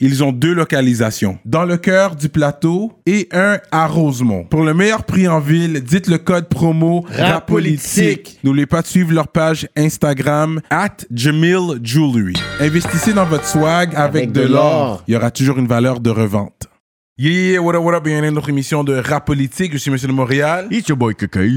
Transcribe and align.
ils 0.00 0.22
ont 0.22 0.32
deux 0.32 0.52
localisations. 0.52 1.38
Dans 1.44 1.64
le 1.64 1.76
cœur 1.76 2.14
du 2.14 2.28
plateau 2.28 2.92
et 3.06 3.28
un 3.32 3.58
à 3.70 3.86
Rosemont. 3.86 4.44
Pour 4.44 4.62
le 4.62 4.74
meilleur 4.74 5.04
prix 5.04 5.26
en 5.26 5.40
ville, 5.40 5.82
dites 5.82 6.06
le 6.06 6.18
code 6.18 6.48
promo 6.48 7.04
RAPOLITIQUE. 7.08 8.38
N'oubliez 8.44 8.66
pas 8.66 8.82
de 8.82 8.86
suivre 8.86 9.12
leur 9.12 9.28
page 9.28 9.68
Instagram 9.76 10.60
at 10.70 10.98
Jamil 11.12 11.80
Jewelry. 11.82 12.34
Investissez 12.60 13.12
dans 13.12 13.26
votre 13.26 13.46
swag 13.46 13.94
avec, 13.94 14.32
de 14.32 14.42
l'or. 14.42 15.02
Il 15.08 15.14
y 15.14 15.16
aura 15.16 15.30
toujours 15.30 15.58
une 15.58 15.66
valeur 15.66 16.00
de 16.00 16.10
revente. 16.10 16.68
Yeah, 17.20 17.32
yeah, 17.32 17.60
what 17.60 17.74
up, 17.74 17.82
what 17.82 17.96
up, 17.96 18.04
bienvenue 18.04 18.28
à 18.28 18.30
notre 18.30 18.48
émission 18.48 18.84
de 18.84 18.94
Rap 18.94 19.26
Politique. 19.26 19.72
Je 19.72 19.78
suis 19.78 19.90
Monsieur 19.90 20.06
de 20.06 20.12
Montréal. 20.12 20.68
It's 20.70 20.88
your 20.88 20.96
boy 20.96 21.16
Kakai. 21.16 21.50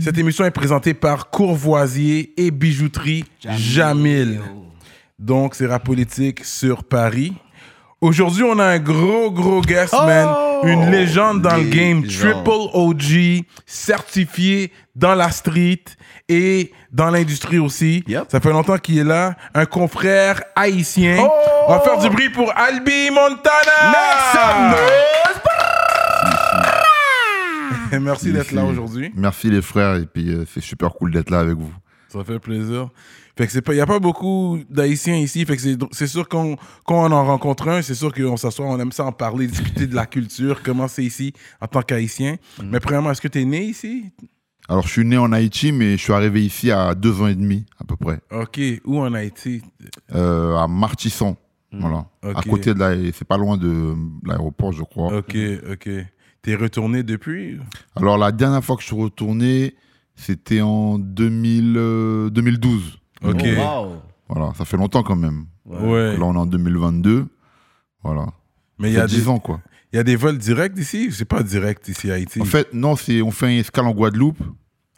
Cette 0.00 0.18
émission 0.18 0.44
est 0.44 0.50
présentée 0.50 0.92
par 0.92 1.30
Courvoisier 1.30 2.34
et 2.36 2.50
Bijouterie 2.50 3.24
Jamil. 3.56 4.40
Donc, 5.16 5.54
c'est 5.54 5.66
Rap 5.66 5.84
Politique 5.84 6.44
sur 6.44 6.82
Paris. 6.82 7.32
Aujourd'hui, 8.04 8.42
on 8.42 8.58
a 8.58 8.64
un 8.66 8.78
gros, 8.78 9.30
gros 9.30 9.62
guest, 9.62 9.94
man. 9.94 10.28
Une 10.64 10.90
légende 10.90 11.40
dans 11.40 11.56
le 11.56 11.64
game. 11.64 12.02
Triple 12.02 12.68
OG, 12.74 13.46
certifié 13.64 14.72
dans 14.94 15.14
la 15.14 15.30
street 15.30 15.84
et 16.28 16.70
dans 16.92 17.08
l'industrie 17.08 17.58
aussi. 17.58 18.04
Yep. 18.06 18.24
Ça 18.28 18.40
fait 18.40 18.50
longtemps 18.50 18.76
qu'il 18.76 18.98
est 18.98 19.04
là. 19.04 19.36
Un 19.54 19.64
confrère 19.64 20.42
haïtien. 20.54 21.26
On 21.66 21.72
va 21.72 21.80
faire 21.80 21.98
du 21.98 22.10
bruit 22.10 22.28
pour 22.28 22.52
Albi 22.54 23.08
Montana. 23.08 23.94
Merci 28.02 28.30
d'être 28.30 28.52
là 28.52 28.66
aujourd'hui. 28.66 29.12
Merci 29.16 29.48
les 29.48 29.62
frères, 29.62 29.94
et 29.94 30.04
puis 30.04 30.28
euh, 30.28 30.44
c'est 30.52 30.60
super 30.60 30.92
cool 30.92 31.10
d'être 31.10 31.30
là 31.30 31.38
avec 31.38 31.56
vous. 31.56 31.72
Ça 32.08 32.22
fait 32.22 32.38
plaisir. 32.38 32.90
Fait 33.36 33.46
que 33.46 33.52
c'est 33.52 33.62
pas, 33.62 33.74
y 33.74 33.80
a 33.80 33.86
pas 33.86 33.98
beaucoup 33.98 34.60
d'Haïtiens 34.70 35.16
ici. 35.16 35.44
Fait 35.44 35.56
que 35.56 35.62
c'est, 35.62 35.76
c'est 35.90 36.06
sûr 36.06 36.28
qu'on, 36.28 36.56
quand 36.86 37.04
on 37.04 37.12
en 37.12 37.24
rencontre 37.24 37.68
un, 37.68 37.82
c'est 37.82 37.94
sûr 37.94 38.12
qu'on 38.14 38.36
s'assoit, 38.36 38.66
on 38.66 38.78
aime 38.78 38.92
ça 38.92 39.04
en 39.04 39.12
parler, 39.12 39.46
discuter 39.48 39.86
de 39.88 39.94
la 39.94 40.06
culture, 40.06 40.62
comment 40.62 40.86
c'est 40.86 41.02
ici 41.04 41.32
en 41.60 41.66
tant 41.66 41.82
qu'Haïtien. 41.82 42.36
Mais 42.62 42.78
premièrement, 42.78 43.10
est-ce 43.10 43.20
que 43.20 43.28
tu 43.28 43.40
es 43.40 43.44
né 43.44 43.64
ici? 43.64 44.12
Alors 44.68 44.84
je 44.86 44.92
suis 44.92 45.04
né 45.04 45.18
en 45.18 45.30
Haïti, 45.32 45.72
mais 45.72 45.96
je 45.98 46.02
suis 46.02 46.12
arrivé 46.12 46.44
ici 46.44 46.70
à 46.70 46.94
deux 46.94 47.20
ans 47.20 47.26
et 47.26 47.34
demi 47.34 47.66
à 47.80 47.84
peu 47.84 47.96
près, 47.96 48.20
Ok. 48.30 48.60
Où 48.84 48.98
en 49.00 49.12
Haïti? 49.14 49.62
euh, 50.14 50.56
à 50.56 50.66
Martisson. 50.68 51.36
Voilà. 51.72 52.06
Ok. 52.22 52.36
À 52.36 52.42
côté 52.42 52.72
de 52.72 52.78
la, 52.78 52.94
c'est 53.12 53.26
pas 53.26 53.36
loin 53.36 53.56
de 53.56 53.94
l'aéroport, 54.24 54.72
je 54.72 54.84
crois. 54.84 55.18
Ok, 55.18 55.36
ok. 55.72 55.88
T'es 56.40 56.54
retourné 56.54 57.02
depuis? 57.02 57.58
Alors 57.96 58.16
la 58.16 58.30
dernière 58.30 58.62
fois 58.64 58.76
que 58.76 58.82
je 58.82 58.86
suis 58.86 58.96
retourné, 58.96 59.74
c'était 60.14 60.60
en 60.60 60.98
2000, 60.98 61.74
euh, 61.76 62.30
2012. 62.30 63.00
Ok. 63.24 63.42
Oh, 63.44 63.60
wow. 63.60 63.92
Voilà, 64.28 64.52
ça 64.56 64.64
fait 64.64 64.76
longtemps 64.76 65.02
quand 65.02 65.16
même. 65.16 65.46
Ouais. 65.66 66.16
Là 66.16 66.24
on 66.24 66.34
est 66.34 66.38
en 66.38 66.46
2022. 66.46 67.26
Voilà. 68.02 68.26
Mais 68.78 68.90
il 68.90 68.92
y, 68.92 68.96
Ça 68.96 69.04
a 69.04 69.08
fait 69.08 69.14
des- 69.14 69.20
10 69.22 69.28
ans 69.28 69.38
quoi. 69.38 69.60
il 69.92 69.96
y 69.96 69.98
a 69.98 70.02
des 70.02 70.16
vols 70.16 70.38
directs 70.38 70.78
ici? 70.78 71.10
C'est 71.12 71.24
pas 71.24 71.42
direct 71.42 71.86
ici 71.88 72.10
à 72.10 72.14
Haïti. 72.14 72.40
En 72.40 72.44
fait, 72.44 72.72
non, 72.74 72.96
c'est 72.96 73.22
on 73.22 73.30
fait 73.30 73.52
une 73.52 73.60
escale 73.60 73.86
en 73.86 73.92
Guadeloupe. 73.92 74.38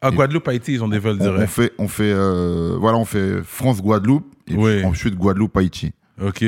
à 0.01 0.11
Guadeloupe, 0.11 0.47
Haïti, 0.49 0.75
ils 0.75 0.83
ont 0.85 0.89
des 0.89 0.99
vols 0.99 1.17
On, 1.21 1.25
on 1.29 1.33
directs. 1.33 1.49
fait, 1.51 1.73
on 1.79 1.89
fait, 1.89 2.13
euh, 2.13 2.77
voilà, 2.79 2.99
on 2.99 3.05
fait 3.05 3.43
France 3.43 3.83
Guadeloupe 3.83 4.27
et 4.47 4.55
Ouais. 4.57 4.77
puis 4.79 4.87
ensuite 4.87 5.15
Guadeloupe 5.17 5.57
Haïti. 5.57 5.93
Ok. 6.23 6.43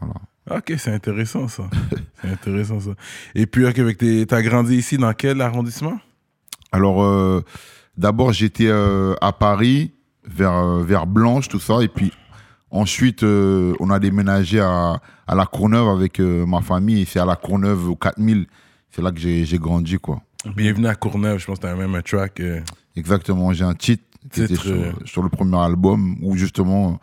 Voilà. 0.00 0.14
Ok, 0.50 0.72
c'est 0.78 0.92
intéressant 0.92 1.46
ça. 1.48 1.64
c'est 2.22 2.28
intéressant 2.30 2.80
ça. 2.80 2.90
Et 3.34 3.46
puis, 3.46 3.66
ok, 3.66 3.78
avec 3.78 3.98
tes- 3.98 4.24
t'as 4.26 4.42
grandi 4.42 4.76
ici 4.76 4.96
dans 4.98 5.12
quel 5.12 5.40
arrondissement? 5.40 5.98
Alors, 6.72 7.02
euh, 7.02 7.42
d'abord, 7.96 8.32
j'étais 8.32 8.66
euh, 8.68 9.14
à 9.20 9.32
Paris, 9.32 9.92
vers, 10.28 10.52
euh, 10.52 10.82
vers 10.82 11.06
Blanche, 11.06 11.48
tout 11.48 11.60
ça. 11.60 11.82
Et 11.82 11.88
puis, 11.88 12.12
ensuite, 12.70 13.22
euh, 13.22 13.74
on 13.80 13.90
a 13.90 13.98
déménagé 13.98 14.60
à, 14.60 15.00
à 15.26 15.34
La 15.34 15.46
Courneuve 15.46 15.88
avec 15.88 16.20
euh, 16.20 16.46
ma 16.46 16.60
famille. 16.60 17.02
Et 17.02 17.04
c'est 17.04 17.18
à 17.20 17.24
La 17.24 17.36
Courneuve, 17.36 17.88
au 17.90 17.96
4000. 17.96 18.46
C'est 18.90 19.02
là 19.02 19.10
que 19.12 19.18
j'ai 19.20 19.44
j'ai 19.44 19.58
grandi, 19.58 19.96
quoi. 19.98 20.20
Bienvenue 20.56 20.86
à 20.86 20.94
Courneuve, 20.94 21.38
je 21.38 21.46
pense 21.46 21.58
que 21.58 21.62
t'as 21.62 21.74
même 21.74 21.94
un 21.94 22.02
track. 22.02 22.40
euh, 22.40 22.60
Exactement. 22.96 23.52
J'ai 23.52 23.64
un 23.64 23.74
titre 23.74 24.04
qui 24.32 24.42
était 24.42 24.54
Titre, 24.54 24.62
sur, 24.62 25.08
sur 25.08 25.22
le 25.22 25.28
premier 25.28 25.58
album 25.58 26.16
où, 26.22 26.36
justement, 26.36 26.98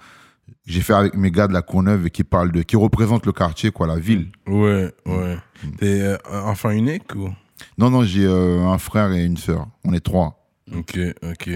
j'ai 0.66 0.82
fait 0.82 0.94
avec 0.94 1.16
mes 1.16 1.32
gars 1.32 1.48
de 1.48 1.54
La 1.54 1.62
Courneuve 1.62 2.08
et 2.08 2.10
qui 2.10 2.24
parle 2.24 2.52
de, 2.52 2.62
qui 2.64 2.76
représente 2.76 3.26
le 3.26 3.32
quartier, 3.32 3.72
quoi, 3.72 3.88
la 3.88 3.98
ville. 3.98 4.30
Ouais, 4.48 4.92
ouais. 5.06 5.38
T'es 5.78 6.02
euh, 6.02 6.18
enfant 6.32 6.72
unique 6.72 7.14
ou? 7.16 7.30
Non, 7.78 7.90
non, 7.90 8.04
j'ai 8.04 8.26
euh, 8.26 8.66
un 8.68 8.78
frère 8.78 9.12
et 9.12 9.24
une 9.24 9.38
sœur. 9.38 9.68
On 9.84 9.94
est 9.94 10.00
trois. 10.04 10.48
Ok, 10.76 10.98
ok. 11.24 11.50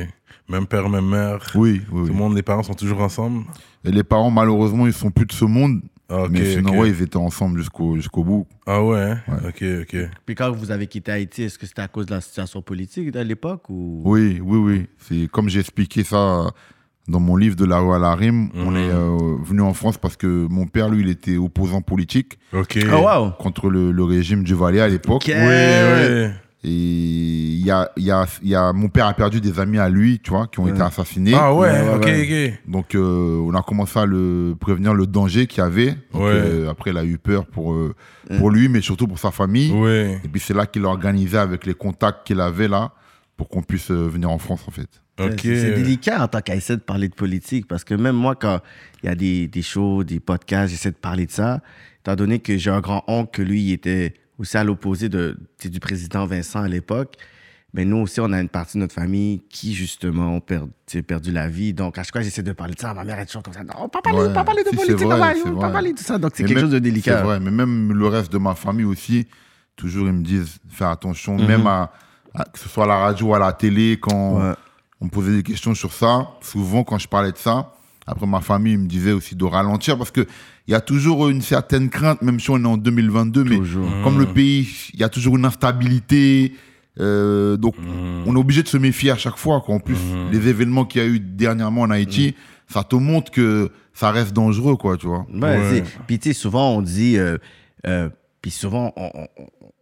Même 0.50 0.66
père, 0.66 0.90
même 0.90 1.06
mère. 1.08 1.38
Oui, 1.56 1.82
oui. 1.92 2.02
Tout 2.08 2.14
le 2.14 2.18
monde, 2.18 2.36
les 2.36 2.42
parents 2.42 2.64
sont 2.64 2.74
toujours 2.74 3.02
ensemble? 3.02 3.44
Et 3.86 3.92
les 3.92 4.04
parents, 4.04 4.32
malheureusement, 4.32 4.88
ils 4.88 4.94
sont 4.94 5.12
plus 5.12 5.26
de 5.26 5.32
ce 5.32 5.46
monde. 5.46 5.82
Ah, 6.12 6.24
mais 6.28 6.44
sinon, 6.44 6.72
ok. 6.72 6.80
ouais, 6.80 6.90
ils 6.90 7.02
étaient 7.04 7.18
ensemble 7.18 7.60
jusqu'au 7.60 7.96
jusqu'au 7.96 8.24
bout. 8.24 8.48
Ah 8.66 8.84
ouais, 8.84 9.00
hein? 9.00 9.20
Ouais. 9.28 9.50
Ok, 9.50 9.64
ok. 9.84 10.10
Puis 10.26 10.34
quand 10.34 10.52
vous 10.52 10.72
avez 10.72 10.88
quitté 10.88 11.12
Haïti, 11.12 11.44
est-ce 11.44 11.60
que 11.60 11.68
c'était 11.68 11.84
à 11.84 11.88
cause 11.88 12.08
de 12.08 12.16
la 12.16 12.22
situation 12.22 12.64
politique 12.64 13.16
à 13.16 13.24
l'époque 13.24 13.70
ou? 13.70 14.02
Oui, 14.06 14.42
oui, 14.44 14.58
oui. 14.58 14.88
C'est 14.98 15.28
comme 15.32 15.50
j'ai 15.50 15.60
expliqué 15.60 16.04
ça 16.04 16.50
dans 17.08 17.20
mon 17.20 17.36
livre 17.36 17.56
de 17.56 17.66
la 17.66 17.78
rue 17.80 17.94
à 17.94 18.00
la 18.00 18.16
rime. 18.16 18.50
On 18.56 18.72
Mhm. 18.72 18.78
est 18.78 18.90
euh, 18.90 19.36
venu 19.44 19.62
en 19.62 19.74
France 19.76 20.00
parce 20.00 20.18
que 20.18 20.48
mon 20.50 20.66
père, 20.66 20.90
lui, 20.90 21.02
il 21.04 21.10
était 21.10 21.38
opposant 21.38 21.82
politique 21.84 22.40
Ok. 22.54 22.80
Oh 22.92 22.96
wow. 23.06 23.32
contre 23.38 23.70
le, 23.70 23.92
le 23.92 24.04
régime 24.04 24.44
du 24.44 24.56
Valais 24.56 24.82
à 24.82 24.88
l'époque. 24.88 25.26
Oui, 25.28 25.34
oui. 25.36 26.28
Et 26.64 26.70
il 26.70 27.66
y 27.66 27.72
a, 27.72 27.90
il 27.96 28.04
y, 28.04 28.12
a, 28.12 28.26
y 28.44 28.54
a, 28.54 28.74
mon 28.74 28.90
père 28.90 29.06
a 29.08 29.14
perdu 29.14 29.40
des 29.40 29.60
amis 29.62 29.78
à 29.80 29.88
lui, 29.88 30.20
tu 30.20 30.32
vois, 30.32 30.48
qui 30.48 30.60
ont 30.60 30.68
été 30.68 30.82
assassinés. 30.82 31.32
Ah 31.34 31.54
ouais, 31.54 31.70
Ouais, 31.72 31.82
ouais, 31.82 31.96
ok, 31.96 32.04
ouais. 32.06 32.54
ok. 32.66 32.70
Donc, 32.72 32.96
euh, 32.96 33.40
on 33.46 33.54
a 33.56 33.62
commencé 33.62 33.98
à 33.98 34.06
le 34.06 34.56
prévenir 34.60 34.94
le 34.94 35.08
danger 35.08 35.48
qu'il 35.48 35.64
y 35.64 35.66
avait. 35.66 35.92
Donc, 36.12 36.22
Ouais. 36.24 36.32
euh, 36.34 36.70
après, 36.70 36.92
il 36.92 36.98
a 36.98 37.06
eu 37.06 37.18
peur 37.18 37.46
pour, 37.46 37.74
euh, 37.74 37.96
pour 38.38 38.50
lui, 38.52 38.68
mais 38.68 38.82
surtout 38.82 39.08
pour 39.08 39.20
sa 39.20 39.32
famille. 39.32 39.72
Ouais. 39.72 40.20
Et 40.24 40.28
puis 40.28 40.42
c'est 40.42 40.54
là 40.54 40.66
qu'il 40.66 40.84
a 40.84 40.90
organisé 40.90 41.38
avec 41.38 41.66
les 41.66 41.74
contacts 41.74 42.28
qu'il 42.28 42.42
avait 42.42 42.68
là 42.68 42.92
pour 43.38 43.48
qu'on 43.48 43.62
puisse 43.64 43.90
euh, 43.92 44.08
venir 44.10 44.30
en 44.30 44.38
France 44.38 44.66
en 44.68 44.72
fait. 44.72 44.90
Ok. 45.18 45.40
C'est 45.44 45.74
délicat 45.76 46.24
en 46.24 46.28
tant 46.28 46.42
qu'Haïtien 46.42 46.76
de 46.76 46.82
parler 46.82 47.08
de 47.10 47.14
politique 47.16 47.68
parce 47.68 47.84
que 47.86 47.94
même 47.94 48.16
moi, 48.16 48.36
quand 48.36 48.60
il 49.04 49.08
y 49.08 49.10
a 49.10 49.16
des, 49.16 49.48
des 49.48 49.62
shows, 49.62 50.04
des 50.04 50.20
podcasts, 50.20 50.72
j'essaie 50.72 50.92
de 50.92 50.96
parler 50.98 51.26
de 51.26 51.32
ça, 51.32 51.62
étant 52.02 52.16
donné 52.16 52.40
que 52.40 52.58
j'ai 52.58 52.70
un 52.70 52.80
grand-oncle 52.82 53.30
que 53.32 53.42
lui, 53.42 53.62
il 53.64 53.72
était 53.74 54.14
aussi 54.40 54.58
à 54.58 54.64
l'opposé 54.64 55.10
de, 55.10 55.38
du 55.64 55.80
président 55.80 56.26
Vincent 56.26 56.62
à 56.62 56.68
l'époque. 56.68 57.16
Mais 57.72 57.86
nous 57.86 57.98
aussi, 57.98 58.20
on 58.20 58.32
a 58.34 58.42
une 58.42 58.50
partie 58.50 58.78
de 58.78 58.80
notre 58.82 58.96
famille 58.96 59.44
qui, 59.48 59.76
justement, 59.76 60.36
ont 60.38 60.40
per- 60.40 60.62
perdu 61.06 61.32
la 61.32 61.48
vie. 61.48 61.72
Donc, 61.72 62.00
à 62.00 62.04
chaque 62.04 62.14
fois, 62.14 62.22
j'essaie 62.22 62.42
de 62.42 62.52
parler 62.52 62.74
de 62.74 62.80
ça. 62.80 62.96
Ma 62.96 63.04
mère 63.04 63.20
est 63.20 63.28
toujours 63.28 63.44
comme 63.44 63.54
ça. 63.54 63.64
Non, 63.64 63.88
pas 63.90 64.02
parler, 64.02 64.20
Ouais. 64.28 64.34
pas 64.34 64.44
parler 64.44 64.64
de 64.64 64.70
Si, 64.70 64.76
c'est 64.76 64.86
politique, 64.88 65.06
vrai, 65.08 65.36
c'est 65.44 65.50
yo, 65.50 65.56
pas 65.56 65.70
parler 65.70 65.94
de 65.94 66.00
ça. 66.00 66.18
Donc, 66.18 66.32
c'est 66.34 66.44
quelque 66.44 66.56
même- 66.56 66.64
chose 66.64 66.72
de 66.72 66.78
C'est 66.78 66.82
délicat. 66.82 67.22
vrai, 67.22 67.40
mais 67.40 67.52
même 67.52 67.94
le 67.94 68.08
reste 68.08 68.32
de 68.34 68.40
ma 68.40 68.56
famille 68.56 68.86
aussi, 68.86 69.28
toujours 69.76 70.08
ils 70.08 70.14
me 70.14 70.24
disent 70.24 70.58
faire 70.68 70.88
attention, 70.90 71.38
Mhm. 71.38 71.46
même 71.48 71.68
à, 71.68 71.92
à- 72.34 72.46
que 72.46 72.58
ce 72.58 72.68
soit 72.68 72.86
à 72.86 72.88
la 72.88 72.98
radio 72.98 73.28
ou 73.28 73.36
à 73.36 73.40
la 73.40 73.54
télé, 73.54 74.00
quand 74.02 74.40
Ouais. 74.40 74.54
on 75.00 75.06
me 75.06 75.10
posait 75.12 75.36
des 75.36 75.44
questions 75.44 75.76
sur 75.76 75.94
ça, 75.94 76.28
souvent 76.42 76.84
quand 76.84 76.98
je 76.98 77.08
parlais 77.08 77.32
de 77.32 77.38
ça, 77.38 77.72
après 78.12 78.28
ma 78.28 78.42
famille 78.42 78.78
me 78.78 78.88
disait 78.88 79.12
aussi 79.12 79.36
de 79.36 79.46
ralentir 79.46 79.98
parce 79.98 80.12
que 80.12 80.26
il 80.68 80.72
y 80.72 80.76
a 80.76 80.82
toujours 80.82 81.30
une 81.30 81.42
certaine 81.42 81.90
crainte, 81.90 82.22
même 82.22 82.40
si 82.40 82.50
on 82.52 82.58
est 82.64 82.68
en 82.68 82.78
2022, 82.78 83.44
mais 83.44 83.58
Toujours. 83.58 83.88
comme 84.04 84.20
le 84.20 84.28
pays, 84.28 84.68
il 84.94 85.00
y 85.00 85.04
a 85.04 85.10
toujours 85.10 85.36
une 85.38 85.46
instabilité. 85.46 86.54
euh, 87.00 87.56
donc, 87.58 87.76
on 88.26 88.36
est 88.36 88.40
obligé 88.40 88.62
de 88.64 88.68
se 88.68 88.78
méfier 88.78 89.12
à 89.12 89.16
chaque 89.18 89.38
fois. 89.38 89.62
Quoi. 89.62 89.76
En 89.76 89.80
plus, 89.80 89.98
les 90.32 90.48
événements 90.48 90.86
qu'il 90.86 91.02
y 91.02 91.06
a 91.06 91.08
eu 91.08 91.20
dernièrement 91.20 91.82
en 91.82 91.90
Haïti, 91.92 92.36
ça 92.68 92.84
te 92.84 92.96
montre 92.96 93.32
que 93.32 93.72
ça 93.94 94.12
reste 94.12 94.34
dangereux, 94.34 94.76
quoi, 94.76 94.98
tu 94.98 95.08
vois. 95.08 95.26
Ouais, 95.34 95.40
Ouais. 95.42 95.60
c'est- 95.72 95.84
Puis, 96.08 96.20
tu 96.20 96.30
sais, 96.30 96.34
souvent, 96.40 96.72
on 96.76 96.82
dit. 96.82 97.18
euh, 97.18 97.38
euh, 97.88 98.10
puis 98.42 98.52
souvent, 98.52 98.94
on, 98.96 99.10
on- 99.16 99.28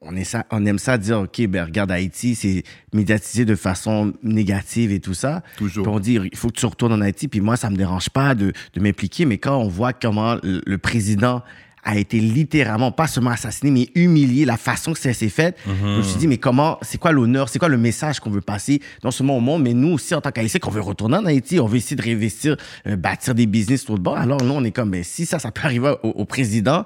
on 0.02 0.16
est 0.16 0.24
ça- 0.24 0.46
on 0.52 0.66
aime 0.66 0.80
ça 0.80 0.98
dire, 0.98 1.20
OK, 1.22 1.42
ben 1.48 1.66
regarde, 1.66 1.92
Haïti, 1.92 2.36
c'est 2.36 2.64
médiatisé 2.94 3.46
de 3.46 3.56
façon 3.56 4.14
négative 4.24 4.92
et 4.92 5.00
tout 5.00 5.14
ça. 5.16 5.42
Toujours. 5.58 5.84
Puis 5.86 5.94
on 5.94 6.00
dit, 6.00 6.20
il 6.32 6.38
faut 6.38 6.50
que 6.50 6.58
tu 6.60 6.66
retournes 6.66 6.94
en 6.94 7.02
Haïti. 7.02 7.28
Puis 7.28 7.42
moi, 7.42 7.58
ça 7.58 7.70
me 7.70 7.76
dérange 7.76 8.10
pas 8.10 8.36
de, 8.36 8.54
de 8.74 8.80
m'impliquer. 8.82 9.26
Mais 9.26 9.38
quand 9.38 9.58
on 9.58 9.68
voit 9.68 9.94
comment 9.94 10.36
le, 10.44 10.62
le 10.66 10.78
président 10.78 11.42
a 11.84 11.96
été 11.98 12.20
littéralement, 12.20 12.92
pas 12.92 13.08
seulement 13.08 13.30
assassiné, 13.30 13.72
mais 13.72 13.88
humilié, 13.96 14.44
la 14.44 14.58
façon 14.58 14.92
que 14.92 15.00
ça 15.00 15.14
s'est 15.14 15.30
fait, 15.30 15.56
je 15.66 15.72
me 15.98 16.02
suis 16.04 16.18
dit, 16.20 16.28
mais 16.28 16.38
comment, 16.38 16.78
c'est 16.82 16.98
quoi 16.98 17.14
l'honneur, 17.14 17.48
c'est 17.48 17.60
quoi 17.60 17.70
le 17.70 17.78
message 17.78 18.20
qu'on 18.20 18.30
veut 18.30 18.42
passer, 18.42 18.82
non 19.06 19.12
seulement 19.12 19.38
au 19.38 19.40
monde, 19.40 19.64
mais 19.64 19.74
nous 19.74 19.94
aussi, 19.94 20.14
en 20.14 20.20
tant 20.20 20.32
qu'Haïtiens, 20.32 20.60
qu'on 20.60 20.70
veut 20.72 20.82
retourner 20.82 21.16
en 21.16 21.26
Haïti, 21.26 21.62
on 21.62 21.66
veut 21.66 21.78
essayer 21.78 21.96
de 21.96 22.02
réinvestir, 22.02 22.58
euh, 22.88 22.98
bâtir 22.98 23.34
des 23.36 23.46
business 23.46 23.86
tout 23.86 23.96
de 23.98 24.02
bord. 24.04 24.18
Alors 24.18 24.44
nous, 24.44 24.54
on 24.54 24.66
est 24.66 24.72
comme, 24.72 24.90
mais 24.90 25.04
si 25.04 25.26
ça, 25.26 25.40
ça 25.40 25.50
peut 25.52 25.62
arriver 25.64 25.94
au, 26.04 26.10
au 26.10 26.26
président, 26.26 26.86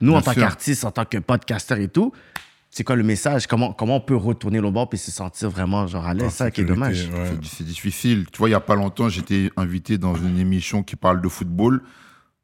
nous, 0.00 0.14
en 0.14 0.20
tant 0.22 0.32
qu'artistes, 0.40 0.84
en 0.84 0.90
tant 0.90 1.04
que 1.04 1.18
podcasteurs 1.18 1.78
et 1.78 1.88
tout, 1.88 2.10
c'est 2.70 2.84
quoi 2.84 2.94
le 2.96 3.02
message? 3.02 3.46
Comment, 3.46 3.72
comment 3.72 3.96
on 3.96 4.00
peut 4.00 4.14
retourner 4.16 4.60
le 4.60 4.70
bord 4.70 4.88
puis 4.88 4.98
se 4.98 5.10
sentir 5.10 5.50
vraiment 5.50 5.86
genre 5.86 6.06
à 6.06 6.14
l'aise? 6.14 6.24
En 6.26 6.30
ça 6.30 6.50
qui 6.50 6.60
est 6.60 6.64
dommage 6.64 7.08
ouais. 7.12 7.32
C'est- 7.42 7.56
C'est 7.56 7.64
difficile. 7.64 8.26
Tu 8.32 8.38
vois, 8.38 8.48
il 8.48 8.52
n'y 8.52 8.56
a 8.56 8.60
pas 8.60 8.76
longtemps, 8.76 9.08
j'étais 9.08 9.50
invité 9.56 9.98
dans 9.98 10.14
une 10.14 10.38
émission 10.38 10.82
qui 10.82 10.96
parle 10.96 11.20
de 11.20 11.28
football 11.28 11.82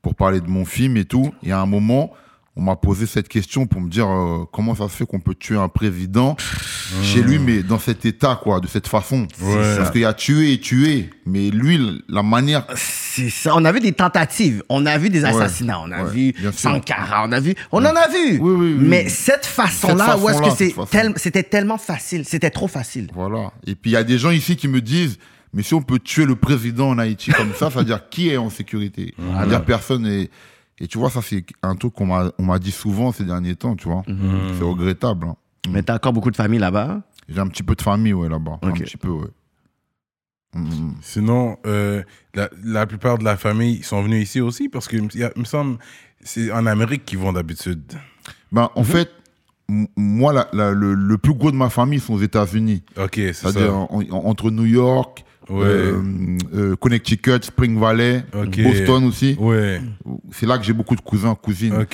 pour 0.03 0.15
parler 0.15 0.41
de 0.41 0.49
mon 0.49 0.65
film 0.65 0.97
et 0.97 1.05
tout. 1.05 1.33
Et 1.43 1.53
à 1.53 1.61
un 1.61 1.67
moment, 1.67 2.13
on 2.59 2.63
m'a 2.63 2.77
posé 2.77 3.05
cette 3.07 3.29
question 3.29 3.67
pour 3.67 3.83
me 3.83 3.91
dire 3.91 4.09
euh, 4.09 4.45
comment 4.51 4.75
ça 4.75 4.89
se 4.89 4.97
fait 4.97 5.05
qu'on 5.05 5.21
peut 5.21 5.35
tuer 5.35 5.57
un 5.59 5.69
président 5.69 6.37
chez 7.03 7.21
lui, 7.23 7.39
mais 7.39 7.63
dans 7.63 7.79
cet 7.79 8.07
état, 8.07 8.41
quoi, 8.43 8.61
de 8.61 8.67
cette 8.67 8.89
façon? 8.89 9.29
Ouais. 9.43 9.77
Parce 9.77 9.91
qu'il 9.91 10.01
y 10.01 10.05
a 10.07 10.15
tué 10.15 10.53
et 10.55 10.61
tué. 10.61 11.11
Mais 11.27 11.51
lui, 11.51 12.03
la 12.09 12.23
manière. 12.23 12.65
c'est 12.75 13.29
ça 13.31 13.53
on 13.57 13.65
a 13.65 13.73
vu 13.73 13.81
des 13.81 13.93
tentatives 13.93 14.63
on 14.69 14.87
a 14.87 14.97
vu 14.99 15.11
des 15.11 15.25
assassinats 15.25 15.81
on 15.81 15.91
a 15.91 16.05
ouais, 16.05 16.11
vu. 16.11 16.35
Sankara 16.53 17.25
on 17.27 17.33
a 17.33 17.41
vu 17.41 17.55
on 17.73 17.79
en 17.85 17.97
a 17.97 18.09
vu 18.09 18.39
Oui, 18.39 18.39
oui, 18.41 18.77
oui. 18.79 18.87
mais 18.87 19.09
cette 19.09 19.45
façon 19.47 19.95
là 19.95 20.13
Cette 20.15 20.23
où 20.23 20.29
est-ce 20.29 20.39
que 20.39 20.45
façon-là, 20.51 20.87
c'est 20.91 20.99
tel- 20.99 21.13
c'était 21.17 21.43
tellement 21.43 21.79
facile 21.79 22.25
c'était 22.25 22.51
trop 22.51 22.69
facile 22.69 23.09
Voilà. 23.15 23.53
Et 23.67 23.75
puis 23.75 23.91
il 23.91 23.95
y 23.95 23.97
a 23.97 24.05
des 24.05 24.19
gens 24.19 24.31
ici 24.31 24.57
qui 24.57 24.69
me 24.69 24.81
disent. 24.81 25.19
Mais 25.55 25.63
si 25.63 25.73
on 25.73 25.81
peut 25.81 25.99
tuer 25.99 26.27
le 26.27 26.37
président 26.37 26.91
en 26.91 26.99
Haïti 26.99 27.31
comme 27.31 27.53
ça, 27.55 27.71
ça 27.71 27.79
veut 27.79 27.85
dire 27.85 28.09
qui 28.11 28.29
est 28.29 28.37
en 28.37 28.51
sécurité? 28.51 29.15
Ça 29.19 29.43
veut 29.43 29.49
dire 29.49 29.65
personne 29.65 30.07
est. 30.07 30.31
Et 30.81 30.87
tu 30.89 30.99
vois, 30.99 31.11
ça, 31.11 31.23
c'est 31.23 31.45
un 31.63 31.75
truc 31.75 31.95
qu'on 31.95 32.07
m'a 32.07 32.31
on 32.39 32.45
m'a 32.45 32.59
dit 32.59 32.71
souvent 32.71 33.11
ces 33.13 33.25
derniers 33.25 33.55
temps, 33.57 33.77
tu 33.77 33.89
vois. 33.89 34.03
C'est 34.07 34.65
regrettable. 34.65 35.27
hein. 35.27 35.37
mais 35.71 35.83
t'as 35.83 35.95
encore 35.97 36.13
beaucoup 36.13 36.31
de 36.31 36.37
familles 36.37 36.59
là-bas? 36.61 37.03
J'ai 37.29 37.41
un 37.41 37.49
petit 37.49 37.63
peu 37.63 37.75
de 37.75 37.83
famille, 37.83 38.13
ouais, 38.13 38.29
là-bas. 38.29 38.59
Un 38.63 38.71
petit 38.73 38.97
peu, 38.97 39.09
ouais. 39.11 39.29
Mm. 40.55 40.93
Sinon, 41.03 41.59
euh, 41.67 42.03
la, 42.35 42.49
la 42.65 42.87
plupart 42.87 43.19
de 43.19 43.25
la 43.25 43.37
famille 43.37 43.83
sont 43.83 44.03
venus 44.03 44.23
ici 44.23 44.41
aussi 44.41 44.69
parce 44.69 44.89
que 44.89 44.97
il 44.97 45.31
me 45.37 45.45
semble 45.45 45.79
c'est 46.23 46.51
en 46.51 46.67
Amérique 46.67 47.05
qu'ils 47.05 47.19
vont 47.19 47.33
d'habitude. 47.33 47.83
Ben, 48.53 48.71
en 48.75 48.83
fait, 48.85 49.11
m- 49.69 49.87
moi, 49.97 50.33
la- 50.33 50.49
la- 50.53 50.71
le, 50.73 50.95
le 50.95 51.19
plus 51.19 51.35
gros 51.35 51.51
de 51.51 51.57
ma 51.57 51.69
famille 51.69 52.01
sont 52.01 52.15
aux 52.15 52.21
États-Unis. 52.23 52.83
Ok, 52.97 53.13
c'est 53.17 53.33
C'est-à-dire 53.35 53.67
ça. 53.71 53.75
en- 53.75 53.89
en- 54.11 54.25
entre 54.27 54.51
New 54.51 54.65
York, 54.65 55.25
Ouais. 55.49 55.65
euh, 55.65 56.03
euh, 56.55 56.77
Connecticut, 56.77 57.43
Spring 57.43 57.79
Valley. 57.79 58.25
Boston 58.33 59.05
aussi. 59.05 59.37
Ouais. 59.39 59.81
C'est 60.33 60.47
là 60.47 60.59
que 60.59 60.65
j'ai 60.65 60.73
beaucoup 60.73 60.97
de 60.97 61.01
cousins, 61.01 61.35
cousines. 61.35 61.87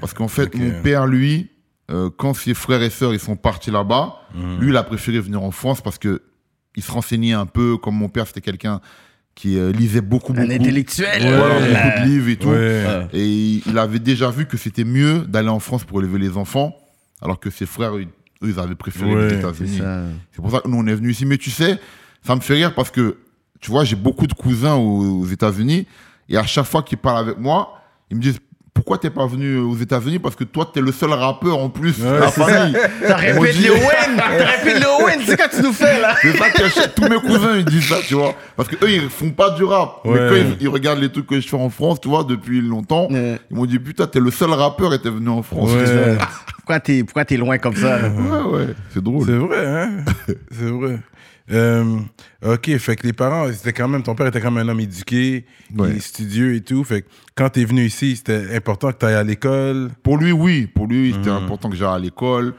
Parce 0.00 0.14
qu'en 0.14 0.28
fait, 0.28 0.54
mon 0.54 0.70
père, 0.82 1.06
lui, 1.06 1.50
euh, 1.90 2.08
quand 2.16 2.32
ses 2.34 2.54
frères 2.54 2.82
et 2.82 2.90
sœurs 2.90 3.12
ils 3.12 3.20
sont 3.20 3.36
partis 3.36 3.70
là-bas, 3.70 4.16
Mhm. 4.34 4.60
lui, 4.60 4.68
il 4.70 4.76
a 4.76 4.82
préféré 4.82 5.20
venir 5.20 5.42
en 5.42 5.50
France 5.50 5.80
parce 5.82 5.98
que 5.98 6.22
il 6.76 6.82
se 6.82 6.90
renseignait 6.90 7.34
un 7.34 7.46
peu. 7.46 7.76
Comme 7.76 7.94
mon 7.96 8.08
père, 8.08 8.26
c'était 8.26 8.40
quelqu'un 8.40 8.80
qui 9.34 9.58
euh, 9.58 9.70
lisait 9.70 10.00
beaucoup, 10.00 10.32
un 10.32 10.36
beaucoup. 10.42 10.52
intellectuel 10.52 11.20
Voilà, 11.22 11.58
Ouais. 11.58 11.68
beaucoup 11.72 12.00
de 12.00 12.04
livres 12.06 12.28
et 12.30 12.36
tout. 12.36 12.48
Ouais. 12.48 13.06
Et 13.12 13.60
il 13.66 13.78
avait 13.78 13.98
déjà 13.98 14.30
vu 14.30 14.46
que 14.46 14.56
c'était 14.56 14.84
mieux 14.84 15.20
d'aller 15.28 15.48
en 15.50 15.60
France 15.60 15.84
pour 15.84 16.00
élever 16.00 16.18
les 16.18 16.36
enfants, 16.36 16.74
alors 17.20 17.38
que 17.38 17.50
ses 17.50 17.66
frères, 17.66 17.96
eux, 17.96 18.06
ils 18.42 18.58
avaient 18.58 18.74
préféré 18.74 19.14
Ouais, 19.14 19.28
les 19.28 19.34
États-Unis. 19.38 19.80
C'est 20.32 20.40
pour 20.42 20.50
ça 20.50 20.60
que 20.60 20.68
nous, 20.68 20.78
on 20.78 20.86
est 20.86 20.94
venus 20.94 21.16
ici. 21.16 21.26
Mais 21.26 21.36
tu 21.38 21.50
sais, 21.50 21.78
ça 22.26 22.34
me 22.34 22.40
fait 22.40 22.54
rire 22.54 22.74
parce 22.74 22.90
que, 22.90 23.16
tu 23.60 23.70
vois, 23.70 23.84
j'ai 23.84 23.96
beaucoup 23.96 24.26
de 24.26 24.34
cousins 24.34 24.74
aux, 24.74 25.20
aux 25.22 25.26
États-Unis, 25.26 25.86
et 26.28 26.36
à 26.36 26.44
chaque 26.44 26.66
fois 26.66 26.82
qu'ils 26.82 26.98
parlent 26.98 27.18
avec 27.28 27.38
moi, 27.38 27.78
ils 28.10 28.16
me 28.16 28.22
disent 28.22 28.38
pourquoi 28.72 28.98
t'es 28.98 29.08
pas 29.10 29.24
venu 29.26 29.56
aux 29.58 29.76
États-Unis? 29.76 30.18
Parce 30.18 30.34
que 30.34 30.42
toi, 30.42 30.68
t'es 30.74 30.80
le 30.80 30.90
seul 30.90 31.10
rappeur 31.12 31.58
en 31.58 31.68
plus 31.68 32.00
de 32.00 32.06
Ouais, 32.06 32.18
la 32.18 32.28
famille. 32.28 32.74
Être 33.04 33.52
dit- 33.52 33.58
Lil 33.60 33.70
Wayne 33.70 34.16
T'aurais 34.16 34.62
pu 34.64 34.68
être 34.70 34.76
Lil 34.78 35.04
Wayne 35.06 35.20
C'est 35.24 35.36
quoi 35.36 35.46
tu 35.48 35.62
nous 35.62 35.72
fais 35.72 36.00
là 36.00 36.16
C'est 36.20 36.36
ça 36.36 36.50
que 36.50 36.88
tous 36.88 37.08
mes 37.08 37.20
cousins 37.20 37.56
ils 37.58 37.64
disent 37.64 37.88
ça, 37.88 37.98
tu 38.04 38.14
vois. 38.14 38.34
Parce 38.56 38.68
que 38.68 38.74
eux 38.84 38.90
ils 38.90 39.08
font 39.08 39.30
pas 39.30 39.50
du 39.50 39.62
rap. 39.62 40.00
Mais 40.04 40.18
quand 40.28 40.34
ils, 40.34 40.56
ils 40.62 40.68
regardent 40.68 40.98
les 40.98 41.12
trucs 41.12 41.28
que 41.28 41.38
je 41.40 41.46
fais 41.48 41.56
en 41.56 41.70
France, 41.70 42.00
tu 42.00 42.08
vois, 42.08 42.24
depuis 42.24 42.60
longtemps, 42.60 43.06
Ouais. 43.12 43.38
ils 43.48 43.56
m'ont 43.56 43.64
dit 43.64 43.78
putain, 43.78 44.08
t'es 44.08 44.18
le 44.18 44.32
seul 44.32 44.50
rappeur 44.50 44.92
et 44.92 44.98
t'es 45.00 45.08
venu 45.10 45.28
en 45.28 45.44
France. 45.44 45.70
Ouais. 45.70 46.16
Pourquoi 46.56 46.80
t'es 46.80 47.04
pourquoi 47.04 47.24
t'es 47.24 47.36
loin 47.36 47.58
comme 47.58 47.76
ça? 47.76 47.98
Ouais, 48.00 48.42
ouais, 48.58 48.66
c'est 48.92 49.02
drôle. 49.04 49.24
C'est 49.24 49.36
vrai, 49.36 49.66
hein? 49.66 49.90
C'est 50.50 50.70
vrai. 50.70 50.98
Euh, 51.52 51.98
ok, 52.44 52.76
fait 52.78 52.96
que 52.96 53.06
les 53.06 53.12
parents, 53.12 53.52
c'était 53.52 53.72
quand 53.74 53.86
même, 53.88 54.02
ton 54.02 54.14
père 54.14 54.26
était 54.28 54.40
quand 54.40 54.50
même 54.50 54.66
un 54.66 54.72
homme 54.72 54.80
éduqué, 54.80 55.44
Ouais. 55.76 56.00
studieux 56.00 56.54
et 56.54 56.62
tout. 56.62 56.82
Fait 56.84 57.02
que 57.02 57.08
quand 57.34 57.50
t'es 57.50 57.64
venu 57.64 57.84
ici, 57.84 58.16
c'était 58.16 58.54
important 58.56 58.90
que 58.92 58.96
t'ailles 58.98 59.14
à 59.14 59.22
l'école? 59.22 59.90
Pour 60.02 60.16
lui, 60.16 60.32
oui. 60.32 60.66
Pour 60.66 60.86
lui, 60.86 61.12
c'était 61.12 61.30
Mhm. 61.30 61.44
important 61.44 61.68
que 61.68 61.76
j'aille 61.76 61.94
à 61.94 61.98
l'école. 61.98 62.54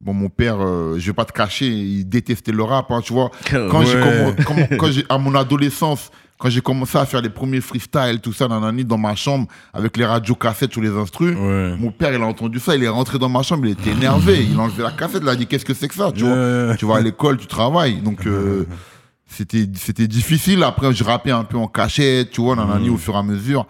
Bon, 0.00 0.12
mon 0.12 0.28
père, 0.28 0.58
euh, 0.60 0.96
je 0.98 1.06
vais 1.06 1.12
pas 1.14 1.24
te 1.24 1.32
cacher, 1.32 1.66
il 1.66 2.04
détestait 2.04 2.52
le 2.52 2.62
rap, 2.62 2.90
hein, 2.90 3.00
tu 3.02 3.12
vois. 3.12 3.30
Ouais. 3.52 3.68
quand 4.78 4.90
j'ai- 4.92 5.04
à 5.08 5.18
mon 5.18 5.34
adolescence, 5.34 6.10
quand 6.44 6.50
j'ai 6.50 6.60
commencé 6.60 6.98
à 6.98 7.06
faire 7.06 7.22
les 7.22 7.30
premiers 7.30 7.62
freestyles, 7.62 8.20
tout 8.22 8.34
ça, 8.34 8.46
nanani, 8.46 8.84
dans 8.84 8.98
ma 8.98 9.14
chambre, 9.14 9.46
avec 9.72 9.96
les 9.96 10.04
radios 10.04 10.34
cassettes 10.34 10.72
sur 10.72 10.82
les 10.82 10.90
instrus, 10.90 11.34
Ouais. 11.34 11.74
mon 11.78 11.90
père, 11.90 12.12
il 12.12 12.20
a 12.22 12.26
entendu 12.26 12.58
ça, 12.60 12.76
il 12.76 12.84
est 12.84 12.88
rentré 12.88 13.18
dans 13.18 13.30
ma 13.30 13.42
chambre, 13.42 13.64
il 13.64 13.72
était 13.72 13.92
énervé, 13.92 14.44
il 14.44 14.54
a 14.58 14.64
enlevé 14.64 14.82
la 14.82 14.90
cassette, 14.90 15.22
il 15.22 15.28
a 15.30 15.36
dit, 15.36 15.46
qu'est-ce 15.46 15.64
que 15.64 15.72
c'est 15.72 15.88
que 15.88 15.94
ça, 15.94 16.12
tu 16.12 16.22
vois? 16.24 16.76
Tu 16.76 16.84
vas 16.84 16.96
à 16.96 17.00
l'école, 17.00 17.38
tu 17.38 17.46
travailles. 17.46 18.02
Donc, 18.02 18.26
euh, 18.26 18.66
c'était, 19.26 19.66
c'était 19.74 20.06
difficile. 20.06 20.62
Après, 20.64 20.92
je 20.92 21.02
rappais 21.02 21.30
un 21.30 21.44
peu 21.44 21.56
en 21.56 21.66
cachette, 21.66 22.30
tu 22.30 22.42
vois, 22.42 22.56
nanani, 22.56 22.90
Mm. 22.90 22.94
au 22.94 22.98
fur 22.98 23.14
et 23.14 23.18
à 23.18 23.22
mesure. 23.22 23.66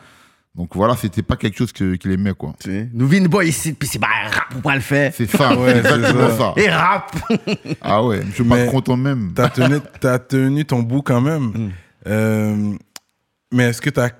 Donc 0.56 0.74
voilà, 0.74 0.96
c'était 0.96 1.22
pas 1.22 1.36
quelque 1.36 1.56
chose 1.56 1.72
qu'il 1.72 2.10
aimait, 2.10 2.32
quoi. 2.34 2.54
Tu 2.60 2.70
sais, 2.70 2.88
Nous 2.92 3.06
vînes 3.06 3.26
boy 3.28 3.48
ici 3.48 3.72
puis 3.72 3.88
c'est 3.88 3.98
bah 4.00 4.06
rap 4.32 4.54
ou 4.56 4.60
pas 4.60 4.74
le 4.76 4.80
faire 4.80 5.12
C'est 5.14 5.28
ça, 5.30 5.54
Ouais, 5.58 5.78
exactement 5.78 6.28
ça. 6.30 6.36
ça. 6.38 6.52
Et 6.56 6.68
rap 6.70 7.12
Ah 7.80 8.02
ouais, 8.04 8.22
je 8.28 8.34
suis 8.34 8.44
pas 8.44 8.66
content 8.66 8.96
même. 8.96 9.32
T'as 9.32 9.48
tenu, 9.48 9.76
t'as 10.00 10.18
tenu 10.18 10.64
ton 10.64 10.80
bout 10.82 11.02
quand 11.02 11.20
même. 11.20 11.42
Mm. 11.46 11.70
Euh, 12.06 12.74
mais 13.52 13.64
est-ce 13.64 13.80
que 13.80 13.90
t'as 13.90 14.10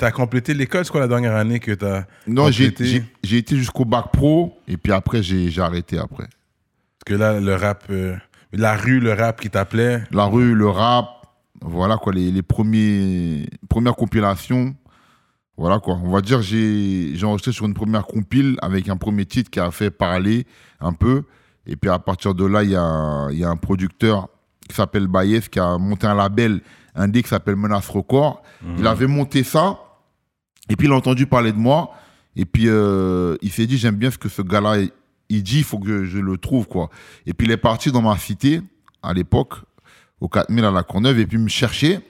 as 0.00 0.12
complété 0.12 0.54
l'école? 0.54 0.84
C'est 0.84 0.90
quoi 0.90 1.00
la 1.00 1.08
dernière 1.08 1.34
année 1.34 1.60
que 1.60 1.72
t'as 1.72 2.04
Non, 2.26 2.50
j'ai, 2.50 2.66
été 2.66 3.56
jusqu'au 3.56 3.84
bac 3.84 4.06
pro, 4.12 4.58
et 4.68 4.76
puis 4.76 4.92
après, 4.92 5.22
j'ai, 5.22 5.60
arrêté 5.60 5.98
après. 5.98 6.26
Parce 6.26 7.04
que 7.06 7.14
là, 7.14 7.40
le 7.40 7.54
rap, 7.54 7.84
euh, 7.90 8.16
la 8.52 8.76
rue, 8.76 9.00
le 9.00 9.12
rap 9.12 9.40
qui 9.40 9.50
t'appelait. 9.50 10.02
La 10.10 10.24
rue, 10.24 10.54
le 10.54 10.68
rap, 10.68 11.08
voilà 11.60 11.96
quoi, 11.96 12.12
les, 12.12 12.30
les 12.30 12.42
premiers, 12.42 13.48
premières 13.68 13.96
compilations. 13.96 14.74
Voilà 15.58 15.78
quoi, 15.78 15.98
on 16.04 16.10
va 16.10 16.20
dire 16.20 16.42
j'ai 16.42 17.12
j'ai 17.14 17.24
enregistré 17.24 17.50
sur 17.50 17.64
une 17.64 17.72
première 17.72 18.04
compile 18.04 18.58
avec 18.60 18.90
un 18.90 18.98
premier 18.98 19.24
titre 19.24 19.50
qui 19.50 19.58
a 19.58 19.70
fait 19.70 19.90
parler 19.90 20.46
un 20.80 20.92
peu. 20.92 21.22
Et 21.66 21.76
puis 21.76 21.90
à 21.90 21.98
partir 21.98 22.34
de 22.34 22.44
là, 22.44 22.62
il 22.62 22.70
y 22.70 22.76
a, 22.76 23.28
y 23.30 23.42
a 23.42 23.48
un 23.48 23.56
producteur 23.56 24.28
qui 24.68 24.74
s'appelle 24.74 25.06
Bayes 25.06 25.48
qui 25.50 25.58
a 25.58 25.78
monté 25.78 26.06
un 26.06 26.14
label 26.14 26.60
indé 26.96 27.22
qui 27.22 27.28
s'appelle 27.28 27.56
Menace 27.56 27.88
Record. 27.88 28.42
Il 28.78 28.86
avait 28.86 29.06
monté 29.06 29.42
ça 29.44 29.78
et 30.68 30.76
puis 30.76 30.86
il 30.88 30.92
a 30.92 30.96
entendu 30.96 31.26
parler 31.26 31.52
de 31.52 31.58
moi. 31.58 31.92
Et 32.34 32.44
puis 32.44 32.64
euh, 32.66 33.36
il 33.42 33.50
s'est 33.52 33.66
dit 33.66 33.78
j'aime 33.78 33.96
bien 33.96 34.10
ce 34.10 34.18
que 34.18 34.28
ce 34.28 34.42
gars-là 34.42 34.78
il- 34.80 34.90
il 35.28 35.42
dit, 35.42 35.58
il 35.58 35.64
faut 35.64 35.78
que 35.78 36.04
je 36.04 36.18
le 36.18 36.36
trouve 36.38 36.68
quoi. 36.68 36.88
Et 37.26 37.34
puis 37.34 37.46
il 37.46 37.50
est 37.50 37.56
parti 37.56 37.90
dans 37.90 38.02
ma 38.02 38.16
cité 38.16 38.60
à 39.02 39.12
l'époque 39.12 39.54
au 40.20 40.28
4000 40.28 40.64
à 40.64 40.70
la 40.70 40.82
Courneuve 40.82 41.18
et 41.18 41.26
puis 41.26 41.36
me 41.38 41.48
chercher. 41.48 42.00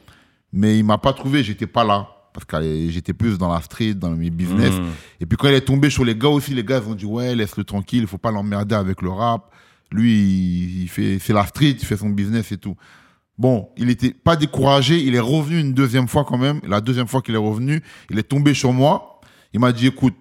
Mais 0.53 0.79
il 0.79 0.85
m'a 0.85 0.99
pas 0.99 1.13
trouvé, 1.13 1.43
j'étais 1.43 1.67
pas 1.67 1.85
là. 1.85 2.09
Parce 2.33 2.45
que 2.45 2.57
euh, 2.57 2.91
j'étais 2.91 3.15
plus 3.15 3.39
dans 3.39 3.51
la 3.53 3.63
street, 3.63 3.95
dans 3.95 4.11
mes 4.11 4.29
business. 4.31 4.73
Mhm. 4.75 4.85
Et 5.21 5.27
puis 5.27 5.39
quand 5.39 5.49
il 5.49 5.55
est 5.55 5.63
tombé 5.63 5.89
sur 5.89 6.05
les 6.05 6.15
gars 6.15 6.29
aussi, 6.29 6.53
les 6.53 6.63
gars 6.65 6.81
ils 6.85 6.91
ont 6.91 6.95
dit 6.95 7.07
ouais, 7.07 7.35
laisse-le 7.35 7.65
tranquille, 7.65 8.03
il 8.03 8.07
faut 8.07 8.19
pas 8.19 8.31
l'emmerder 8.31 8.75
avec 8.75 9.01
le 9.01 9.09
rap. 9.11 9.51
Lui, 9.91 10.13
il, 10.13 10.83
il 10.83 10.89
fait, 10.89 11.19
c'est 11.19 11.33
la 11.33 11.47
street, 11.47 11.77
il 11.81 11.85
fait 11.87 11.97
son 11.97 12.11
business 12.11 12.53
et 12.53 12.59
tout. 12.59 12.77
Bon, 13.39 13.69
il 13.77 13.91
était 13.91 14.11
pas 14.15 14.35
découragé, 14.37 14.97
il 14.99 15.15
est 15.15 15.21
revenu 15.21 15.61
une 15.61 15.75
deuxième 15.75 16.09
fois 16.09 16.25
quand 16.25 16.39
même. 16.39 16.61
La 16.67 16.81
deuxième 16.81 17.07
fois 17.07 17.21
qu'il 17.21 17.35
est 17.35 17.39
revenu, 17.39 17.83
il 18.11 18.19
est 18.19 18.23
tombé 18.23 18.55
sur 18.55 18.73
moi. 18.73 19.21
Il 19.53 19.61
m'a 19.61 19.73
dit 19.73 19.87
écoute, 19.89 20.15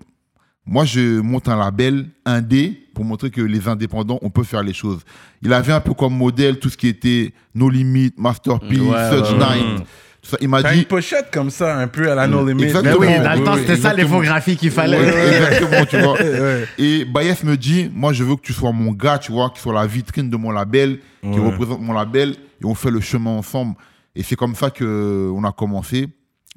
moi 0.65 0.83
je 0.83 1.19
monte 1.21 1.47
un 1.47 1.57
label 1.57 2.07
indé 2.25 2.81
pour 2.93 3.05
montrer 3.05 3.29
que 3.29 3.41
les 3.41 3.67
indépendants, 3.69 4.19
on 4.21 4.29
peut 4.29 4.43
faire 4.43 4.63
les 4.63 4.73
choses. 4.73 4.99
Il 5.41 5.53
avait 5.53 5.73
un 5.73 5.79
peu 5.79 5.93
comme 5.93 6.15
modèle 6.15 6.59
tout 6.59 6.69
ce 6.69 6.75
qui 6.77 6.87
était 6.87 7.33
No 7.53 7.69
Limit, 7.69 8.11
Masterpiece, 8.17 8.79
Ouais, 8.79 9.09
Such 9.11 9.31
ouais, 9.31 9.37
ouais. 9.37 9.37
Night. 9.37 9.85
Tout 10.21 10.29
ça. 10.31 10.37
Il 10.41 10.49
m'a 10.49 10.63
dit 10.63 10.79
une 10.79 10.85
pochette 10.85 11.27
comme 11.31 11.49
ça, 11.51 11.77
un 11.77 11.87
peu 11.87 12.11
à 12.11 12.15
la 12.15 12.27
No 12.27 12.45
Limit. 12.45 12.63
Exactement. 12.63 12.95
Mais 12.99 13.07
oui, 13.07 13.13
Ouais, 13.13 13.19
dans 13.23 13.31
le 13.33 13.39
ouais, 13.39 13.43
temps 13.45 13.53
ouais, 13.53 13.59
c'était 13.61 13.75
ça 13.77 13.93
l'infographie 13.93 14.55
qu'il 14.57 14.71
fallait 14.71 14.97
Ouais, 14.99 15.13
ouais, 15.13 15.35
exactement, 15.37 15.85
tu 15.85 15.99
vois. 15.99 16.21
Ouais. 16.21 16.65
Et 16.79 17.05
Bayes 17.05 17.35
me 17.43 17.55
dit, 17.55 17.89
moi 17.93 18.11
je 18.11 18.23
veux 18.25 18.35
que 18.35 18.41
tu 18.41 18.51
sois 18.53 18.71
mon 18.73 18.91
gars, 18.91 19.19
tu 19.19 19.31
vois, 19.31 19.51
qui 19.51 19.61
soit 19.61 19.73
la 19.73 19.85
vitrine 19.87 20.29
de 20.29 20.35
mon 20.37 20.51
label, 20.51 20.99
qui 21.21 21.27
Ouais. 21.39 21.45
représente 21.45 21.79
mon 21.81 21.93
label, 21.93 22.35
et 22.61 22.65
on 22.65 22.75
fait 22.75 22.91
le 22.91 22.99
chemin 23.01 23.31
ensemble. 23.31 23.75
Et 24.15 24.23
c'est 24.23 24.35
comme 24.35 24.55
ça 24.55 24.71
que 24.71 25.31
on 25.33 25.43
a 25.43 25.51
commencé, 25.51 26.07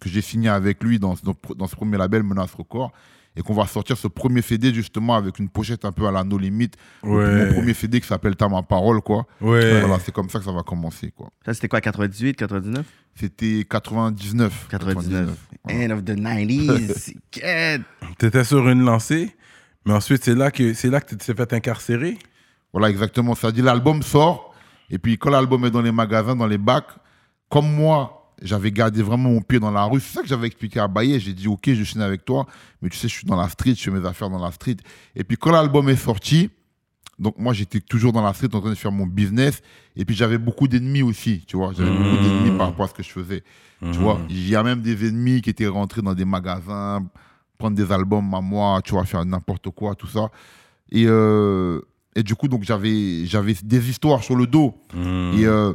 que 0.00 0.08
j'ai 0.08 0.20
signé 0.20 0.48
avec 0.48 0.82
lui 0.82 0.98
dans, 0.98 1.14
dans, 1.22 1.34
dans 1.56 1.66
ce 1.66 1.74
premier 1.76 1.98
label, 1.98 2.22
Menace 2.22 2.54
Record, 2.54 2.92
et 3.36 3.42
qu'on 3.42 3.54
va 3.54 3.66
sortir 3.66 3.96
ce 3.96 4.08
premier 4.08 4.42
CD 4.42 4.74
justement 4.74 5.14
avec 5.14 5.38
une 5.38 5.48
pochette 5.48 5.84
un 5.84 5.92
peu 5.92 6.06
à 6.06 6.10
la 6.10 6.24
No 6.24 6.38
Limit. 6.38 6.70
Ouais. 7.04 7.46
Mon 7.46 7.54
premier 7.54 7.74
CD 7.74 8.00
qui 8.00 8.06
s'appelle 8.06 8.34
T'as 8.34 8.48
ma 8.48 8.62
parole, 8.62 9.00
quoi. 9.00 9.26
Ouais. 9.40 9.80
Voilà, 9.80 9.98
c'est 10.04 10.12
comme 10.12 10.28
ça 10.28 10.38
que 10.40 10.44
ça 10.44 10.52
va 10.52 10.62
commencer, 10.62 11.12
quoi. 11.12 11.30
Ça 11.44 11.54
c'était 11.54 11.68
quoi 11.68 11.80
98, 11.80 12.34
99 12.36 12.84
C'était 13.14 13.64
99. 13.68 14.66
99. 14.70 15.30
voilà. 15.64 15.84
End 15.84 15.90
of 15.98 16.04
the 16.04 16.16
90s. 16.16 17.14
Quête. 17.30 17.82
T'étais 18.18 18.44
sur 18.44 18.68
une 18.68 18.84
lancée, 18.84 19.34
mais 19.84 19.92
ensuite, 19.92 20.24
c'est 20.24 20.34
là 20.34 20.50
que 20.50 20.74
c'est 20.74 20.90
là 20.90 21.00
que 21.00 21.10
tu 21.10 21.16
t'es 21.16 21.34
fait 21.34 21.52
incarcérer? 21.52 22.18
Voilà, 22.72 22.90
exactement. 22.90 23.34
Ça 23.34 23.52
dit 23.52 23.62
l'album 23.62 24.02
sort, 24.02 24.47
et 24.90 24.98
puis 24.98 25.18
quand 25.18 25.30
l'album 25.30 25.64
est 25.64 25.70
dans 25.70 25.82
les 25.82 25.92
magasins, 25.92 26.36
dans 26.36 26.46
les 26.46 26.58
bacs, 26.58 26.90
comme 27.48 27.72
moi, 27.72 28.32
j'avais 28.40 28.70
gardé 28.70 29.02
vraiment 29.02 29.30
mon 29.30 29.40
pied 29.40 29.58
dans 29.58 29.70
la 29.70 29.84
rue. 29.84 30.00
C'est 30.00 30.14
ça 30.14 30.22
que 30.22 30.28
j'avais 30.28 30.46
expliqué 30.46 30.78
à 30.78 30.86
Baye. 30.86 31.18
J'ai 31.18 31.32
dit, 31.32 31.48
OK, 31.48 31.70
je 31.72 31.82
signe 31.84 32.02
avec 32.02 32.24
toi, 32.24 32.46
mais 32.80 32.88
tu 32.88 32.96
sais, 32.96 33.08
je 33.08 33.14
suis 33.14 33.26
dans 33.26 33.36
la 33.36 33.48
street, 33.48 33.74
je 33.74 33.82
fais 33.82 33.90
mes 33.90 34.06
affaires 34.06 34.30
dans 34.30 34.42
la 34.42 34.52
street. 34.52 34.76
Et 35.16 35.24
puis 35.24 35.36
quand 35.36 35.50
l'album 35.50 35.88
est 35.88 35.96
sorti, 35.96 36.50
Donc 37.18 37.36
moi, 37.36 37.52
j'étais 37.52 37.80
toujours 37.80 38.12
dans 38.12 38.22
la 38.22 38.32
street 38.32 38.54
en 38.54 38.60
train 38.60 38.70
de 38.70 38.76
faire 38.76 38.92
mon 38.92 39.06
business. 39.06 39.60
Et 39.96 40.04
puis 40.04 40.14
j'avais 40.14 40.38
beaucoup 40.38 40.68
d'ennemis 40.68 41.02
aussi, 41.02 41.42
tu 41.46 41.56
vois. 41.56 41.72
J'avais 41.76 41.90
beaucoup 41.90 42.22
d'ennemis 42.22 42.56
par 42.56 42.68
rapport 42.68 42.84
à 42.84 42.88
ce 42.88 42.94
que 42.94 43.02
je 43.02 43.10
faisais. 43.10 43.42
Tu 43.80 43.98
vois, 43.98 44.20
il 44.28 44.48
y 44.48 44.54
a 44.54 44.62
même 44.62 44.82
des 44.82 45.08
ennemis 45.08 45.40
qui 45.42 45.50
étaient 45.50 45.66
rentrés 45.66 46.02
dans 46.02 46.14
des 46.14 46.24
magasins, 46.24 47.04
prendre 47.58 47.76
des 47.76 47.90
albums 47.90 48.32
à 48.34 48.40
moi, 48.40 48.80
tu 48.82 48.92
vois, 48.92 49.04
faire 49.04 49.24
n'importe 49.24 49.70
quoi, 49.70 49.94
tout 49.96 50.06
ça. 50.06 50.30
Et, 50.92 51.06
euh, 51.06 51.80
et 52.18 52.24
du 52.24 52.34
coup, 52.34 52.48
donc 52.48 52.64
j'avais 52.64 53.26
j'avais 53.26 53.54
des 53.62 53.88
histoires 53.88 54.24
sur 54.24 54.34
le 54.34 54.48
dos. 54.48 54.74
Et 54.92 55.46
euh, 55.46 55.72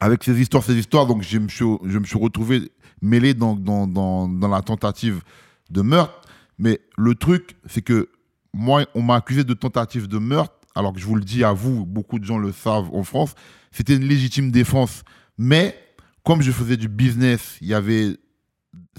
avec 0.00 0.24
ces 0.24 0.40
histoires, 0.40 0.64
ces 0.64 0.74
histoires, 0.76 1.06
donc 1.06 1.22
je 1.22 1.38
me 1.38 1.46
suis, 1.46 1.64
je 1.84 1.98
me 1.98 2.04
suis 2.04 2.18
retrouvé 2.18 2.72
mêlé 3.00 3.34
dans, 3.34 3.54
dans, 3.54 3.86
dans, 3.86 4.26
dans 4.26 4.48
la 4.48 4.62
tentative 4.62 5.22
de 5.70 5.80
meurtre. 5.80 6.22
Mais 6.58 6.80
le 6.96 7.14
truc, 7.14 7.56
c'est 7.66 7.82
que 7.82 8.08
moi, 8.52 8.84
on 8.96 9.02
m'a 9.02 9.14
accusé 9.14 9.44
de 9.44 9.54
tentative 9.54 10.08
de 10.08 10.18
meurtre, 10.18 10.54
alors 10.74 10.92
que 10.92 10.98
je 10.98 11.06
vous 11.06 11.14
le 11.14 11.22
dis 11.22 11.44
à 11.44 11.52
vous, 11.52 11.86
beaucoup 11.86 12.18
de 12.18 12.24
gens 12.24 12.38
le 12.38 12.50
savent 12.50 12.92
en 12.92 13.04
France, 13.04 13.34
c'était 13.70 13.94
une 13.94 14.08
légitime 14.08 14.50
défense. 14.50 15.04
Mais 15.36 15.78
comme 16.24 16.42
je 16.42 16.50
faisais 16.50 16.76
du 16.76 16.88
business, 16.88 17.58
il 17.60 17.68
y 17.68 17.74
avait, 17.74 18.16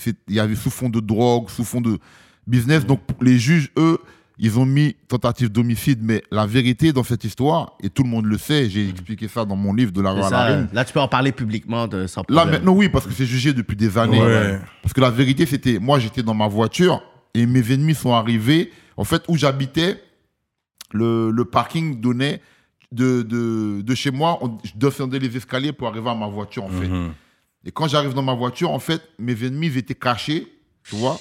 il 0.06 0.34
y 0.34 0.40
avait 0.40 0.56
sous 0.56 0.70
fond 0.70 0.88
de 0.90 1.02
drogue, 1.02 1.50
sous 1.50 1.66
fond 1.66 1.82
de 1.82 2.00
business. 2.48 2.86
Donc 2.86 3.02
les 3.20 3.38
juges, 3.38 3.72
eux, 3.78 4.00
ils 4.42 4.58
ont 4.58 4.66
mis 4.66 4.96
tentative 5.08 5.50
d'homicide. 5.52 6.00
Mais 6.02 6.24
la 6.32 6.46
vérité 6.48 6.94
dans 6.94 7.04
cette 7.04 7.24
histoire, 7.26 7.74
et 7.84 7.90
tout 7.90 8.04
le 8.04 8.10
monde 8.10 8.26
le 8.26 8.38
sait, 8.38 8.70
j'ai 8.70 8.90
expliqué 8.90 9.28
ça 9.28 9.44
dans 9.46 9.56
mon 9.58 9.74
livre 9.74 9.92
de 9.92 10.02
la 10.02 10.12
rue 10.12 10.22
à 10.24 10.30
la. 10.30 10.44
Reine. 10.46 10.70
Là, 10.74 10.86
tu 10.86 10.94
peux 10.94 11.02
en 11.02 11.08
parler 11.10 11.32
publiquement 11.34 11.88
de, 11.88 12.08
sans 12.08 12.22
Là 12.22 12.26
problème. 12.38 12.52
maintenant 12.52 12.74
oui 12.74 12.90
parce 12.90 13.06
que 13.06 13.14
c'est 13.14 13.26
jugé 13.26 13.54
depuis 13.54 13.76
des 13.76 13.98
années. 13.98 14.22
Ouais. 14.22 14.60
Parce 14.82 14.94
que 14.94 15.02
la 15.02 15.10
vérité 15.12 15.46
c'était 15.46 15.78
moi 15.78 16.00
j'étais 16.00 16.24
dans 16.24 16.34
ma 16.34 16.48
voiture 16.48 17.04
et 17.34 17.46
mes 17.46 17.72
ennemis 17.72 17.96
sont 17.96 18.14
arrivés. 18.14 18.72
En 18.98 19.04
fait 19.04 19.24
où 19.28 19.38
j'habitais, 19.38 20.02
le, 20.92 21.30
le 21.32 21.46
parking 21.46 22.00
donnait 22.02 22.42
de, 22.92 23.22
de, 23.22 23.82
de 23.82 23.96
chez 23.96 24.10
moi, 24.10 24.40
on, 24.42 24.58
je 24.64 24.72
descendais 24.76 25.20
les 25.20 25.36
escaliers 25.38 25.72
pour 25.74 25.88
arriver 25.88 26.10
à 26.10 26.16
ma 26.16 26.28
voiture 26.28 26.64
en 26.64 26.70
fait. 26.70 26.88
Mhm. 26.88 27.12
Et 27.66 27.72
quand 27.72 27.88
j'arrive 27.88 28.14
dans 28.14 28.24
ma 28.24 28.34
voiture, 28.34 28.72
en 28.72 28.80
fait, 28.80 29.02
mes 29.20 29.34
ennemis 29.46 29.78
étaient 29.78 29.94
cachés, 29.94 30.48
tu 30.84 30.96
vois. 30.96 31.20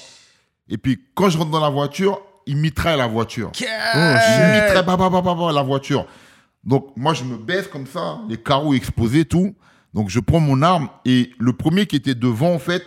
Et 0.68 0.78
puis 0.78 0.98
quand 1.14 1.28
je 1.30 1.36
rentre 1.36 1.50
dans 1.50 1.60
la 1.60 1.68
voiture, 1.68 2.20
ils 2.48 2.56
mitraillent 2.56 2.98
la 2.98 3.06
voiture. 3.06 3.52
Ils 3.60 4.62
mitraillent 4.62 4.84
bah, 4.84 4.96
bah, 4.96 5.10
bah, 5.10 5.22
bah, 5.22 5.34
bah, 5.38 5.52
la 5.52 5.62
voiture. 5.62 6.06
Donc 6.64 6.88
moi 6.96 7.14
je 7.14 7.22
me 7.22 7.36
baisse 7.36 7.68
comme 7.68 7.86
ça, 7.86 8.20
les 8.28 8.36
carreaux 8.36 8.74
exposés, 8.74 9.24
tout. 9.24 9.54
Donc 9.94 10.10
je 10.10 10.18
prends 10.20 10.40
mon 10.40 10.62
arme 10.62 10.88
et 11.04 11.30
le 11.38 11.52
premier 11.52 11.86
qui 11.86 11.96
était 11.96 12.14
devant, 12.14 12.52
en 12.52 12.58
fait, 12.58 12.84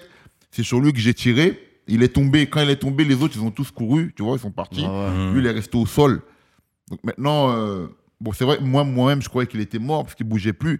c'est 0.51 0.63
sur 0.63 0.79
lui 0.79 0.91
que 0.91 0.99
j'ai 0.99 1.13
tiré. 1.13 1.59
Il 1.87 2.03
est 2.03 2.09
tombé. 2.09 2.47
Quand 2.47 2.61
il 2.61 2.69
est 2.69 2.75
tombé, 2.75 3.03
les 3.03 3.21
autres, 3.21 3.35
ils 3.35 3.41
ont 3.41 3.51
tous 3.51 3.71
couru, 3.71 4.13
tu 4.15 4.23
vois, 4.23 4.35
ils 4.35 4.39
sont 4.39 4.51
partis. 4.51 4.85
Ah 4.85 5.09
Lui, 5.33 5.41
il 5.41 5.47
est 5.47 5.51
resté 5.51 5.77
au 5.77 5.85
sol. 5.85 6.21
Donc 6.89 7.03
maintenant, 7.03 7.51
euh, 7.51 7.87
bon, 8.19 8.31
c'est 8.33 8.45
vrai, 8.45 8.59
moi, 8.61 8.83
moi-même, 8.83 9.21
je 9.21 9.29
croyais 9.29 9.47
qu'il 9.47 9.61
était 9.61 9.79
mort 9.79 10.03
parce 10.03 10.15
qu'il 10.15 10.27
bougeait 10.27 10.53
plus. 10.53 10.79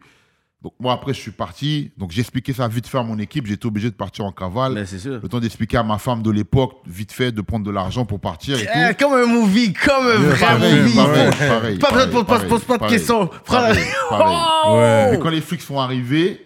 Donc 0.62 0.74
moi, 0.80 0.94
après, 0.94 1.14
je 1.14 1.20
suis 1.20 1.32
parti. 1.32 1.92
Donc 1.98 2.12
j'ai 2.12 2.22
expliqué 2.22 2.54
ça 2.54 2.68
vite 2.68 2.86
fait 2.86 3.00
à 3.00 3.04
mon 3.04 3.18
équipe. 3.18 3.48
J'étais 3.48 3.66
obligé 3.66 3.90
de 3.90 3.96
partir 3.96 4.26
en 4.26 4.32
cavale. 4.32 4.74
Mais 4.74 4.86
c'est 4.86 5.00
sûr. 5.00 5.20
Le 5.22 5.28
temps 5.28 5.40
d'expliquer 5.40 5.78
à 5.78 5.84
ma 5.84 5.98
femme 5.98 6.22
de 6.22 6.30
l'époque, 6.30 6.74
vite 6.86 7.12
fait, 7.12 7.32
de 7.32 7.42
prendre 7.42 7.66
de 7.66 7.72
l'argent 7.72 8.06
pour 8.06 8.20
partir 8.20 8.60
et 8.60 8.68
Eh, 8.72 8.94
tout. 8.94 9.04
comme 9.06 9.14
un 9.14 9.26
movie, 9.26 9.74
comme 9.74 10.06
un 10.06 10.18
vrai 10.18 10.38
Pareil, 10.40 10.82
movie. 10.82 10.96
pareil, 10.96 11.30
pareil, 11.50 11.78
Pas 11.80 11.92
besoin 11.92 12.06
de 12.22 12.26
pareil, 12.28 12.48
pose- 12.48 12.50
pose 12.50 12.64
pas 12.66 12.74
de 12.76 12.80
pareil, 12.80 12.96
questions. 12.98 13.30
Oh! 13.50 14.76
Ouais. 14.76 15.16
Et 15.16 15.20
quand 15.20 15.30
les 15.30 15.42
flics 15.42 15.62
sont 15.62 15.80
arrivés 15.80 16.46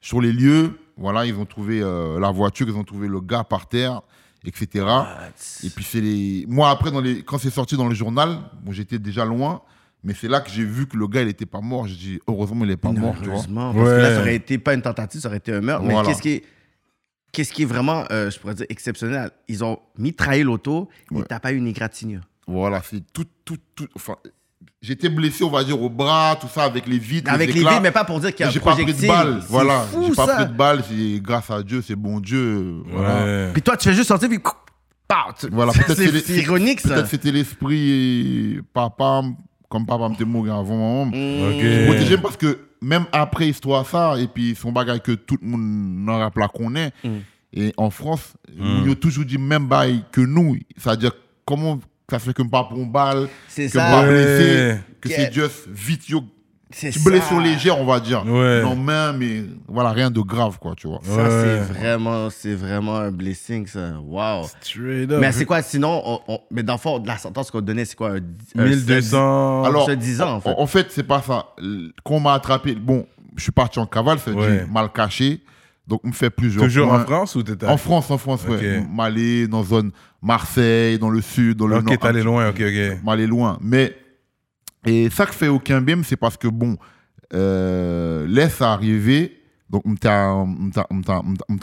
sur 0.00 0.20
les 0.20 0.32
lieux, 0.32 0.78
voilà, 0.96 1.24
ils 1.26 1.34
ont 1.34 1.44
trouvé 1.46 1.80
euh, 1.80 2.18
la 2.18 2.30
voiture, 2.30 2.66
ils 2.68 2.74
ont 2.76 2.84
trouvé 2.84 3.06
le 3.08 3.20
gars 3.20 3.44
par 3.44 3.68
terre, 3.68 4.02
etc. 4.44 4.84
Et 5.62 5.70
puis 5.70 5.84
c'est 5.84 6.00
les. 6.00 6.44
Moi 6.48 6.70
après, 6.70 6.90
dans 6.90 7.00
les... 7.00 7.22
quand 7.22 7.38
c'est 7.38 7.50
sorti 7.50 7.76
dans 7.76 7.86
le 7.88 7.94
journal, 7.94 8.38
bon, 8.62 8.72
j'étais 8.72 8.98
déjà 8.98 9.24
loin, 9.24 9.62
mais 10.04 10.14
c'est 10.14 10.28
là 10.28 10.40
que 10.40 10.50
j'ai 10.50 10.64
vu 10.64 10.86
que 10.86 10.96
le 10.96 11.08
gars 11.08 11.22
il 11.22 11.28
était 11.28 11.46
pas 11.46 11.60
mort. 11.60 11.86
J'ai 11.86 11.96
dit 11.96 12.20
heureusement 12.28 12.64
il 12.64 12.70
est 12.70 12.76
pas 12.76 12.92
mort, 12.92 13.14
tu 13.18 13.24
vois. 13.24 13.34
Heureusement, 13.34 13.72
parce 13.74 13.88
que 13.88 13.94
là, 13.96 14.08
Ouais. 14.08 14.14
ça 14.14 14.20
aurait 14.20 14.34
été 14.36 14.58
pas 14.58 14.74
une 14.74 14.82
tentative, 14.82 15.20
ça 15.20 15.28
aurait 15.28 15.38
été 15.38 15.52
un 15.52 15.60
meurtre. 15.60 15.84
Mais 15.84 15.94
qu'est-ce 16.04 16.22
qui 16.22 16.28
est, 16.30 16.44
qu'est-ce 17.32 17.52
qui 17.52 17.62
est 17.62 17.66
vraiment, 17.66 18.04
euh, 18.12 18.30
je 18.30 18.38
pourrais 18.38 18.54
dire, 18.54 18.66
exceptionnel? 18.68 19.30
Ils 19.48 19.64
ont 19.64 19.78
mitraillé 19.98 20.44
l'auto 20.44 20.88
et 21.10 21.16
Ouais. 21.16 21.24
t'as 21.28 21.40
pas 21.40 21.52
eu 21.52 21.56
une 21.56 21.66
égratignure. 21.66 22.20
Voilà, 22.46 22.82
c'est 22.88 23.02
tout, 23.12 23.24
tout, 23.44 23.56
tout. 23.74 23.86
Enfin, 23.96 24.16
j'étais 24.82 25.08
blessé, 25.08 25.42
on 25.44 25.50
va 25.50 25.64
dire, 25.64 25.80
au 25.80 25.88
bras, 25.88 26.36
tout 26.38 26.48
ça, 26.48 26.64
avec 26.64 26.86
les 26.86 26.98
vitres. 26.98 27.32
Avec 27.32 27.52
les 27.54 27.60
éclats. 27.60 27.72
vides, 27.74 27.82
mais 27.82 27.90
pas 27.90 28.04
pour 28.04 28.20
dire 28.20 28.30
qu'il 28.34 28.40
y 28.40 28.44
a 28.44 28.48
un 28.48 28.50
J'ai 28.50 28.60
pas 28.60 28.72
pris 28.72 28.84
de 28.84 28.90
projectile. 28.92 29.08
balles, 29.08 29.38
C'est 29.40 29.48
voilà. 29.48 29.86
J'ai 30.06 30.14
pas 30.14 30.26
ça. 30.26 30.34
pris 30.36 30.46
de 30.46 30.52
balles, 30.52 30.84
c'est 30.86 31.20
grâce 31.22 31.50
à 31.50 31.62
Dieu, 31.62 31.80
c'est 31.80 31.96
bon 31.96 32.20
Dieu. 32.20 32.82
Voilà. 32.90 33.24
Ouais. 33.24 33.50
Puis 33.54 33.62
toi, 33.62 33.76
tu 33.78 33.88
fais 33.88 33.94
juste 33.94 34.08
sortir, 34.08 34.28
puis... 34.28 34.38
Tu- 35.38 35.48
Voilà, 35.52 35.72
peut-être 35.86 35.94
c'est 36.26 36.32
ironique, 36.42 36.80
ça. 36.80 36.88
Peut-être 36.94 37.06
c'était 37.08 37.30
l'esprit, 37.30 38.60
papa, 38.72 39.22
comme 39.74 39.86
papa 39.86 40.08
me 40.08 40.24
mort 40.24 40.46
avant 40.56 40.76
maman. 40.76 41.06
Mm. 41.06 41.42
Ok. 41.48 41.86
Protégé 41.88 42.16
parce 42.18 42.36
que 42.36 42.58
même 42.80 43.06
après 43.10 43.48
histoire 43.48 43.84
ça, 43.88 44.14
et 44.20 44.28
puis 44.28 44.54
son 44.54 44.70
bagage 44.70 45.00
que 45.00 45.12
tout 45.12 45.36
le 45.42 45.48
monde 45.48 46.04
n'en 46.06 46.18
rappelle 46.18 46.46
qu'on 46.54 46.76
est, 46.76 46.92
Mm. 47.02 47.08
et 47.54 47.72
en 47.76 47.90
France, 47.90 48.34
on 48.56 48.88
a 48.88 48.94
toujours 48.94 49.24
dit 49.24 49.36
même 49.38 49.66
bail 49.66 50.04
que 50.12 50.20
nous, 50.20 50.56
c'est-à-dire 50.76 51.10
comment 51.44 51.80
ça 52.08 52.20
fait 52.20 52.32
que 52.32 52.42
pas 52.44 52.62
pour 52.64 52.78
une 52.78 52.92
balle, 52.92 53.28
C'est 53.48 53.66
que 53.68 53.72
pas 53.78 54.06
blessé, 54.06 54.76
que 55.00 55.08
Que- 55.08 55.14
c'est 55.14 55.32
juste 55.32 55.66
vite, 55.68 56.08
yo, 56.08 56.22
C'est 56.70 57.04
blessure 57.04 57.40
légère, 57.40 57.78
on 57.78 57.84
va 57.84 58.00
dire. 58.00 58.24
Ouais. 58.26 58.62
Non, 58.62 58.74
mais 59.16 59.44
voilà, 59.68 59.90
rien 59.90 60.10
de 60.10 60.20
grave, 60.20 60.58
quoi, 60.58 60.74
tu 60.76 60.88
vois. 60.88 60.98
Ça, 61.04 61.22
Ouais. 61.22 61.28
c'est 61.30 61.72
vraiment, 61.72 62.30
c'est 62.30 62.54
vraiment 62.54 62.96
un 62.96 63.12
blessing, 63.12 63.66
ça. 63.66 63.92
Wow. 64.04 64.46
Straight 64.60 65.10
up. 65.12 65.20
Mais 65.20 65.30
c'est 65.30 65.44
quoi, 65.44 65.62
sinon, 65.62 66.02
on- 66.04 66.20
on- 66.26 66.40
mais 66.50 66.62
dans 66.64 66.72
le 66.74 66.78
fond, 66.78 67.00
la 67.04 67.16
sentence 67.18 67.50
qu'on 67.50 67.60
donnait, 67.60 67.84
c'est 67.84 67.94
quoi? 67.96 68.12
Un, 68.12 68.16
un- 68.58 68.64
1200. 68.64 69.62
Alors, 69.64 69.86
se 69.86 69.92
disant, 69.92 70.34
en 70.34 70.40
fait. 70.40 70.54
En, 70.56 70.66
fait, 70.66 70.86
c'est 70.90 71.04
pas 71.04 71.22
ça. 71.22 71.46
L- 71.58 71.92
Quand 72.04 72.14
on 72.14 72.20
m'a 72.20 72.32
attrapé, 72.34 72.74
bon, 72.74 73.06
je 73.36 73.42
suis 73.42 73.52
parti 73.52 73.78
en 73.78 73.86
cavale, 73.86 74.18
veut 74.26 74.34
Ouais. 74.34 74.66
mal 74.70 74.90
caché. 74.92 75.42
Donc, 75.86 76.00
on 76.02 76.08
me 76.08 76.12
fait 76.12 76.30
plusieurs 76.30 76.64
Toujours 76.64 76.88
points. 76.88 77.02
en 77.02 77.04
France 77.04 77.34
ou 77.36 77.42
t'étais 77.42 77.66
En 77.66 77.76
France, 77.76 78.10
en 78.10 78.16
France, 78.18 78.44
ouais. 78.48 78.78
Ok. 78.80 78.86
M'aller 78.90 79.46
dans 79.46 79.62
zone 79.62 79.90
Marseille, 80.22 80.98
dans 80.98 81.10
le 81.10 81.20
sud, 81.20 81.58
dans 81.58 81.66
le 81.66 81.76
Ok, 81.76 81.84
nord. 81.84 81.98
t'es 81.98 82.06
allé 82.06 82.22
loin, 82.22 82.48
ok, 82.48 82.56
ok. 82.60 83.04
M'aller 83.04 83.26
loin. 83.26 83.58
Mais, 83.60 83.94
et 84.84 85.10
ça 85.10 85.26
que 85.26 85.34
fait 85.34 85.48
aucun 85.48 85.80
bim, 85.80 86.02
c'est 86.02 86.16
parce 86.16 86.36
que, 86.36 86.48
bon, 86.48 86.76
euh, 87.32 88.26
laisse 88.26 88.60
arriver, 88.60 89.40
donc, 89.70 89.82
on 89.86 89.94
t'a 89.96 90.28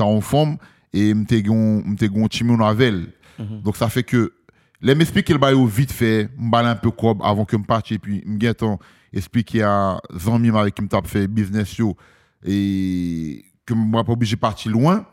en 0.04 0.22
forme 0.22 0.58
et 0.94 1.14
on 1.14 1.24
t'a 1.24 2.08
gon 2.08 2.28
timon 2.28 2.58
navel. 2.58 3.08
Mhm. 3.40 3.62
Donc, 3.62 3.78
ça 3.78 3.90
fait 3.90 4.04
que, 4.04 4.34
les 4.82 4.96
m'expliquer 4.96 5.34
le 5.34 5.40
bail 5.40 5.56
vite 5.68 5.92
fait, 5.92 6.30
m'balle 6.38 6.66
un 6.66 6.76
peu 6.76 6.90
quoi 6.90 7.16
avant 7.24 7.46
que 7.46 7.56
me 7.56 7.64
parte 7.64 7.92
et 7.92 8.00
puis 8.00 8.24
m'guettant 8.26 8.80
expliquer 9.14 9.62
à 9.62 10.02
Zami 10.18 10.50
avec 10.50 10.74
qui 10.74 10.82
me 10.82 10.88
tape 10.88 11.08
fait 11.08 11.28
business 11.28 11.78
yo 11.78 11.96
et 12.44 13.46
que 13.66 13.74
moi 13.74 14.04
pas 14.04 14.14
obligé 14.14 14.36
de 14.36 14.42
partir 14.42 14.72
loin. 14.72 15.06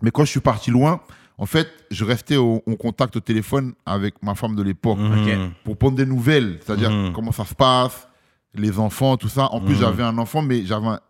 Mais 0.00 0.10
quand 0.10 0.24
je 0.24 0.30
suis 0.30 0.40
parti 0.40 0.70
loin, 0.70 1.00
en 1.38 1.46
fait, 1.46 1.68
je 1.90 2.04
restais 2.04 2.36
au- 2.36 2.62
en 2.66 2.74
contact 2.74 3.16
au 3.16 3.20
téléphone 3.20 3.72
avec 3.86 4.22
ma 4.22 4.34
femme 4.34 4.56
de 4.56 4.62
l'époque 4.62 4.98
Mhm. 4.98 5.50
pour 5.64 5.76
prendre 5.76 5.96
des 5.96 6.06
nouvelles, 6.06 6.58
c'est-à-dire 6.64 6.90
Mhm. 6.90 7.12
comment 7.12 7.32
ça 7.32 7.44
se 7.44 7.54
passe, 7.54 8.08
les 8.54 8.78
enfants, 8.78 9.16
tout 9.16 9.28
ça. 9.28 9.46
En 9.52 9.60
plus, 9.60 9.74
Mhm. 9.74 9.80
j'avais 9.80 10.02
un 10.02 10.18
enfant, 10.18 10.42
mais 10.42 10.64
j'avais 10.64 10.86
un, 10.88 11.00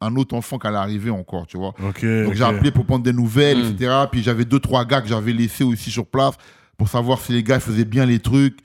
un 0.00 0.16
autre 0.16 0.34
enfant 0.34 0.58
qui 0.58 0.66
allait 0.66 0.76
arriver 0.76 1.10
encore, 1.10 1.46
tu 1.46 1.56
vois. 1.58 1.74
Donc 1.78 1.96
ok. 1.96 2.34
j'ai 2.34 2.42
appelé 2.44 2.70
pour 2.70 2.84
prendre 2.84 3.04
des 3.04 3.12
nouvelles, 3.12 3.70
etc. 3.72 3.92
Puis 4.10 4.22
j'avais 4.22 4.44
deux, 4.44 4.60
trois 4.60 4.84
gars 4.84 5.00
que 5.00 5.08
j'avais 5.08 5.32
laissés 5.32 5.64
aussi 5.64 5.90
sur 5.90 6.06
place 6.06 6.34
pour 6.76 6.88
savoir 6.88 7.20
si 7.20 7.32
les 7.32 7.42
gars 7.42 7.60
faisaient 7.60 7.84
bien 7.86 8.04
les 8.06 8.18
trucs, 8.18 8.58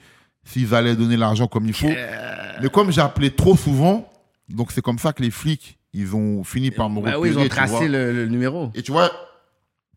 s'ils 0.43 0.73
allaient 0.75 0.95
donner 0.95 1.17
l'argent 1.17 1.47
comme 1.47 1.65
il 1.65 1.73
faut. 1.73 1.87
Mais 2.61 2.69
comme 2.69 2.91
j'ai 2.91 3.01
appelé 3.01 3.31
trop 3.31 3.55
souvent, 3.55 4.09
donc 4.49 4.71
c'est 4.71 4.81
comme 4.81 4.99
ça 4.99 5.13
que 5.13 5.21
les 5.23 5.31
flics, 5.31 5.77
ils 5.93 6.15
ont 6.15 6.43
fini 6.43 6.69
par 6.71 6.89
me 6.89 6.95
Ben 7.01 7.15
repérer. 7.15 7.17
oui, 7.17 7.29
ils 7.31 7.37
ont 7.37 7.47
tracé 7.49 7.87
le 7.87 8.27
numéro. 8.27 8.71
Et 8.75 8.81
tu 8.81 8.91
vois, 8.91 9.09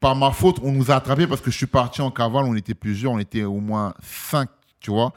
par 0.05 0.15
ma 0.15 0.33
faute, 0.33 0.59
on 0.63 0.71
nous 0.71 0.91
a 0.91 0.97
attrapés 0.97 1.27
parce 1.27 1.41
que 1.41 1.51
je 1.51 1.57
suis 1.57 1.65
parti 1.67 2.03
en 2.03 2.11
cavale, 2.11 2.45
on 2.45 2.55
était 2.55 2.75
plusieurs, 2.75 3.13
on 3.13 3.19
était 3.19 3.45
au 3.45 3.59
moins 3.59 3.95
cinq, 4.03 4.51
tu 4.79 4.91
vois. 4.91 5.15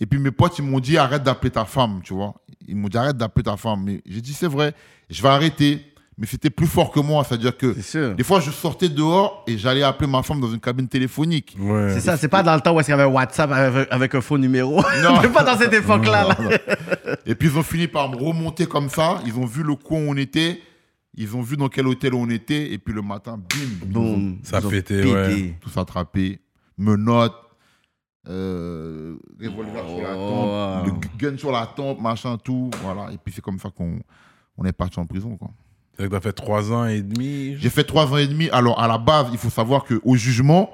Et 0.00 0.06
puis 0.06 0.18
mes 0.18 0.30
potes, 0.30 0.58
ils 0.58 0.64
m'ont 0.64 0.80
dit 0.80 0.96
arrête 0.96 1.22
d'appeler 1.22 1.50
ta 1.50 1.66
femme, 1.66 2.00
tu 2.02 2.14
vois. 2.14 2.32
Ils 2.66 2.74
m'ont 2.74 2.88
dit 2.88 2.96
arrête 2.96 3.18
d'appeler 3.18 3.44
ta 3.44 3.58
femme. 3.58 3.82
Mais 3.84 4.00
j'ai 4.06 4.22
dit 4.22 4.32
c'est 4.32 4.46
vrai, 4.46 4.72
je 5.10 5.20
vais 5.20 5.28
arrêter. 5.28 5.84
Mais 6.16 6.26
c'était 6.26 6.48
plus 6.48 6.66
fort 6.66 6.90
que 6.90 7.00
moi, 7.00 7.22
c'est-à-dire 7.22 7.54
que 7.54 8.14
des 8.14 8.24
fois 8.24 8.40
je 8.40 8.50
sortais 8.50 8.88
dehors 8.88 9.44
et 9.46 9.58
j'allais 9.58 9.82
appeler 9.82 10.10
ma 10.10 10.22
femme 10.22 10.40
dans 10.40 10.50
une 10.50 10.58
cabine 10.58 10.88
téléphonique. 10.88 11.54
Ouais. 11.60 11.90
C'est 11.92 12.00
ça, 12.00 12.16
c'est 12.16 12.28
pas 12.28 12.42
dans 12.42 12.54
le 12.54 12.62
temps 12.62 12.74
où 12.74 12.80
est-ce 12.80 12.86
qu'il 12.86 12.96
y 12.96 12.98
avait 12.98 13.12
WhatsApp 13.12 13.52
avec, 13.52 13.88
avec 13.90 14.14
un 14.14 14.22
faux 14.22 14.38
numéro. 14.38 14.76
Non. 15.02 15.16
C'est 15.20 15.32
pas 15.34 15.44
dans 15.44 15.58
cette 15.58 15.74
époque-là. 15.74 16.28
là. 16.28 16.36
Et 17.26 17.34
puis 17.34 17.48
ils 17.48 17.58
ont 17.58 17.62
fini 17.62 17.88
par 17.88 18.08
me 18.08 18.16
remonter 18.16 18.64
comme 18.64 18.88
ça. 18.88 19.20
Ils 19.26 19.36
ont 19.36 19.44
vu 19.44 19.62
le 19.62 19.74
coin 19.74 19.98
où 19.98 20.10
on 20.10 20.16
était. 20.16 20.62
Ils 21.14 21.36
ont 21.36 21.42
vu 21.42 21.56
dans 21.56 21.68
quel 21.68 21.86
hôtel 21.86 22.14
on 22.14 22.28
était. 22.30 22.72
Et 22.72 22.78
puis 22.78 22.94
le 22.94 23.02
matin, 23.02 23.36
bim, 23.38 23.86
Boum. 23.86 24.38
Ça 24.42 24.60
pété. 24.60 25.04
ouais. 25.04 25.54
tous 25.60 25.76
attrapés. 25.76 26.40
Menottes, 26.78 27.34
euh, 28.28 29.16
revolver 29.40 29.84
sur 29.88 30.02
la 30.02 30.16
Oh. 30.16 30.82
tempe, 30.84 30.86
le 30.86 31.18
gun 31.30 31.36
sur 31.38 31.52
la 31.52 31.66
tempe, 31.66 32.00
machin, 32.00 32.36
tout. 32.38 32.70
Voilà. 32.82 33.10
Et 33.12 33.18
puis 33.18 33.32
c'est 33.34 33.40
comme 33.42 33.58
ça 33.58 33.70
qu'on 33.70 33.98
on 34.56 34.64
est 34.64 34.72
parti 34.72 34.98
en 35.00 35.06
prison. 35.06 35.36
Quoi. 35.36 35.50
C'est 35.98 36.04
que 36.06 36.10
t'as 36.12 36.20
fait 36.20 36.32
trois 36.32 36.72
ans 36.72 36.86
et 36.86 37.02
demi. 37.02 37.56
J'ai 37.58 37.70
fait 37.70 37.84
trois 37.84 38.10
ans 38.12 38.16
et 38.16 38.26
demi. 38.26 38.48
Alors 38.50 38.80
à 38.80 38.86
la 38.88 38.98
base, 38.98 39.26
il 39.32 39.38
faut 39.38 39.50
savoir 39.50 39.84
qu'au 39.84 40.14
jugement, 40.16 40.70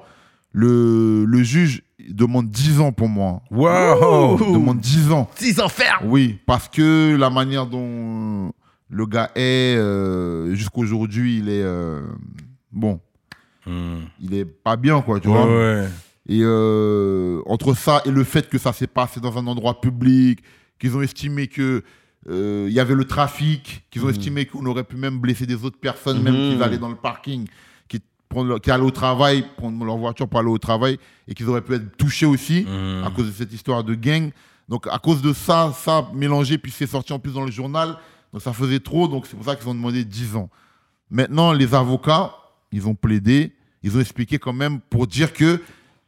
le, 0.51 1.25
le 1.25 1.43
juge, 1.43 1.83
demande 2.09 2.49
10 2.49 2.79
ans 2.79 2.91
pour 2.91 3.09
moi. 3.09 3.41
Wow! 3.51 4.37
Il 4.47 4.53
demande 4.53 4.79
10 4.79 5.11
ans. 5.11 5.29
10 5.37 5.59
ans 5.59 5.67
ferme 5.69 6.05
Oui, 6.09 6.39
parce 6.45 6.69
que 6.69 7.15
la 7.17 7.29
manière 7.29 7.65
dont 7.67 8.51
le 8.89 9.05
gars 9.05 9.31
est, 9.35 9.75
euh, 9.77 10.53
jusqu'aujourd'hui, 10.55 11.37
il 11.39 11.49
est. 11.49 11.63
euh, 11.63 12.01
bon, 12.71 12.99
Hmm. 13.65 14.05
il 14.21 14.33
est 14.33 14.45
pas 14.45 14.77
bien, 14.77 15.01
quoi, 15.01 15.19
tu 15.19 15.27
Ouais, 15.27 15.33
vois. 15.33 15.45
ouais. 15.45 15.89
Et 16.29 16.39
euh, 16.41 17.41
entre 17.47 17.73
ça 17.73 18.01
et 18.05 18.11
le 18.11 18.23
fait 18.23 18.47
que 18.49 18.57
ça 18.57 18.71
s'est 18.71 18.87
passé 18.87 19.19
dans 19.19 19.37
un 19.37 19.45
endroit 19.45 19.81
public, 19.81 20.39
qu'ils 20.79 20.95
ont 20.95 21.01
estimé 21.01 21.47
que 21.47 21.83
euh, 22.29 22.65
il 22.69 22.73
y 22.73 22.79
avait 22.79 22.95
le 22.95 23.03
trafic, 23.03 23.83
qu'ils 23.91 24.05
ont 24.05 24.09
estimé 24.09 24.45
qu'on 24.45 24.65
aurait 24.65 24.83
pu 24.85 24.95
même 24.95 25.19
blesser 25.19 25.45
des 25.45 25.65
autres 25.65 25.79
personnes, 25.79 26.21
même 26.21 26.33
Mhm. 26.35 26.49
qu'ils 26.53 26.63
allaient 26.63 26.77
dans 26.77 26.87
le 26.89 26.95
parking, 26.95 27.45
qui, 27.89 27.99
prendre 28.29 28.57
qui 28.59 28.71
allaient 28.71 28.83
au 28.83 28.91
travail, 28.91 29.45
prendre 29.57 29.83
leur 29.83 29.97
voiture 29.97 30.27
pour 30.29 30.39
aller 30.39 30.49
au 30.49 30.57
travail, 30.57 30.97
et 31.27 31.33
qu'ils 31.33 31.47
auraient 31.49 31.61
pu 31.61 31.73
être 31.75 31.97
touchés 31.97 32.25
aussi 32.25 32.65
à 33.05 33.09
cause 33.11 33.27
de 33.27 33.31
cette 33.33 33.51
histoire 33.51 33.83
de 33.83 33.95
gang. 33.95 34.31
Donc 34.69 34.87
à 34.89 34.97
cause 34.99 35.21
de 35.21 35.33
ça, 35.33 35.73
ça 35.75 36.07
mélangé, 36.13 36.57
puis 36.57 36.71
c'est 36.71 36.87
sorti 36.87 37.11
en 37.13 37.19
plus 37.19 37.33
dans 37.33 37.43
le 37.45 37.51
journal, 37.51 37.97
donc 38.33 38.41
ça 38.41 38.53
faisait 38.53 38.79
trop, 38.79 39.07
donc 39.07 39.25
c'est 39.27 39.35
pour 39.35 39.45
ça 39.45 39.55
qu'ils 39.55 39.67
ont 39.69 39.73
demandé 39.75 40.03
10 40.05 40.35
ans. 40.35 40.49
Maintenant, 41.09 41.53
les 41.53 41.73
avocats, 41.73 42.33
ils 42.71 42.87
ont 42.87 42.95
plaidé, 42.95 43.53
ils 43.83 43.95
ont 43.95 43.99
expliqué 44.01 44.37
quand 44.39 44.53
même 44.53 44.79
pour 44.81 45.07
dire 45.07 45.31
que 45.33 45.61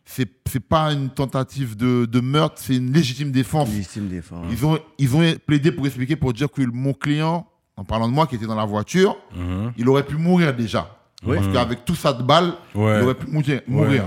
c'est 0.05 0.27
c'est 0.49 0.59
pas 0.59 0.91
une 0.91 1.09
tentative 1.11 1.77
de, 1.77 2.05
de 2.05 2.19
meurtre, 2.19 2.55
c'est 2.57 2.75
une 2.75 2.91
légitime 2.91 3.31
défense. 3.31 3.69
Légitime 3.69 4.07
défense. 4.07 4.47
Ils 4.49 4.65
ont, 4.65 4.79
ils 4.97 5.15
ont 5.15 5.21
plaidé 5.45 5.71
pour 5.71 5.85
expliquer, 5.85 6.15
pour 6.15 6.33
dire 6.33 6.49
que 6.51 6.63
mon 6.63 6.93
client, 6.93 7.45
en 7.77 7.83
parlant 7.83 8.07
de 8.09 8.13
moi 8.13 8.25
qui 8.25 8.33
était 8.35 8.47
dans 8.47 8.55
la 8.55 8.65
voiture, 8.65 9.15
Mhm. 9.35 9.73
il 9.77 9.87
aurait 9.87 10.05
pu 10.05 10.15
mourir 10.15 10.55
déjà. 10.55 10.97
Oui. 11.23 11.35
Parce 11.37 11.47
qu'avec 11.53 11.85
tout 11.85 11.93
ça 11.95 12.13
de 12.13 12.23
balles, 12.23 12.53
Ouais. 12.73 12.97
il 12.99 13.03
aurait 13.03 13.13
pu 13.13 13.27
mourir. 13.27 13.61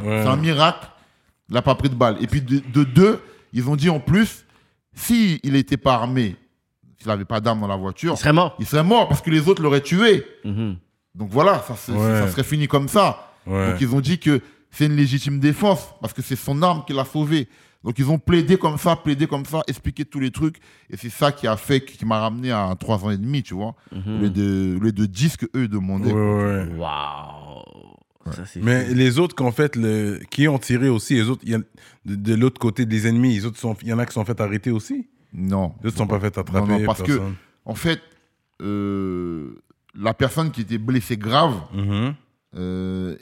ouais. 0.04 0.22
C'est 0.22 0.28
un 0.28 0.36
miracle, 0.36 0.88
il 1.48 1.54
n'a 1.54 1.62
pas 1.62 1.74
pris 1.76 1.88
de 1.88 1.94
balles. 1.94 2.16
Et 2.20 2.26
puis 2.26 2.40
de, 2.42 2.60
de 2.72 2.82
deux, 2.84 3.20
ils 3.52 3.68
ont 3.68 3.76
dit 3.76 3.88
en 3.88 4.00
plus, 4.00 4.44
s'il 4.94 5.38
n'était 5.44 5.76
pas 5.76 5.94
armé, 5.94 6.34
s'il 7.02 7.08
n'avait 7.10 7.24
pas 7.24 7.40
d'arme 7.40 7.60
dans 7.60 7.66
la 7.68 7.76
voiture, 7.76 8.14
Il 8.14 8.18
serait 8.18 8.32
mort. 8.32 8.56
il 8.58 8.66
serait 8.66 8.84
mort 8.84 9.08
parce 9.08 9.20
que 9.22 9.30
les 9.30 9.48
autres 9.48 9.62
l'auraient 9.62 9.82
tué. 9.82 10.24
Mhm. 10.44 10.76
Donc 11.14 11.28
voilà, 11.30 11.62
ça, 11.68 11.76
se- 11.76 11.92
Ouais. 11.92 11.98
ça 12.20 12.28
serait 12.30 12.44
fini 12.44 12.66
comme 12.68 12.88
ça. 12.88 13.32
Ouais. 13.46 13.70
Donc 13.72 13.80
ils 13.80 13.94
ont 13.94 14.00
dit 14.00 14.18
que 14.18 14.40
c'est 14.70 14.86
une 14.86 14.96
légitime 14.96 15.38
défense 15.40 15.86
parce 16.00 16.12
que 16.14 16.22
c'est 16.22 16.36
son 16.36 16.62
arme 16.62 16.84
qui 16.86 16.92
l'a 16.94 17.04
sauvé. 17.04 17.48
Donc 17.84 17.98
ils 17.98 18.08
ont 18.08 18.18
plaidé 18.18 18.56
comme 18.56 18.78
ça, 18.78 18.94
plaidé 18.96 19.26
comme 19.26 19.44
ça, 19.44 19.62
expliqué 19.66 20.04
tous 20.04 20.20
les 20.20 20.30
trucs. 20.30 20.58
Et 20.88 20.96
c'est 20.96 21.10
ça 21.10 21.32
qui 21.32 21.46
a 21.48 21.56
fait, 21.56 21.80
qui 21.84 22.06
m'a 22.06 22.20
ramené 22.20 22.52
à 22.52 22.74
3 22.78 23.04
ans 23.04 23.10
et 23.10 23.16
demi, 23.18 23.42
tu 23.42 23.54
vois. 23.54 23.74
Au 23.92 23.96
lieu 24.20 24.30
de, 24.30 24.76
au 24.78 24.80
lieu 24.84 24.92
de 24.92 25.04
10 25.04 25.36
que 25.36 25.46
eux 25.56 25.66
demandaient. 25.68 26.12
Ouais, 26.12 26.66
ouais. 26.68 26.68
Waouh. 26.78 27.64
Ça, 28.30 28.42
Mais 28.62 28.86
fou. 28.86 28.94
les 28.94 29.18
autres 29.18 29.34
qu'en 29.34 29.50
fait, 29.50 29.74
le... 29.74 30.20
qui 30.30 30.46
ont 30.46 30.58
tiré 30.60 30.88
aussi, 30.88 31.14
les 31.16 31.28
autres, 31.28 31.42
il 31.44 31.50
y 31.50 31.54
a... 31.56 31.58
de, 31.58 32.14
de 32.14 32.34
l'autre 32.36 32.60
côté 32.60 32.86
des 32.86 33.08
ennemis, 33.08 33.34
les 33.40 33.44
il 33.82 33.88
y 33.88 33.92
en 33.92 33.98
a 33.98 34.06
qui 34.06 34.12
sont 34.12 34.24
fait 34.24 34.40
arrêter 34.40 34.70
aussi. 34.70 35.08
Non. 35.32 35.74
Les 35.82 35.88
autres 35.88 35.98
sont 35.98 36.06
pas 36.06 36.20
fait 36.20 36.36
attraper. 36.38 36.52
Non, 36.66 36.78
non, 36.78 36.84
parce 36.86 37.02
que-. 37.02 37.20
En 37.64 37.74
fait, 37.74 38.00
euh, 38.60 39.54
la 39.94 40.14
personne 40.14 40.50
qui 40.50 40.62
était 40.62 40.78
blessée 40.78 41.16
grave 41.16 41.54
Mhm. 41.74 42.14
euh, 42.56 43.16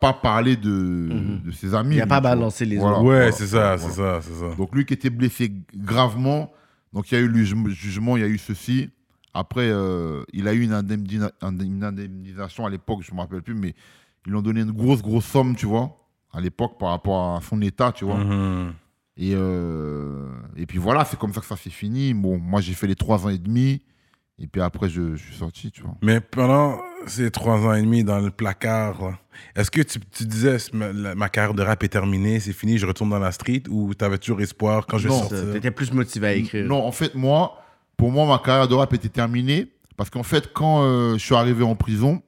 pas 0.00 0.12
parlé 0.12 0.56
de, 0.56 1.08
de 1.44 1.50
ses 1.52 1.74
amis. 1.74 1.96
Il 1.96 2.00
a 2.00 2.04
lui, 2.04 2.08
pas 2.08 2.20
balancé 2.20 2.64
les 2.64 2.76
Voilà, 2.78 2.96
autres. 2.98 3.04
Ouais, 3.06 3.16
voilà, 3.16 3.32
c'est 3.32 3.46
ça, 3.46 3.76
voilà. 3.76 3.78
c'est 3.78 3.90
ça, 3.90 4.20
c'est 4.22 4.34
ça. 4.50 4.54
Donc 4.56 4.74
lui 4.74 4.84
qui 4.84 4.94
était 4.94 5.10
blessé 5.10 5.52
gravement, 5.74 6.52
donc 6.92 7.10
il 7.10 7.14
y 7.14 7.18
a 7.18 7.20
eu 7.20 7.28
le 7.28 7.42
juge- 7.44 7.68
jugement, 7.70 8.16
il 8.16 8.20
y 8.20 8.24
a 8.24 8.28
eu 8.28 8.38
ceci. 8.38 8.90
Après, 9.34 9.68
euh, 9.70 10.24
il 10.34 10.46
a 10.48 10.52
eu 10.52 10.60
une, 10.62 10.72
indemnisa- 10.72 11.32
une 11.42 11.82
indemnisation 11.84 12.66
à 12.66 12.70
l'époque, 12.70 13.00
je 13.02 13.10
ne 13.12 13.16
me 13.16 13.22
rappelle 13.22 13.42
plus, 13.42 13.54
mais 13.54 13.74
ils 14.26 14.30
lui 14.30 14.36
ont 14.36 14.42
donné 14.42 14.60
une 14.60 14.72
grosse, 14.72 15.00
grosse 15.00 15.24
somme, 15.24 15.56
tu 15.56 15.64
vois, 15.66 15.96
à 16.32 16.40
l'époque 16.40 16.78
par 16.78 16.90
rapport 16.90 17.36
à 17.36 17.40
son 17.40 17.60
état, 17.62 17.92
tu 17.92 18.04
vois. 18.04 18.18
Mhm. 18.18 18.74
Et, 19.16 19.32
euh, 19.34 20.28
et 20.56 20.66
puis 20.66 20.78
voilà, 20.78 21.04
c'est 21.04 21.18
comme 21.18 21.32
ça 21.34 21.40
que 21.40 21.46
ça 21.46 21.56
s'est 21.56 21.70
fini. 21.70 22.14
Bon, 22.14 22.38
moi 22.38 22.60
j'ai 22.60 22.72
fait 22.74 22.86
les 22.86 22.94
trois 22.94 23.26
ans 23.26 23.28
et 23.28 23.38
demi, 23.38 23.82
et 24.38 24.46
puis 24.46 24.60
après 24.62 24.88
je, 24.88 25.14
je 25.16 25.22
suis 25.22 25.34
sorti, 25.36 25.70
tu 25.70 25.82
vois. 25.82 25.94
Mais 26.02 26.20
pendant 26.20 26.78
ces 27.06 27.30
trois 27.30 27.58
ans 27.58 27.74
et 27.74 27.82
demi 27.82 28.04
dans 28.04 28.18
le 28.20 28.30
placard, 28.30 29.18
est-ce 29.54 29.70
que 29.70 29.82
tu, 29.82 29.98
tu 30.10 30.24
disais 30.24 30.56
ma, 30.72 30.92
la- 30.92 31.14
ma 31.14 31.28
carrière 31.28 31.54
de 31.54 31.62
rap 31.62 31.82
est 31.82 31.88
terminée, 31.88 32.40
c'est 32.40 32.52
fini, 32.54 32.78
je 32.78 32.86
retourne 32.86 33.10
dans 33.10 33.18
la 33.18 33.32
street 33.32 33.64
ou 33.68 33.94
tu 33.94 34.04
avais 34.04 34.18
toujours 34.18 34.40
espoir 34.40 34.86
quand 34.86 34.98
je 34.98 35.08
Non. 35.08 35.18
sortir 35.18 35.52
T'étais 35.52 35.70
plus 35.70 35.92
motivé 35.92 36.26
à 36.28 36.32
écrire. 36.34 36.66
Non, 36.66 36.82
en 36.86 36.92
fait, 36.92 37.14
moi, 37.14 37.58
pour 37.98 38.10
moi, 38.10 38.26
ma 38.26 38.38
carrière 38.42 38.68
de 38.68 38.74
rap 38.74 38.92
était 38.94 39.08
terminée. 39.10 39.68
Parce 39.94 40.08
qu'en 40.08 40.22
fait, 40.22 40.52
quand 40.54 40.82
euh, 40.84 41.18
je 41.18 41.24
suis 41.24 41.34
arrivé 41.34 41.62
en 41.62 41.74
prison, 41.76 42.22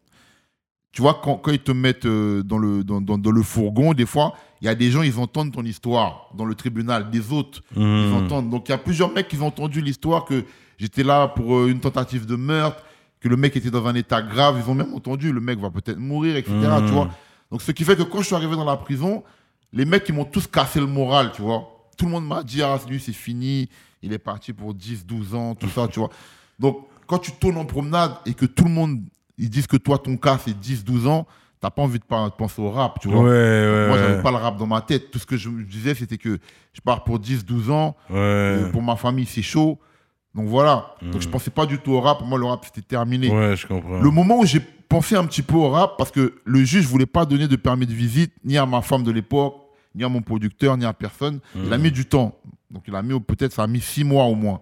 tu 0.95 1.03
vois, 1.03 1.21
quand, 1.23 1.37
quand 1.37 1.51
ils 1.51 1.59
te 1.59 1.73
mettent 1.73 2.07
euh, 2.07 2.43
dans, 2.43 2.57
le, 2.59 2.85
dans, 2.85 3.01
dans- 3.01 3.19
dans 3.19 3.31
le 3.33 3.43
fourgon, 3.43 3.93
des 3.95 4.07
fois, 4.07 4.35
il 4.63 4.67
y 4.67 4.69
a 4.69 4.75
des 4.75 4.91
gens, 4.91 5.03
ils 5.03 5.19
entendent 5.19 5.53
ton 5.53 5.65
histoire 5.65 6.31
dans 6.37 6.45
le 6.45 6.55
tribunal, 6.55 7.11
des 7.11 7.33
autres, 7.33 7.63
ils 7.77 7.83
Mhm. 7.83 8.15
entendent. 8.15 8.49
Donc, 8.51 8.69
il 8.69 8.73
y 8.73 8.75
a 8.75 8.79
plusieurs 8.79 9.13
mecs 9.13 9.27
qui 9.29 9.37
ont 9.39 9.47
entendu 9.49 9.81
l'histoire 9.81 10.25
que 10.25 10.45
j'étais 10.79 11.03
là 11.03 11.27
pour 11.29 11.57
euh, 11.57 11.69
une 11.69 11.81
tentative 11.81 12.27
de 12.27 12.37
meurtre, 12.37 12.83
que 13.21 13.29
le 13.29 13.37
mec 13.37 13.57
était 13.57 13.71
dans 13.71 13.87
un 13.87 13.95
état 13.95 14.23
grave. 14.23 14.63
Ils 14.65 14.71
ont 14.71 14.75
même 14.75 14.95
entendu, 14.95 15.33
le 15.33 15.41
mec 15.41 15.59
va 15.59 15.71
peut-être 15.71 15.99
mourir, 15.99 16.37
etc. 16.37 16.53
Tu 16.87 16.93
vois 16.93 17.09
Donc, 17.51 17.61
ce 17.63 17.73
qui 17.73 17.85
fait 17.85 17.97
que 17.97 18.03
quand 18.05 18.21
je 18.21 18.27
suis 18.27 18.35
arrivé 18.37 18.55
dans 18.55 18.65
la 18.65 18.77
prison, 18.77 19.25
les 19.73 19.85
mecs, 19.85 20.09
ils 20.09 20.15
m'ont 20.15 20.25
tous 20.25 20.47
cassé 20.47 20.79
le 20.79 20.87
moral, 20.87 21.33
tu 21.35 21.43
vois. 21.43 21.69
Tout 21.99 22.05
le 22.07 22.13
monde 22.13 22.27
m'a 22.27 22.43
dit, 22.45 22.63
ah, 22.63 22.79
lui, 22.89 23.01
c'est 23.01 23.13
fini, 23.13 23.69
il 24.03 24.13
est 24.13 24.19
parti 24.19 24.53
pour 24.53 24.73
10, 24.75 25.05
12 25.07 25.35
ans, 25.35 25.55
tout 25.57 25.69
ça, 25.69 25.89
tu 25.89 25.99
vois. 25.99 26.11
Donc, 26.59 26.87
quand 27.07 27.19
tu 27.19 27.33
tournes 27.33 27.57
en 27.57 27.65
promenade 27.65 28.13
et 28.27 28.35
que 28.35 28.47
tout 28.47 28.65
le 28.65 28.71
monde, 28.71 29.01
ils 29.38 29.51
disent 29.51 29.66
que 29.66 29.77
toi, 29.77 29.99
ton 29.99 30.16
cas, 30.16 30.38
c'est 30.44 30.59
10, 30.59 30.85
12 30.85 31.07
ans, 31.07 31.27
t'as 31.61 31.70
pas 31.70 31.83
envie 31.83 31.99
de 31.99 32.05
pas- 32.05 32.29
de 32.29 32.35
penser 32.35 32.61
au 32.62 32.70
rap, 32.70 33.01
tu 33.01 33.09
Ouais, 33.09 33.14
vois. 33.14 33.23
ouais. 33.25 33.87
Moi, 33.88 33.99
j'avais 33.99 34.16
ouais. 34.16 34.23
pas 34.23 34.31
le 34.31 34.37
rap 34.37 34.57
dans 34.59 34.66
ma 34.66 34.81
tête. 34.81 35.11
Tout 35.11 35.18
ce 35.18 35.27
que 35.27 35.37
je 35.37 35.49
me 35.49 35.64
disais, 35.64 35.94
c'était 35.94 36.18
que 36.18 36.38
je 36.73 36.81
pars 36.81 37.05
pour 37.05 37.18
10, 37.18 37.44
12 37.44 37.70
ans. 37.70 37.97
Ouais. 38.11 38.16
Euh, 38.16 38.70
pour 38.70 38.83
ma 38.83 38.97
famille, 38.97 39.27
c'est 39.27 39.42
chaud. 39.42 39.79
Donc 40.35 40.49
voilà. 40.49 40.94
Donc 41.01 41.20
je 41.20 41.29
pensais 41.29 41.51
pas 41.51 41.64
du 41.64 41.79
tout 41.79 41.92
au 41.92 42.01
rap. 42.01 42.18
Pour 42.18 42.27
moi, 42.27 42.38
le 42.38 42.44
rap, 42.44 42.64
c'était 42.64 42.83
terminé. 42.83 43.31
Ouais, 43.31 43.57
je 43.57 43.66
comprends. 43.66 44.01
Le 44.01 44.11
moment 44.11 44.40
où 44.40 44.44
j'ai 44.47 44.61
pensé 44.61 45.14
un 45.16 45.25
petit 45.27 45.42
peu 45.42 45.55
au 45.57 45.70
rap, 45.70 45.92
parce 45.97 46.11
que 46.11 46.35
le 46.44 46.64
juge 46.64 46.87
voulait 46.87 47.07
pas 47.07 47.25
donner 47.25 47.47
de 47.49 47.57
permis 47.57 47.87
de 47.87 47.92
visite 47.94 48.33
ni 48.44 48.59
à 48.59 48.66
ma 48.66 48.83
femme 48.83 49.03
de 49.05 49.11
l'époque, 49.12 49.55
ni 49.94 50.03
à 50.05 50.09
mon 50.09 50.23
producteur, 50.23 50.77
ni 50.77 50.85
à 50.85 50.92
personne. 50.92 51.38
Il 51.55 51.73
a 51.73 51.79
mis 51.79 51.90
du 51.92 52.05
temps. 52.05 52.37
Donc 52.70 52.83
il 52.88 52.94
a 52.97 53.03
mis, 53.03 53.18
peut-être, 53.20 53.53
ça 53.53 53.62
a 53.62 53.66
mis 53.68 53.81
six 53.81 54.03
mois 54.05 54.25
au 54.25 54.35
moins. 54.35 54.61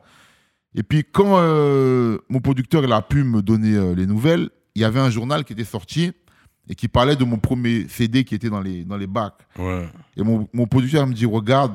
Et 0.75 0.83
puis 0.83 1.05
quand 1.11 1.39
euh, 1.39 2.19
mon 2.29 2.41
producteur 2.41 2.85
il 2.85 2.93
a 2.93 3.01
pu 3.03 3.25
me 3.25 3.41
donner 3.43 3.75
euh, 3.75 3.95
les 3.95 4.07
nouvelles, 4.07 4.51
il 4.75 4.83
y 4.83 4.85
avait 4.85 5.01
un 5.01 5.11
journal 5.11 5.45
qui 5.45 5.53
était 5.53 5.65
sorti 5.65 6.13
et 6.69 6.75
qui 6.75 6.89
parlait 6.89 7.17
de 7.17 7.25
mon 7.25 7.39
premier 7.39 7.87
CD 7.89 8.25
qui 8.25 8.35
était 8.35 8.49
dans 8.51 8.61
les, 8.61 8.85
dans 8.85 8.97
les 8.97 9.07
bacs. 9.07 9.35
Ouais. 9.59 9.89
Et 10.17 10.23
mon, 10.23 10.49
mon 10.53 10.67
producteur 10.67 11.07
me 11.07 11.13
dit, 11.13 11.27
regarde, 11.27 11.75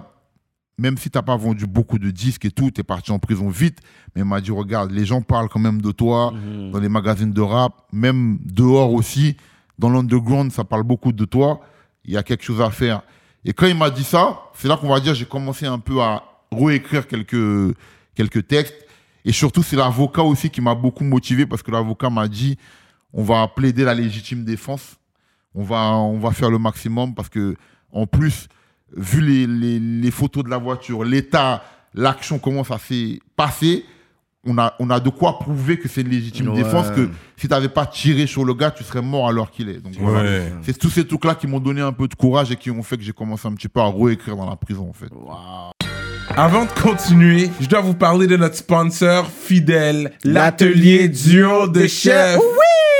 même 0.79 0.97
si 0.97 1.09
tu 1.09 1.17
n'as 1.17 1.23
pas 1.23 1.35
vendu 1.35 1.65
beaucoup 1.65 1.97
de 1.99 2.11
disques 2.11 2.45
et 2.45 2.51
tout, 2.51 2.69
tu 2.71 2.81
es 2.81 2.83
parti 2.83 3.11
en 3.11 3.19
prison 3.19 3.49
vite, 3.49 3.79
mais 4.15 4.21
il 4.21 4.25
m'a 4.25 4.39
dit, 4.41 4.51
regarde, 4.51 4.91
les 4.91 5.05
gens 5.05 5.21
parlent 5.21 5.49
quand 5.49 5.59
même 5.59 5.81
de 5.81 5.91
toi 5.91 6.31
Mhm. 6.31 6.71
dans 6.71 6.79
les 6.79 6.89
magazines 6.89 7.33
de 7.33 7.41
rap, 7.41 7.73
même 7.91 8.37
dehors 8.43 8.93
aussi, 8.93 9.35
dans 9.79 9.89
l'underground, 9.89 10.51
ça 10.51 10.63
parle 10.63 10.83
beaucoup 10.83 11.11
de 11.11 11.25
toi, 11.25 11.61
il 12.05 12.13
y 12.13 12.17
a 12.17 12.23
quelque 12.23 12.43
chose 12.43 12.61
à 12.61 12.69
faire. 12.71 13.01
Et 13.43 13.53
quand 13.53 13.65
il 13.67 13.75
m'a 13.75 13.89
dit 13.89 14.03
ça, 14.03 14.39
c'est 14.55 14.67
là 14.67 14.77
qu'on 14.77 14.89
va 14.89 14.99
dire, 14.99 15.13
j'ai 15.15 15.25
commencé 15.25 15.65
un 15.65 15.79
peu 15.79 16.01
à 16.01 16.23
réécrire 16.51 17.07
quelques, 17.07 17.75
quelques 18.15 18.47
textes. 18.47 18.75
Et 19.25 19.31
surtout, 19.31 19.63
c'est 19.63 19.75
l'avocat 19.75 20.23
aussi 20.23 20.49
qui 20.49 20.61
m'a 20.61 20.73
beaucoup 20.75 21.03
motivé 21.03 21.45
parce 21.45 21.61
que 21.61 21.71
l'avocat 21.71 22.09
m'a 22.09 22.27
dit, 22.27 22.57
on 23.17 23.23
va 23.23 23.45
plaider 23.49 23.83
la 23.83 23.93
légitime 23.93 24.45
défense 24.45 24.95
on 25.55 25.63
va, 25.63 25.93
on 25.95 26.19
va 26.19 26.31
faire 26.31 26.51
le 26.51 26.59
maximum 26.59 27.15
parce 27.15 27.29
que, 27.29 27.55
en 27.91 28.05
plus, 28.05 28.47
vu 28.95 29.21
les, 29.21 29.47
les, 29.47 29.79
les 29.79 30.11
photos 30.11 30.43
de 30.43 30.49
la 30.49 30.57
voiture, 30.59 31.03
l'état, 31.03 31.63
l'action, 31.95 32.37
comment 32.37 32.63
ça 32.63 32.77
s'est 32.77 33.19
passé, 33.35 33.83
on 34.45 34.55
a, 34.59 34.75
on 34.77 34.91
a 34.91 34.99
de 34.99 35.09
quoi 35.09 35.39
prouver 35.39 35.79
que 35.79 35.89
c'est 35.89 36.01
une 36.01 36.09
légitime 36.09 36.49
Ouais. 36.49 36.61
défense, 36.61 36.91
que 36.91 37.09
si 37.37 37.47
tu 37.47 37.53
n'avais 37.53 37.69
pas 37.69 37.87
tiré 37.87 38.27
sur 38.27 38.45
le 38.45 38.53
gars, 38.53 38.69
tu 38.69 38.83
serais 38.83 39.01
mort 39.01 39.27
alors 39.27 39.49
qu'il 39.49 39.67
est. 39.69 39.79
Donc, 39.81 39.93
voilà. 39.97 40.29
Ouais. 40.29 40.53
C'est 40.61 40.77
tous 40.77 40.91
ces 40.91 41.07
trucs-là 41.07 41.33
qui 41.33 41.47
m'ont 41.47 41.59
donné 41.59 41.81
un 41.81 41.91
peu 41.93 42.07
de 42.07 42.13
courage 42.13 42.51
et 42.51 42.55
qui 42.55 42.69
ont 42.69 42.83
fait 42.83 42.97
que 42.97 43.03
j'ai 43.03 43.13
commencé 43.13 43.47
un 43.47 43.53
petit 43.53 43.67
peu 43.67 43.79
à 43.79 43.89
réécrire 43.89 44.35
dans 44.37 44.47
la 44.47 44.55
prison, 44.57 44.87
en 44.87 44.93
fait. 44.93 45.09
Avant 46.35 46.65
de 46.65 46.71
continuer, 46.81 47.49
je 47.59 47.67
dois 47.67 47.81
vous 47.81 47.95
parler 47.95 48.27
de 48.27 48.37
notre 48.37 48.55
sponsor 48.57 49.27
fidèle, 49.27 50.11
l'atelier 50.23 51.09
duo 51.09 51.67
de 51.67 51.87
chef. 51.87 52.39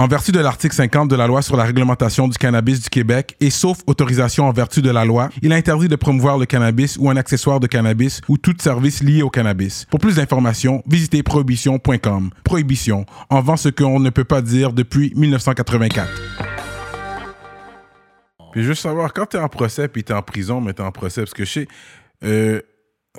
En 0.00 0.06
vertu 0.06 0.30
de 0.30 0.38
l'article 0.38 0.76
50 0.76 1.10
de 1.10 1.16
la 1.16 1.26
loi 1.26 1.42
sur 1.42 1.56
la 1.56 1.64
réglementation 1.64 2.28
du 2.28 2.38
cannabis 2.38 2.80
du 2.80 2.88
Québec 2.88 3.34
et 3.40 3.50
sauf 3.50 3.78
autorisation 3.88 4.44
en 4.46 4.52
vertu 4.52 4.80
de 4.80 4.90
la 4.90 5.04
loi, 5.04 5.28
il 5.42 5.50
est 5.50 5.56
interdit 5.56 5.88
de 5.88 5.96
promouvoir 5.96 6.38
le 6.38 6.46
cannabis 6.46 6.96
ou 6.98 7.10
un 7.10 7.16
accessoire 7.16 7.58
de 7.58 7.66
cannabis 7.66 8.20
ou 8.28 8.38
tout 8.38 8.54
service 8.60 9.02
lié 9.02 9.22
au 9.22 9.28
cannabis. 9.28 9.86
Pour 9.86 9.98
plus 9.98 10.14
d'informations, 10.14 10.84
visitez 10.86 11.24
prohibition.com. 11.24 12.30
Prohibition, 12.44 13.06
en 13.28 13.40
vend 13.40 13.56
ce 13.56 13.70
qu'on 13.70 13.98
ne 13.98 14.10
peut 14.10 14.22
pas 14.22 14.40
dire 14.40 14.72
depuis 14.72 15.12
1984. 15.16 16.08
Puis 18.52 18.62
juste 18.62 18.82
savoir, 18.82 19.12
quand 19.12 19.26
t'es 19.26 19.38
en 19.38 19.48
procès 19.48 19.88
puis 19.88 20.04
t'es 20.04 20.14
en 20.14 20.22
prison, 20.22 20.60
mais 20.60 20.74
t'es 20.74 20.84
en 20.84 20.92
procès, 20.92 21.22
parce 21.22 21.34
que 21.34 21.44
je 21.44 21.50
sais, 21.50 21.68
euh, 22.22 22.60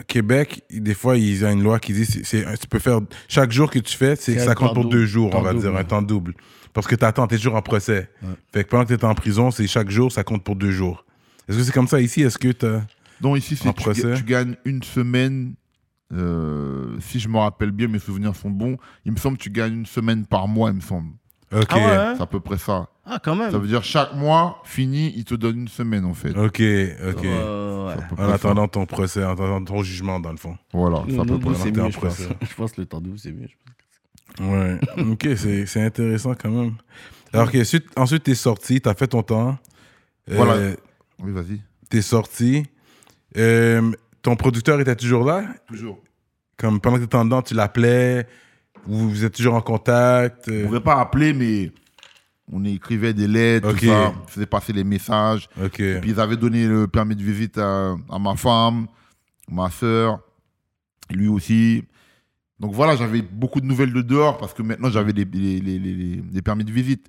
Québec, 0.08 0.64
des 0.72 0.94
fois, 0.94 1.18
ils 1.18 1.44
ont 1.44 1.52
une 1.52 1.64
loi 1.64 1.80
qui 1.80 1.92
dit 1.92 2.06
c'est, 2.06 2.46
tu 2.58 2.68
peux 2.68 2.80
faire 2.80 3.02
chaque 3.28 3.52
jour 3.52 3.70
que 3.70 3.80
tu 3.80 3.98
fais, 3.98 4.16
c'est, 4.16 4.40
ça 4.40 4.56
compte 4.56 4.74
pour 4.74 4.84
double. 4.84 4.96
deux 4.96 5.06
jours, 5.06 5.32
on 5.34 5.42
va 5.42 5.52
double, 5.52 5.62
dire, 5.62 5.76
un 5.76 5.84
temps 5.84 6.02
double. 6.02 6.36
Parce 6.80 6.88
que 6.88 6.96
t'attends, 6.96 7.28
t'es 7.28 7.36
toujours 7.38 7.56
en 7.56 7.62
procès. 7.62 8.10
Fait 8.54 8.64
que 8.64 8.70
pendant 8.70 8.86
que 8.86 8.94
t'es 8.94 9.04
en 9.06 9.16
prison, 9.16 9.52
c'est 9.52 9.68
chaque 9.68 9.90
jour, 9.90 10.12
ça 10.12 10.24
compte 10.24 10.44
pour 10.44 10.56
deux 10.56 10.72
jours. 10.72 11.06
Est-ce 11.48 11.58
que 11.58 11.64
c'est 11.64 11.72
comme 11.74 11.88
ça 11.88 12.00
ici? 12.00 12.22
Est-ce 12.22 12.38
que 12.38 12.52
t'as. 12.52 12.82
Non, 13.22 13.36
ici, 13.36 13.56
c'est 13.58 13.68
tu, 13.74 13.82
procès? 13.82 14.14
tu 14.16 14.24
gagnes 14.24 14.56
une 14.66 14.82
semaine. 14.84 15.56
euh, 16.14 16.98
si 17.02 17.20
je 17.20 17.28
me 17.28 17.38
rappelle 17.38 17.72
bien, 17.72 17.88
mes 17.88 18.00
souvenirs 18.00 18.36
sont 18.36 18.50
bons. 18.50 18.78
Il 19.06 19.12
me 19.12 19.18
semble 19.18 19.38
que 19.38 19.44
tu 19.44 19.50
gagnes 19.50 19.74
une 19.80 19.86
semaine 19.86 20.26
par 20.26 20.48
mois, 20.48 20.70
il 20.70 20.78
me 20.78 20.82
semble. 20.82 21.12
Ok. 21.54 21.66
Ah 21.70 21.76
ouais, 21.78 21.84
hein? 21.84 22.14
C'est 22.16 22.24
à 22.24 22.28
peu 22.28 22.40
près 22.40 22.58
ça. 22.58 22.88
Ah, 23.06 23.20
quand 23.22 23.36
même. 23.36 23.52
Ça 23.52 23.58
veut 23.58 23.68
dire 23.68 23.84
chaque 23.84 24.14
mois, 24.14 24.62
fini, 24.64 25.12
il 25.16 25.26
te 25.26 25.34
donne 25.34 25.62
une 25.62 25.68
semaine, 25.68 26.06
en 26.06 26.14
fait. 26.14 26.30
Ok, 26.30 26.62
ok. 26.62 27.26
Euh, 27.26 27.88
ouais. 27.88 27.96
En 28.18 28.28
ça. 28.28 28.34
attendant 28.36 28.68
ton 28.68 28.86
procès, 28.86 29.24
en 29.26 29.32
attendant 29.34 29.64
ton 29.64 29.82
jugement, 29.84 30.20
dans 30.20 30.32
le 30.32 30.38
fond. 30.38 30.56
Voilà, 30.74 31.04
c'est 31.10 31.20
à 31.20 31.26
peu 31.26 31.40
près 31.40 31.56
ça. 31.56 31.66
je 31.66 31.72
pense. 31.80 31.96
procès. 31.98 32.28
Je 32.50 32.54
pense 32.56 32.72
que 32.74 32.82
le 32.82 32.88
temps 32.88 33.02
double, 33.02 33.18
c'est 33.20 33.32
mieux. 33.32 33.48
je 33.48 33.56
pense. 33.66 33.74
Ouais. 34.40 34.80
ok, 34.98 35.28
c'est, 35.36 35.82
intéressant 35.84 36.34
quand 36.34 36.50
même. 36.50 36.74
Alors 37.34 37.52
que 37.52 37.60
ensuite, 37.60 37.86
ensuite 37.96 38.24
t'es 38.24 38.36
sorti, 38.36 38.82
t'as 38.82 38.94
fait 38.94 39.08
ton 39.08 39.22
temps. 39.22 39.58
Euh, 40.30 40.36
Voilà. 40.36 40.76
Oui, 41.20 41.32
vas-y. 41.32 41.62
T'es 41.90 42.02
sorti. 42.02 42.64
Euh, 43.38 43.92
ton 44.22 44.36
producteur 44.36 44.80
était 44.80 44.96
toujours 44.96 45.24
là? 45.26 45.44
Toujours. 45.68 46.00
Comme 46.58 46.80
pendant 46.80 46.98
que 46.98 47.02
t'étais 47.04 47.16
en 47.18 47.26
dedans, 47.26 47.42
tu 47.42 47.54
l'appelais? 47.54 48.28
Vous, 48.86 49.10
vous 49.10 49.26
êtes 49.26 49.36
toujours 49.36 49.56
en 49.56 49.62
contact? 49.62 50.46
On 50.48 50.52
ne 50.52 50.66
pourrait 50.66 50.82
pas 50.84 51.00
appeler, 51.00 51.34
mais 51.34 51.72
on 52.52 52.64
écrivait 52.66 53.14
des 53.14 53.28
lettres, 53.28 53.72
tout 53.74 53.86
ça. 53.86 54.14
On 54.24 54.28
faisait 54.28 54.46
passer 54.46 54.74
les 54.74 54.84
messages. 54.84 55.48
Ok. 55.62 55.76
Puis 55.76 56.12
ils 56.12 56.20
avaient 56.20 56.38
donné 56.38 56.66
le 56.66 56.88
permis 56.88 57.16
de 57.16 57.24
visite 57.24 57.58
à, 57.58 57.96
à 58.10 58.20
ma 58.20 58.36
femme, 58.36 58.88
ma 59.50 59.70
soeur, 59.70 60.20
lui 61.12 61.28
aussi. 61.28 61.84
Donc 62.60 62.74
voilà, 62.74 62.96
j'avais 62.96 63.22
beaucoup 63.22 63.62
de 63.62 63.66
nouvelles 63.66 63.94
de 63.94 64.02
dehors 64.02 64.38
parce 64.38 64.54
que 64.54 64.62
maintenant 64.62 64.90
j'avais 64.90 65.14
des, 65.14 65.26
les- 65.26 65.60
les- 65.60 65.80
les- 65.80 65.94
les- 65.94 66.16
des 66.18 66.42
permis 66.42 66.66
de 66.66 66.72
visite. 66.72 67.08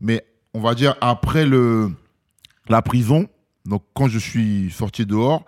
Mais 0.00 0.24
on 0.52 0.60
va 0.60 0.74
dire 0.74 0.94
après 1.00 1.46
le, 1.46 1.90
la 2.68 2.80
prison, 2.82 3.28
donc 3.64 3.82
quand 3.94 4.06
je 4.08 4.18
suis 4.18 4.70
sorti 4.70 5.04
dehors, 5.06 5.44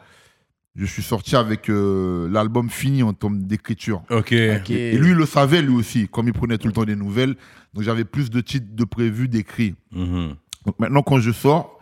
je 0.74 0.84
suis 0.84 1.02
sorti 1.02 1.36
avec 1.36 1.70
euh, 1.70 2.28
l'album 2.30 2.68
fini 2.68 3.02
en 3.02 3.12
termes 3.14 3.42
d'écriture. 3.44 4.02
Ok. 4.10 4.34
Ok. 4.58 4.70
Et 4.70 4.98
lui, 4.98 5.10
il 5.10 5.16
le 5.16 5.24
savait 5.26 5.62
lui 5.62 5.74
aussi, 5.74 6.06
comme 6.08 6.26
il 6.26 6.34
prenait 6.34 6.58
tout 6.58 6.66
le 6.66 6.72
temps 6.74 6.84
des 6.84 6.96
nouvelles. 6.96 7.34
Donc 7.72 7.82
j'avais 7.84 8.04
plus 8.04 8.28
de 8.30 8.40
titres 8.40 8.66
de 8.74 8.84
prévus 8.84 9.28
d'écrits. 9.28 9.74
Mhm. 9.92 10.34
Donc 10.66 10.78
maintenant, 10.80 11.02
quand 11.02 11.18
je 11.18 11.30
sors, 11.30 11.78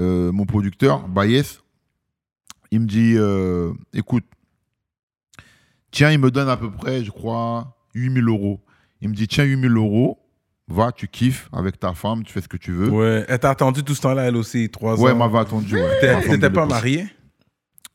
euh, 0.00 0.32
mon 0.32 0.46
producteur, 0.46 1.06
Bayes, 1.06 1.42
il 2.72 2.80
me 2.80 2.86
dit 2.86 3.14
euh, 3.16 3.72
écoute, 3.92 4.24
tiens, 5.94 6.10
il 6.10 6.18
me 6.18 6.30
donne 6.30 6.48
à 6.48 6.56
peu 6.56 6.70
près, 6.70 7.04
je 7.04 7.10
crois, 7.10 7.76
8000 7.94 8.28
euros. 8.28 8.60
Il 9.00 9.08
me 9.10 9.14
dit 9.14 9.28
tiens, 9.28 9.44
8000 9.44 9.70
euros, 9.76 10.18
va, 10.68 10.90
tu 10.92 11.06
kiffes 11.08 11.48
avec 11.52 11.78
ta 11.78 11.92
femme, 11.94 12.24
tu 12.24 12.32
fais 12.32 12.40
ce 12.40 12.48
que 12.48 12.56
tu 12.56 12.72
veux. 12.72 12.88
Ouais. 12.90 13.24
Elle 13.28 13.38
t'a 13.38 13.50
attendu 13.50 13.82
tout 13.84 13.94
ce 13.94 14.00
temps-là, 14.02 14.22
elle 14.24 14.36
aussi, 14.36 14.68
trois 14.70 14.98
Ouais, 15.00 15.10
ans? 15.10 15.12
elle 15.12 15.18
m'avait 15.18 15.38
attendu. 15.38 15.76
ouais. 15.76 16.20
T'étais 16.28 16.50
pas 16.50 16.66
marié? 16.66 17.06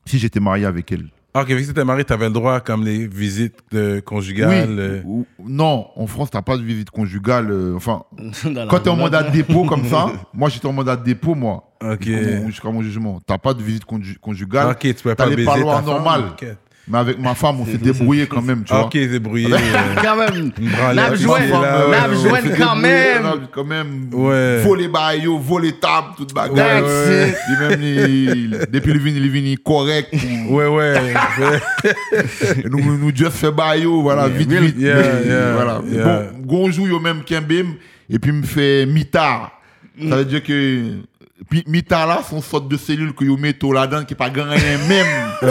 Si 0.06 0.18
j'étais 0.18 0.40
marié 0.40 0.64
avec 0.64 0.90
elle. 0.92 1.08
Ah, 1.34 1.42
ok, 1.42 1.48
vu 1.50 1.62
que 1.62 1.66
t'étais 1.68 1.84
marié, 1.84 2.02
t'avais 2.04 2.26
le 2.26 2.32
droit, 2.32 2.58
comme 2.60 2.84
les 2.84 3.06
visites 3.06 3.58
euh, 3.74 4.00
conjugales. 4.00 4.68
oui. 4.70 4.76
euh, 4.78 5.02
ou- 5.04 5.26
Non, 5.46 5.86
en 5.94 6.06
France, 6.08 6.30
t'as 6.30 6.42
pas 6.42 6.56
de 6.56 6.62
visite 6.62 6.90
conjugale. 6.90 7.50
euh, 7.52 7.76
enfin, 7.76 8.02
quand 8.68 8.80
t'es 8.80 8.88
en 8.90 8.96
mandat 8.96 9.22
de 9.24 9.30
dépôt 9.30 9.64
comme 9.64 9.84
ça, 9.84 10.10
moi 10.34 10.48
j'étais 10.48 10.66
en 10.66 10.72
mandat 10.72 10.96
de 10.96 11.04
dépôt, 11.04 11.34
moi. 11.36 11.76
Ok. 11.84 12.02
Jusqu'à 12.02 12.40
mon- 12.40 12.46
Jusqu'à 12.48 12.70
mon 12.70 12.82
jugement. 12.82 13.20
T'as 13.24 13.38
pas 13.38 13.54
de 13.54 13.62
visite 13.62 13.84
conju- 13.84 14.18
conjugale. 14.18 14.70
Ok, 14.72 14.78
tu 14.80 14.94
pouvais 14.94 15.14
T'as 15.14 15.24
pas 15.24 15.30
les 15.30 15.36
baiser 15.36 15.46
parloirs 15.46 15.76
ta 15.76 15.82
femme, 15.84 15.94
normales. 15.94 16.24
ok. 16.32 16.46
Mais 16.88 16.98
avec 16.98 17.18
ma 17.20 17.34
femme, 17.36 17.60
on 17.60 17.66
s'est 17.66 17.78
débrouillé 17.78 18.26
quand 18.26 18.42
même, 18.42 18.64
tu 18.64 18.72
vois. 18.72 18.86
ok, 18.86 18.92
débrouillé. 18.94 19.52
euh, 19.52 19.56
Quand 20.02 20.16
même. 20.16 20.50
On 20.58 21.16
s'est 21.16 22.56
quand 22.58 22.74
même. 22.76 23.22
on 23.22 23.28
a 23.28 23.34
quand 23.52 23.64
même 23.64 24.08
Ouais. 24.12 24.60
volé 24.62 24.88
baillot, 24.88 25.38
volé 25.38 25.72
table, 25.72 26.08
toute 26.16 26.32
Ouais, 26.36 26.48
bagarre. 26.48 26.82
ouais. 26.82 27.34
Même, 27.60 28.64
depuis 28.72 28.92
le 28.92 28.98
vini, 28.98 29.18
il 29.20 29.26
est 29.26 29.28
venu 29.28 29.58
correct. 29.58 30.12
Ouais, 30.48 30.66
ouais. 30.66 31.14
Et 32.64 32.68
nous, 32.70 32.98
nous 32.98 33.14
juste 33.14 33.32
fait 33.32 33.52
baillot, 33.52 34.02
voilà, 34.02 34.26
vite, 34.28 34.50
vite. 34.50 34.74
Yeah, 34.78 34.94
Mais, 34.96 35.26
yeah, 35.28 35.52
voilà. 35.54 35.80
yeah. 35.88 36.04
Bon, 36.04 36.62
gonjou, 36.64 36.86
yo 36.88 36.98
même 36.98 37.22
Kembim, 37.24 37.74
et 38.08 38.18
puis 38.18 38.32
me 38.32 38.42
fait 38.42 38.84
mitard. 38.86 39.52
Ça 40.08 40.16
veut 40.16 40.24
dire 40.24 40.42
que, 40.42 40.94
puis 41.48 41.64
c'est 41.66 42.36
une 42.36 42.42
sorte 42.42 42.68
de 42.68 42.76
cellule 42.76 43.14
que 43.14 43.24
yo 43.24 43.36
met 43.36 43.54
tout 43.54 43.72
là-dedans 43.72 44.04
qui 44.04 44.14
pas 44.14 44.28
grand 44.30 44.50
rien 44.50 44.78
même. 44.88 45.06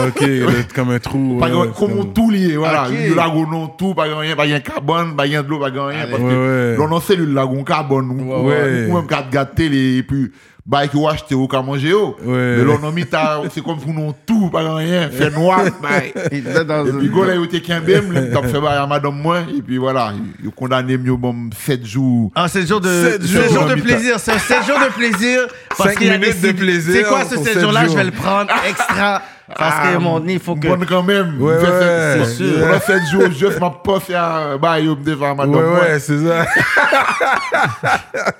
ok, 0.08 0.20
là, 0.20 0.52
comme 0.74 0.90
un 0.90 0.98
trou. 0.98 1.38
Pas 1.40 1.50
grand- 1.50 1.66
comme 1.72 1.98
on 1.98 2.04
tout 2.04 2.30
lié, 2.30 2.56
voilà. 2.56 2.84
Ok. 2.88 2.94
Yo 3.08 3.14
là, 3.14 3.28
tout, 3.76 3.94
pas 3.94 4.08
grand 4.08 4.18
rien, 4.20 4.36
pas 4.36 4.42
rien 4.42 4.60
carbone, 4.60 5.16
pas 5.16 5.24
rien 5.24 5.42
de 5.42 5.48
l'eau, 5.48 5.58
pas 5.58 5.70
grand 5.70 5.86
rien. 5.86 6.06
Parce 6.10 6.22
Ouais, 6.22 6.28
que 6.30 6.70
ouais. 6.72 6.76
l'on 6.76 6.96
a 6.96 7.00
cellule 7.00 7.32
là, 7.34 7.44
gon 7.46 7.64
carbone, 7.64 8.08
ou 8.10 8.94
même 8.94 9.06
quatre 9.08 9.30
gars 9.30 9.44
de 9.44 9.54
télé, 9.54 9.96
et 9.98 10.02
puis, 10.02 10.30
bah, 10.66 10.86
qui 10.86 10.96
ou 10.96 11.08
acheter 11.08 11.34
ou 11.34 11.48
qu'à 11.48 11.62
manger, 11.62 11.92
oh. 11.94 12.16
Ouais. 12.24 12.56
Mais 12.58 12.64
l'on 12.64 12.86
a 12.86 12.90
mis 12.92 13.04
c'est 13.52 13.62
comme 13.62 13.78
pour 13.80 13.92
nous 13.92 14.12
tout, 14.26 14.50
pas 14.50 14.74
rien, 14.76 15.08
fait 15.10 15.30
noir, 15.30 15.62
bah. 15.82 15.88
Et 16.30 16.40
un- 16.70 16.98
puis, 16.98 17.08
go 17.08 17.24
là, 17.24 17.34
il 17.34 17.44
était 17.44 17.60
qu'un 17.60 17.80
bim, 17.80 18.02
il 18.14 18.30
t'a 18.30 18.42
fait 18.46 18.58
à 18.66 18.86
madame 18.86 19.14
moi, 19.20 19.38
et 19.56 19.62
puis 19.62 19.78
voilà, 19.78 20.12
il 20.42 20.50
condamné 20.50 20.96
mieux, 20.98 21.16
bon, 21.16 21.50
7 21.58 21.84
jours. 21.86 22.30
Ah, 22.34 22.48
7 22.48 22.66
jours 22.68 22.80
de, 22.80 22.88
Sept 22.88 23.22
sept 23.22 23.50
jours. 23.50 23.60
jours 23.62 23.66
de 23.76 23.80
plaisir. 23.80 24.16
C'est 24.18 24.38
7 24.38 24.66
jours 24.66 24.78
de 24.78 24.92
plaisir. 24.92 25.40
Parce 25.76 25.90
Cinq 25.90 25.98
qu'il 25.98 26.10
a 26.10 26.18
minutes 26.18 26.28
de 26.40 26.48
décidé- 26.48 26.52
plaisir 26.54 26.94
C'est 26.96 27.02
quoi 27.08 27.24
ce 27.24 27.34
pour 27.34 27.44
7 27.44 27.52
sept 27.54 27.62
jours-là? 27.62 27.82
Je 27.82 27.86
jours. 27.88 27.96
vais 27.96 28.04
le 28.04 28.10
prendre 28.10 28.50
extra. 28.68 29.22
Parce 29.56 29.88
que 29.92 29.98
mon 29.98 30.20
nez, 30.20 30.34
il 30.34 30.38
faut 30.40 30.54
que. 30.56 30.68
Bonne 30.68 30.86
quand 30.86 31.02
même. 31.02 31.40
Ouais, 31.40 31.58
Fait 31.60 31.66
ouais, 31.70 32.24
c'est 32.24 32.34
sûr. 32.36 32.54
On 32.64 32.72
a 32.72 32.80
7 32.80 33.02
jours, 33.10 33.30
juste 33.30 33.60
ma 33.60 33.70
poste 33.70 34.10
à 34.10 34.56
bail, 34.58 34.84
il 34.84 34.90
me 34.90 34.96
dit 34.96 35.12
à 35.12 35.34
madame 35.34 35.50
Ouais, 35.54 35.80
ouais, 35.80 35.98
c'est 36.00 36.18
ça. 36.26 36.46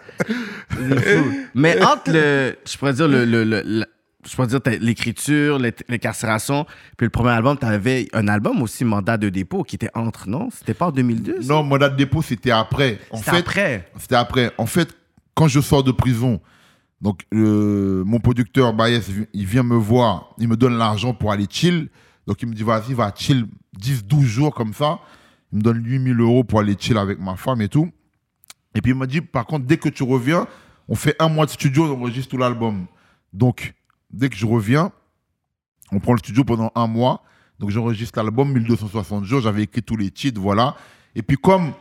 Mais 1.54 1.82
entre 1.82 2.12
le. 2.12 2.56
Je 2.68 2.76
pourrais 2.76 2.92
dire 2.92 3.08
le. 3.08 3.24
le- 3.24 3.44
le- 3.44 3.62
le- 3.64 3.86
je 4.28 4.34
pourrais 4.36 4.48
dire 4.48 4.60
l'écriture, 4.82 5.58
l'é- 5.58 5.74
l'incarcération, 5.88 6.66
puis 6.98 7.06
le 7.06 7.10
premier 7.10 7.30
album, 7.30 7.56
tu 7.58 7.64
avais 7.64 8.06
un 8.12 8.28
album 8.28 8.60
aussi, 8.60 8.84
Mandat 8.84 9.16
de 9.16 9.30
dépôt, 9.30 9.62
qui 9.62 9.76
était 9.76 9.88
entre, 9.94 10.28
non? 10.28 10.50
C'était 10.54 10.74
pas 10.74 10.88
en 10.88 10.90
2002? 10.92 11.40
ça? 11.40 11.48
Non, 11.48 11.62
mon 11.62 11.78
date 11.78 11.92
de 11.92 11.96
dépôt, 11.96 12.20
c'était 12.20 12.50
après. 12.50 12.98
C'était 13.14 13.30
fait, 13.30 13.36
après. 13.38 13.88
C'était 13.98 14.16
après. 14.16 14.52
En 14.58 14.66
fait, 14.66 14.90
quand 15.34 15.48
je 15.48 15.60
sors 15.60 15.82
de 15.82 15.90
prison, 15.90 16.38
donc 17.00 17.24
mon 17.32 18.20
producteur 18.20 18.72
Baez, 18.72 19.00
il 19.32 19.46
vient 19.46 19.62
me 19.62 19.76
voir, 19.76 20.34
il 20.38 20.48
me 20.48 20.56
donne 20.56 20.76
l'argent 20.76 21.14
pour 21.14 21.32
aller 21.32 21.46
chill. 21.48 21.88
Donc 22.26 22.42
il 22.42 22.48
me 22.48 22.54
dit, 22.54 22.62
vas-y, 22.62 22.94
va 22.94 23.12
chill 23.14 23.46
10-12 23.80 24.22
jours 24.22 24.54
comme 24.54 24.74
ça. 24.74 25.00
Il 25.52 25.58
me 25.58 25.62
donne 25.62 25.84
8000 25.84 26.20
euros 26.20 26.44
pour 26.44 26.60
aller 26.60 26.76
chill 26.78 26.98
avec 26.98 27.18
ma 27.18 27.36
femme 27.36 27.60
et 27.62 27.68
tout. 27.68 27.90
Et 28.74 28.80
puis 28.80 28.92
il 28.92 28.96
m'a 28.96 29.06
dit, 29.06 29.20
par 29.20 29.46
contre, 29.46 29.66
dès 29.66 29.78
que 29.78 29.88
tu 29.88 30.02
reviens, 30.02 30.46
on 30.88 30.94
fait 30.94 31.16
un 31.18 31.28
mois 31.28 31.46
de 31.46 31.50
studio, 31.50 31.86
on 31.86 31.92
enregistre 31.98 32.30
tout 32.30 32.36
l'album. 32.36 32.86
Donc, 33.32 33.74
dès 34.10 34.28
que 34.28 34.36
je 34.36 34.46
reviens, 34.46 34.92
on 35.90 35.98
prend 35.98 36.12
le 36.12 36.18
studio 36.18 36.44
pendant 36.44 36.70
un 36.74 36.86
mois. 36.86 37.22
Donc 37.58 37.70
j'enregistre 37.70 38.22
l'album 38.22 38.52
1260 38.52 39.24
jours, 39.24 39.40
j'avais 39.40 39.64
écrit 39.64 39.82
tous 39.82 39.96
les 39.96 40.10
titres, 40.10 40.40
voilà. 40.40 40.76
Et 41.14 41.22
puis 41.22 41.36
comme 41.36 41.72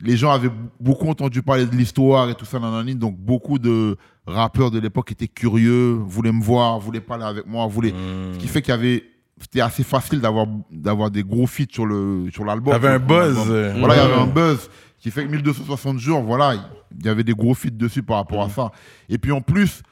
les 0.00 0.16
gens 0.16 0.30
avaient 0.30 0.50
beaucoup 0.78 1.08
entendu 1.08 1.42
parler 1.42 1.66
de 1.66 1.74
l'histoire 1.74 2.28
et 2.28 2.34
tout 2.34 2.44
ça, 2.44 2.58
nanani, 2.58 2.94
donc 2.94 3.16
beaucoup 3.16 3.58
de 3.58 3.96
rappeurs 4.26 4.70
de 4.70 4.78
l'époque 4.78 5.12
étaient 5.12 5.28
curieux, 5.28 5.92
voulaient 6.06 6.32
me 6.32 6.42
voir, 6.42 6.78
voulaient 6.78 7.00
parler 7.00 7.24
avec 7.24 7.46
moi, 7.46 7.66
voulaient... 7.66 7.94
Ce 8.32 8.38
qui 8.38 8.48
fait 8.48 8.62
qu'il 8.62 8.72
y 8.72 8.76
avait... 8.76 9.04
C'était 9.38 9.60
assez 9.60 9.82
facile 9.82 10.22
d'avoir 10.22 10.46
d'avoir 10.70 11.10
des 11.10 11.22
gros 11.22 11.46
feats 11.46 11.66
sur 11.70 11.84
le 11.84 12.30
sur 12.32 12.42
l'album. 12.42 12.72
T'avais 12.72 12.88
un 12.88 12.92
sur 12.94 13.00
le 13.00 13.06
premier 13.06 13.34
buzz, 13.34 13.78
Voilà, 13.80 13.94
il 13.94 13.98
y 13.98 14.00
avait 14.00 14.22
un 14.22 14.26
buzz. 14.26 14.70
Qui 14.98 15.10
fait 15.10 15.26
que 15.26 15.30
1260 15.30 15.98
jours, 15.98 16.22
voilà, 16.22 16.54
il 16.98 17.04
y 17.04 17.08
avait 17.10 17.22
des 17.22 17.34
gros 17.34 17.52
feats 17.52 17.68
dessus 17.68 18.02
par 18.02 18.16
rapport 18.16 18.42
à 18.42 18.48
ça. 18.48 18.72
Et 19.10 19.18
puis 19.18 19.32
en 19.32 19.42
plus, 19.42 19.82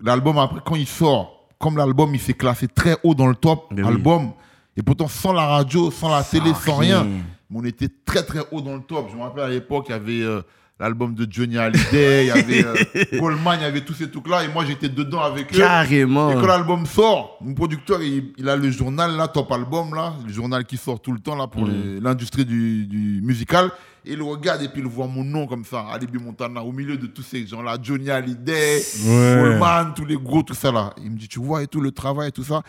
l'album 0.00 0.38
après 0.38 0.60
quand 0.64 0.76
il 0.76 0.86
sort, 0.86 1.48
comme 1.58 1.76
l'album 1.76 2.14
il 2.14 2.20
s'est 2.20 2.34
classé 2.34 2.68
très 2.68 2.96
haut 3.02 3.16
dans 3.16 3.26
le 3.26 3.34
top 3.34 3.66
Mais 3.72 3.82
oui. 3.82 3.88
album, 3.88 4.30
et 4.76 4.84
pourtant 4.84 5.08
sans 5.08 5.32
la 5.32 5.46
radio, 5.46 5.90
sans 5.90 6.08
la 6.08 6.22
télé, 6.22 6.54
sans 6.54 6.76
rien, 6.76 7.08
mais 7.50 7.58
on 7.60 7.64
était 7.64 7.88
très 8.04 8.22
très 8.24 8.40
haut 8.50 8.60
dans 8.60 8.74
le 8.76 8.82
top. 8.82 9.08
Je 9.12 9.16
me 9.16 9.22
rappelle 9.22 9.44
à 9.44 9.48
l'époque, 9.48 9.86
il 9.88 9.92
y 9.92 9.94
avait 9.94 10.22
euh, 10.22 10.42
l'album 10.78 11.14
de 11.14 11.26
Johnny 11.30 11.56
Hallyday, 11.58 12.24
il 12.24 12.28
y 12.28 12.30
avait 12.30 12.64
euh, 12.64 12.74
Goldman, 13.18 13.58
il 13.60 13.62
y 13.62 13.66
avait 13.66 13.80
tous 13.80 13.94
ces 13.94 14.10
trucs-là, 14.10 14.44
et 14.44 14.48
moi 14.48 14.64
j'étais 14.66 14.88
dedans 14.88 15.20
avec 15.20 15.54
eux. 15.54 15.58
Carrément. 15.58 16.30
Et 16.30 16.34
quand 16.34 16.46
l'album 16.46 16.84
sort, 16.86 17.38
mon 17.40 17.54
producteur, 17.54 18.02
il, 18.02 18.32
il 18.36 18.48
a 18.48 18.56
le 18.56 18.70
journal, 18.70 19.16
là, 19.16 19.28
Top 19.28 19.50
Album, 19.52 19.94
là, 19.94 20.14
le 20.26 20.32
journal 20.32 20.64
qui 20.64 20.76
sort 20.76 21.00
tout 21.00 21.12
le 21.12 21.20
temps, 21.20 21.34
là, 21.36 21.46
pour 21.46 21.66
les- 21.66 22.00
l'industrie 22.00 22.44
du, 22.44 22.86
du 22.86 23.20
musical. 23.22 23.70
Et 24.08 24.12
il 24.12 24.22
regarde, 24.22 24.62
et 24.62 24.68
puis 24.68 24.82
il 24.82 24.86
voit 24.86 25.08
mon 25.08 25.24
nom 25.24 25.48
comme 25.48 25.64
ça, 25.64 25.84
Alibi 25.92 26.18
Montana, 26.18 26.62
au 26.62 26.70
milieu 26.70 26.96
de 26.96 27.06
tous 27.08 27.22
ces 27.22 27.44
gens-là, 27.44 27.76
Johnny 27.82 28.08
Hallyday, 28.08 28.80
Ouais. 29.04 29.34
Goldman, 29.42 29.94
tous 29.96 30.04
les 30.04 30.16
gros, 30.16 30.42
tout 30.44 30.54
ça, 30.54 30.70
là. 30.70 30.92
Il 31.02 31.10
me 31.10 31.16
dit, 31.16 31.26
tu 31.26 31.40
vois, 31.40 31.62
et 31.64 31.66
tout 31.66 31.80
le 31.80 31.90
travail, 31.90 32.28
et 32.28 32.32
tout 32.32 32.44
ça. 32.44 32.62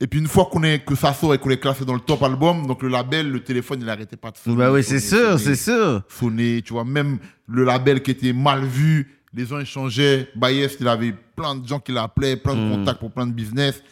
Et 0.00 0.06
puis 0.06 0.18
une 0.20 0.26
fois 0.28 0.46
qu'on 0.52 0.62
est, 0.62 0.84
que 0.84 0.94
ça 0.94 1.14
sort 1.14 1.32
et 1.34 1.38
qu'on 1.38 1.48
est 1.50 1.56
classé 1.58 1.84
dans 1.86 1.94
le 1.94 2.00
top 2.00 2.22
album, 2.22 2.66
donc 2.66 2.82
le 2.82 2.88
label, 2.88 3.30
le 3.30 3.40
téléphone, 3.40 3.80
il 3.80 3.88
arrêtait 3.88 4.16
pas 4.16 4.30
de 4.30 4.36
sonner. 4.36 4.56
Bah 4.56 4.70
oui, 4.70 4.82
c'est 4.84 5.00
sûr, 5.00 5.38
c'est 5.38 5.54
sûr. 5.56 6.02
sonner, 6.08 6.60
tu 6.62 6.74
vois, 6.74 6.84
même 6.84 7.18
le 7.46 7.64
label 7.64 8.02
qui 8.02 8.10
était 8.10 8.34
mal 8.34 8.62
vu, 8.64 9.10
les 9.32 9.46
gens 9.46 9.58
échangeaient. 9.58 10.28
Bayes, 10.36 10.68
il 10.80 10.88
avait 10.88 11.14
plein 11.34 11.54
de 11.54 11.66
gens 11.66 11.78
qui 11.80 11.92
l'appelaient, 11.92 12.36
plein 12.36 12.54
de 12.54 12.60
Mm. 12.60 12.70
contacts 12.72 13.00
pour 13.00 13.10
plein 13.10 13.26
de 13.26 13.32
business. 13.32 13.82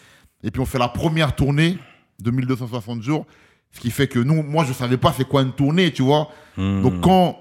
Et 0.43 0.51
puis 0.51 0.61
on 0.61 0.67
fait 0.67 0.79
la 0.79 0.89
première 0.89 1.35
tournée 1.35 1.79
de 2.21 2.31
1260 2.31 3.03
jours, 3.03 3.27
ce 3.73 3.81
qui 3.81 3.91
fait 3.91 4.07
que 4.07 4.19
nous, 4.19 4.43
moi, 4.43 4.65
je 4.65 4.73
savais 4.75 4.99
pas 4.99 5.13
c'est 5.17 5.27
quoi 5.27 5.41
une 5.43 5.53
tournée, 5.53 5.91
tu 5.91 6.03
vois. 6.03 6.29
Donc 6.59 7.01
quand 7.01 7.39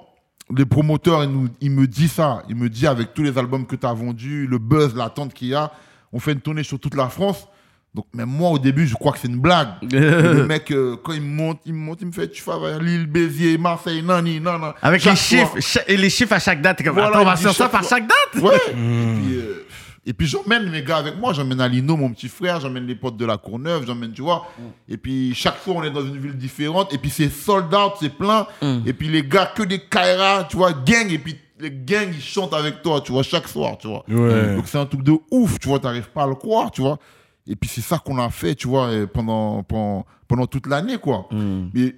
les 0.56 0.66
promoteurs, 0.66 1.24
ils, 1.24 1.30
nous, 1.30 1.50
ils 1.62 1.70
me 1.72 1.86
disent 1.86 2.14
ça, 2.14 2.44
ils 2.50 2.56
me 2.56 2.70
disent 2.70 2.86
avec 2.86 3.14
tous 3.14 3.24
les 3.24 3.38
albums 3.38 3.66
que 3.66 3.76
tu 3.76 3.86
as 3.86 3.94
vendus, 3.94 4.48
le 4.48 4.58
buzz, 4.58 4.96
l'attente 4.96 5.34
qu'il 5.34 5.50
y 5.50 5.54
a, 5.54 5.72
on 6.14 6.20
fait 6.20 6.32
une 6.32 6.42
tournée 6.42 6.64
sur 6.64 6.80
toute 6.80 6.96
la 6.96 7.10
France. 7.10 7.48
Donc 7.94 8.08
même 8.14 8.30
moi, 8.30 8.50
au 8.50 8.58
début, 8.58 8.88
je 8.88 8.96
crois 8.96 9.12
que 9.12 9.20
c'est 9.20 9.28
une 9.28 9.40
blague. 9.40 9.70
Le 9.82 10.46
mec, 10.48 10.72
euh, 10.72 10.96
quand 11.04 11.14
il 11.14 11.22
me 11.22 11.28
monte, 11.28 11.60
il 11.66 11.74
me 11.74 11.80
monte, 11.80 12.02
il 12.02 12.08
me 12.08 12.12
fait, 12.12 12.28
tu 12.28 12.44
vas 12.44 12.58
vers 12.58 12.80
Lille, 12.80 13.06
Béziers, 13.06 13.58
Marseille, 13.60 14.02
nani, 14.02 14.40
non, 14.40 14.58
non. 14.58 14.74
Avec 14.82 15.02
Chaque 15.02 15.14
les 15.14 15.20
chiffres, 15.20 15.84
et 15.88 15.98
les 15.98 16.10
chiffres 16.10 16.34
à 16.34 16.40
chaque 16.40 16.62
date, 16.62 16.84
comme, 16.84 16.94
Voilà, 16.94 17.10
attends, 17.10 17.22
on 17.22 17.26
va 17.26 17.36
faire 17.36 17.54
ça 17.54 17.70
par 17.70 17.84
chaque 17.84 18.08
date 18.08 18.42
Ouais. 18.42 18.58
Et 18.68 18.74
puis, 18.74 19.36
euh, 19.36 19.66
et 20.06 20.12
puis 20.12 20.28
j'emmène 20.28 20.70
mes 20.70 20.84
gars 20.84 20.98
avec 20.98 21.18
moi, 21.18 21.32
j'emmène 21.32 21.62
Alino, 21.62 21.96
mon 21.96 22.10
petit 22.10 22.28
frère, 22.28 22.60
j'emmène 22.60 22.86
les 22.86 22.96
potes 22.96 23.16
de 23.16 23.26
la 23.26 23.38
Courneuve, 23.38 23.86
j'emmène, 23.88 24.12
tu 24.12 24.22
vois. 24.22 24.48
Et 24.90 24.98
puis 24.98 25.34
chaque 25.34 25.58
fois, 25.58 25.76
on 25.78 25.84
est 25.84 25.92
dans 25.92 26.06
une 26.06 26.18
ville 26.18 26.36
différente, 26.36 26.94
et 26.94 26.98
puis 26.98 27.10
c'est 27.10 27.30
sold 27.30 27.74
out, 27.74 27.94
c'est 28.02 28.14
plein. 28.14 28.48
Et 28.86 28.92
puis 28.92 29.08
les 29.08 29.24
gars, 29.24 29.46
que 29.56 29.64
des 29.64 29.80
Kaira, 29.80 30.46
tu 30.50 30.58
vois, 30.58 30.74
gang, 30.74 31.10
et 31.10 31.20
puis 31.20 31.38
les 31.60 31.72
gangs, 31.72 32.12
ils 32.14 32.22
chantent 32.22 32.54
avec 32.54 32.82
toi, 32.82 33.00
tu 33.00 33.14
vois, 33.14 33.24
chaque 33.24 33.48
soir, 33.48 33.78
tu 33.78 33.88
vois. 33.88 34.04
Ouais. 34.10 34.56
Donc 34.56 34.68
c'est 34.68 34.78
un 34.78 34.86
truc 34.86 35.04
de 35.04 35.14
ouf, 35.32 35.58
tu 35.60 35.70
vois, 35.70 35.80
t'arrives 35.80 36.10
pas 36.10 36.24
à 36.24 36.28
le 36.28 36.36
croire, 36.36 36.72
tu 36.72 36.82
vois. 36.82 37.00
Et 37.46 37.56
puis 37.56 37.70
c'est 37.70 37.82
ça 37.82 38.00
qu'on 38.00 38.18
a 38.20 38.30
fait, 38.30 38.56
tu 38.56 38.68
vois, 38.68 38.90
pendant, 39.14 39.64
pendant, 39.64 40.06
pendant 40.28 40.48
toute 40.48 40.68
l'année, 40.68 40.98
quoi. 40.98 41.28
Mais 41.74 41.96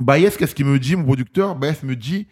Baez, 0.00 0.30
qu'est-ce 0.38 0.54
qu'il 0.54 0.66
me 0.66 0.78
dit, 0.78 0.96
mon 0.96 1.04
producteur? 1.04 1.56
Baez 1.56 1.76
me 1.82 1.96
dit, 1.96 2.26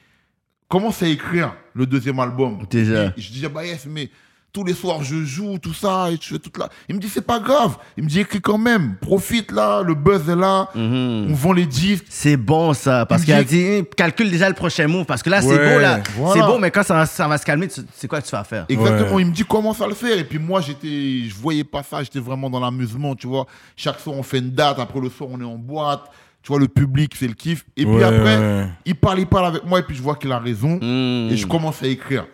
commence 0.68 1.02
à 1.02 1.08
écrire 1.08 1.54
le 1.74 1.86
deuxième 1.86 2.18
album. 2.18 2.66
Déjà. 2.70 3.06
Et 3.16 3.20
je 3.20 3.32
dis 3.32 3.44
à 3.46 3.48
Baez, 3.48 3.78
mais 3.88 4.10
tous 4.56 4.64
les 4.64 4.72
soirs 4.72 5.02
je 5.04 5.22
joue, 5.22 5.58
tout 5.58 5.74
ça, 5.74 6.08
et 6.10 6.16
je 6.18 6.28
fais 6.34 6.38
toute 6.38 6.56
là. 6.56 6.70
Il 6.88 6.94
me 6.94 7.00
dit, 7.00 7.10
c'est 7.10 7.20
pas 7.26 7.38
grave. 7.40 7.76
Il 7.98 8.04
me 8.04 8.08
dit, 8.08 8.20
écris 8.20 8.40
quand 8.40 8.56
même, 8.56 8.96
profite 9.02 9.52
là, 9.52 9.82
le 9.82 9.94
buzz 9.94 10.26
est 10.30 10.34
là, 10.34 10.70
Mhm. 10.74 11.26
on 11.30 11.34
vend 11.34 11.52
les 11.52 11.66
disques. 11.66 12.06
C'est 12.08 12.38
bon 12.38 12.72
ça, 12.72 13.04
parce 13.04 13.20
Il 13.22 13.24
qu'il 13.26 13.34
me 13.34 13.40
a 13.40 13.44
dit, 13.44 13.60
eh, 13.60 13.84
calcule 13.94 14.30
déjà 14.30 14.48
le 14.48 14.54
prochain 14.54 14.86
move, 14.88 15.04
parce 15.04 15.22
que 15.22 15.28
là 15.28 15.42
c'est 15.42 15.48
beau 15.58 15.78
là, 15.78 16.00
voilà. 16.16 16.32
c'est 16.40 16.46
beau, 16.50 16.58
mais 16.58 16.70
quand 16.70 16.82
ça, 16.84 16.94
va- 16.94 17.04
ça 17.06 17.28
va 17.28 17.36
se 17.36 17.44
calmer, 17.44 17.68
tu- 17.68 17.82
c'est 17.94 18.08
quoi 18.08 18.22
que 18.22 18.26
tu 18.26 18.32
vas 18.32 18.44
faire? 18.44 18.64
Exactement, 18.70 19.16
Ouais. 19.16 19.22
il 19.22 19.26
me 19.28 19.32
dit 19.32 19.44
commence 19.44 19.80
à 19.82 19.86
le 19.86 19.94
faire? 19.94 20.16
Et 20.18 20.24
puis 20.24 20.38
moi, 20.38 20.62
j'étais, 20.62 21.28
je 21.28 21.34
voyais 21.34 21.64
pas 21.64 21.82
ça, 21.82 22.02
j'étais 22.02 22.18
vraiment 22.20 22.48
dans 22.48 22.60
l'amusement, 22.60 23.14
tu 23.14 23.26
vois. 23.26 23.44
Chaque 23.76 24.00
soir, 24.00 24.16
on 24.16 24.22
fait 24.22 24.38
une 24.38 24.50
date, 24.52 24.78
après 24.78 25.00
le 25.00 25.10
soir, 25.10 25.28
on 25.30 25.38
est 25.38 25.44
en 25.44 25.56
boîte. 25.58 26.04
Tu 26.42 26.48
vois, 26.52 26.60
le 26.60 26.68
public, 26.68 27.12
c'est 27.18 27.26
le 27.26 27.34
kiff. 27.34 27.64
Et 27.76 27.84
puis 27.84 28.04
après, 28.04 28.36
ouais. 28.38 28.66
il 28.86 28.94
parle, 28.94 29.18
il 29.18 29.26
parle 29.26 29.46
avec 29.46 29.64
moi, 29.64 29.80
et 29.80 29.82
puis 29.82 29.96
je 29.96 30.00
vois 30.02 30.14
qu'il 30.14 30.30
a 30.30 30.38
raison. 30.38 30.78
Mhm. 30.80 31.28
Et 31.32 31.36
je 31.36 31.44
commence 31.46 31.82
à 31.82 31.88
écrire. 31.88 32.24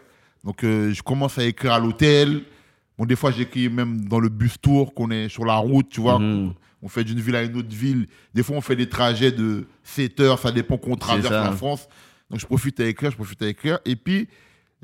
Donc, 0.45 0.65
euh, 0.65 0.93
je 0.93 1.03
commence 1.03 1.39
à 1.39 1.45
écrire 1.45 1.73
à 1.73 1.79
l'hôtel. 1.79 2.43
Bon, 2.99 3.05
des 3.05 3.17
fois, 3.17 3.31
j'écris 3.31 3.69
même 3.69 4.05
dans 4.07 4.21
le 4.21 4.29
bus 4.29 4.61
tour, 4.61 4.95
qu'on 4.95 5.11
est 5.11 5.29
sur 5.29 5.45
la 5.45 5.57
route, 5.57 5.89
tu 5.89 6.01
vois. 6.01 6.19
Mhm. 6.19 6.55
On 6.83 6.89
fait 6.89 7.05
d'une 7.05 7.21
ville 7.21 7.37
à 7.37 7.45
une 7.45 7.57
autre 7.57 7.75
ville. 7.75 8.09
Des 8.35 8.43
fois, 8.43 8.57
on 8.57 8.61
fait 8.61 8.75
des 8.75 8.89
trajets 8.89 9.31
de 9.31 9.67
7 9.85 10.19
heures, 10.21 10.39
ça 10.39 10.51
dépend 10.51 10.77
qu'on 10.77 10.97
traverse 10.97 11.31
la 11.31 11.53
France. 11.53 11.89
Donc, 12.29 12.41
je 12.41 12.47
profite 12.47 12.81
à 12.81 12.87
écrire, 12.87 13.11
je 13.11 13.17
profite 13.17 13.41
à 13.43 13.47
écrire. 13.47 13.79
Et 13.85 13.95
puis, 13.95 14.29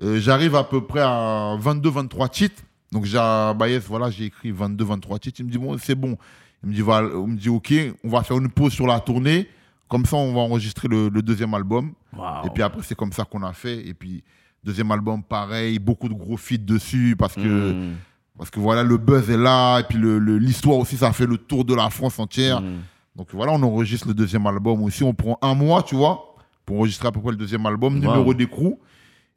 euh, 0.02 0.20
j'arrive 0.20 0.54
à 0.54 0.62
peu 0.62 0.84
près 0.84 1.00
à 1.00 1.56
22-23 1.60 2.28
titres. 2.28 2.62
Donc, 2.92 3.04
j'ai 3.04 3.18
Baez, 3.58 3.80
voilà, 3.80 4.10
j'ai 4.10 4.26
écrit 4.26 4.52
22-23 4.52 5.18
titres. 5.18 5.40
Il 5.40 5.46
me 5.46 5.50
dit, 5.50 5.58
bon, 5.58 5.76
c'est 5.76 5.96
bon. 5.96 6.16
Il 6.62 6.70
me 6.70 6.74
dit, 6.74 6.80
voilà, 6.82 7.08
on 7.16 7.26
me 7.26 7.36
dit, 7.36 7.48
OK, 7.48 7.74
on 8.04 8.08
va 8.08 8.22
faire 8.22 8.38
une 8.38 8.48
pause 8.48 8.72
sur 8.72 8.86
la 8.86 9.00
tournée. 9.00 9.48
Comme 9.88 10.06
ça, 10.06 10.16
on 10.16 10.34
va 10.34 10.40
enregistrer 10.40 10.86
le, 10.86 11.08
le 11.08 11.22
deuxième 11.22 11.52
album. 11.54 11.92
Wow. 12.16 12.46
Et 12.46 12.50
puis 12.50 12.62
après, 12.62 12.82
c'est 12.82 12.94
comme 12.94 13.12
ça 13.12 13.24
qu'on 13.24 13.42
a 13.42 13.52
fait. 13.52 13.86
Et 13.86 13.94
puis, 13.94 14.22
deuxième 14.64 14.90
album, 14.90 15.22
pareil, 15.22 15.78
beaucoup 15.78 16.08
de 16.08 16.14
gros 16.14 16.36
feats 16.36 16.58
dessus 16.58 17.14
parce 17.18 17.34
que, 17.34 17.40
Mhm. 17.72 17.92
parce 18.36 18.50
que 18.50 18.60
voilà, 18.60 18.82
le 18.82 18.96
buzz 18.96 19.30
est 19.30 19.36
là. 19.36 19.80
Et 19.80 19.84
puis, 19.84 19.98
le- 19.98 20.18
le- 20.18 20.38
l'histoire 20.38 20.78
aussi, 20.78 20.96
ça 20.96 21.12
fait 21.12 21.26
le 21.26 21.36
tour 21.38 21.64
de 21.64 21.74
la 21.74 21.90
France 21.90 22.18
entière. 22.18 22.60
Mhm. 22.60 22.78
Donc 23.16 23.28
voilà, 23.32 23.52
on 23.52 23.62
enregistre 23.62 24.06
le 24.08 24.14
deuxième 24.14 24.46
album 24.46 24.82
aussi. 24.82 25.02
On 25.02 25.14
prend 25.14 25.38
un 25.42 25.54
mois, 25.54 25.82
tu 25.82 25.94
vois, 25.96 26.36
pour 26.64 26.76
enregistrer 26.78 27.08
à 27.08 27.12
peu 27.12 27.20
près 27.20 27.30
le 27.30 27.36
deuxième 27.36 27.64
album, 27.66 27.94
Wow. 27.94 28.00
numéro 28.00 28.34
d'écrou. 28.34 28.78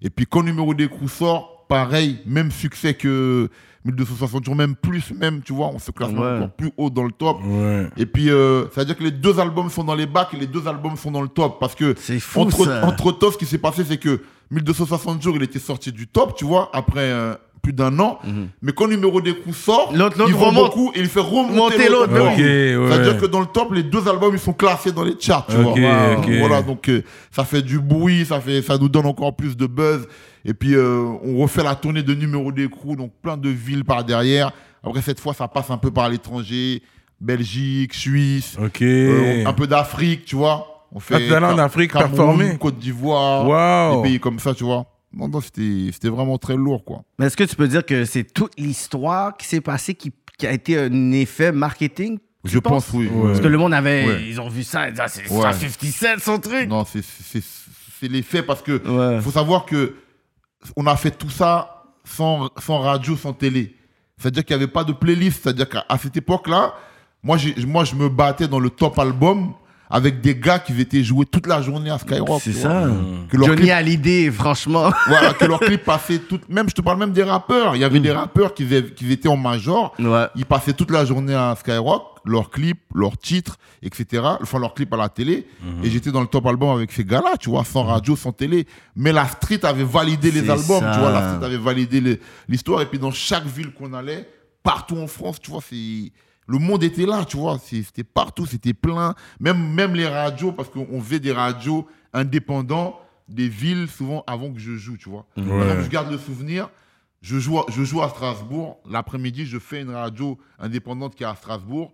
Et 0.02 0.10
puis, 0.10 0.26
quand 0.26 0.44
numéro 0.44 0.74
d'écrou 0.74 1.08
sort, 1.08 1.66
pareil, 1.70 2.20
même 2.26 2.52
succès 2.52 2.94
que 2.94 3.50
1260 3.86 4.44
jours, 4.46 4.56
même 4.56 4.76
plus, 4.76 5.12
même, 5.12 5.42
tu 5.42 5.54
vois, 5.54 5.68
on 5.68 5.80
se 5.80 5.90
classe 5.92 6.12
Ouais. 6.12 6.18
encore 6.38 6.52
plus 6.52 6.72
haut 6.78 6.90
dans 6.90 7.04
le 7.04 7.12
top. 7.12 7.38
Ouais. 7.44 7.88
Et 7.98 8.06
puis, 8.06 8.30
euh, 8.30 8.66
ça 8.72 8.82
veut 8.82 8.86
dire 8.86 8.98
que 8.98 9.04
les 9.04 9.12
deux 9.12 9.40
albums 9.40 9.70
sont 9.70 9.84
dans 9.84 9.96
les 9.96 10.06
bacs 10.06 10.34
et 10.34 10.38
les 10.38 10.46
deux 10.48 10.68
albums 10.68 10.96
sont 10.98 11.10
dans 11.12 11.22
le 11.22 11.28
top. 11.30 11.60
Parce 11.60 11.74
que, 11.74 11.96
C'est 11.98 12.20
fou 12.20 12.42
entre, 12.42 12.66
ça. 12.66 12.86
entre 12.86 13.12
temps, 13.12 13.32
ce 13.32 13.38
qui 13.38 13.46
s'est 13.46 13.58
passé, 13.58 13.84
c'est 13.84 13.98
que 13.98 14.22
1260 14.52 15.22
jours, 15.22 15.36
il 15.38 15.44
était 15.44 15.60
sorti 15.60 15.92
du 15.92 16.08
top, 16.08 16.36
tu 16.36 16.46
vois, 16.46 16.70
après 16.74 17.00
euh, 17.02 17.34
plus 17.62 17.74
d'un 17.74 17.98
an. 18.00 18.20
Mais 18.62 18.72
quand 18.74 18.88
numéro 18.88 19.22
des 19.22 19.36
coups 19.36 19.56
sort, 19.56 19.92
Mhm. 19.94 20.00
L'autre- 20.00 20.18
l'autre 20.18 20.32
il 20.32 20.36
vend 20.36 20.52
beaucoup 20.52 20.92
et 20.96 21.00
il 21.00 21.08
fait 21.08 21.20
remonter 21.20 21.56
Monter 21.78 21.90
l'autre, 21.90 22.14
l'autre. 22.14 22.32
oui. 22.38 22.74
Ok, 22.76 22.82
ouais. 22.82 22.90
Ça 22.90 22.98
veut 22.98 23.04
dire 23.04 23.22
que 23.22 23.26
dans 23.28 23.40
le 23.40 23.46
top, 23.46 23.74
les 23.74 23.84
deux 23.84 24.08
albums, 24.08 24.34
ils 24.34 24.40
sont 24.40 24.54
classés 24.54 24.92
dans 24.92 25.04
les 25.04 25.16
charts, 25.20 25.46
tu 25.48 25.56
vois. 25.58 25.74
Voilà, 26.40 26.62
donc 26.64 26.90
euh, 26.90 27.04
ça 27.32 27.44
fait 27.46 27.62
du 27.62 27.80
bruit, 27.80 28.26
ça, 28.26 28.42
fait, 28.42 28.62
ça 28.62 28.78
nous 28.78 28.90
donne 28.90 29.06
encore 29.06 29.36
plus 29.36 29.56
de 29.56 29.68
buzz. 29.68 30.08
Et 30.44 30.54
puis, 30.56 30.74
euh, 30.74 31.04
on 31.24 31.38
refait 31.38 31.64
la 31.64 31.76
tournée 31.76 32.02
de 32.02 32.14
numéro 32.16 32.52
d'écrou, 32.52 32.96
donc 32.96 33.12
plein 33.22 33.38
de 33.38 33.50
villes 33.50 33.86
par 33.86 34.04
derrière. 34.04 34.52
Après, 34.84 35.02
cette 35.04 35.20
fois, 35.20 35.36
ça 35.36 35.48
passe 35.48 35.70
un 35.70 35.78
peu 35.78 35.92
par 35.92 36.10
l'étranger, 36.10 36.82
Belgique, 37.20 37.94
Suisse, 37.94 38.58
euh, 38.82 39.46
un 39.46 39.54
peu 39.54 39.68
d'Afrique, 39.68 40.26
tu 40.26 40.36
vois. 40.36 40.71
On 40.92 41.00
fait 41.00 41.16
allé 41.16 41.46
en 41.46 41.58
Afrique 41.58 41.92
Cameroun, 41.94 42.10
performer? 42.16 42.58
Côte 42.58 42.78
d'Ivoire, 42.78 43.48
Wow. 43.48 44.02
des 44.04 44.10
pays 44.10 44.20
comme 44.20 44.40
ça, 44.40 44.54
tu 44.54 44.64
vois. 44.64 44.86
Non, 45.14 45.28
non, 45.28 45.42
c'était 45.42 45.90
c'était 45.92 46.10
vraiment 46.10 46.38
très 46.38 46.56
lourd, 46.56 46.84
quoi. 46.86 47.04
Mais 47.20 47.26
est-ce 47.28 47.36
que 47.38 47.44
tu 47.44 47.56
peux 47.56 47.68
dire 47.68 47.86
que 47.86 48.06
c'est 48.06 48.24
toute 48.24 48.54
l'histoire 48.58 49.36
qui 49.38 49.46
s'est 49.46 49.62
passée 49.62 49.94
qui, 49.94 50.12
qui 50.38 50.48
a 50.48 50.52
été 50.52 50.78
un 50.80 51.12
effet 51.12 51.52
marketing? 51.52 52.18
Je 52.44 52.58
pense, 52.60 52.90
oui. 52.94 53.08
Ouais. 53.08 53.28
Parce 53.28 53.42
que 53.42 53.48
le 53.48 53.58
monde 53.58 53.74
avait. 53.74 54.06
Ouais. 54.08 54.24
Ils 54.28 54.40
ont 54.42 54.50
vu 54.50 54.64
ça, 54.64 54.88
ils 54.88 54.92
disaient, 54.92 55.04
ah, 55.06 55.08
c'est 55.08 55.30
Ouais. 55.32 55.42
ça, 55.42 55.54
57 55.54 56.20
son 56.22 56.40
truc. 56.40 56.68
Non, 56.68 56.86
c'est- 56.86 57.04
c'est 57.04 57.42
c'est 58.00 58.08
l'effet 58.08 58.42
parce 58.42 58.62
que 58.64 58.82
Ouais. 58.88 59.22
faut 59.22 59.30
savoir 59.32 59.66
que 59.66 59.96
on 60.76 60.88
a 60.88 60.96
fait 60.96 61.12
tout 61.12 61.30
ça 61.30 61.84
sans, 62.04 62.50
sans 62.58 62.80
radio, 62.80 63.16
sans 63.16 63.34
télé. 63.34 63.76
C'est-à-dire 64.18 64.44
qu'il 64.44 64.56
n'y 64.58 64.64
avait 64.64 64.72
pas 64.72 64.84
de 64.84 64.92
playlist. 64.94 65.44
C'est-à-dire 65.44 65.70
qu'à 65.70 65.86
cette 66.02 66.18
époque-là, 66.18 66.74
moi, 67.22 67.38
moi, 67.68 67.84
je 67.84 67.96
me 67.96 68.10
battais 68.10 68.48
dans 68.48 68.60
le 68.60 68.70
top 68.72 68.98
album 68.98 69.54
avec 69.92 70.22
des 70.22 70.36
gars 70.36 70.60
qui 70.60 70.80
étaient 70.80 71.04
joués 71.04 71.26
toute 71.26 71.48
la 71.48 71.62
journée 71.62 71.90
à 71.90 72.00
Skyrock. 72.00 72.42
C'est 72.42 72.54
ça. 72.54 72.88
vois. 72.88 72.98
Que 73.30 73.38
leur 73.38 73.48
Johnny 73.48 73.62
clip- 73.64 73.72
Hallyday, 73.72 74.32
franchement. 74.32 74.90
voilà, 75.08 75.34
que 75.34 75.46
leurs 75.46 75.60
clips 75.60 75.84
passaient 75.86 76.20
tout. 76.20 76.40
Même, 76.50 76.70
je 76.70 76.74
te 76.76 76.82
parle 76.82 76.98
même 77.00 77.12
des 77.12 77.24
rappeurs. 77.24 77.76
Il 77.76 77.80
y 77.80 77.84
avait 77.84 78.00
des 78.00 78.12
rappeurs 78.12 78.54
qui, 78.54 78.66
qui 78.96 79.12
étaient 79.12 79.28
en 79.30 79.38
major. 79.38 79.94
Ouais. 80.00 80.28
Ils 80.36 80.46
passaient 80.46 80.74
toute 80.74 80.92
la 80.92 81.04
journée 81.06 81.36
à 81.36 81.56
Skyrock, 81.60 82.04
leurs 82.26 82.50
clips, 82.50 82.82
leurs 82.96 83.18
titres, 83.18 83.58
etc. 83.84 84.24
Enfin, 84.42 84.60
leurs 84.60 84.74
clips 84.74 84.94
à 84.94 84.98
la 84.98 85.10
télé. 85.10 85.48
Mhm. 85.64 85.84
Et 85.86 85.90
j'étais 85.90 86.12
dans 86.12 86.22
le 86.22 86.28
top 86.28 86.46
album 86.46 86.70
avec 86.76 86.92
ces 86.92 87.04
gars-là, 87.04 87.38
tu 87.40 87.50
vois, 87.50 87.64
sans 87.64 87.84
radio, 87.84 88.16
sans 88.16 88.32
télé. 88.32 88.66
Mais 88.96 89.12
la 89.12 89.28
street 89.28 89.60
avait 89.64 89.84
validé 89.84 90.32
les 90.32 90.50
albums, 90.50 90.80
ça. 90.82 90.92
tu 90.94 91.00
vois. 91.00 91.12
La 91.12 91.34
street 91.34 91.46
avait 91.46 91.58
validé 91.58 92.00
les- 92.02 92.20
l'histoire. 92.48 92.82
Et 92.82 92.86
puis, 92.86 93.00
dans 93.00 93.12
chaque 93.12 93.46
ville 93.46 93.72
qu'on 93.74 93.94
allait, 93.94 94.28
partout 94.64 94.98
en 94.98 95.08
France, 95.08 95.40
tu 95.42 95.52
vois, 95.52 95.62
c'est. 95.68 96.12
Le 96.48 96.58
monde 96.58 96.84
était 96.84 97.06
là, 97.06 97.24
tu 97.26 97.38
vois. 97.38 97.58
C'était 97.60 98.04
partout, 98.04 98.46
c'était 98.46 98.74
plein. 98.74 99.16
Même, 99.40 99.74
même 99.74 99.94
les 99.96 100.08
radios, 100.08 100.52
parce 100.52 100.70
qu'on 100.70 101.00
faisait 101.02 101.20
des 101.20 101.32
radios 101.32 101.88
indépendants 102.14 103.00
des 103.28 103.48
villes, 103.48 103.88
souvent 103.88 104.24
avant 104.28 104.52
que 104.52 104.60
je 104.60 104.76
joue, 104.76 104.98
tu 104.98 105.10
vois. 105.10 105.26
Par 105.36 105.44
exemple, 105.46 105.84
je 105.84 105.90
garde 105.90 106.12
le 106.12 106.18
souvenir. 106.18 106.70
Je 107.22 107.38
joue, 107.40 107.60
à- 107.60 107.66
je 107.70 107.84
joue 107.84 108.02
à 108.02 108.10
Strasbourg. 108.10 108.80
L'après-midi, 108.90 109.46
je 109.46 109.60
fais 109.60 109.82
une 109.82 109.92
radio 109.92 110.38
indépendante 110.60 111.16
qui 111.16 111.24
est 111.24 111.28
à 111.28 111.36
Strasbourg. 111.36 111.94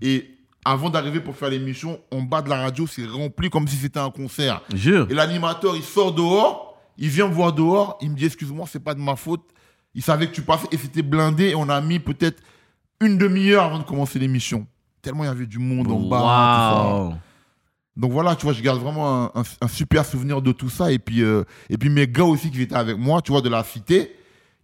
Et 0.00 0.30
avant 0.64 0.88
d'arriver 0.88 1.20
pour 1.20 1.36
faire 1.36 1.50
l'émission, 1.50 2.00
en 2.10 2.22
bas 2.22 2.40
de 2.42 2.48
la 2.48 2.56
radio, 2.62 2.86
c'est 2.86 3.04
rempli 3.04 3.50
comme 3.50 3.66
si 3.68 3.76
c'était 3.76 3.98
un 4.00 4.10
concert. 4.10 4.62
Jure. 4.74 5.06
Et 5.10 5.14
l'animateur, 5.14 5.74
il 5.76 5.82
sort 5.82 6.12
dehors, 6.14 6.80
il 6.96 7.08
vient 7.08 7.28
me 7.28 7.34
voir 7.34 7.52
dehors, 7.52 7.98
il 8.00 8.10
me 8.10 8.16
dit 8.16 8.24
Excuse-moi, 8.26 8.66
c'est 8.70 8.82
pas 8.82 8.94
de 8.94 9.00
ma 9.00 9.16
faute. 9.16 9.42
Il 9.94 10.02
savait 10.02 10.28
que 10.28 10.32
tu 10.34 10.42
passais 10.42 10.68
et 10.70 10.76
c'était 10.76 11.02
blindé. 11.02 11.48
Et 11.50 11.54
on 11.54 11.68
a 11.68 11.80
mis 11.80 11.98
peut-être 11.98 12.40
une 13.00 13.18
demi-heure 13.18 13.64
avant 13.64 13.78
de 13.78 13.84
commencer 13.84 14.18
l'émission. 14.18 14.66
Tellement 15.02 15.24
il 15.24 15.28
y 15.28 15.30
avait 15.30 15.46
du 15.46 15.58
monde 15.58 15.90
en 15.90 16.00
bas. 16.00 16.18
tout 16.18 16.24
ça. 16.24 16.94
Wow. 16.94 17.14
Donc 17.96 18.12
voilà, 18.12 18.36
tu 18.36 18.44
vois, 18.44 18.52
je 18.52 18.62
garde 18.62 18.80
vraiment 18.80 19.24
un, 19.36 19.40
un- 19.40 19.42
un 19.60 19.68
super 19.68 20.04
souvenir 20.04 20.40
de 20.40 20.52
tout 20.52 20.70
ça. 20.70 20.92
Et 20.92 20.98
puis, 20.98 21.22
euh, 21.22 21.42
et 21.68 21.76
puis 21.78 21.88
mes 21.90 22.06
gars 22.06 22.24
aussi 22.24 22.50
qui 22.50 22.62
étaient 22.62 22.74
avec 22.76 22.96
moi, 22.96 23.20
tu 23.22 23.32
vois, 23.32 23.40
de 23.40 23.48
la 23.48 23.64
cité, 23.64 24.14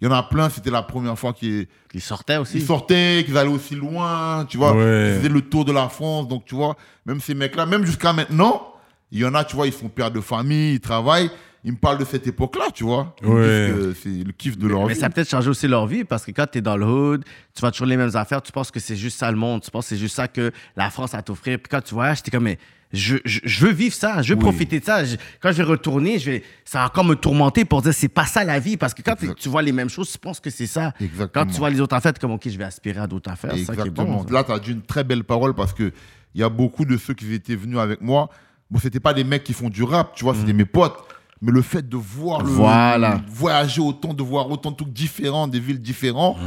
il 0.01 0.05
y 0.09 0.09
en 0.09 0.15
a 0.15 0.23
plein, 0.23 0.49
c'était 0.51 0.71
la 0.71 0.83
première 0.83 1.19
fois 1.19 1.33
qu'ils 1.33 1.67
Qui 1.91 2.01
sortait 2.01 2.37
aussi. 2.37 2.59
ils 2.59 2.65
sortaient, 2.65 3.23
qu'ils 3.25 3.37
allaient 3.39 3.49
aussi 3.51 3.75
loin, 3.75 4.45
tu 4.49 4.57
vois. 4.57 4.73
Ouais. 4.75 5.11
Ils 5.15 5.17
faisaient 5.19 5.29
le 5.29 5.41
tour 5.41 5.65
de 5.65 5.73
la 5.73 5.89
France. 5.89 6.29
Donc, 6.29 6.45
tu 6.45 6.55
vois, 6.55 6.77
même 7.07 7.21
ces 7.21 7.35
mecs-là, 7.35 7.67
même 7.67 7.85
jusqu'à 7.85 8.13
maintenant, 8.13 8.73
il 9.11 9.21
y 9.21 9.25
en 9.25 9.35
a, 9.35 9.45
tu 9.45 9.57
vois, 9.57 9.67
ils 9.67 9.73
sont 9.73 9.89
pères 9.89 10.11
de 10.11 10.21
famille, 10.21 10.75
ils 10.75 10.81
travaillent. 10.81 11.31
Ils 11.67 11.73
me 11.73 11.79
parlent 11.79 11.97
de 11.99 12.05
cette 12.05 12.27
époque-là, 12.27 12.67
tu 12.75 12.85
vois. 12.85 13.17
Ouais. 13.23 13.71
c'est 14.03 14.11
le 14.11 14.33
kiff 14.33 14.59
de 14.59 14.69
leur 14.69 14.87
Mais 14.87 14.93
vie. 14.93 15.01
ça 15.01 15.07
a 15.07 15.11
peut-être 15.11 15.31
changé 15.31 15.49
aussi 15.49 15.67
leur 15.67 15.87
vie 15.87 16.05
parce 16.05 16.25
que 16.27 16.31
quand 16.31 16.47
tu 16.51 16.59
es 16.59 16.61
dans 16.61 16.77
le 16.77 16.85
hood, 16.85 17.25
tu 17.55 17.61
vois 17.61 17.71
toujours 17.71 17.87
les 17.87 17.97
mêmes 17.97 18.15
affaires, 18.15 18.43
tu 18.43 18.53
penses 18.53 18.71
que 18.71 18.81
c'est 18.81 18.97
juste 18.97 19.19
ça 19.19 19.31
le 19.31 19.37
monde, 19.39 19.63
tu 19.63 19.71
penses 19.71 19.87
que 19.87 19.89
c'est 19.95 20.01
juste 20.01 20.15
ça 20.17 20.29
que 20.29 20.53
la 20.77 20.91
France 20.91 21.15
a 21.15 21.19
à 21.19 21.23
t'offrir. 21.23 21.59
Puis 21.59 21.69
quand 21.71 21.81
tu 21.81 21.95
voyages, 21.95 22.23
t'es 22.23 22.31
comme, 22.31 22.45
mais 22.45 22.59
je, 22.93 23.17
je, 23.25 23.41
je 23.45 23.65
veux 23.67 23.73
vivre 23.73 23.95
ça, 23.95 24.21
je 24.21 24.35
veux 24.35 24.39
Oui. 24.39 24.45
profiter 24.45 24.79
de 24.79 24.85
ça. 24.85 25.05
Je- 25.07 25.17
quand 25.41 25.51
je 25.53 25.57
vais 25.57 25.63
retourner, 25.63 26.19
je 26.19 26.33
vais, 26.33 26.43
ça 26.67 26.81
va 26.81 26.85
encore 26.87 27.05
me 27.05 27.15
tourmenter 27.15 27.65
pour 27.65 27.81
dire 27.81 27.95
c'est 27.95 28.09
pas 28.09 28.27
ça 28.27 28.45
la 28.45 28.59
vie 28.59 28.77
parce 28.77 28.93
que 28.93 29.01
quand 29.01 29.17
tu 29.35 29.49
vois 29.49 29.63
les 29.63 29.73
mêmes 29.73 29.89
choses, 29.89 30.13
tu 30.13 30.19
penses 30.19 30.41
que 30.41 30.51
c'est 30.51 30.67
ça. 30.67 30.93
Exactement. 31.01 31.45
Quand 31.47 31.51
tu 31.51 31.59
vois 31.59 31.71
les 31.71 31.81
autres 31.81 31.97
affaires, 31.97 32.13
t'es 32.13 32.21
comme, 32.21 32.33
ok, 32.33 32.47
je 32.47 32.59
vais 32.59 32.65
aspirer 32.65 33.01
à 33.01 33.07
d'autres 33.07 33.31
affaires. 33.31 33.53
C'est 33.55 33.65
ça 33.65 33.73
qui 33.75 33.81
est 33.81 33.87
Exactement. 33.87 34.19
bon. 34.23 34.29
ça. 34.29 34.35
Là, 34.35 34.45
tu 34.45 34.53
as 34.53 34.59
dit 34.59 34.73
une 34.73 34.83
très 34.83 35.03
belle 35.03 35.25
parole 35.25 35.55
parce 35.55 35.73
que 35.73 35.93
il 36.35 36.41
y 36.43 36.45
a 36.45 36.49
beaucoup 36.51 36.85
de 36.85 36.97
ceux 36.99 37.15
qui 37.15 37.33
étaient 37.33 37.57
venus 37.57 37.79
avec 37.79 38.03
moi. 38.03 38.29
Bon, 38.71 38.79
c'était 38.79 39.01
pas 39.01 39.15
des 39.15 39.25
mecs 39.25 39.45
qui 39.45 39.55
font 39.55 39.71
du 39.71 39.83
rap, 39.83 40.15
tu 40.15 40.25
vois, 40.25 40.35
c'était 40.35 40.53
mes 40.53 40.65
potes. 40.67 40.97
Mais 41.45 41.53
le 41.53 41.61
fait 41.61 41.87
de 41.87 41.97
voir 41.97 42.43
le, 42.43 42.49
Voilà. 42.49 43.21
voyager 43.29 43.83
autant, 43.83 44.15
de 44.15 44.23
voir 44.23 44.51
autant 44.51 44.71
de 44.71 44.77
trucs 44.77 44.93
différents, 44.93 45.47
des 45.47 45.61
villes 45.61 45.81
différentes, 45.81 46.39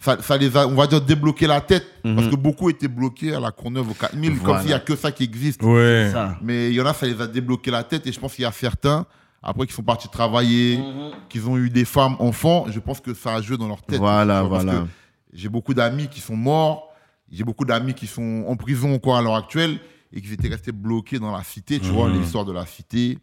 ça, 0.00 0.20
ça 0.20 0.36
les 0.36 0.56
a, 0.56 0.66
on 0.66 0.74
va 0.74 0.88
dire, 0.88 1.00
débloqué 1.00 1.46
la 1.46 1.60
tête. 1.60 1.86
Parce 2.02 2.26
que 2.26 2.34
beaucoup 2.34 2.68
étaient 2.68 2.88
bloqués 2.88 3.32
à 3.32 3.38
la 3.38 3.52
Courneuve 3.52 3.90
au 3.90 3.94
4000, 3.94 4.40
comme 4.40 4.58
s'il 4.58 4.66
n'y 4.68 4.72
a 4.74 4.80
que 4.80 4.96
ça 4.96 5.12
qui 5.12 5.22
existe. 5.22 5.62
Ouais. 5.62 6.10
Ça. 6.12 6.36
Mais 6.42 6.70
il 6.70 6.74
y 6.74 6.80
en 6.80 6.86
a, 6.86 6.92
ça 6.92 7.06
les 7.06 7.20
a 7.20 7.28
débloqué 7.28 7.70
la 7.70 7.84
tête. 7.84 8.06
Et 8.08 8.12
je 8.12 8.18
pense 8.18 8.34
qu'il 8.34 8.42
y 8.42 8.46
a 8.46 8.52
certains, 8.52 9.06
après, 9.40 9.66
qui 9.66 9.72
sont 9.72 9.84
partis 9.84 10.08
travailler, 10.08 10.80
qui 11.28 11.38
ont 11.40 11.56
eu 11.56 11.70
des 11.70 11.84
femmes, 11.84 12.16
enfants. 12.18 12.66
Je 12.68 12.80
pense 12.80 13.00
que 13.00 13.14
ça 13.14 13.36
a 13.36 13.40
joué 13.40 13.56
dans 13.56 13.68
leur 13.68 13.82
tête. 13.82 14.00
Voilà, 14.00 14.42
vois, 14.42 14.62
voilà. 14.62 14.84
J'ai 15.32 15.48
beaucoup 15.48 15.74
d'amis 15.74 16.08
qui 16.08 16.20
sont 16.20 16.36
morts. 16.36 16.88
J'ai 17.30 17.44
beaucoup 17.44 17.64
d'amis 17.64 17.94
qui 17.94 18.08
sont 18.08 18.44
en 18.48 18.56
prison 18.56 18.94
encore 18.94 19.16
à 19.16 19.22
l'heure 19.22 19.36
actuelle 19.36 19.78
et 20.12 20.20
qui 20.20 20.32
étaient 20.32 20.48
restés 20.48 20.72
bloqués 20.72 21.18
dans 21.18 21.32
la 21.32 21.42
cité, 21.44 21.78
tu 21.78 21.88
vois, 21.88 22.08
l'histoire 22.08 22.44
de 22.44 22.52
la 22.52 22.66
cité. 22.66 23.18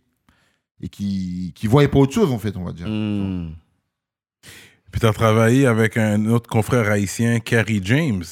Et 0.81 0.89
qui 0.89 1.51
qui 1.55 1.67
voyaient 1.67 1.87
pas 1.87 1.99
autre 1.99 2.13
chose, 2.13 2.31
en 2.31 2.39
fait, 2.39 2.55
on 2.57 2.63
va 2.63 2.71
dire. 2.71 2.87
Hmm. 2.87 3.51
Puis 4.91 4.99
t'as 4.99 5.13
travaillé 5.13 5.65
avec 5.67 5.95
un 5.97 6.25
autre 6.25 6.49
confrère 6.49 6.89
haïtien, 6.91 7.39
Kerry 7.39 7.79
James. 7.83 8.23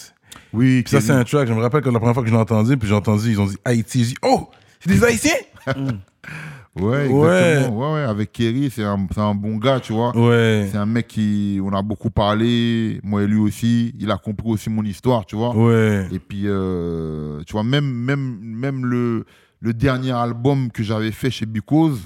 Oui, 0.52 0.82
Puis 0.82 0.92
ça, 0.92 1.00
c'est 1.00 1.12
un 1.12 1.24
track. 1.24 1.48
Je 1.48 1.54
me 1.54 1.62
rappelle 1.62 1.82
que 1.82 1.90
la 1.90 2.00
première 2.00 2.14
fois 2.16 2.24
que 2.24 2.30
je 2.30 2.34
l'ai 2.34 2.40
entendu, 2.40 2.76
puis 2.76 2.88
j'ai 2.90 2.96
entendu, 2.96 3.30
ils 3.32 3.40
ont 3.40 3.46
dit 3.46 3.56
Haïti. 3.64 4.00
J'ai 4.00 4.06
dit, 4.12 4.16
oh, 4.24 4.50
c'est 4.80 4.90
des 4.90 5.04
Haïtiens? 5.04 5.32
Ouais, 6.76 7.08
Ouais. 7.08 7.48
exactement. 7.50 7.94
Ouais, 7.94 7.94
ouais, 8.02 8.08
avec 8.08 8.32
Kerry, 8.32 8.70
c'est 8.74 8.84
un, 8.84 9.08
c'est 9.12 9.20
un 9.20 9.34
bon 9.34 9.58
gars, 9.58 9.80
tu 9.80 9.92
vois. 9.92 10.16
Ouais. 10.16 10.68
C'est 10.72 10.78
un 10.78 10.86
mec 10.86 11.08
qui, 11.08 11.60
on 11.62 11.74
a 11.74 11.82
beaucoup 11.82 12.12
parlé, 12.12 13.00
moi 13.04 13.24
et 13.24 13.28
lui 13.28 13.40
aussi. 13.40 13.94
Il 14.00 14.10
a 14.12 14.18
compris 14.18 14.50
aussi 14.50 14.70
mon 14.70 14.84
histoire, 14.84 15.26
tu 15.26 15.36
vois. 15.36 15.54
Ouais. 15.56 16.08
Et 16.12 16.20
puis, 16.20 16.44
euh, 16.46 17.42
tu 17.46 17.54
vois, 17.54 17.64
même, 17.64 17.86
même, 17.86 18.38
même 18.42 18.86
le, 18.86 19.26
le 19.60 19.74
dernier 19.74 20.12
album 20.12 20.72
que 20.72 20.84
j'avais 20.84 21.12
fait 21.12 21.32
chez 21.32 21.46
Because, 21.48 22.00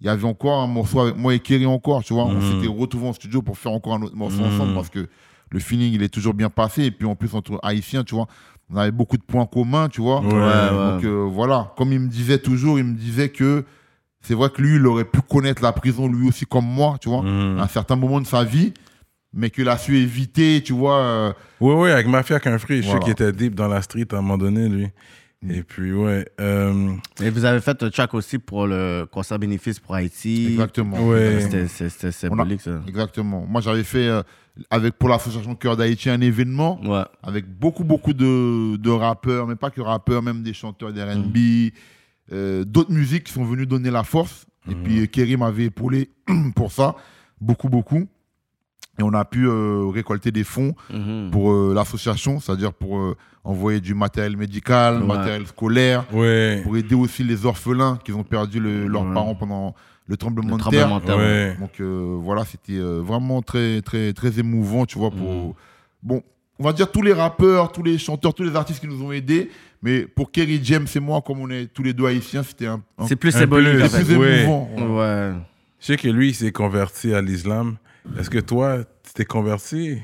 il 0.00 0.06
y 0.06 0.10
avait 0.10 0.24
encore 0.26 0.60
un 0.62 0.66
morceau 0.66 1.00
avec 1.00 1.16
moi 1.16 1.34
et 1.34 1.38
Kerry 1.40 1.66
encore, 1.66 2.04
tu 2.04 2.12
vois. 2.12 2.24
On 2.24 2.34
Mhm. 2.40 2.42
s'était 2.42 2.66
retrouvés 2.66 3.08
en 3.08 3.12
studio 3.12 3.40
pour 3.42 3.56
faire 3.58 3.72
encore 3.72 3.94
un 3.94 4.02
autre 4.02 4.16
morceau 4.16 4.40
Mhm. 4.40 4.46
ensemble 4.46 4.74
parce 4.74 4.90
que 4.90 5.08
le 5.50 5.58
feeling, 5.60 5.92
il 5.94 6.02
est 6.02 6.08
toujours 6.08 6.34
bien 6.34 6.50
passé. 6.50 6.84
Et 6.84 6.90
puis, 6.90 7.06
en 7.06 7.14
plus, 7.14 7.34
entre 7.34 7.58
haïtiens, 7.62 8.04
tu 8.04 8.14
vois, 8.14 8.26
on 8.70 8.76
avait 8.76 8.90
beaucoup 8.90 9.16
de 9.16 9.22
points 9.22 9.46
communs, 9.46 9.88
tu 9.88 10.00
vois. 10.00 10.20
Ouais, 10.20 10.92
Donc, 10.94 11.04
euh, 11.04 11.26
voilà. 11.30 11.72
Comme 11.76 11.92
il 11.92 12.00
me 12.00 12.08
disait 12.08 12.38
toujours, 12.38 12.78
il 12.78 12.84
me 12.84 12.94
disait 12.94 13.28
que 13.30 13.64
c'est 14.20 14.34
vrai 14.34 14.50
que 14.50 14.60
lui, 14.60 14.74
il 14.76 14.86
aurait 14.86 15.04
pu 15.04 15.20
connaître 15.22 15.62
la 15.62 15.72
prison 15.72 16.08
lui 16.08 16.26
aussi 16.28 16.44
comme 16.46 16.66
moi, 16.66 16.96
tu 17.00 17.08
vois, 17.08 17.22
Mhm. 17.22 17.58
à 17.58 17.62
un 17.62 17.68
certain 17.68 17.94
moment 17.96 18.20
de 18.20 18.26
sa 18.26 18.42
vie, 18.44 18.74
mais 19.32 19.50
qu'il 19.50 19.68
a 19.68 19.78
su 19.78 19.96
éviter, 19.96 20.62
tu 20.64 20.72
vois. 20.72 20.96
euh, 20.98 21.32
Ouais, 21.60 21.74
ouais, 21.74 21.92
avec 21.92 22.06
Mafia 22.08 22.40
qu'un 22.40 22.58
frère. 22.58 22.78
Je 22.78 22.82
sais 22.82 22.88
Voilà. 22.88 23.00
qu'il 23.04 23.12
était 23.12 23.32
deep 23.32 23.54
dans 23.54 23.68
la 23.68 23.80
street 23.82 24.06
à 24.12 24.16
un 24.16 24.20
moment 24.22 24.36
donné, 24.36 24.68
lui. 24.68 24.88
Et 25.48 25.62
puis, 25.62 25.92
ouais. 25.92 26.26
euh, 26.40 26.92
Et 27.22 27.30
vous 27.30 27.44
avez 27.44 27.60
fait 27.60 27.82
un 27.82 27.90
track 27.90 28.14
aussi 28.14 28.38
pour 28.38 28.66
le 28.66 29.04
concert 29.10 29.38
bénéfice 29.38 29.78
pour 29.78 29.94
Haïti. 29.94 30.46
exactement. 30.52 31.06
Ouais. 31.06 31.46
C'était 31.68 32.10
symbolique, 32.12 32.60
ça. 32.62 32.80
Exactement. 32.88 33.44
Moi, 33.46 33.60
j'avais 33.60 33.84
fait 33.84 34.08
euh, 34.08 34.22
avec 34.70 34.94
pour 34.98 35.08
l'association 35.08 35.54
Cœur 35.54 35.76
d'Haïti 35.76 36.08
un 36.10 36.20
événement 36.20 36.80
Ouais. 36.84 37.04
avec 37.22 37.46
beaucoup, 37.46 37.84
beaucoup 37.84 38.12
de, 38.14 38.76
de 38.76 38.90
rappeurs, 38.90 39.46
mais 39.46 39.56
pas 39.56 39.70
que 39.70 39.80
rappeurs, 39.82 40.22
même 40.22 40.42
des 40.42 40.54
chanteurs 40.54 40.92
d'R&B, 40.92 41.70
euh, 42.32 42.64
d'autres 42.64 42.92
musiques 42.92 43.24
qui 43.24 43.32
sont 43.32 43.44
venus 43.44 43.68
donner 43.68 43.90
la 43.90 44.02
force. 44.04 44.46
Et 44.68 44.74
puis, 44.74 45.00
euh, 45.02 45.06
Kerry 45.06 45.36
m'avait 45.36 45.66
épaulé 45.66 46.10
pour 46.56 46.72
ça, 46.72 46.96
beaucoup, 47.40 47.68
beaucoup. 47.68 48.08
Et 48.98 49.02
on 49.02 49.12
a 49.12 49.24
pu 49.24 49.46
euh, 49.46 49.86
récolter 49.92 50.30
des 50.30 50.44
fonds 50.44 50.74
Mhm. 50.92 51.30
pour 51.30 51.52
euh, 51.52 51.72
l'association, 51.74 52.40
c'est-à-dire 52.40 52.72
pour 52.72 52.98
euh, 52.98 53.16
envoyer 53.44 53.80
du 53.80 53.94
matériel 53.94 54.36
médical, 54.36 55.00
Ouais. 55.02 55.06
matériel 55.06 55.46
scolaire, 55.46 56.04
ouais. 56.12 56.60
pour 56.64 56.76
aider 56.76 56.94
aussi 56.94 57.22
les 57.22 57.44
orphelins 57.46 57.98
qui 58.04 58.12
ont 58.12 58.24
perdu 58.24 58.58
le- 58.58 58.86
leurs 58.86 59.06
Ouais. 59.06 59.14
parents 59.14 59.34
pendant 59.34 59.74
le 60.08 60.16
tremblement 60.16 60.56
Le 60.56 60.64
de 60.64 60.70
terre. 60.70 60.88
tremblement 60.88 61.00
de 61.00 61.04
terre. 61.06 61.16
ouais. 61.16 61.22
Ouais. 61.22 61.56
Donc 61.60 61.80
euh, 61.80 62.16
voilà, 62.20 62.44
c'était 62.44 62.72
euh, 62.78 63.00
vraiment 63.04 63.42
très, 63.42 63.82
très, 63.82 64.12
très 64.12 64.38
émouvant, 64.38 64.86
tu 64.86 64.98
vois, 64.98 65.10
pour... 65.10 65.54
Bon, 66.02 66.22
on 66.58 66.64
va 66.64 66.72
dire 66.72 66.90
tous 66.90 67.02
les 67.02 67.12
rappeurs, 67.12 67.72
tous 67.72 67.82
les 67.82 67.98
chanteurs, 67.98 68.32
tous 68.32 68.44
les 68.44 68.56
artistes 68.56 68.80
qui 68.80 68.86
nous 68.88 69.02
ont 69.02 69.12
aidés, 69.12 69.50
mais 69.82 70.02
pour 70.06 70.30
Kerry 70.30 70.58
James 70.62 70.86
et 70.94 71.00
moi, 71.00 71.20
comme 71.20 71.40
on 71.40 71.50
est 71.50 71.66
tous 71.66 71.82
les 71.82 71.92
deux 71.92 72.06
haïtiens, 72.06 72.42
c'était 72.42 72.66
un, 72.66 72.80
un- 72.98 73.06
C'est 73.06 73.16
plus 73.16 73.32
symbolique, 73.32 73.86
c'est 73.90 74.04
plus 74.04 74.14
émouvant. 74.14 74.70
ouais. 74.76 74.82
Ouais. 74.86 75.32
Je 75.80 75.86
sais 75.86 75.96
que 75.98 76.08
lui, 76.08 76.28
il 76.30 76.34
s'est 76.34 76.52
converti 76.52 77.12
à 77.12 77.20
l'islam. 77.20 77.76
Est-ce 78.18 78.30
que 78.30 78.38
toi, 78.38 78.78
tu 79.04 79.12
t'es 79.12 79.24
converti? 79.24 79.98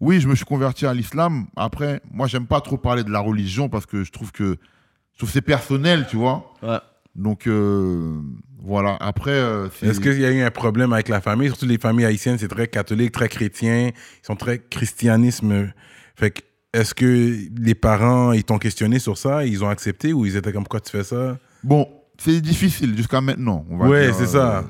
Oui, 0.00 0.20
je 0.20 0.28
me 0.28 0.34
suis 0.34 0.44
converti 0.44 0.86
à 0.86 0.94
l'islam. 0.94 1.46
Après, 1.56 2.00
moi, 2.10 2.26
j'aime 2.26 2.46
pas 2.46 2.60
trop 2.60 2.76
parler 2.78 3.04
de 3.04 3.10
la 3.10 3.20
religion 3.20 3.68
parce 3.68 3.86
que 3.86 4.02
je 4.04 4.10
trouve 4.10 4.32
que, 4.32 4.56
je 5.12 5.18
trouve 5.18 5.28
que 5.28 5.32
c'est 5.34 5.40
personnel, 5.42 6.06
tu 6.08 6.16
vois. 6.16 6.52
Ouais. 6.62 6.78
Donc, 7.14 7.46
euh, 7.46 8.20
voilà. 8.62 8.96
Après, 9.00 9.30
euh, 9.32 9.68
c'est- 9.70 9.86
Est-ce 9.88 10.00
qu'il 10.00 10.20
y 10.20 10.24
a 10.24 10.30
eu 10.30 10.40
un 10.40 10.50
problème 10.50 10.92
avec 10.92 11.08
la 11.08 11.20
famille? 11.20 11.48
Surtout 11.48 11.66
les 11.66 11.78
familles 11.78 12.06
haïtiennes, 12.06 12.38
c'est 12.38 12.48
très 12.48 12.68
catholique, 12.68 13.12
très 13.12 13.28
chrétien. 13.28 13.88
Ils 14.22 14.26
sont 14.26 14.36
très 14.36 14.58
christianisme. 14.58 15.70
Fait 16.16 16.30
que, 16.30 16.40
est-ce 16.72 16.94
que 16.94 17.36
les 17.60 17.74
parents, 17.74 18.32
ils 18.32 18.44
t'ont 18.44 18.58
questionné 18.58 18.98
sur 18.98 19.18
ça? 19.18 19.44
Ils 19.44 19.62
ont 19.64 19.68
accepté 19.68 20.12
ou 20.12 20.24
ils 20.24 20.36
étaient 20.36 20.52
comme, 20.52 20.62
pourquoi 20.64 20.80
tu 20.80 20.90
fais 20.92 21.04
ça? 21.04 21.36
Bon, 21.62 21.86
c'est 22.18 22.40
difficile 22.40 22.96
jusqu'à 22.96 23.20
maintenant. 23.20 23.66
on 23.70 23.76
va 23.78 23.88
Ouais, 23.88 24.06
dire, 24.06 24.14
c'est 24.14 24.26
ça. 24.26 24.64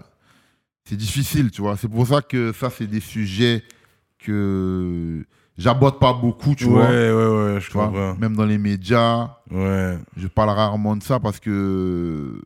C'est 0.90 0.96
difficile, 0.96 1.52
tu 1.52 1.62
vois. 1.62 1.76
C'est 1.76 1.86
pour 1.88 2.04
ça 2.04 2.20
que 2.20 2.52
ça, 2.52 2.68
c'est 2.68 2.88
des 2.88 2.98
sujets 2.98 3.62
que 4.18 5.24
j'aborde 5.56 6.00
pas 6.00 6.12
beaucoup, 6.12 6.56
tu 6.56 6.64
ouais, 6.64 6.70
vois. 6.70 6.88
ouais, 6.88 7.52
ouais, 7.54 7.60
je 7.60 7.66
Tu 7.68 7.72
vois, 7.74 7.86
comprends. 7.86 8.16
Même 8.16 8.34
dans 8.34 8.44
les 8.44 8.58
médias, 8.58 9.36
Ouais. 9.52 9.96
je 10.16 10.26
parle 10.26 10.50
rarement 10.50 10.96
de 10.96 11.02
ça 11.04 11.20
parce 11.20 11.38
que, 11.38 12.40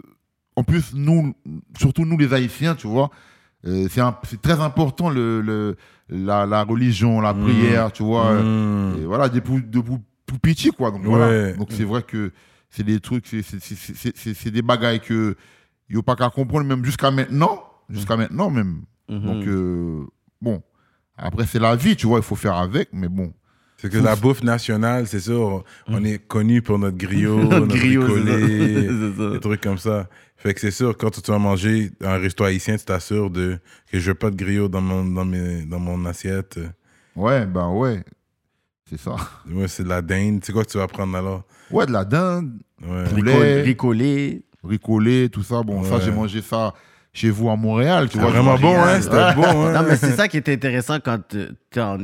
en 0.57 0.63
plus, 0.63 0.93
nous, 0.95 1.33
surtout 1.79 2.05
nous 2.05 2.19
les 2.19 2.35
Haïtiens, 2.35 2.75
tu 2.75 2.87
vois, 2.87 3.11
euh, 3.67 3.89
c'est 4.25 4.43
très 4.43 4.61
important 4.61 5.09
le, 5.09 5.41
le- 5.41 5.77
la, 6.11 6.45
la 6.45 6.65
religion, 6.65 7.23
la 7.23 7.33
Mm. 7.33 7.43
prière, 7.45 7.93
tu 7.93 8.03
vois. 8.03 8.27
euh, 8.27 8.93
Mm. 8.95 9.03
et 9.03 9.07
voilà, 9.07 9.31
depuis 9.31 9.63
depuis 9.67 9.95
tout 10.27 10.39
petit, 10.39 10.71
quoi. 10.71 10.91
Donc, 10.91 11.01
Ouais. 11.05 11.09
voilà. 11.09 11.53
Donc, 11.55 11.69
c'est 11.71 11.85
vrai 11.85 12.03
que 12.03 12.31
c'est 12.69 12.85
des 12.85 13.01
trucs, 13.01 13.25
c'est 13.27 14.51
des 14.51 14.61
bagailles 14.63 15.01
que 15.01 15.35
il 15.89 15.97
n'y 15.97 16.01
a 16.01 16.03
pas 16.03 16.15
qu'à 16.17 16.29
comprendre, 16.29 16.67
même 16.67 16.85
jusqu'à 16.85 17.11
maintenant. 17.11 17.63
Jusqu'à 17.91 18.17
maintenant, 18.17 18.51
même. 18.51 18.83
Mhm. 19.09 19.21
Donc, 19.21 19.47
euh, 19.47 20.05
bon. 20.41 20.63
Après, 21.17 21.47
c'est 21.47 21.59
la 21.61 21.77
vie, 21.77 21.95
tu 21.97 22.07
vois, 22.07 22.19
il 22.19 22.25
faut 22.25 22.37
faire 22.37 22.57
avec, 22.57 22.89
mais 22.93 23.09
bon. 23.09 23.33
C'est 23.77 23.91
que 23.91 23.99
la 23.99 24.17
bouffe 24.17 24.43
nationale, 24.43 25.07
c'est 25.07 25.21
sûr, 25.21 25.63
on 25.89 26.05
est 26.05 26.19
connu 26.19 26.63
pour 26.63 26.79
notre 26.79 26.97
griot, 26.97 27.37
Notre 27.43 27.59
notre 27.61 27.77
griot, 27.77 28.03
bricolé, 28.03 29.33
des 29.35 29.41
trucs 29.41 29.61
comme 29.61 29.79
ça. 29.79 30.09
Fait 30.37 30.55
que 30.55 30.61
c'est 30.61 30.71
sûr, 30.71 30.97
quand 30.97 31.11
tu 31.11 31.31
vas 31.31 31.39
manger 31.39 31.91
dans 32.01 32.09
un 32.09 32.19
resto 32.19 32.45
haïtien, 32.45 32.77
tu 32.77 32.85
t'assures 32.85 33.31
de, 33.31 33.59
que 33.91 33.99
je 34.01 34.11
veux 34.11 34.15
pas 34.15 34.31
de 34.31 34.37
griot 34.37 34.69
dans 34.69 34.81
mon, 34.81 35.05
dans 35.05 35.25
mes, 35.25 35.63
dans 35.67 35.79
mon 35.79 36.05
assiette. 36.07 36.59
Ouais, 37.15 37.45
ben 37.47 37.69
ouais. 37.71 38.03
C'est 38.89 38.99
ça. 38.99 39.17
Ouais, 39.51 39.69
c'est 39.69 39.85
de 39.85 39.89
la 39.89 40.03
dinde. 40.03 40.41
C'est 40.45 40.53
quoi 40.53 40.65
que 40.65 40.71
tu 40.71 40.79
vas 40.79 40.87
prendre 40.89 41.17
alors? 41.17 41.45
Ouais, 41.71 41.87
de 41.87 41.93
la 41.93 42.05
dinde, 42.05 42.53
Ouais. 42.87 43.05
poulet, 43.05 43.63
Ricolé. 43.63 44.43
bricolé, 44.63 45.29
tout 45.31 45.43
ça. 45.43 45.63
Bon, 45.63 45.85
ça, 45.85 46.01
j'ai 46.01 46.11
mangé 46.11 46.43
ça 46.43 46.75
chez 47.15 47.31
vous 47.31 47.49
à 47.49 47.57
Montréal, 47.57 48.09
tu 48.11 48.19
vois. 48.19 48.31
Vraiment 48.31 48.59
bon, 48.59 48.77
hein? 48.77 49.01
C'était 49.01 49.35
bon, 49.35 49.67
hein? 49.67 49.73
Non, 49.73 49.87
mais 49.89 49.97
c'est 49.97 50.17
ça 50.17 50.27
qui 50.27 50.37
était 50.37 50.53
intéressant 50.53 50.99
quand 51.01 51.21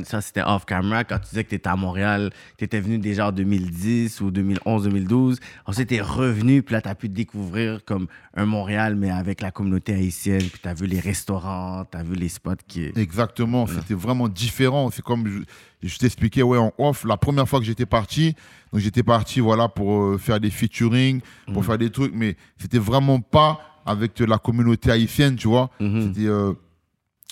ça 0.05 0.21
c'était 0.21 0.41
off 0.41 0.65
camera, 0.65 1.03
quand 1.03 1.19
tu 1.19 1.29
disais 1.29 1.43
que 1.43 1.49
tu 1.49 1.55
étais 1.55 1.69
à 1.69 1.75
Montréal, 1.75 2.31
tu 2.57 2.63
étais 2.63 2.79
venu 2.79 2.97
déjà 2.97 3.27
en 3.27 3.31
2010 3.33 4.21
ou 4.21 4.31
2011, 4.31 4.83
2012. 4.85 5.39
Ensuite, 5.65 5.89
tu 5.89 5.95
es 5.95 6.01
revenu, 6.01 6.63
puis 6.63 6.73
là, 6.73 6.81
tu 6.81 6.89
as 6.89 6.95
pu 6.95 7.09
découvrir 7.09 7.83
comme 7.85 8.07
un 8.35 8.45
Montréal, 8.45 8.95
mais 8.95 9.11
avec 9.11 9.41
la 9.41 9.51
communauté 9.51 9.93
haïtienne, 9.93 10.43
puis 10.43 10.59
tu 10.63 10.67
as 10.67 10.73
vu 10.73 10.87
les 10.87 10.99
restaurants, 10.99 11.85
tu 11.91 11.97
as 11.97 12.03
vu 12.03 12.15
les 12.15 12.29
spots 12.29 12.55
qui. 12.65 12.89
Exactement, 12.95 13.67
c'était 13.67 13.93
vraiment 13.93 14.29
différent. 14.29 14.89
C'est 14.91 15.03
comme 15.03 15.27
je, 15.27 15.87
je 15.87 15.97
t'expliquais 15.97 16.41
ouais, 16.41 16.57
en 16.57 16.71
off, 16.77 17.03
la 17.03 17.17
première 17.17 17.47
fois 17.49 17.59
que 17.59 17.65
j'étais 17.65 17.85
parti, 17.85 18.35
donc 18.71 18.81
j'étais 18.81 19.03
parti 19.03 19.41
voilà, 19.41 19.67
pour 19.67 20.03
euh, 20.03 20.17
faire 20.17 20.39
des 20.39 20.49
featuring, 20.49 21.19
pour 21.53 21.65
faire 21.65 21.77
des 21.77 21.89
trucs, 21.89 22.13
mais 22.15 22.37
c'était 22.57 22.79
vraiment 22.79 23.19
pas 23.19 23.59
avec 23.85 24.19
la 24.19 24.37
communauté 24.37 24.91
haïtienne, 24.91 25.35
tu 25.35 25.47
vois. 25.47 25.69
Mhm. 25.79 26.01
C'était 26.13 26.27
euh, 26.27 26.53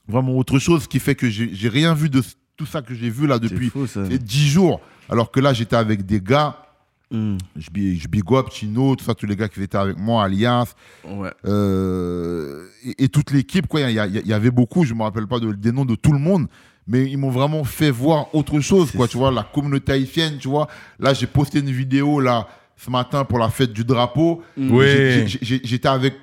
vraiment 0.08 0.36
autre 0.38 0.60
chose, 0.60 0.88
qui 0.88 1.00
fait 1.00 1.16
que 1.16 1.30
j'ai 1.30 1.70
rien 1.70 1.94
vu 1.94 2.10
de 2.10 2.22
tout 2.58 2.66
ça 2.66 2.82
que 2.82 2.94
j'ai 2.94 3.10
vu 3.10 3.28
là 3.28 3.40
depuis 3.40 3.70
fou, 3.70 3.88
ça. 3.88 4.06
ces 4.06 4.20
10 4.20 4.50
jours. 4.50 4.82
Alors 5.10 5.32
que 5.32 5.40
là, 5.40 5.54
j'étais 5.54 5.76
avec 5.76 6.06
des 6.06 6.22
gars, 6.22 6.58
Mm. 7.12 7.38
je, 7.56 7.72
bi- 7.72 7.98
je 7.98 8.08
big 8.08 8.22
up 8.34 8.52
Chino, 8.52 8.96
tout 8.96 9.04
ça, 9.04 9.16
tous 9.16 9.26
les 9.26 9.36
gars 9.36 9.48
qui 9.50 9.64
étaient 9.64 9.80
avec 9.80 9.98
moi, 9.98 10.24
Alliance, 10.26 10.76
Ouais. 11.10 11.32
euh, 11.48 12.68
et, 12.86 13.06
et 13.06 13.10
toute 13.10 13.32
l'équipe, 13.32 13.66
quoi. 13.68 13.82
Il 13.82 13.94
y, 13.96 14.34
avait 14.34 14.52
beaucoup, 14.52 14.84
je 14.86 14.94
me 14.94 15.02
rappelle 15.02 15.26
pas 15.26 15.40
de- 15.40 15.52
des 15.54 15.72
noms 15.72 15.86
de 15.86 15.96
tout 15.96 16.12
le 16.12 16.20
monde, 16.20 16.48
mais 16.86 17.10
ils 17.10 17.18
m'ont 17.18 17.32
vraiment 17.32 17.64
fait 17.64 17.90
voir 17.92 18.28
autre 18.36 18.60
chose, 18.60 18.92
quoi. 18.92 19.08
Tu 19.08 19.18
vois, 19.18 19.32
la 19.32 19.42
communauté 19.44 19.92
haïtienne, 19.94 20.38
tu 20.40 20.48
vois. 20.50 20.68
Là, 21.00 21.14
j'ai 21.16 21.26
posté 21.26 21.60
une 21.60 21.72
vidéo 21.72 22.20
là 22.20 22.48
ce 22.78 22.90
matin 22.92 23.26
pour 23.26 23.40
la 23.40 23.50
fête 23.50 23.74
du 23.74 23.84
drapeau. 23.84 24.44
Oui. 24.56 25.26
J'étais 25.42 25.88
avec 25.90 26.14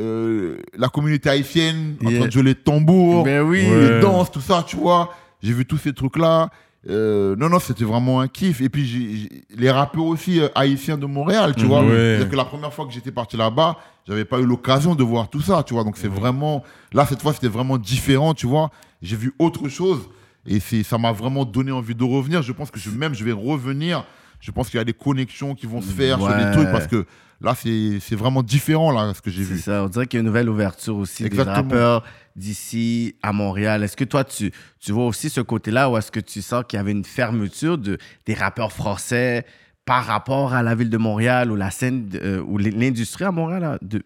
euh, 0.00 0.58
la 0.76 0.88
communauté 0.88 1.28
haïtienne 1.28 1.96
en 2.04 2.08
Yeah. 2.08 2.18
train 2.18 2.26
de 2.28 2.32
jouer 2.32 2.42
les 2.42 2.54
tambours, 2.54 3.24
Ben 3.24 3.42
oui. 3.42 3.66
Ouais. 3.68 3.94
les 3.94 4.00
danses, 4.00 4.30
tout 4.30 4.40
ça, 4.40 4.64
tu 4.66 4.76
vois. 4.76 5.12
J'ai 5.42 5.52
vu 5.52 5.64
tous 5.66 5.78
ces 5.78 5.92
trucs-là. 5.92 6.50
Euh, 6.88 7.34
non, 7.36 7.48
non, 7.48 7.58
c'était 7.58 7.84
vraiment 7.84 8.20
un 8.20 8.28
kiff. 8.28 8.60
Et 8.60 8.68
puis, 8.68 9.28
les 9.56 9.70
rappeurs 9.70 10.04
aussi 10.04 10.40
euh, 10.40 10.48
haïtiens 10.54 10.96
de 10.96 11.06
Montréal, 11.06 11.54
tu 11.56 11.64
vois. 11.64 11.82
Ouais. 11.82 11.88
C'est-à-dire 11.88 12.30
que 12.30 12.36
la 12.36 12.44
première 12.44 12.72
fois 12.72 12.86
que 12.86 12.92
j'étais 12.92 13.10
parti 13.10 13.36
là-bas, 13.36 13.76
j'avais 14.06 14.24
pas 14.24 14.38
eu 14.38 14.46
l'occasion 14.46 14.94
de 14.94 15.02
voir 15.02 15.28
tout 15.28 15.40
ça, 15.40 15.62
tu 15.64 15.74
vois. 15.74 15.84
Donc, 15.84 15.96
c'est 15.98 16.08
vraiment. 16.08 16.62
Là, 16.92 17.04
cette 17.06 17.20
fois, 17.20 17.32
c'était 17.32 17.48
vraiment 17.48 17.76
différent, 17.78 18.32
tu 18.32 18.46
vois. 18.46 18.70
J'ai 19.02 19.16
vu 19.16 19.32
autre 19.38 19.68
chose. 19.68 20.08
Et 20.46 20.60
ça 20.82 20.96
m'a 20.96 21.12
vraiment 21.12 21.44
donné 21.44 21.72
envie 21.72 21.94
de 21.94 22.04
revenir. 22.04 22.40
Je 22.42 22.52
pense 22.52 22.70
que 22.70 22.78
je, 22.78 22.88
même, 22.90 23.14
je 23.14 23.22
vais 23.24 23.32
revenir. 23.32 24.04
Je 24.40 24.50
pense 24.52 24.70
qu'il 24.70 24.78
y 24.78 24.80
a 24.80 24.84
des 24.84 24.92
connexions 24.94 25.54
qui 25.54 25.66
vont 25.66 25.82
se 25.82 25.90
faire 25.90 26.16
sur 26.18 26.28
des 26.28 26.52
trucs 26.52 26.70
parce 26.70 26.86
que 26.86 27.04
là, 27.40 27.54
c'est 27.54 27.98
c'est 28.00 28.16
vraiment 28.16 28.42
différent, 28.42 28.90
là, 28.90 29.12
ce 29.14 29.22
que 29.22 29.30
j'ai 29.30 29.44
C'est 29.44 29.54
vu. 29.54 29.60
ça, 29.60 29.84
on 29.84 29.88
dirait 29.88 30.06
qu'il 30.06 30.18
y 30.18 30.20
a 30.20 30.22
une 30.22 30.26
nouvelle 30.26 30.48
ouverture 30.48 30.96
aussi 30.96 31.24
Exactement. 31.24 31.54
des 31.68 31.74
rappeurs 31.74 32.04
d'ici 32.36 33.16
à 33.22 33.32
Montréal. 33.32 33.82
Est-ce 33.82 33.96
que 33.96 34.04
toi, 34.04 34.24
tu, 34.24 34.52
tu 34.80 34.92
vois 34.92 35.06
aussi 35.06 35.28
ce 35.30 35.40
côté-là 35.40 35.90
ou 35.90 35.96
est-ce 35.96 36.10
que 36.12 36.20
tu 36.20 36.40
sens 36.42 36.64
qu'il 36.68 36.76
y 36.76 36.80
avait 36.80 36.92
une 36.92 37.04
fermeture 37.04 37.78
de, 37.78 37.98
des 38.26 38.34
rappeurs 38.34 38.72
français 38.72 39.44
par 39.84 40.04
rapport 40.04 40.52
à 40.54 40.62
la 40.62 40.74
ville 40.74 40.90
de 40.90 40.98
Montréal 40.98 41.50
ou 41.50 41.56
la 41.56 41.70
scène 41.70 42.08
euh, 42.14 42.40
ou 42.42 42.58
l'industrie 42.58 43.24
à 43.24 43.32
Montréal 43.32 43.78
de- 43.82 44.02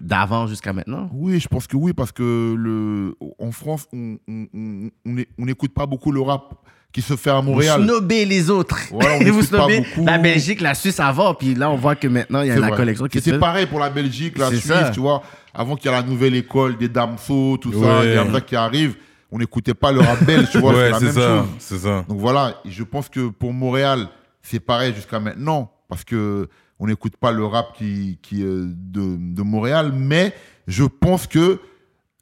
d'avant 0.00 0.46
jusqu'à 0.46 0.74
maintenant? 0.74 1.08
Oui, 1.14 1.40
je 1.40 1.48
pense 1.48 1.66
que 1.66 1.76
oui, 1.78 1.94
parce 1.94 2.12
que 2.12 2.54
le, 2.56 3.16
en 3.38 3.50
France, 3.50 3.86
on 3.94 4.18
on- 4.28 4.46
on- 4.52 4.90
on 5.06 5.16
on 5.38 5.44
n'écoute 5.46 5.72
pas 5.72 5.86
beaucoup 5.86 6.12
le 6.12 6.20
rap 6.20 6.54
qui 6.94 7.02
se 7.02 7.16
fait 7.16 7.30
à 7.30 7.42
Montréal. 7.42 7.80
Vous 7.80 7.86
snobez 7.88 8.24
les 8.24 8.48
autres. 8.50 8.78
Voilà, 8.92 9.16
on 9.20 9.24
vous 9.32 9.40
pas 9.40 9.46
snobez 9.46 9.80
beaucoup. 9.80 10.06
la 10.06 10.16
Belgique, 10.16 10.60
la 10.60 10.74
Suisse 10.74 11.00
avant, 11.00 11.34
puis 11.34 11.56
là, 11.56 11.68
on 11.68 11.76
voit 11.76 11.96
que 11.96 12.06
maintenant, 12.06 12.40
il 12.42 12.48
y 12.48 12.50
a 12.52 12.54
la 12.54 12.68
vrai. 12.68 12.76
collection 12.76 13.06
qui 13.06 13.18
se 13.18 13.24
fait. 13.24 13.30
C'est 13.32 13.38
pareil 13.40 13.66
pour 13.66 13.80
la 13.80 13.90
Belgique, 13.90 14.38
la 14.38 14.48
Suisse, 14.48 14.64
ça. 14.64 14.90
tu 14.90 15.00
vois. 15.00 15.20
Avant 15.52 15.74
qu'il 15.74 15.90
y 15.90 15.94
ait 15.94 15.96
la 15.96 16.04
nouvelle 16.04 16.36
école 16.36 16.78
des 16.78 16.88
Damso, 16.88 17.58
tout 17.58 17.72
ça, 17.72 18.04
il 18.04 18.12
y 18.12 18.16
a 18.16 18.32
ça 18.32 18.40
qui 18.40 18.54
arrive. 18.54 18.94
On 19.32 19.38
n'écoutait 19.38 19.74
pas 19.74 19.90
le 19.90 20.00
rap 20.00 20.22
belge, 20.24 20.48
tu 20.52 20.58
vois. 20.58 20.72
ouais, 20.72 20.84
c'est 20.84 20.90
la 20.92 20.98
c'est 21.00 21.04
même 21.06 21.14
ça. 21.14 21.20
chose. 21.38 21.46
C'est 21.58 21.78
ça. 21.78 22.04
Donc 22.08 22.18
voilà, 22.20 22.60
je 22.64 22.84
pense 22.84 23.08
que 23.08 23.28
pour 23.28 23.52
Montréal, 23.52 24.06
c'est 24.40 24.60
pareil 24.60 24.94
jusqu'à 24.94 25.18
maintenant, 25.18 25.72
parce 25.88 26.04
que 26.04 26.48
on 26.78 26.86
n'écoute 26.86 27.16
pas 27.16 27.32
le 27.32 27.44
rap 27.44 27.76
qui, 27.76 28.18
qui 28.22 28.42
est 28.42 28.46
de, 28.46 29.16
de 29.18 29.42
Montréal, 29.42 29.90
mais 29.92 30.32
je 30.68 30.84
pense 30.84 31.26
que 31.26 31.58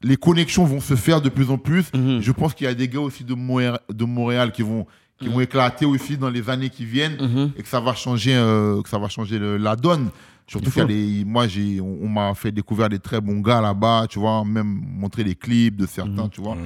les 0.03 0.17
connexions 0.17 0.65
vont 0.65 0.79
se 0.81 0.95
faire 0.95 1.21
de 1.21 1.29
plus 1.29 1.49
en 1.49 1.57
plus. 1.57 1.85
Mhm. 1.93 2.21
Je 2.21 2.31
pense 2.31 2.53
qu'il 2.53 2.65
y 2.65 2.69
a 2.69 2.73
des 2.73 2.87
gars 2.87 2.99
aussi 2.99 3.23
de 3.23 3.33
Montréal, 3.33 3.79
de 3.91 4.05
Montréal 4.05 4.51
qui 4.51 4.61
vont 4.61 4.85
qui 5.19 5.29
vont 5.29 5.39
éclater 5.39 5.85
aussi 5.85 6.17
dans 6.17 6.29
les 6.29 6.49
années 6.49 6.69
qui 6.69 6.83
viennent 6.85 7.15
Mhm. 7.21 7.51
et 7.55 7.61
que 7.63 7.67
ça 7.69 7.79
va 7.79 7.93
changer 7.93 8.35
euh, 8.35 8.81
que 8.81 8.89
ça 8.89 8.97
va 8.99 9.07
changer 9.07 9.39
le- 9.39 9.57
la 9.57 9.75
donne. 9.77 10.09
Surtout 10.47 10.71
Il 10.75 10.85
qu'il 10.87 11.25
moi 11.25 11.47
j'ai 11.47 11.79
on, 11.79 11.99
on 12.01 12.09
m'a 12.09 12.33
fait 12.35 12.51
découvrir 12.51 12.89
des 12.89 12.99
très 12.99 13.21
bons 13.21 13.39
gars 13.39 13.61
là-bas, 13.61 14.07
tu 14.09 14.19
vois, 14.19 14.43
même 14.43 14.81
montrer 14.97 15.23
des 15.23 15.35
clips 15.35 15.77
de 15.77 15.85
certains, 15.85 16.27
tu 16.27 16.41
vois. 16.41 16.57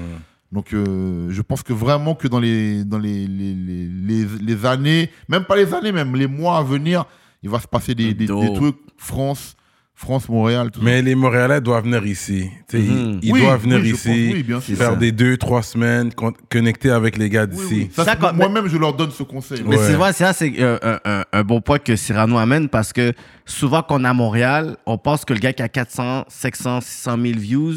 Donc, 0.51 0.73
euh, 0.73 1.27
je 1.29 1.41
pense 1.41 1.61
que 1.61 1.73
vraiment 1.73 2.15
que 2.15 2.27
dans 2.29 2.39
les, 2.39 2.85
dans 2.85 2.97
les, 2.99 3.27
les, 3.27 3.53
les, 3.53 3.85
les, 3.85 4.25
les 4.41 4.65
années, 4.65 5.11
même 5.27 5.43
pas 5.43 5.57
les 5.57 5.73
années, 5.73 5.91
même 5.91 6.15
les 6.15 6.25
mois 6.25 6.57
à 6.57 6.63
venir, 6.63 7.03
il 7.43 7.49
va 7.49 7.59
se 7.59 7.67
passer 7.67 7.93
des, 7.93 8.13
des, 8.13 8.27
des 8.27 8.53
trucs 8.55 8.77
France, 8.95 9.57
France, 9.99 10.29
Montréal, 10.29 10.69
tout 10.69 10.79
Mais 10.83 11.01
les 11.01 11.15
Montréalais 11.15 11.59
doivent 11.59 11.83
venir 11.85 12.05
ici. 12.05 12.51
Mhm. 12.71 12.79
Ils, 12.79 13.19
ils 13.23 13.33
Oui, 13.33 13.41
doivent 13.41 13.63
venir 13.63 13.79
oui, 13.81 13.89
ici, 13.93 14.07
pense, 14.27 14.33
oui, 14.35 14.43
bien 14.43 14.61
sûr. 14.61 14.77
faire 14.77 14.91
ça. 14.91 14.95
des 14.95 15.11
deux, 15.11 15.37
trois 15.37 15.63
semaines, 15.63 16.13
con- 16.13 16.33
connecter 16.51 16.91
avec 16.91 17.17
les 17.17 17.29
gars 17.31 17.47
d'ici. 17.47 17.89
Moi-même, 18.35 18.67
je 18.67 18.77
leur 18.77 18.93
donne 18.93 19.09
ce 19.09 19.23
conseil. 19.23 19.63
Mais 19.65 19.75
Ouais. 19.75 19.83
c'est 19.87 19.95
vrai, 19.95 20.13
ça, 20.13 20.33
c'est 20.33 20.53
euh, 20.59 20.77
un, 20.83 20.99
un- 21.03 21.23
un 21.33 21.43
bon 21.43 21.61
point 21.61 21.79
que 21.79 21.95
Cyrano 21.95 22.37
amène 22.37 22.69
parce 22.69 22.93
que 22.93 23.11
souvent, 23.43 23.81
quand 23.81 23.99
on 23.99 24.03
est 24.05 24.07
à 24.07 24.13
Montréal, 24.13 24.77
on 24.85 24.99
pense 24.99 25.25
que 25.25 25.33
le 25.33 25.39
gars 25.39 25.51
qui 25.53 25.63
a 25.63 25.67
400, 25.67 26.25
500, 26.27 26.81
600 26.81 27.17
000 27.19 27.39
views 27.39 27.73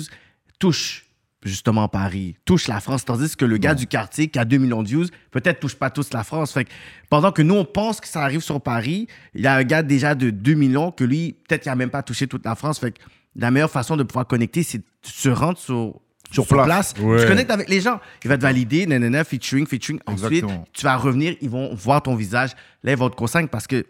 touche 0.59 1.07
justement 1.43 1.89
Paris, 1.89 2.37
touche 2.45 2.69
la 2.69 2.81
France, 2.81 3.05
tandis 3.05 3.35
que 3.37 3.45
le 3.45 3.57
gars 3.57 3.75
du 3.75 3.87
quartier 3.87 4.29
qui 4.29 4.39
a 4.39 4.45
2 4.45 4.59
millions 4.59 4.83
de 4.83 4.89
views, 4.89 5.07
peut-être 5.31 5.61
touche 5.61 5.75
pas 5.75 5.91
tous 5.91 6.13
la 6.13 6.25
France. 6.25 6.53
Fait 6.53 6.65
que 6.65 6.71
pendant 7.09 7.33
que 7.33 7.43
nous, 7.43 7.55
on 7.55 7.65
pense 7.65 8.01
que 8.01 8.09
ça 8.09 8.23
arrive 8.23 8.41
sur 8.41 8.61
Paris, 8.61 9.07
il 9.35 9.43
y 9.43 9.47
a 9.47 9.55
un 9.55 9.65
gars 9.65 9.83
déjà 9.83 10.15
de 10.15 10.31
2 10.31 10.55
millions 10.55 10.91
que 10.91 11.05
lui, 11.05 11.37
peut-être 11.49 11.63
qu'il 11.63 11.73
a 11.73 11.77
même 11.77 11.91
pas 11.91 12.03
touché 12.03 12.27
toute 12.27 12.45
la 12.45 12.55
France. 12.55 12.79
Fait 12.79 12.93
que 12.93 12.99
la 13.37 13.51
meilleure 13.51 13.71
façon 13.71 13.97
de 13.97 14.03
pouvoir 14.03 14.27
connecter, 14.27 14.63
c'est 14.63 14.79
de 14.79 14.85
se 15.03 15.29
rendre 15.29 15.59
sur, 15.59 16.01
Sur 16.31 16.47
place. 16.47 16.95
Ouais. 17.01 17.23
Tu 17.23 17.27
connectes 17.27 17.51
avec 17.51 17.69
les 17.69 17.81
gens. 17.81 18.01
Il 18.25 18.29
va 18.29 18.37
te 18.37 18.43
valider, 18.43 18.87
nanana, 18.87 19.25
featuring, 19.25 19.67
featuring. 19.67 20.01
Ensuite, 20.07 20.33
Exactement. 20.33 20.65
tu 20.73 20.85
vas 20.85 20.97
revenir, 20.97 21.37
ils 21.41 21.51
vont 21.51 21.75
voir 21.75 22.03
ton 22.03 22.15
visage. 22.17 22.51
Là, 22.83 22.93
ils 22.93 22.99
vont 22.99 23.09
te 23.09 23.47
parce 23.47 23.67
que 23.67 23.87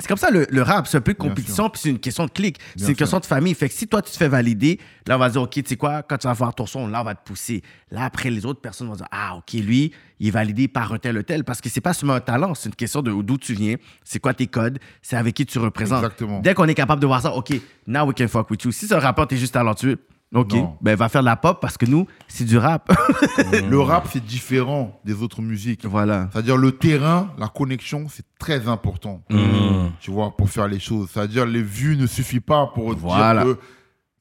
c'est 0.00 0.08
comme 0.08 0.18
ça 0.18 0.30
le, 0.30 0.46
le 0.50 0.62
rap. 0.62 0.88
C'est 0.88 0.96
un 0.96 1.00
peu 1.00 1.12
de 1.12 1.18
compétition, 1.18 1.70
puis 1.70 1.80
c'est 1.80 1.90
une 1.90 2.00
question 2.00 2.26
de 2.26 2.30
clic. 2.30 2.58
C'est 2.74 2.80
une 2.80 2.86
sûr. 2.88 2.96
question 2.96 3.20
de 3.20 3.26
famille. 3.26 3.54
Fait 3.54 3.68
que 3.68 3.74
si 3.74 3.86
toi, 3.86 4.02
tu 4.02 4.10
te 4.10 4.16
fais 4.16 4.28
valider, 4.28 4.80
là, 5.06 5.14
on 5.16 5.18
va 5.18 5.30
dire, 5.30 5.42
OK, 5.42 5.50
tu 5.50 5.62
sais 5.64 5.76
quoi, 5.76 6.02
quand 6.02 6.18
tu 6.18 6.26
vas 6.26 6.32
voir 6.32 6.54
ton 6.54 6.66
son, 6.66 6.88
là, 6.88 7.00
on 7.00 7.04
va 7.04 7.14
te 7.14 7.24
pousser. 7.24 7.62
Là, 7.90 8.04
après, 8.04 8.30
les 8.30 8.44
autres 8.44 8.60
personnes 8.60 8.88
vont 8.88 8.96
dire, 8.96 9.06
ah, 9.12 9.36
OK, 9.36 9.52
lui, 9.52 9.92
il 10.18 10.28
est 10.28 10.30
validé 10.32 10.66
par 10.66 10.92
un 10.92 10.98
tel 10.98 11.16
ou 11.16 11.22
tel. 11.22 11.44
Parce 11.44 11.60
que 11.60 11.68
c'est 11.68 11.80
pas 11.80 11.92
seulement 11.92 12.14
un 12.14 12.20
talent, 12.20 12.54
c'est 12.54 12.68
une 12.68 12.74
question 12.74 13.02
de 13.02 13.12
d'où 13.22 13.38
tu 13.38 13.54
viens, 13.54 13.76
c'est 14.02 14.18
quoi 14.18 14.34
tes 14.34 14.48
codes, 14.48 14.78
c'est 15.00 15.16
avec 15.16 15.34
qui 15.34 15.46
tu 15.46 15.58
représentes. 15.58 16.02
Exactement. 16.02 16.40
Dès 16.40 16.54
qu'on 16.54 16.66
est 16.66 16.74
capable 16.74 17.00
de 17.00 17.06
voir 17.06 17.22
ça, 17.22 17.32
OK, 17.32 17.52
now 17.86 18.04
we 18.04 18.14
can 18.16 18.26
fuck 18.26 18.50
with 18.50 18.64
you. 18.64 18.72
Si 18.72 18.88
c'est 18.88 18.94
un 18.94 19.00
rappeur, 19.00 19.28
t'es 19.28 19.36
juste 19.36 19.54
talentueux, 19.54 19.98
OK, 20.34 20.52
Non. 20.54 20.76
ben, 20.80 20.96
va 20.96 21.08
faire 21.08 21.20
de 21.22 21.26
la 21.26 21.36
pop 21.36 21.58
parce 21.60 21.76
que 21.78 21.86
nous, 21.86 22.06
c'est 22.28 22.44
du 22.44 22.58
rap. 22.58 22.92
Le 23.68 23.78
rap, 23.80 24.08
c'est 24.12 24.24
différent 24.24 25.00
des 25.04 25.22
autres 25.22 25.42
musiques. 25.42 25.84
voilà. 25.86 26.28
C'est-à-dire 26.32 26.56
le 26.56 26.72
terrain, 26.72 27.30
la 27.38 27.48
connexion, 27.48 28.06
c'est 28.08 28.24
très 28.38 28.66
important. 28.68 29.22
Mhm. 29.30 29.92
Tu 30.00 30.10
vois, 30.10 30.36
pour 30.36 30.50
faire 30.50 30.66
les 30.68 30.80
choses. 30.80 31.08
C'est-à-dire 31.12 31.46
les 31.46 31.62
vues 31.62 31.96
ne 31.96 32.06
suffisent 32.06 32.40
pas 32.44 32.66
pour 32.74 32.94
Voilà. 32.96 33.44
dire 33.44 33.54
que 33.54 33.60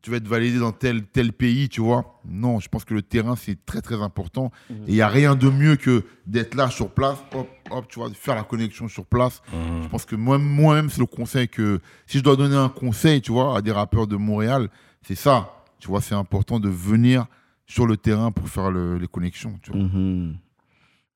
tu 0.03 0.11
vas 0.11 0.17
être 0.17 0.27
validé 0.27 0.59
dans 0.59 0.73
tel, 0.73 1.03
tel 1.05 1.31
pays, 1.31 1.69
tu 1.69 1.79
vois. 1.81 2.19
Non, 2.25 2.59
je 2.59 2.67
pense 2.67 2.83
que 2.83 2.93
le 2.93 3.01
terrain, 3.01 3.35
c'est 3.37 3.57
très, 3.65 3.81
très 3.81 4.01
important. 4.01 4.51
Mhm. 4.69 4.75
Et 4.75 4.89
il 4.89 4.93
n'y 4.95 5.01
a 5.01 5.07
rien 5.07 5.33
de 5.35 5.49
mieux 5.49 5.77
que 5.77 6.03
d'être 6.27 6.55
là 6.55 6.69
sur 6.69 6.89
place, 6.89 7.17
hop, 7.33 7.47
hop, 7.71 7.85
tu 7.87 7.99
vois, 7.99 8.09
de 8.09 8.13
faire 8.13 8.35
la 8.35 8.43
connexion 8.43 8.87
sur 8.87 9.05
place. 9.05 9.41
Je 9.81 9.87
pense 9.87 10.05
que 10.05 10.15
moi- 10.15 10.37
moi-même, 10.37 10.89
c'est 10.89 10.99
le 10.99 11.05
conseil 11.05 11.47
que... 11.47 11.79
Si 12.05 12.17
je 12.19 12.23
dois 12.23 12.35
donner 12.35 12.55
un 12.57 12.69
conseil, 12.69 13.21
tu 13.21 13.31
vois, 13.31 13.57
à 13.57 13.61
des 13.61 13.71
rappeurs 13.71 14.05
de 14.05 14.15
Montréal, 14.17 14.69
c'est 15.07 15.15
ça. 15.15 15.49
Tu 15.83 15.89
vois, 15.89 15.99
c'est 15.99 16.15
important 16.15 16.61
de 16.61 16.69
venir 16.69 17.25
sur 17.67 17.85
le 17.85 17.97
terrain 17.97 18.31
pour 18.31 18.47
faire 18.47 18.71
le- 18.71 18.97
les 18.97 19.07
connexions, 19.07 19.59
tu 19.61 19.71
vois. 19.73 19.81
Mhm. 19.81 20.37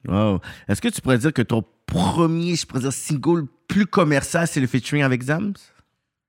Wow. 0.10 0.42
Est-ce 0.68 0.82
que 0.82 0.90
tu 0.90 1.00
pourrais 1.00 1.18
dire 1.18 1.32
que 1.32 1.42
ton 1.42 1.64
premier, 1.86 2.58
je 2.58 2.66
pourrais 2.66 2.82
dire, 2.82 2.92
single 2.92 3.46
plus 3.70 3.86
commercial, 3.86 4.46
c'est 4.46 4.60
le 4.60 4.68
featuring 4.68 5.04
avec 5.04 5.24
Zams? 5.24 5.54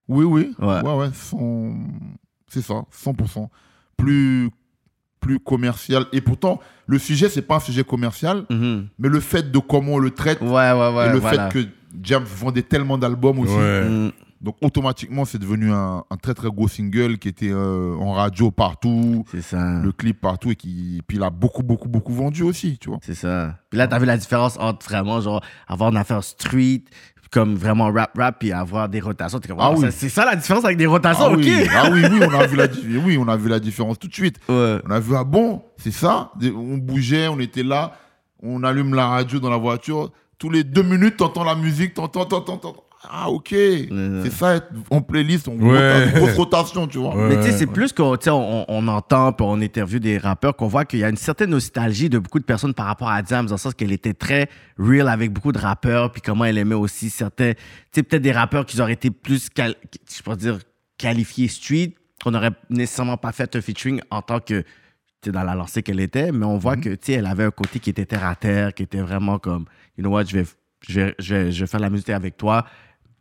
Oui, 0.06 0.24
oui. 0.24 0.54
Ouais. 0.60 0.80
Ouais, 0.82 1.08
C'est 2.46 2.62
ça, 2.62 2.84
100%. 2.92 3.50
Plus, 3.96 4.50
plus 5.18 5.40
commercial. 5.40 6.06
Et 6.12 6.20
pourtant, 6.20 6.60
le 6.86 7.00
sujet, 7.00 7.28
c'est 7.28 7.42
pas 7.42 7.56
un 7.56 7.60
sujet 7.60 7.82
commercial, 7.82 8.44
Mhm. 8.50 8.86
mais 9.00 9.08
le 9.08 9.18
fait 9.18 9.50
de 9.50 9.58
comment 9.58 9.94
on 9.94 9.98
le 9.98 10.12
traite 10.12 10.40
Ouais, 10.42 10.48
ouais, 10.48 10.94
ouais. 10.94 11.08
et 11.08 11.12
le 11.12 11.18
voilà. 11.18 11.50
fait 11.50 11.64
que 11.64 11.68
James 12.04 12.22
vendait 12.24 12.62
tellement 12.62 12.98
d'albums 12.98 13.40
aussi. 13.40 13.52
Ouais. 13.52 13.84
Mhm. 13.84 14.12
Donc, 14.40 14.56
automatiquement, 14.62 15.24
c'est 15.24 15.38
devenu 15.38 15.72
un, 15.72 16.04
un 16.10 16.16
très, 16.16 16.32
très 16.34 16.48
gros 16.48 16.68
single 16.68 17.18
qui 17.18 17.28
était 17.28 17.50
euh, 17.50 17.96
en 17.96 18.12
radio 18.12 18.50
partout, 18.52 19.24
C'est 19.32 19.42
ça. 19.42 19.80
le 19.82 19.90
clip 19.90 20.20
partout, 20.20 20.50
et 20.52 20.54
qui 20.56 21.02
puis 21.06 21.16
il 21.16 21.22
a 21.24 21.30
beaucoup, 21.30 21.62
beaucoup, 21.64 21.88
beaucoup 21.88 22.12
vendu 22.12 22.42
aussi, 22.44 22.78
tu 22.78 22.88
vois. 22.88 22.98
C'est 23.02 23.14
ça. 23.16 23.56
Puis 23.70 23.78
là, 23.78 23.88
t'as 23.88 23.98
vu 23.98 24.06
la 24.06 24.16
différence 24.16 24.56
entre 24.58 24.86
vraiment, 24.86 25.20
genre, 25.20 25.42
avoir 25.66 25.90
une 25.90 25.96
affaire 25.96 26.22
street, 26.22 26.82
comme 27.30 27.56
vraiment 27.56 27.92
rap 27.92 28.16
rap 28.16 28.36
puis 28.38 28.52
avoir 28.52 28.88
des 28.88 29.00
rotations. 29.00 29.38
Comme, 29.46 29.58
Ah 29.60 29.72
oh, 29.74 29.80
oui. 29.80 29.88
c'est 29.90 30.08
ça 30.08 30.24
la 30.24 30.34
différence 30.36 30.64
avec 30.64 30.78
des 30.78 30.86
rotations, 30.86 31.26
Ah 31.26 31.32
ok. 31.32 31.36
oui, 31.38 31.66
ah 31.74 31.90
oui, 31.92 32.02
oui, 32.10 32.20
on 32.26 32.32
a 32.38 32.46
vu 32.46 32.56
la, 32.56 32.66
oui, 33.04 33.18
on 33.20 33.28
a 33.28 33.36
vu 33.36 33.48
la 33.50 33.60
différence 33.60 33.98
tout 33.98 34.08
de 34.08 34.14
suite. 34.14 34.38
Ouais. 34.48 34.80
On 34.86 34.90
a 34.90 34.98
vu, 35.00 35.14
ah 35.16 35.24
bon, 35.24 35.62
c'est 35.76 35.90
ça? 35.90 36.30
On 36.42 36.78
bougeait, 36.78 37.28
on 37.28 37.38
était 37.40 37.62
là, 37.64 37.92
on 38.42 38.62
allume 38.62 38.94
la 38.94 39.08
radio 39.08 39.40
dans 39.40 39.50
la 39.50 39.56
voiture. 39.58 40.10
Tous 40.38 40.48
les 40.48 40.62
deux 40.64 40.84
minutes, 40.84 41.16
t'entends 41.16 41.44
la 41.44 41.54
musique, 41.56 41.92
t'entends, 41.94 42.24
t'entends, 42.24 42.56
t'entends. 42.56 42.84
Ah, 43.10 43.30
ok. 43.30 43.48
C'est 43.48 44.30
ça, 44.32 44.56
être 44.56 44.68
en 44.90 45.00
playlist, 45.00 45.48
on 45.48 45.58
Ouais. 45.58 46.04
une 46.08 46.12
grosse 46.18 46.34
rotation, 46.36 46.86
tu 46.86 46.98
vois. 46.98 47.16
Ouais. 47.16 47.28
Mais 47.28 47.36
tu 47.36 47.42
sais, 47.44 47.52
c'est 47.52 47.66
plus 47.66 47.92
qu'on 47.92 48.16
tu 48.16 48.24
sais, 48.24 48.30
on, 48.30 48.64
on 48.70 48.88
entend, 48.88 49.32
puis 49.32 49.46
on 49.48 49.60
interviewe 49.60 49.98
des 49.98 50.18
rappeurs, 50.18 50.54
qu'on 50.56 50.68
voit 50.68 50.84
qu'il 50.84 50.98
y 50.98 51.04
a 51.04 51.08
une 51.08 51.16
certaine 51.16 51.50
nostalgie 51.50 52.08
de 52.10 52.18
beaucoup 52.18 52.38
de 52.38 52.44
personnes 52.44 52.74
par 52.74 52.86
rapport 52.86 53.08
à 53.08 53.22
Diams, 53.22 53.46
dans 53.46 53.54
le 53.54 53.58
sens 53.58 53.74
qu'elle 53.74 53.92
était 53.92 54.14
très 54.14 54.48
real 54.78 55.08
avec 55.08 55.32
beaucoup 55.32 55.52
de 55.52 55.58
rappeurs, 55.58 56.12
puis 56.12 56.20
comment 56.20 56.44
elle 56.44 56.58
aimait 56.58 56.74
aussi 56.74 57.08
certains, 57.10 57.52
tu 57.54 57.60
sais, 57.92 58.02
peut-être 58.02 58.22
des 58.22 58.32
rappeurs 58.32 58.66
qui 58.66 58.80
auraient 58.80 58.92
été 58.92 59.10
plus, 59.10 59.48
je 59.56 60.22
peux 60.22 60.36
dire, 60.36 60.58
qualifiés 60.98 61.48
street, 61.48 61.94
qu'on 62.22 62.32
n'aurait 62.32 62.50
nécessairement 62.68 63.16
pas 63.16 63.32
fait 63.32 63.56
un 63.56 63.60
featuring 63.60 64.00
en 64.10 64.20
tant 64.22 64.40
que, 64.40 64.60
tu 64.60 64.66
sais, 65.24 65.32
dans 65.32 65.44
la 65.44 65.54
lancée 65.54 65.82
qu'elle 65.82 66.00
était, 66.00 66.30
mais 66.32 66.44
on 66.44 66.58
voit 66.58 66.76
que, 66.76 66.90
tu 66.90 66.98
sais, 67.02 67.12
elle 67.14 67.26
avait 67.26 67.44
un 67.44 67.50
côté 67.50 67.78
qui 67.78 67.90
était 67.90 68.04
terre 68.04 68.26
à 68.26 68.34
terre, 68.36 68.74
qui 68.74 68.82
était 68.82 69.00
vraiment 69.00 69.38
comme, 69.38 69.64
you 69.96 70.02
know 70.04 70.10
what, 70.10 70.24
je 70.26 70.38
vais, 70.38 70.44
je 70.88 71.00
vais, 71.00 71.14
je 71.18 71.34
vais, 71.34 71.52
je 71.52 71.60
vais 71.60 71.66
faire 71.66 71.80
la 71.80 71.90
musique 71.90 72.10
avec 72.10 72.36
toi, 72.36 72.64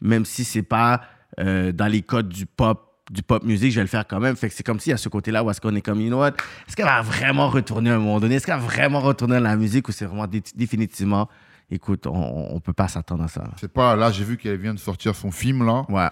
même 0.02 0.26
si 0.26 0.44
c'est 0.44 0.64
pas 0.64 1.02
euh, 1.40 1.72
dans 1.72 1.88
les 1.88 2.02
codes 2.02 2.30
du 2.30 2.46
pop 2.46 2.84
du 3.10 3.24
pop 3.24 3.42
music, 3.46 3.72
je 3.72 3.78
vais 3.78 3.84
le 3.84 3.88
faire 3.88 4.06
quand 4.06 4.20
même. 4.20 4.36
Fait 4.36 4.50
que 4.50 4.54
c'est 4.54 4.64
comme 4.64 4.82
s'il 4.82 4.90
y 4.92 4.94
a 4.94 4.98
ce 4.98 5.08
côté-là 5.08 5.42
où 5.42 5.50
est-ce 5.50 5.62
qu'on 5.62 5.74
est 5.76 5.82
comme, 5.82 6.02
you 6.02 6.10
know 6.10 6.20
what, 6.20 6.34
est-ce 6.68 6.76
qu'elle 6.76 6.86
va 6.88 7.02
vraiment 7.02 7.48
retourner 7.50 7.90
à 7.90 7.96
un 7.96 8.00
moment 8.00 8.20
donné? 8.20 8.36
Est-ce 8.36 8.46
qu'elle 8.46 8.60
va 8.60 8.66
vraiment 8.66 9.00
retourner 9.00 9.38
à 9.38 9.40
la 9.40 9.56
musique 9.56 9.88
ou 9.88 9.94
c'est 9.94 10.04
vraiment 10.04 10.28
dé- 10.28 10.44
définitivement, 10.56 11.30
écoute, 11.70 12.06
on, 12.06 12.54
on 12.54 12.60
peut 12.60 12.74
pas 12.74 12.90
s'attendre 12.90 13.24
à 13.24 13.30
ça. 13.30 13.46
C'est 13.62 13.72
pas, 13.72 13.96
là, 13.96 14.12
j'ai 14.12 14.26
vu 14.26 14.36
qu'elle 14.36 14.58
vient 14.58 14.74
de 14.74 14.80
sortir 14.80 15.16
son 15.16 15.32
film, 15.32 15.66
là. 15.66 15.86
Ouais. 15.88 16.10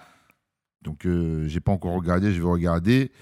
Donc, 0.80 1.04
euh, 1.04 1.46
j'ai 1.48 1.60
pas 1.60 1.72
encore 1.72 1.92
regardé, 1.92 2.32
je 2.32 2.40
vais 2.40 2.48
regarder. 2.48 3.12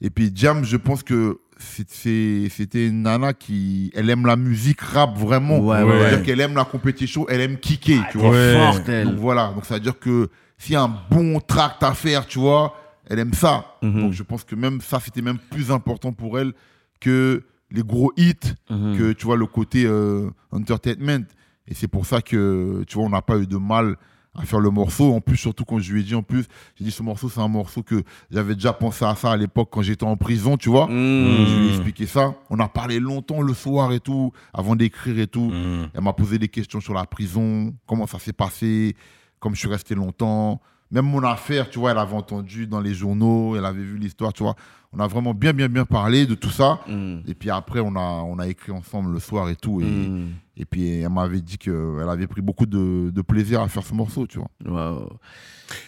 Et 0.00 0.10
puis, 0.10 0.30
Jam, 0.32 0.64
je 0.64 0.76
pense 0.76 1.02
que 1.02 1.40
c'était 1.58 2.86
une 2.88 3.02
nana 3.02 3.32
qui. 3.32 3.90
Elle 3.94 4.10
aime 4.10 4.26
la 4.26 4.36
musique 4.36 4.80
rap 4.80 5.16
vraiment. 5.16 5.58
Ouais, 5.58 5.82
ouais, 5.82 5.92
C'est-à-dire 5.98 6.18
ouais. 6.18 6.24
qu'elle 6.24 6.40
aime 6.40 6.54
la 6.54 6.64
compétition, 6.64 7.26
elle 7.28 7.40
aime 7.40 7.58
kicker, 7.58 8.02
tu 8.10 8.18
vois. 8.18 8.72
Donc 9.04 9.14
voilà, 9.16 9.52
donc 9.54 9.64
ça 9.64 9.74
veut 9.74 9.80
dire 9.80 9.98
que 9.98 10.28
s'il 10.58 10.72
y 10.72 10.76
a 10.76 10.82
un 10.82 10.94
bon 11.10 11.40
tract 11.40 11.82
à 11.82 11.94
faire, 11.94 12.26
tu 12.26 12.38
vois, 12.38 12.74
elle 13.08 13.18
aime 13.18 13.34
ça. 13.34 13.76
Mhm. 13.82 14.00
Donc 14.00 14.12
je 14.12 14.22
pense 14.22 14.44
que 14.44 14.54
même 14.54 14.80
ça, 14.80 15.00
c'était 15.00 15.22
même 15.22 15.38
plus 15.50 15.70
important 15.70 16.12
pour 16.12 16.38
elle 16.38 16.52
que 17.00 17.42
les 17.70 17.82
gros 17.82 18.12
hits, 18.16 18.34
Mhm. 18.70 18.96
que 18.98 19.12
tu 19.12 19.26
vois, 19.26 19.36
le 19.36 19.46
côté 19.46 19.84
euh, 19.86 20.30
entertainment. 20.52 21.24
Et 21.66 21.74
c'est 21.74 21.88
pour 21.88 22.04
ça 22.06 22.20
que, 22.20 22.84
tu 22.86 22.96
vois, 22.96 23.04
on 23.06 23.10
n'a 23.10 23.22
pas 23.22 23.38
eu 23.38 23.46
de 23.46 23.56
mal 23.56 23.96
à 24.34 24.42
faire 24.42 24.60
le 24.60 24.70
morceau. 24.70 25.14
En 25.14 25.20
plus, 25.20 25.36
surtout 25.36 25.64
quand 25.64 25.78
je 25.78 25.92
lui 25.92 26.00
ai 26.00 26.04
dit, 26.04 26.14
en 26.14 26.22
plus, 26.22 26.46
j'ai 26.76 26.84
dit 26.84 26.90
ce 26.90 27.02
morceau, 27.02 27.28
c'est 27.28 27.40
un 27.40 27.48
morceau 27.48 27.82
que 27.82 28.02
j'avais 28.30 28.54
déjà 28.54 28.72
pensé 28.72 29.04
à 29.04 29.14
ça 29.14 29.32
à 29.32 29.36
l'époque 29.36 29.68
quand 29.70 29.82
j'étais 29.82 30.04
en 30.04 30.16
prison, 30.16 30.56
tu 30.56 30.68
vois. 30.68 30.86
Mhm. 30.86 31.46
Je 31.46 31.58
lui 31.58 31.66
ai 31.66 31.68
expliqué 31.70 32.06
ça. 32.06 32.34
On 32.50 32.58
a 32.58 32.68
parlé 32.68 33.00
longtemps 33.00 33.42
le 33.42 33.54
soir 33.54 33.92
et 33.92 34.00
tout, 34.00 34.32
avant 34.52 34.76
d'écrire 34.76 35.18
et 35.18 35.26
tout. 35.26 35.50
Mm. 35.50 35.90
Elle 35.94 36.00
m'a 36.00 36.12
posé 36.12 36.38
des 36.38 36.48
questions 36.48 36.80
sur 36.80 36.94
la 36.94 37.06
prison, 37.06 37.74
comment 37.86 38.06
ça 38.06 38.18
s'est 38.18 38.32
passé, 38.32 38.96
comme 39.38 39.54
je 39.54 39.60
suis 39.60 39.68
resté 39.68 39.94
longtemps. 39.94 40.60
Même 40.94 41.06
mon 41.06 41.22
affaire, 41.24 41.68
tu 41.68 41.78
vois, 41.80 41.90
elle 41.90 41.98
avait 41.98 42.14
entendu 42.14 42.66
dans 42.66 42.80
les 42.80 42.94
journaux, 42.94 43.56
elle 43.56 43.64
avait 43.64 43.82
vu 43.82 43.98
l'histoire, 43.98 44.32
tu 44.32 44.42
vois. 44.44 44.54
On 44.92 45.00
a 45.00 45.08
vraiment 45.08 45.34
bien, 45.34 45.52
bien, 45.52 45.68
bien 45.68 45.84
parlé 45.84 46.24
de 46.24 46.36
tout 46.36 46.50
ça. 46.50 46.78
Mhm. 46.86 47.24
Et 47.26 47.34
puis 47.34 47.50
après, 47.50 47.80
on 47.80 47.96
a, 47.96 48.22
on 48.24 48.38
a 48.38 48.46
écrit 48.46 48.70
ensemble 48.70 49.12
le 49.12 49.18
soir 49.18 49.48
et 49.50 49.56
tout. 49.56 49.80
Et, 49.82 50.60
et 50.60 50.64
puis 50.64 51.00
elle 51.00 51.08
m'avait 51.08 51.40
dit 51.40 51.58
qu'elle 51.58 52.08
avait 52.08 52.28
pris 52.28 52.40
beaucoup 52.42 52.64
de, 52.66 53.10
de 53.10 53.22
plaisir 53.22 53.60
à 53.60 53.66
faire 53.68 53.82
ce 53.82 53.92
morceau, 53.92 54.26
tu 54.28 54.38
vois. 54.38 54.50
Wow. 54.64 55.18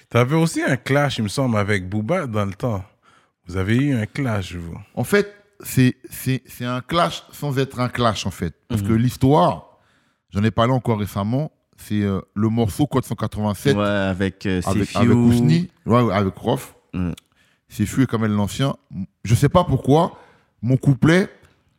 T'avais 0.09 0.35
aussi 0.37 0.61
un 0.63 0.77
clash, 0.77 1.19
il 1.19 1.23
me 1.23 1.29
semble, 1.29 1.57
avec 1.57 1.89
Booba 1.89 2.27
dans 2.27 2.45
le 2.45 2.55
temps. 2.55 2.83
Vous 3.47 3.57
avez 3.57 3.77
eu 3.77 3.95
un 3.95 4.07
clash, 4.07 4.57
vous. 4.57 4.77
En 4.97 5.05
fait, 5.05 5.33
c'est 5.61 5.95
c'est- 6.11 6.43
c'est 6.47 6.65
un 6.65 6.81
clash 6.81 7.23
sans 7.31 7.57
être 7.61 7.79
un 7.79 7.89
clash, 7.89 8.27
en 8.27 8.33
fait. 8.33 8.55
Parce 8.69 8.83
Mhm. 8.83 8.89
que 8.89 8.93
l'histoire, 8.95 9.79
j'en 10.31 10.43
ai 10.43 10.51
parlé 10.51 10.73
encore 10.73 10.99
récemment, 10.99 11.53
c'est 11.79 12.03
euh, 12.03 12.21
le 12.35 12.49
morceau 12.49 12.87
Code 12.87 13.05
187 13.05 13.77
Ouais, 13.77 13.85
avec 13.85 14.47
euh, 14.47 14.61
avec, 14.67 14.95
avec 14.95 15.15
Ousni, 15.17 15.69
ouais, 15.85 16.13
avec 16.13 16.35
Rof. 16.37 16.75
Mm. 16.93 17.13
C'est 17.69 17.87
Fu 17.87 18.03
et 18.03 18.07
Kamel 18.07 18.31
l'Ancien. 18.31 18.77
Je 19.25 19.35
sais 19.35 19.49
pas 19.49 19.65
pourquoi, 19.65 20.19
mon 20.63 20.77
couplet, 20.77 21.29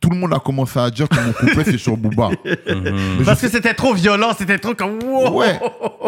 tout 0.00 0.10
le 0.10 0.16
monde 0.16 0.34
a 0.34 0.38
commencé 0.38 0.78
à 0.78 0.90
dire 0.90 1.08
que 1.08 1.16
mon 1.16 1.32
couplet, 1.32 1.64
c'est 1.64 1.78
sur 1.78 1.96
Booba. 1.96 2.30
Je 2.44 3.24
Parce 3.24 3.40
que 3.40 3.48
c'était 3.48 3.74
trop 3.74 3.94
violent, 3.94 4.32
c'était 4.36 4.58
trop 4.58 4.74
comme, 4.74 5.02
wow. 5.02 5.38
Ouais, 5.38 5.58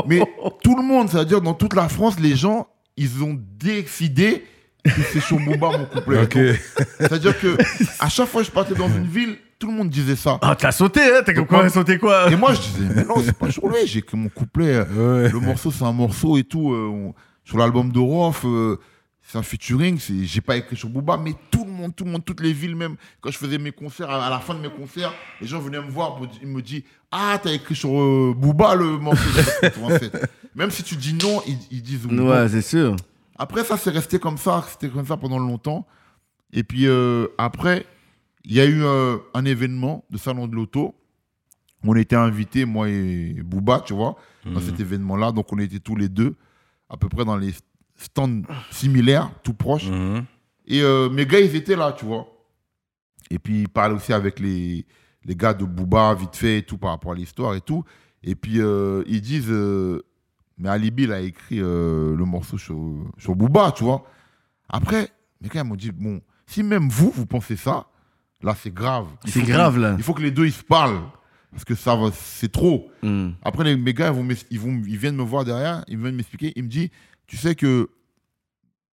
mais 0.06 0.20
tout 0.62 0.76
le 0.76 0.82
monde, 0.82 1.08
c'est-à-dire 1.08 1.40
dans 1.40 1.54
toute 1.54 1.74
la 1.74 1.88
France, 1.88 2.20
les 2.20 2.36
gens, 2.36 2.68
ils 2.96 3.24
ont 3.24 3.38
décidé 3.58 4.44
que 4.84 5.02
c'est 5.12 5.20
sur 5.20 5.38
Booba 5.38 5.78
mon 5.78 5.84
couplet. 5.86 6.28
C'est-à-dire 6.98 7.38
que 7.38 7.56
à 7.98 8.08
chaque 8.08 8.28
fois 8.28 8.42
que 8.42 8.46
je 8.46 8.52
partais 8.52 8.74
dans 8.74 8.88
une 8.88 9.06
ville, 9.06 9.38
tout 9.60 9.68
le 9.68 9.74
monde 9.76 9.90
disait 9.90 10.16
ça. 10.16 10.38
Ah, 10.42 10.56
t'as 10.56 10.72
sauté, 10.72 11.00
hein? 11.00 11.22
T'as 11.24 11.34
comme 11.34 11.46
quoi, 11.46 11.68
sauté 11.68 11.98
quoi? 11.98 12.28
Et 12.32 12.34
moi, 12.36 12.52
je 12.54 12.60
disais, 12.60 12.92
mais 12.96 13.04
non, 13.04 13.14
c'est 13.24 13.36
pas 13.38 13.50
sur 13.52 13.68
lui, 13.68 13.86
j'ai 13.86 14.02
que 14.02 14.16
mon 14.16 14.28
couplet. 14.28 14.74
euh, 14.74 15.24
Ouais. 15.24 15.30
Le 15.30 15.38
morceau, 15.38 15.70
c'est 15.70 15.84
un 15.84 15.92
morceau 15.92 16.36
et 16.36 16.42
tout. 16.44 16.72
euh, 16.72 16.88
on- 16.88 17.14
sur 17.44 17.58
l'album 17.58 17.90
de 17.92 17.98
Rof, 17.98 18.42
euh, 18.44 18.78
c'est 19.22 19.36
un 19.38 19.42
featuring. 19.42 19.98
J'ai 20.22 20.40
pas 20.40 20.56
écrit 20.56 20.76
sur 20.76 20.88
Booba, 20.88 21.16
mais 21.16 21.34
tout 21.50 21.64
le 21.64 21.70
monde, 21.70 21.94
tout 21.94 22.04
le 22.04 22.10
monde, 22.10 22.24
toutes 22.24 22.40
les 22.40 22.52
villes, 22.52 22.74
même 22.76 22.96
quand 23.20 23.30
je 23.30 23.38
faisais 23.38 23.58
mes 23.58 23.70
concerts, 23.72 24.10
à 24.10 24.24
à 24.26 24.30
la 24.30 24.38
fin 24.40 24.54
de 24.54 24.60
mes 24.60 24.70
concerts, 24.70 25.12
les 25.40 25.46
gens 25.46 25.60
venaient 25.60 25.80
me 25.80 25.90
voir, 25.90 26.18
ils 26.42 26.48
me 26.48 26.62
disent 26.62 26.82
Ah, 27.10 27.38
t'as 27.42 27.52
écrit 27.52 27.74
sur 27.76 27.90
euh, 28.00 28.34
Booba 28.36 28.74
le 28.74 28.98
morceau 28.98 29.28
de 29.36 29.60
87. 29.60 30.16
Même 30.54 30.70
si 30.70 30.82
tu 30.82 30.96
dis 30.96 31.12
non, 31.14 31.42
ils, 31.46 31.58
ils 31.70 31.82
disent 31.82 32.06
oui. 32.10 32.18
Ouais, 32.18 32.48
c'est 32.48 32.62
sûr. 32.62 32.96
Après, 33.38 33.64
ça, 33.64 33.76
c'est 33.76 33.90
resté 33.90 34.18
comme 34.18 34.36
ça. 34.38 34.64
C'était 34.70 34.88
comme 34.88 35.06
ça 35.06 35.16
pendant 35.16 35.38
longtemps. 35.38 35.86
Et 36.52 36.62
puis, 36.62 36.86
euh, 36.86 37.26
après, 37.38 37.86
il 38.44 38.54
y 38.54 38.60
a 38.60 38.64
eu 38.64 38.82
euh, 38.82 39.18
un 39.34 39.44
événement 39.44 40.04
de 40.10 40.18
Salon 40.18 40.46
de 40.46 40.54
l'Auto. 40.54 40.94
On 41.82 41.94
était 41.94 42.16
invités, 42.16 42.64
moi 42.64 42.88
et 42.88 43.34
Booba, 43.42 43.80
tu 43.80 43.94
vois, 43.94 44.16
dans 44.44 44.60
cet 44.60 44.80
événement-là. 44.80 45.32
Donc, 45.32 45.50
on 45.50 45.58
était 45.58 45.78
tous 45.78 45.96
les 45.96 46.10
deux, 46.10 46.36
à 46.90 46.98
peu 46.98 47.08
près 47.08 47.24
dans 47.24 47.36
les 47.36 47.54
stands 47.96 48.42
similaires, 48.70 49.30
tout 49.42 49.54
proches. 49.54 49.88
Mhm. 49.88 50.24
Et 50.66 50.82
euh, 50.82 51.08
mes 51.08 51.24
gars, 51.24 51.40
ils 51.40 51.56
étaient 51.56 51.76
là, 51.76 51.92
tu 51.92 52.04
vois. 52.04 52.26
Et 53.30 53.38
puis, 53.38 53.62
ils 53.62 53.68
parlaient 53.68 53.94
aussi 53.94 54.12
avec 54.12 54.40
les, 54.40 54.84
les 55.24 55.34
gars 55.34 55.54
de 55.54 55.64
Booba, 55.64 56.14
vite 56.14 56.36
fait, 56.36 56.58
et 56.58 56.62
tout, 56.62 56.76
par 56.76 56.90
rapport 56.90 57.12
à 57.12 57.14
l'histoire 57.14 57.54
et 57.54 57.62
tout. 57.62 57.82
Et 58.22 58.34
puis, 58.34 58.60
euh, 58.60 59.02
ils 59.06 59.22
disent, 59.22 59.50
mais 60.58 60.68
Alibi, 60.68 61.04
il 61.04 61.12
a 61.12 61.20
écrit 61.20 61.60
le 61.60 62.24
morceau 62.26 62.58
sur, 62.58 62.78
sur 63.16 63.34
Booba, 63.34 63.72
tu 63.72 63.84
vois. 63.84 64.04
Après, 64.68 65.08
mes 65.40 65.48
gars, 65.48 65.62
ils 65.62 65.66
m'ont 65.66 65.76
dit, 65.76 65.92
bon, 65.92 66.20
si 66.46 66.62
même 66.62 66.90
vous, 66.90 67.10
vous 67.10 67.24
pensez 67.24 67.56
ça, 67.56 67.86
là, 68.42 68.56
c'est 68.60 68.72
grave. 68.72 69.06
C'est 69.26 69.42
grave, 69.42 69.78
là. 69.78 69.94
Il 69.96 70.02
faut 70.02 70.14
que 70.14 70.22
les 70.22 70.30
deux, 70.30 70.46
ils 70.46 70.52
se 70.52 70.62
parlent. 70.62 71.00
Parce 71.50 71.64
que 71.64 71.74
ça 71.74 71.96
va, 71.96 72.10
c'est 72.12 72.52
trop. 72.52 72.90
Hmm. 73.02 73.30
Après, 73.42 73.64
les, 73.64 73.76
mes 73.76 73.92
gars, 73.92 74.08
ils, 74.08 74.12
vont 74.12 74.28
ils, 74.50 74.60
vont, 74.60 74.82
ils 74.86 74.96
viennent 74.96 75.16
me 75.16 75.24
voir 75.24 75.44
derrière, 75.44 75.84
ils 75.88 75.98
viennent 75.98 76.14
m'expliquer. 76.14 76.52
Ils 76.54 76.62
me 76.62 76.68
disent, 76.68 76.90
tu 77.26 77.36
sais 77.36 77.56
que 77.56 77.90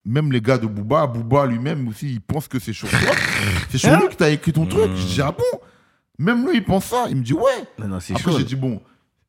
même 0.06 0.32
les 0.32 0.42
gars 0.42 0.58
de 0.58 0.66
Booba, 0.66 1.06
Booba 1.06 1.46
lui-même 1.46 1.88
aussi, 1.88 2.14
il 2.14 2.22
pense 2.22 2.48
que 2.48 2.60
c'est 2.60 2.72
toi. 2.72 2.90
c'est 3.70 3.78
sur 3.78 3.96
lui 4.00 4.08
que 4.08 4.16
tu 4.16 4.24
as 4.24 4.30
écrit 4.30 4.54
ton 4.54 4.66
truc. 4.66 4.90
Je 4.96 5.06
dis, 5.06 5.22
ah 5.22 5.32
bon? 5.32 5.60
Même 6.18 6.48
lui, 6.48 6.58
il 6.58 6.64
pense 6.64 6.86
ça. 6.86 7.06
Il 7.10 7.18
me 7.18 7.24
dit, 7.24 7.34
ouais. 7.34 7.64
Non, 7.78 7.88
non, 7.88 7.98
Après, 7.98 8.20
chaud. 8.20 8.40
j'ai 8.40 8.46
dit, 8.46 8.56
bon, 8.56 8.82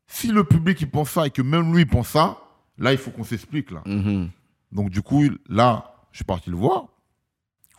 si 0.07 0.29
le 0.29 0.45
public, 0.45 0.81
il 0.81 0.91
pense 0.91 1.11
ça 1.11 1.27
et 1.27 1.31
que 1.31 1.43
même 1.43 1.73
lui, 1.75 1.83
il 1.83 1.87
pense 1.87 2.09
ça, 2.09 2.39
là, 2.79 2.93
il 2.93 2.99
faut 2.99 3.11
qu'on 3.11 3.25
s'explique, 3.25 3.71
là. 3.71 3.83
Mhm. 3.85 4.31
Donc, 4.73 4.91
du 4.91 5.03
coup, 5.03 5.25
là, 5.49 5.95
je 6.13 6.19
suis 6.19 6.25
parti 6.25 6.49
le 6.49 6.57
voir. 6.57 6.87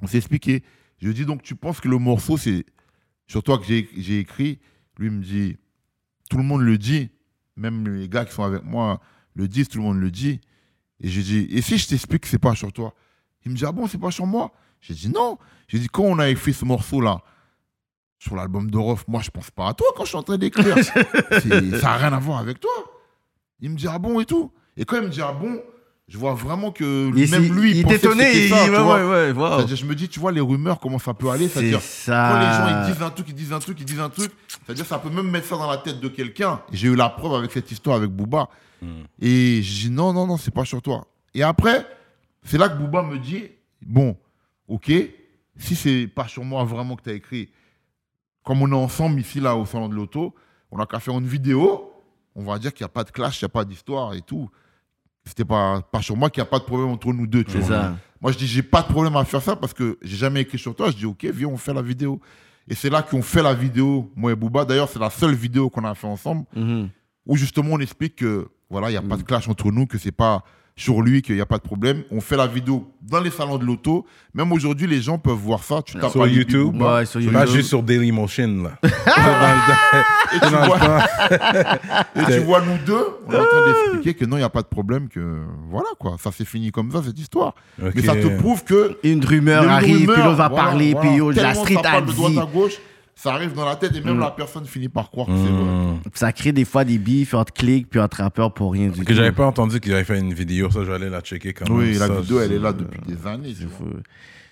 On 0.01 0.07
s'est 0.07 0.17
expliqué. 0.17 0.63
Je 0.99 1.07
lui 1.07 1.13
dit, 1.13 1.25
donc, 1.25 1.41
tu 1.41 1.55
penses 1.55 1.79
que 1.79 1.87
le 1.87 1.97
morceau, 1.97 2.37
c'est 2.37 2.65
sur 3.27 3.43
toi 3.43 3.57
que 3.57 3.63
j'ai 3.65 4.19
écrit? 4.19 4.59
Lui 4.97 5.09
me 5.09 5.23
dit, 5.23 5.57
tout 6.29 6.37
le 6.37 6.43
monde 6.43 6.61
le 6.61 6.77
dit. 6.77 7.09
Même 7.55 7.87
les 7.87 8.07
gars 8.07 8.25
qui 8.25 8.33
sont 8.33 8.43
avec 8.43 8.63
moi 8.63 9.01
le 9.33 9.47
disent, 9.47 9.69
tout 9.69 9.79
le 9.79 9.83
monde 9.83 9.99
le 9.99 10.11
dit. 10.11 10.39
Et 10.99 11.07
j'ai 11.07 11.21
dit, 11.21 11.47
et 11.51 11.61
si 11.61 11.77
je 11.77 11.87
t'explique 11.87 12.23
que 12.23 12.27
c'est 12.27 12.39
pas 12.39 12.55
sur 12.55 12.71
toi? 12.73 12.93
Il 13.45 13.51
me 13.51 13.57
dit, 13.57 13.65
ah 13.65 13.71
bon, 13.71 13.87
c'est 13.87 13.97
pas 13.97 14.11
sur 14.11 14.25
moi? 14.25 14.51
J'ai 14.81 14.93
dit, 14.93 15.09
non. 15.09 15.37
J'ai 15.67 15.79
dit, 15.79 15.87
quand 15.87 16.03
on 16.03 16.19
a 16.19 16.29
écrit 16.29 16.53
ce 16.53 16.65
morceau-là, 16.65 17.21
sur 18.17 18.35
l'album 18.35 18.69
de 18.69 18.77
Rof, 18.77 19.05
moi, 19.07 19.21
je 19.21 19.29
pense 19.29 19.49
pas 19.49 19.69
à 19.69 19.73
toi 19.73 19.87
quand 19.95 20.03
je 20.03 20.09
suis 20.09 20.17
en 20.17 20.23
train 20.23 20.37
d'écrire. 20.37 20.77
Ça 20.83 20.99
n'a 21.01 21.97
rien 21.97 22.13
à 22.13 22.19
voir 22.19 22.39
avec 22.39 22.59
toi. 22.59 22.71
Il 23.61 23.69
me 23.69 23.77
dit, 23.77 23.87
ah 23.87 23.97
bon, 23.97 24.19
et 24.19 24.25
tout. 24.25 24.51
Et 24.75 24.83
quand 24.83 24.97
il 24.97 25.03
me 25.03 25.09
dit, 25.09 25.21
ah 25.21 25.31
bon, 25.31 25.61
je 26.09 26.17
vois 26.17 26.33
vraiment 26.33 26.71
que 26.71 27.11
Il, 27.15 27.29
même 27.29 27.53
lui, 27.53 27.71
il, 27.71 27.77
il 27.77 27.99
ça, 27.99 27.99
tu 27.99 28.07
ouais, 28.09 29.03
ouais, 29.03 29.31
wow. 29.31 29.67
Je 29.67 29.85
me 29.85 29.93
dis, 29.93 30.09
tu 30.09 30.19
vois, 30.19 30.31
les 30.31 30.41
rumeurs, 30.41 30.79
comment 30.79 30.99
ça 30.99 31.13
peut 31.13 31.29
aller 31.29 31.47
C'est 31.47 31.59
C'est-à-dire, 31.59 31.81
ça. 31.81 32.29
quand 32.31 32.39
les 32.39 32.71
gens 32.73 32.87
ils 32.87 32.93
disent 32.93 33.01
un 33.03 33.09
truc, 33.11 33.25
ils 33.29 33.35
disent 33.35 33.53
un 33.53 33.59
truc, 33.59 33.79
ils 33.79 33.85
disent 33.85 33.99
un 33.99 34.09
truc, 34.09 34.31
c'est-à-dire, 34.47 34.85
ça 34.85 34.97
peut 34.99 35.09
même 35.09 35.29
mettre 35.29 35.47
ça 35.47 35.55
dans 35.55 35.69
la 35.69 35.77
tête 35.77 35.99
de 35.99 36.07
quelqu'un. 36.07 36.61
J'ai 36.71 36.87
eu 36.87 36.95
la 36.95 37.09
preuve 37.09 37.35
avec 37.35 37.51
cette 37.51 37.71
histoire 37.71 37.95
avec 37.97 38.09
Booba. 38.09 38.49
Et 39.21 39.61
j'ai 39.61 39.89
dit, 39.89 39.93
non, 39.93 40.11
non, 40.13 40.25
non, 40.25 40.37
c'est 40.37 40.53
pas 40.53 40.65
sur 40.65 40.81
toi. 40.81 41.05
Et 41.33 41.43
après, 41.43 41.85
c'est 42.43 42.57
là 42.57 42.69
que 42.69 42.77
Booba 42.77 43.03
me 43.03 43.19
dit, 43.19 43.43
bon, 43.81 44.17
ok, 44.67 44.91
si 45.57 45.75
c'est 45.75 46.07
pas 46.07 46.27
sur 46.27 46.43
moi 46.43 46.63
vraiment 46.63 46.95
que 46.95 47.03
tu 47.03 47.09
as 47.09 47.13
écrit, 47.13 47.49
comme 48.43 48.61
on 48.61 48.71
est 48.71 48.75
ensemble 48.75 49.19
ici, 49.19 49.39
là, 49.39 49.55
au 49.55 49.65
salon 49.65 49.89
de 49.89 49.95
l'auto, 49.95 50.33
on 50.71 50.79
a 50.79 50.85
qu'à 50.85 50.99
faire 50.99 51.17
une 51.17 51.27
vidéo 51.27 51.89
on 52.35 52.43
va 52.43 52.57
dire 52.57 52.73
qu'il 52.73 52.83
n'y 52.83 52.89
a 52.89 52.89
pas 52.93 53.03
de 53.03 53.11
clash, 53.11 53.41
il 53.41 53.45
n'y 53.45 53.47
a 53.47 53.49
pas 53.49 53.65
d'histoire 53.65 54.13
et 54.13 54.21
tout. 54.21 54.49
C'était 55.29 55.45
pas, 55.45 55.81
pas 55.91 56.01
sur 56.01 56.17
moi 56.17 56.29
qu'il 56.29 56.41
n'y 56.41 56.47
a 56.47 56.49
pas 56.49 56.59
de 56.59 56.63
problème 56.65 56.89
entre 56.89 57.13
nous 57.13 57.27
deux. 57.27 57.43
tu 57.43 57.57
vois. 57.59 57.67
ça. 57.67 57.95
Moi, 58.19 58.31
je 58.33 58.37
dis, 58.37 58.47
j'ai 58.47 58.63
pas 58.63 58.81
de 58.81 58.87
problème 58.87 59.15
à 59.15 59.23
faire 59.23 59.41
ça 59.41 59.55
parce 59.55 59.73
que 59.73 59.97
j'ai 60.01 60.17
jamais 60.17 60.41
écrit 60.41 60.57
sur 60.57 60.75
toi. 60.75 60.89
Je 60.91 60.95
dis, 60.97 61.05
ok, 61.05 61.23
viens, 61.25 61.47
on 61.47 61.57
fait 61.57 61.73
la 61.73 61.81
vidéo. 61.81 62.19
Et 62.67 62.75
c'est 62.75 62.89
là 62.89 63.01
qu'on 63.01 63.21
fait 63.21 63.41
la 63.43 63.53
vidéo, 63.53 64.11
moi 64.15 64.31
et 64.31 64.35
Booba. 64.35 64.65
D'ailleurs, 64.65 64.89
c'est 64.89 64.99
la 64.99 65.09
seule 65.09 65.33
vidéo 65.35 65.69
qu'on 65.69 65.85
a 65.85 65.95
fait 65.95 66.07
ensemble 66.07 66.45
Mhm. 66.55 66.89
où 67.25 67.35
justement 67.37 67.69
on 67.73 67.79
explique 67.79 68.17
que 68.17 68.47
voilà, 68.69 68.89
il 68.89 68.91
n'y 68.91 68.97
a 68.97 69.01
pas 69.01 69.17
de 69.17 69.23
clash 69.23 69.47
entre 69.47 69.71
nous, 69.71 69.85
que 69.87 69.97
c'est 69.97 70.11
pas 70.11 70.43
sur 70.79 71.01
lui, 71.01 71.21
qu'il 71.21 71.35
n'y 71.35 71.41
a 71.41 71.45
pas 71.45 71.57
de 71.57 71.63
problème. 71.63 72.03
On 72.09 72.21
fait 72.21 72.37
la 72.37 72.47
vidéo 72.47 72.89
dans 73.01 73.19
les 73.19 73.29
salons 73.29 73.57
de 73.57 73.65
l'auto. 73.65 74.05
Même 74.33 74.49
aujourd'hui, 74.53 74.87
les 74.87 75.01
gens 75.01 75.17
peuvent 75.17 75.33
voir 75.33 75.61
ça. 75.61 75.81
Tu 75.81 75.97
tapes 75.97 76.11
Sur 76.11 76.25
YouTube? 76.25 76.81
Ouais, 76.81 77.05
sur 77.05 77.19
Pas 77.19 77.41
YouTube. 77.41 77.55
juste 77.55 77.67
sur 77.67 77.83
Dailymotion, 77.83 78.63
là. 78.63 78.79
Et 80.31 80.39
tu, 80.39 80.49
vois, 80.49 80.79
temps. 80.79 80.99
et 82.21 82.25
tu 82.25 82.39
vois 82.41 82.61
nous 82.61 82.77
deux, 82.85 83.05
on 83.27 83.31
est 83.31 83.35
en 83.35 83.45
train 83.45 83.65
d'expliquer 83.65 84.13
que 84.13 84.25
non, 84.25 84.37
il 84.37 84.41
n'y 84.41 84.45
a 84.45 84.49
pas 84.49 84.61
de 84.61 84.67
problème, 84.67 85.09
que 85.09 85.39
voilà 85.69 85.89
quoi, 85.97 86.17
ça 86.19 86.31
s'est 86.31 86.45
fini 86.45 86.71
comme 86.71 86.91
ça, 86.91 87.01
cette 87.03 87.17
histoire. 87.19 87.55
Mais 87.79 88.01
ça 88.01 88.15
te 88.15 88.27
prouve 88.37 88.63
que 88.63 88.97
Une 89.03 89.25
rumeur 89.25 89.63
une 89.63 89.69
arrive, 89.69 89.97
rumeur, 90.01 90.15
puis 90.15 90.23
l'autre 90.23 90.37
va 90.37 90.49
voilà, 90.49 90.63
parler, 90.63 90.91
voilà. 90.93 91.09
puis 91.09 91.17
yo, 91.17 91.31
la 91.31 91.55
street 91.55 91.81
a 91.83 92.01
dit. 92.01 92.39
Ça 93.21 93.33
arrive 93.33 93.51
dans 93.53 93.65
la 93.65 93.75
tête 93.75 93.93
et 93.95 94.01
même 94.01 94.17
la 94.19 94.31
personne 94.31 94.65
finit 94.65 94.87
par 94.87 95.09
croire 95.11 95.27
que 95.27 95.33
c'est 95.35 95.51
vrai. 95.51 95.63
Hmm. 95.63 95.99
Ça 96.13 96.31
crée 96.31 96.53
des 96.53 96.63
fois 96.63 96.85
des 96.85 96.97
bifs 96.97 97.33
entre 97.33 97.51
clics, 97.51 97.89
puis 97.89 97.99
entre 97.99 98.17
rappeurs 98.23 98.53
pour 98.53 98.71
rien 98.71 98.87
du 98.87 99.01
Que 99.01 99.05
tout. 99.07 99.13
j'avais 99.13 99.33
pas 99.33 99.45
entendu 99.45 99.79
qu'il 99.81 99.93
avait 99.93 100.05
fait 100.05 100.17
une 100.19 100.33
vidéo, 100.33 100.71
ça, 100.71 100.79
je 100.83 100.85
vais 100.89 100.95
aller 100.95 101.09
la 101.09 101.19
checker 101.21 101.51
quand 101.53 101.67
même. 101.67 101.77
Oui, 101.77 101.93
la 101.95 102.07
Ça, 102.07 102.21
vidéo, 102.21 102.39
elle 102.39 102.53
est 102.53 102.59
là 102.59 102.71
depuis 102.71 103.01
des 103.01 103.27
années. 103.27 103.53
C'est 103.57 103.65
vois. 103.65 103.87
fou. 103.89 103.93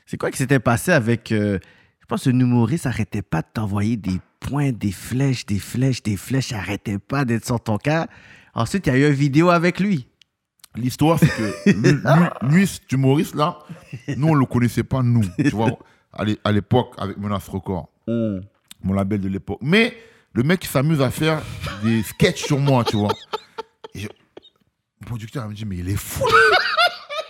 C'est 0.05 0.18
quoi 0.18 0.32
qui 0.32 0.38
s'était 0.38 0.59
passé 0.59 0.91
avec. 0.91 1.32
euh, 1.32 1.59
je 2.01 2.05
pense 2.07 2.24
que 2.26 2.30
le 2.30 2.39
humoriste 2.39 2.86
arrêtait 2.86 3.22
pas 3.22 3.41
de 3.41 3.47
t'envoyer 3.53 3.95
des 3.97 4.20
points, 4.41 4.72
des 4.72 4.91
flèches, 4.91 5.45
des 5.45 5.59
flèches, 5.59 6.03
des 6.03 6.18
flèches, 6.18 6.51
arrêtait 6.53 6.99
pas 6.99 7.24
d'être 7.26 7.45
sur 7.45 7.59
ton 7.61 7.78
cas. 7.78 8.07
Ensuite, 8.53 8.88
il 8.88 8.93
y 8.93 8.95
a 8.95 8.97
eu 8.99 9.07
une 9.07 9.13
vidéo 9.13 9.49
avec 9.49 9.80
lui. 9.80 10.07
L'histoire, 10.76 11.20
c'est 11.20 11.28
que 11.28 11.70
lui, 11.72 11.91
lui- 11.93 12.49
lui, 12.55 12.68
cet 12.68 12.91
humoriste-là, 12.91 13.59
nous, 14.18 14.28
on 14.28 14.34
le 14.36 14.45
connaissait 14.45 14.84
pas, 14.84 15.01
nous, 15.03 15.24
tu 15.38 15.49
vois, 15.49 15.72
à 16.13 16.24
l'é- 16.26 16.38
à 16.43 16.51
l'époque, 16.51 16.93
avec 16.97 17.18
Menace 17.18 17.47
Record, 17.49 17.89
mon 18.84 18.93
label 18.93 19.21
de 19.21 19.28
l'époque. 19.30 19.59
Mais 19.61 19.95
le 20.34 20.43
mec, 20.43 20.63
il 20.63 20.67
s'amuse 20.67 21.01
à 21.01 21.09
faire 21.11 21.41
des 21.84 22.03
sketchs 22.03 22.43
sur 22.45 22.59
moi, 22.59 22.84
tu 22.84 22.95
vois. 22.97 23.11
Et 23.93 23.99
je- 24.01 24.07
le 25.01 25.05
producteur, 25.05 25.45
il 25.45 25.49
me 25.49 25.53
dit, 25.55 25.65
mais 25.65 25.78
il 25.78 25.89
est 25.89 25.95
fou. 25.95 26.25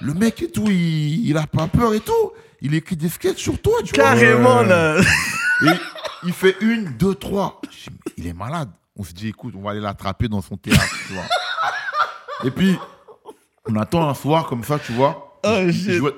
Le 0.01 0.13
mec 0.13 0.41
et 0.41 0.51
tout, 0.51 0.65
il, 0.67 1.27
il 1.27 1.37
a 1.37 1.47
pas 1.47 1.67
peur 1.67 1.93
et 1.93 1.99
tout. 1.99 2.31
Il 2.61 2.73
écrit 2.73 2.95
des 2.95 3.09
sketchs 3.09 3.41
sur 3.41 3.61
toi, 3.61 3.79
tu 3.83 3.93
vois. 3.95 4.03
Carrément, 4.03 4.61
là. 4.61 4.99
Et 4.99 5.71
il 6.23 6.33
fait 6.33 6.55
une, 6.61 6.95
deux, 6.97 7.15
trois. 7.15 7.61
Je 7.71 7.89
dis, 7.89 7.97
mais 8.05 8.11
il 8.17 8.27
est 8.27 8.33
malade. 8.33 8.69
On 8.95 9.03
se 9.03 9.13
dit, 9.13 9.27
écoute, 9.29 9.53
on 9.57 9.61
va 9.61 9.71
aller 9.71 9.79
l'attraper 9.79 10.27
dans 10.27 10.41
son 10.41 10.57
théâtre, 10.57 10.83
tu 11.07 11.13
vois. 11.13 11.23
Et 12.45 12.51
puis, 12.51 12.77
on 13.67 13.75
attend 13.75 14.07
un 14.09 14.13
soir 14.13 14.47
comme 14.47 14.63
ça, 14.63 14.79
tu 14.79 14.91
vois. 14.91 15.39
Oh, 15.43 15.49
jouait, 15.97 16.13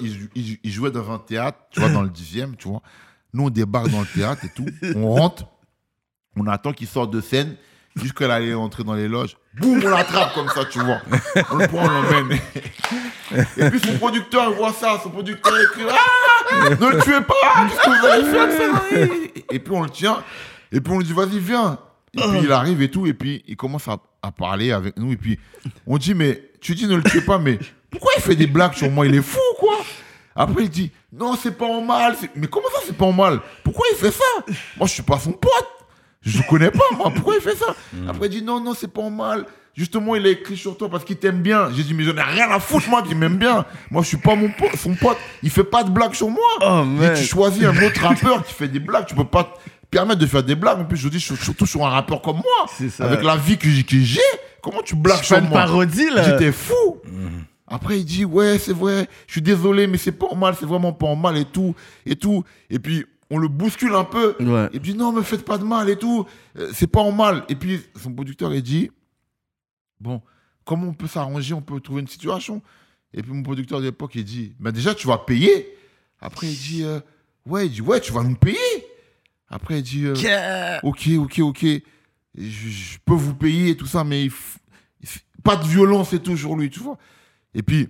il 0.64 0.72
jouait 0.72 0.92
dans 0.92 1.12
un 1.12 1.20
théâtre, 1.20 1.58
tu 1.72 1.80
vois, 1.82 1.90
dans 1.90 2.02
le 2.02 2.10
dixième, 2.10 2.56
tu 2.56 2.68
vois. 2.70 2.82
Nous, 3.34 3.46
on 3.46 3.50
débarque 3.50 3.90
dans 3.90 4.02
le 4.02 4.08
théâtre 4.08 4.44
et 4.46 4.50
tout. 4.50 4.66
On 4.96 5.14
rentre. 5.14 5.46
On 6.36 6.48
attend 6.48 6.74
qu'il 6.74 6.88
sorte 6.88 7.12
de 7.12 7.22
scène. 7.22 7.56
Jusqu'à 7.96 8.28
là, 8.28 8.36
aller 8.36 8.54
entrer 8.54 8.84
dans 8.84 8.94
les 8.94 9.08
loges. 9.08 9.36
Boum, 9.60 9.82
on 9.84 9.90
l'attrape 9.90 10.34
comme 10.34 10.48
ça, 10.50 10.64
tu 10.64 10.80
vois. 10.80 11.02
On 11.52 11.58
le 11.58 11.68
prend, 11.68 11.84
on 11.84 11.90
l'emmène. 11.90 12.40
Et 13.58 13.70
puis 13.70 13.80
son 13.80 13.98
producteur, 13.98 14.54
voit 14.54 14.72
ça. 14.72 15.00
Son 15.04 15.10
producteur 15.10 15.54
écrit 15.60 15.82
Ah 15.90 16.70
Ne 16.70 16.70
le 16.92 17.02
tuez 17.02 17.22
pas 17.22 17.68
Qu'est-ce 17.68 17.82
que 17.82 18.00
vous 18.00 18.06
allez 18.06 18.32
faire 18.32 18.52
ça? 18.52 19.14
Et 19.52 19.60
puis 19.60 19.74
on 19.74 19.84
le 19.84 19.90
tient. 19.90 20.24
Et 20.72 20.80
puis 20.80 20.94
on 20.94 21.00
lui 21.00 21.06
dit 21.06 21.14
Vas-y, 21.14 21.40
viens. 21.40 21.80
Et 22.14 22.22
puis 22.22 22.40
il 22.44 22.52
arrive 22.52 22.82
et 22.82 22.90
tout. 22.92 23.06
Et 23.08 23.14
puis 23.14 23.44
il 23.48 23.58
commence 23.58 23.88
à, 23.88 23.98
à 24.22 24.32
parler 24.32 24.72
avec 24.72 24.96
nous. 24.98 25.12
Et 25.12 25.18
puis 25.18 25.40
on 25.86 25.98
dit 25.98 26.14
Mais 26.14 26.52
tu 26.62 26.76
dis 26.76 26.88
ne 26.88 26.96
le 26.96 27.04
tuez 27.04 27.22
pas, 27.22 27.40
mais 27.40 27.60
pourquoi 27.90 28.12
il 28.18 28.22
fait 28.22 28.36
des 28.36 28.48
blagues 28.48 28.74
sur 28.76 28.90
moi? 28.90 29.08
Il 29.08 29.16
est 29.16 29.22
fou, 29.22 29.40
quoi 29.60 29.78
Après 30.40 30.64
il 30.64 30.70
dit 30.70 30.92
Non, 31.14 31.36
c'est 31.36 31.58
pas 31.58 31.66
en 31.66 31.82
mal. 31.82 32.16
Mais 32.36 32.48
comment 32.48 32.68
ça, 32.74 32.80
c'est 32.86 32.96
pas 32.98 33.06
en 33.06 33.12
mal? 33.14 33.40
Pourquoi 33.64 33.86
il 33.92 33.98
fait 33.98 34.12
ça? 34.12 34.54
Moi, 34.78 34.88
je 34.88 34.94
suis 34.94 35.04
pas 35.04 35.20
son 35.20 35.34
pote. 35.34 35.52
Je 36.22 36.42
connais 36.50 36.72
pas, 36.72 36.84
moi. 36.98 37.12
Pourquoi 37.14 37.36
il 37.36 37.42
fait 37.42 37.56
ça? 37.56 37.76
Après, 38.08 38.28
il 38.28 38.30
dit 38.30 38.42
non, 38.42 38.60
non, 38.62 38.74
c'est 38.74 38.88
pas 38.92 39.02
en 39.02 39.10
mal. 39.12 39.46
Justement, 39.76 40.16
il 40.16 40.26
a 40.26 40.30
écrit 40.30 40.58
sur 40.58 40.76
toi 40.78 40.90
parce 40.90 41.06
qu'il 41.06 41.16
t'aime 41.18 41.42
bien. 41.42 41.70
J'ai 41.74 41.84
dit, 41.84 41.94
mais 41.94 42.04
j'en 42.04 42.16
ai 42.18 42.22
rien 42.22 42.50
à 42.52 42.60
foutre, 42.60 42.90
moi, 42.90 43.02
qu'il 43.02 43.16
m'aime 43.18 43.38
bien. 43.38 43.64
Moi, 43.92 44.02
je 44.02 44.08
suis 44.10 44.18
pas 44.18 44.36
mon 44.36 44.50
pote, 44.50 44.76
son 44.78 44.94
pote. 44.96 45.18
Il 45.44 45.50
fait 45.50 45.64
pas 45.64 45.84
de 45.84 45.90
blagues 45.90 46.14
sur 46.16 46.30
moi. 46.30 46.50
Oh, 46.62 46.84
man. 46.84 47.14
tu 47.16 47.24
choisis 47.24 47.64
un 47.64 47.78
autre 47.84 48.02
rappeur 48.02 48.44
qui 48.46 48.54
fait 48.54 48.68
des 48.68 48.80
blagues. 48.80 49.06
Tu 49.06 49.16
peux 49.16 49.24
pas 49.24 49.44
te 49.46 49.50
permettre 49.90 50.20
de 50.20 50.26
faire 50.26 50.44
des 50.44 50.56
blagues. 50.56 50.80
En 50.80 50.86
plus, 50.86 50.98
je 50.98 51.08
dis, 51.08 51.20
sur- 51.22 51.38
surtout 51.38 51.66
sur 51.66 51.86
un 51.86 51.90
rappeur 51.90 52.22
comme 52.22 52.38
moi. 52.38 52.90
Ça. 52.90 53.06
Avec 53.06 53.24
la 53.24 53.38
vie 53.38 53.58
que 53.58 53.70
j'ai. 53.70 54.20
Comment 54.62 54.82
tu 54.82 54.96
blagues 54.96 55.24
sur 55.24 55.38
fais 55.38 55.42
une 55.42 55.50
moi? 55.50 55.60
parodie, 55.62 56.10
là. 56.10 56.24
J'étais 56.24 56.52
fou. 56.52 56.98
Après, 57.70 58.00
il 58.00 58.06
dit, 58.06 58.26
ouais, 58.26 58.58
c'est 58.58 58.74
vrai, 58.74 59.08
je 59.28 59.34
suis 59.34 59.42
désolé, 59.42 59.86
mais 59.88 59.98
c'est 59.98 60.12
pas 60.12 60.34
mal, 60.36 60.56
c'est 60.60 60.66
vraiment 60.66 60.92
pas 60.92 61.14
mal 61.16 61.38
et 61.38 61.46
tout, 61.46 61.76
et 62.06 62.16
tout. 62.16 62.44
Et 62.70 62.80
puis, 62.80 63.06
on 63.30 63.38
le 63.38 63.48
bouscule 63.48 63.94
un 63.94 64.04
peu. 64.06 64.36
Ouais. 64.40 64.70
Il 64.74 64.80
dit, 64.80 64.96
non, 64.96 65.12
me 65.12 65.22
faites 65.22 65.46
pas 65.46 65.58
de 65.60 65.64
mal 65.64 65.88
et 65.90 65.96
tout, 65.98 66.26
euh, 66.58 66.72
c'est 66.74 66.88
pas 66.88 67.02
en 67.02 67.12
mal. 67.12 67.46
Et 67.48 67.56
puis, 67.56 67.80
son 67.96 68.12
producteur, 68.12 68.54
il 68.56 68.64
dit, 68.64 68.90
bon, 70.00 70.22
comment 70.66 70.88
on 70.88 70.94
peut 70.94 71.08
s'arranger, 71.08 71.54
on 71.54 71.62
peut 71.62 71.80
trouver 71.80 72.02
une 72.02 72.08
situation? 72.08 72.62
Et 73.14 73.22
puis, 73.22 73.32
mon 73.32 73.44
producteur 73.44 73.80
de 73.80 73.86
l'époque, 73.86 74.14
il 74.16 74.24
dit, 74.24 74.54
ben 74.60 74.72
déjà, 74.72 74.96
tu 74.96 75.08
vas 75.08 75.18
payer. 75.20 75.68
Après, 76.20 76.48
il 76.48 76.58
dit, 76.58 76.84
euh, 76.84 77.00
ouais, 77.46 77.68
il 77.68 77.72
dit, 77.72 77.82
ouais, 77.82 78.00
tu 78.02 78.12
vas 78.12 78.24
nous 78.24 78.36
payer. 78.36 78.58
Après, 79.48 79.80
il 79.80 79.84
dit, 79.84 80.06
euh, 80.06 80.16
ok, 80.84 81.08
ok, 81.18 81.40
ok, 81.40 81.66
je, 82.36 82.70
je 82.70 82.98
peux 83.06 83.14
vous 83.14 83.34
payer 83.36 83.70
et 83.72 83.78
tout 83.78 83.88
ça, 83.88 84.04
mais 84.04 84.26
il 84.26 84.32
f- 84.32 84.58
pas 85.44 85.56
de 85.56 85.66
violence 85.68 86.14
et 86.14 86.20
tout 86.20 86.38
sur 86.38 86.56
lui, 86.56 86.70
tu 86.70 86.80
vois. 86.80 86.98
Et 87.54 87.64
puis, 87.64 87.90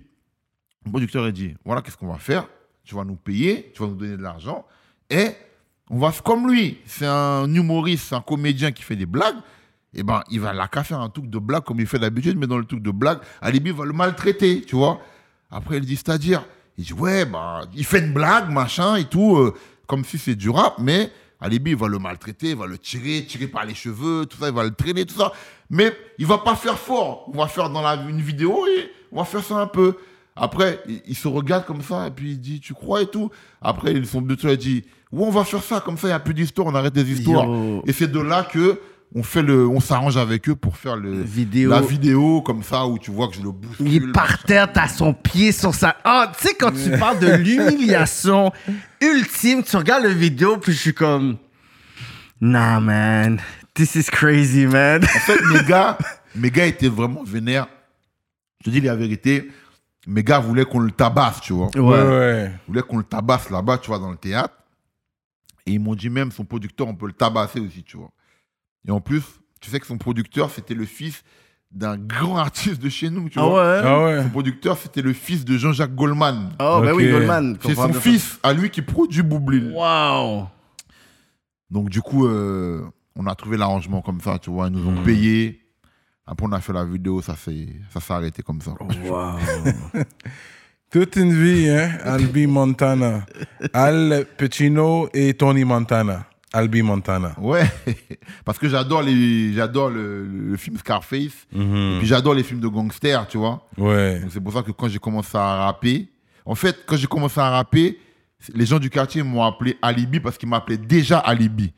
le 0.84 0.90
producteur 0.90 1.24
a 1.24 1.30
dit, 1.30 1.54
voilà, 1.64 1.82
qu'est-ce 1.82 1.96
qu'on 1.96 2.12
va 2.12 2.18
faire? 2.18 2.46
Tu 2.84 2.94
vas 2.94 3.04
nous 3.04 3.16
payer, 3.16 3.70
tu 3.74 3.82
vas 3.82 3.88
nous 3.88 3.94
donner 3.94 4.16
de 4.16 4.22
l'argent, 4.22 4.66
et 5.08 5.28
on 5.90 5.98
va 5.98 6.12
comme 6.24 6.50
lui. 6.50 6.78
C'est 6.86 7.06
un 7.06 7.52
humoriste, 7.52 8.12
un 8.12 8.20
comédien 8.20 8.72
qui 8.72 8.82
fait 8.82 8.96
des 8.96 9.06
blagues. 9.06 9.36
Et 9.92 10.04
ben, 10.04 10.22
il 10.30 10.40
va 10.40 10.52
la 10.52 10.68
faire 10.68 11.00
un 11.00 11.08
truc 11.08 11.28
de 11.28 11.38
blague 11.38 11.64
comme 11.64 11.80
il 11.80 11.86
fait 11.86 11.98
d'habitude, 11.98 12.38
mais 12.38 12.46
dans 12.46 12.58
le 12.58 12.64
truc 12.64 12.80
de 12.80 12.92
blague, 12.92 13.18
Alibi 13.40 13.72
va 13.72 13.84
le 13.84 13.92
maltraiter, 13.92 14.62
tu 14.62 14.76
vois. 14.76 15.00
Après, 15.50 15.78
il 15.78 15.84
dit, 15.84 15.96
c'est-à-dire, 15.96 16.44
il 16.78 16.84
dit, 16.84 16.92
ouais, 16.92 17.24
bah, 17.24 17.62
il 17.74 17.84
fait 17.84 17.98
une 17.98 18.12
blague, 18.12 18.50
machin 18.50 18.94
et 18.96 19.04
tout, 19.04 19.36
euh, 19.36 19.52
comme 19.88 20.04
si 20.04 20.16
c'est 20.16 20.36
du 20.36 20.48
rap, 20.48 20.76
mais 20.78 21.10
Alibi, 21.40 21.72
il 21.72 21.76
va 21.76 21.88
le 21.88 21.98
maltraiter, 21.98 22.50
il 22.50 22.56
va 22.56 22.66
le 22.66 22.78
tirer, 22.78 23.24
tirer 23.24 23.48
par 23.48 23.64
les 23.64 23.74
cheveux, 23.74 24.26
tout 24.26 24.36
ça, 24.38 24.48
il 24.48 24.54
va 24.54 24.62
le 24.62 24.70
traîner, 24.72 25.04
tout 25.04 25.16
ça. 25.16 25.32
Mais 25.70 25.92
il 26.18 26.26
va 26.26 26.38
pas 26.38 26.54
faire 26.54 26.78
fort. 26.78 27.28
On 27.32 27.38
va 27.38 27.48
faire 27.48 27.68
dans 27.70 27.82
la, 27.82 27.94
une 27.94 28.20
vidéo 28.20 28.66
et 28.68 28.92
on 29.12 29.18
va 29.18 29.24
faire 29.24 29.42
ça 29.42 29.56
un 29.56 29.66
peu. 29.66 29.96
Après, 30.36 30.80
il, 30.88 31.02
il 31.06 31.16
se 31.16 31.28
regarde 31.28 31.66
comme 31.66 31.82
ça 31.82 32.06
et 32.06 32.10
puis 32.10 32.32
il 32.32 32.40
dit, 32.40 32.60
tu 32.60 32.74
crois 32.74 33.02
et 33.02 33.06
tout. 33.06 33.30
Après, 33.60 33.92
ils 33.92 34.06
sont 34.06 34.24
il 34.26 34.56
dit, 34.56 34.84
ouais, 35.12 35.24
on 35.26 35.30
va 35.30 35.44
faire 35.44 35.62
ça, 35.62 35.80
comme 35.80 35.98
ça, 35.98 36.08
il 36.08 36.10
n'y 36.10 36.14
a 36.14 36.20
plus 36.20 36.34
d'histoire, 36.34 36.68
on 36.68 36.74
arrête 36.74 36.94
des 36.94 37.10
histoires. 37.10 37.46
Yo. 37.46 37.82
Et 37.86 37.92
c'est 37.92 38.10
de 38.10 38.20
là 38.20 38.44
que 38.44 38.80
on 39.14 39.22
fait 39.22 39.42
le, 39.42 39.66
on 39.66 39.80
s'arrange 39.80 40.16
avec 40.16 40.48
eux 40.48 40.54
pour 40.54 40.76
faire 40.76 40.96
le, 40.96 41.22
Vidéo. 41.22 41.70
la 41.70 41.80
vidéo 41.80 42.42
comme 42.42 42.62
ça 42.62 42.86
où 42.86 42.98
tu 42.98 43.10
vois 43.10 43.28
que 43.28 43.34
je 43.34 43.42
le 43.42 43.50
bouscule. 43.50 43.88
Il 43.88 43.96
est 43.96 44.12
par 44.12 44.42
terre, 44.44 44.72
t'as 44.72 44.86
son 44.86 45.12
pied 45.12 45.50
sur 45.50 45.74
sa. 45.74 45.96
Ah, 46.04 46.30
tu 46.38 46.46
sais, 46.46 46.54
quand 46.54 46.70
tu 46.70 46.96
parles 46.96 47.18
de 47.18 47.26
l'humiliation 47.34 48.52
ultime, 49.00 49.64
tu 49.64 49.76
regardes 49.76 50.04
la 50.04 50.10
vidéo, 50.10 50.58
puis 50.58 50.72
je 50.72 50.78
suis 50.78 50.94
comme. 50.94 51.38
Nah, 52.40 52.78
man. 52.80 53.40
This 53.74 53.94
is 53.96 54.04
crazy, 54.04 54.66
man. 54.66 55.02
En 55.04 55.20
fait, 55.20 55.40
mes 55.52 55.64
gars, 55.68 55.98
mes 56.36 56.50
gars 56.50 56.66
étaient 56.66 56.88
vraiment 56.88 57.24
vénères. 57.24 57.66
Je 58.60 58.66
te 58.66 58.70
dis 58.70 58.80
la 58.80 58.96
vérité. 58.96 59.50
Mes 60.06 60.22
gars 60.24 60.38
voulaient 60.38 60.64
qu'on 60.64 60.80
le 60.80 60.90
tabasse, 60.90 61.40
tu 61.40 61.52
vois. 61.52 61.68
Ouais, 61.76 61.80
ouais. 61.82 62.52
Ils 62.52 62.66
voulaient 62.68 62.82
qu'on 62.82 62.98
le 62.98 63.04
tabasse 63.04 63.50
là-bas, 63.50 63.78
tu 63.78 63.88
vois, 63.88 63.98
dans 63.98 64.10
le 64.10 64.16
théâtre. 64.16 64.54
Et 65.66 65.72
ils 65.72 65.80
m'ont 65.80 65.94
dit 65.94 66.08
même, 66.10 66.32
son 66.32 66.44
producteur, 66.44 66.88
on 66.88 66.94
peut 66.94 67.06
le 67.06 67.12
tabasser 67.12 67.60
aussi, 67.60 67.82
tu 67.82 67.96
vois. 67.96 68.10
Et 68.88 68.90
en 68.90 69.00
plus, 69.00 69.22
tu 69.60 69.70
sais 69.70 69.78
que 69.78 69.86
son 69.86 69.98
producteur, 69.98 70.50
c'était 70.50 70.74
le 70.74 70.86
fils 70.86 71.22
d'un 71.70 71.96
grand 71.98 72.36
artiste 72.38 72.80
de 72.82 72.88
chez 72.88 73.10
nous, 73.10 73.28
tu 73.28 73.38
Ah 73.38 73.42
vois. 73.44 73.62
ouais? 73.62 73.80
Ah 73.84 74.04
ouais. 74.04 74.22
Son 74.22 74.30
producteur, 74.30 74.76
c'était 74.78 75.02
le 75.02 75.12
fils 75.12 75.44
de 75.44 75.56
Jean-Jacques 75.58 75.94
Goldman. 75.94 76.50
Oh, 76.60 76.80
ben 76.82 76.92
oui, 76.94 77.04
Ok. 77.04 77.10
Goldman. 77.12 77.58
C'est 77.62 77.74
son 77.74 77.92
fils 77.92 78.38
à 78.42 78.52
lui 78.54 78.70
qui 78.70 78.82
produit 78.82 79.22
Boublil. 79.22 79.70
Wow. 79.74 80.48
Donc, 81.70 81.88
du 81.90 82.00
coup, 82.00 82.26
euh, 82.26 82.82
on 83.16 83.26
a 83.26 83.34
trouvé 83.34 83.56
l'arrangement 83.58 84.00
comme 84.02 84.20
ça, 84.20 84.38
tu 84.38 84.50
vois. 84.50 84.68
Ils 84.68 84.72
nous 84.72 84.88
ont 84.88 85.00
Hmm. 85.00 85.04
payé. 85.04 85.59
Après, 86.30 86.46
on 86.46 86.52
a 86.52 86.60
fait 86.60 86.72
la 86.72 86.84
vidéo, 86.84 87.20
ça 87.20 87.34
s'est 87.34 87.66
ça 87.92 87.98
s'est 87.98 88.12
arrêté 88.12 88.40
comme 88.40 88.60
ça. 88.60 88.70
Wow. 88.80 89.32
Toute 90.90 91.16
une 91.16 91.32
vie, 91.32 91.68
hein, 91.68 91.98
Albi 92.04 92.46
Montana. 92.46 93.26
Al 93.72 94.26
Pacino 94.38 95.08
et 95.12 95.34
Tony 95.34 95.64
Montana. 95.64 96.24
Albi 96.52 96.82
Montana. 96.82 97.34
Ouais, 97.38 97.64
parce 98.44 98.58
que 98.58 98.68
j'adore 98.68 99.02
les, 99.02 99.52
j'adore 99.54 99.90
le, 99.90 100.24
le 100.24 100.56
film 100.56 100.76
Scarface. 100.76 101.46
Mhm. 101.52 101.94
Et 101.94 101.98
puis 101.98 102.06
j'adore 102.06 102.34
les 102.34 102.44
films 102.44 102.60
de 102.60 102.68
gangsters, 102.68 103.26
tu 103.26 103.38
vois. 103.38 103.66
Ouais. 103.76 104.22
C'est 104.30 104.40
pour 104.40 104.52
ça 104.52 104.62
que 104.62 104.70
quand 104.70 104.88
j'ai 104.88 104.98
commencé 105.00 105.36
à 105.36 105.64
rapper, 105.64 106.08
en 106.44 106.54
fait, 106.54 106.76
quand 106.86 106.96
j'ai 106.96 107.08
commencé 107.08 107.40
à 107.40 107.50
rapper, 107.50 107.98
les 108.54 108.66
gens 108.66 108.78
du 108.78 108.88
quartier 108.88 109.24
m'ont 109.24 109.44
appelé 109.44 109.76
Alibi 109.82 110.20
parce 110.20 110.38
qu'ils 110.38 110.48
m'appelaient 110.48 110.78
déjà 110.78 111.18
Alibi. 111.18 111.72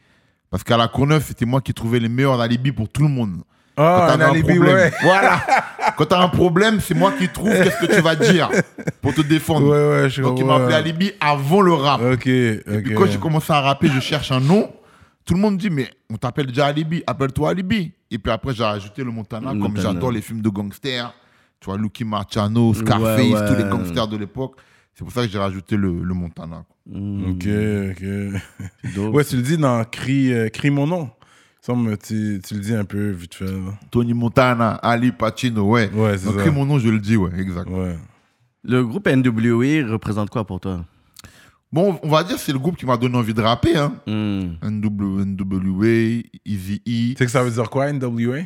Parce 0.51 0.63
qu'à 0.63 0.77
la 0.77 0.89
Courneuve, 0.89 1.25
c'était 1.27 1.47
moi 1.47 1.63
qui 1.63 1.73
trouvais 1.73 1.99
les 1.99 2.11
meilleurs 2.11 2.39
alibis 2.39 2.73
pour 2.73 2.87
tout 2.87 3.03
le 3.03 3.09
monde. 3.09 3.43
Ah, 3.77 4.07
Quand 4.09 4.15
un 4.15 4.19
t'as 4.19 4.29
alibi, 4.31 4.55
problème. 4.55 4.75
ouais. 4.77 4.93
Voilà. 5.03 5.41
Quand 5.97 6.05
t'as 6.07 6.21
un 6.21 6.29
problème, 6.29 6.81
c'est 6.81 6.95
moi 6.95 7.13
qui 7.13 7.29
trouve 7.29 7.49
qu'est-ce 7.51 7.87
que 7.87 7.95
tu 7.95 8.01
vas 8.03 8.15
dire 8.17 8.51
pour 9.01 9.15
te 9.15 9.23
défendre. 9.23 9.69
Ouais, 9.69 10.03
ouais, 10.03 10.11
je 10.11 10.21
Donc 10.23 10.39
il 10.39 10.45
m'a 10.45 10.57
appelé 10.57 10.75
Alibi 10.75 11.13
avant 11.21 11.61
le 11.63 11.73
rap. 11.73 12.01
Ok, 12.03 12.27
Et 12.27 12.61
puis 12.85 12.95
quand 12.95 13.07
j'ai 13.07 13.19
commencé 13.19 13.53
à 13.53 13.61
rapper, 13.61 13.89
je 13.89 14.01
cherche 14.01 14.31
un 14.31 14.41
nom. 14.41 14.71
Tout 15.25 15.35
le 15.35 15.41
monde 15.41 15.55
me 15.55 15.59
dit, 15.59 15.71
mais 15.71 15.89
on 16.11 16.17
t'appelle 16.17 16.47
déjà 16.47 16.67
Alibi, 16.67 17.03
appelle-toi 17.07 17.51
Alibi. 17.51 17.93
Et 18.11 18.19
puis 18.19 18.31
après, 18.33 18.53
j'ai 18.55 18.65
rajouté 18.65 19.03
le 19.05 19.11
Montana, 19.11 19.55
Le 19.55 19.61
comme 19.61 19.77
j'adore 19.77 20.11
les 20.13 20.21
films 20.21 20.43
de 20.43 20.49
gangsters. 20.51 21.15
Tu 21.61 21.67
vois, 21.67 21.79
Lucky 21.79 22.05
Marciano, 22.05 22.75
Scarface, 22.75 23.21
Ouais, 23.21 23.33
ouais. 23.33 23.49
tous 23.49 23.55
les 23.57 23.71
gangsters 23.71 24.09
de 24.09 24.17
l'époque. 24.17 24.57
C'est 24.95 25.05
pour 25.05 25.13
ça 25.13 25.25
que 25.25 25.29
j'ai 25.33 25.39
rajouté 25.39 25.77
le, 25.77 26.03
le 26.03 26.13
Montana. 26.15 26.65
quoi. 26.67 26.99
Mm. 27.01 27.31
Ok, 27.31 27.47
ok. 28.99 29.15
Ouais, 29.15 29.25
tu 29.25 29.37
le 29.37 29.43
dis 29.43 29.57
dans 29.57 29.83
Crie, 29.85 30.33
euh, 30.35 30.49
Crie 30.49 30.71
mon 30.71 30.87
nom. 30.87 31.09
Me, 31.69 31.97
tu, 31.97 32.41
tu 32.45 32.55
le 32.55 32.61
dis 32.61 32.75
un 32.75 32.85
peu 32.85 33.11
vite 33.11 33.35
fait. 33.35 33.45
là. 33.47 33.73
Tony 33.91 34.15
Montana, 34.15 34.73
Ali 34.83 35.13
Pacino, 35.13 35.63
ouais. 35.71 35.89
Ouais, 35.95 36.19
c'est 36.19 36.27
Donc, 36.27 36.35
ça. 36.35 36.41
écris 36.41 36.51
mon 36.51 36.67
nom, 36.67 36.79
je 36.81 36.89
le 36.89 36.99
dis, 36.99 37.17
ouais, 37.17 37.31
exact. 37.39 37.69
Ouais. 37.71 37.97
Le 38.65 38.85
groupe 38.85 39.09
NWA 39.09 39.89
représente 39.91 40.29
quoi 40.31 40.45
pour 40.45 40.59
toi? 40.61 40.85
Bon, 41.73 41.99
on 42.03 42.09
va 42.09 42.23
dire 42.25 42.39
c'est 42.39 42.53
le 42.53 42.59
groupe 42.59 42.77
qui 42.77 42.85
m'a 42.85 42.97
donné 42.97 43.17
envie 43.17 43.33
de 43.33 43.41
rapper. 43.41 43.77
Hein. 43.77 43.95
Mm. 44.07 44.57
NW, 44.63 45.25
NWA, 45.25 46.23
Easy 46.45 46.83
E. 46.87 47.13
Tu 47.13 47.15
sais 47.17 47.25
que 47.27 47.31
ça 47.31 47.43
veut 47.43 47.51
dire 47.51 47.71
quoi, 47.71 47.91
NWA? 47.93 48.41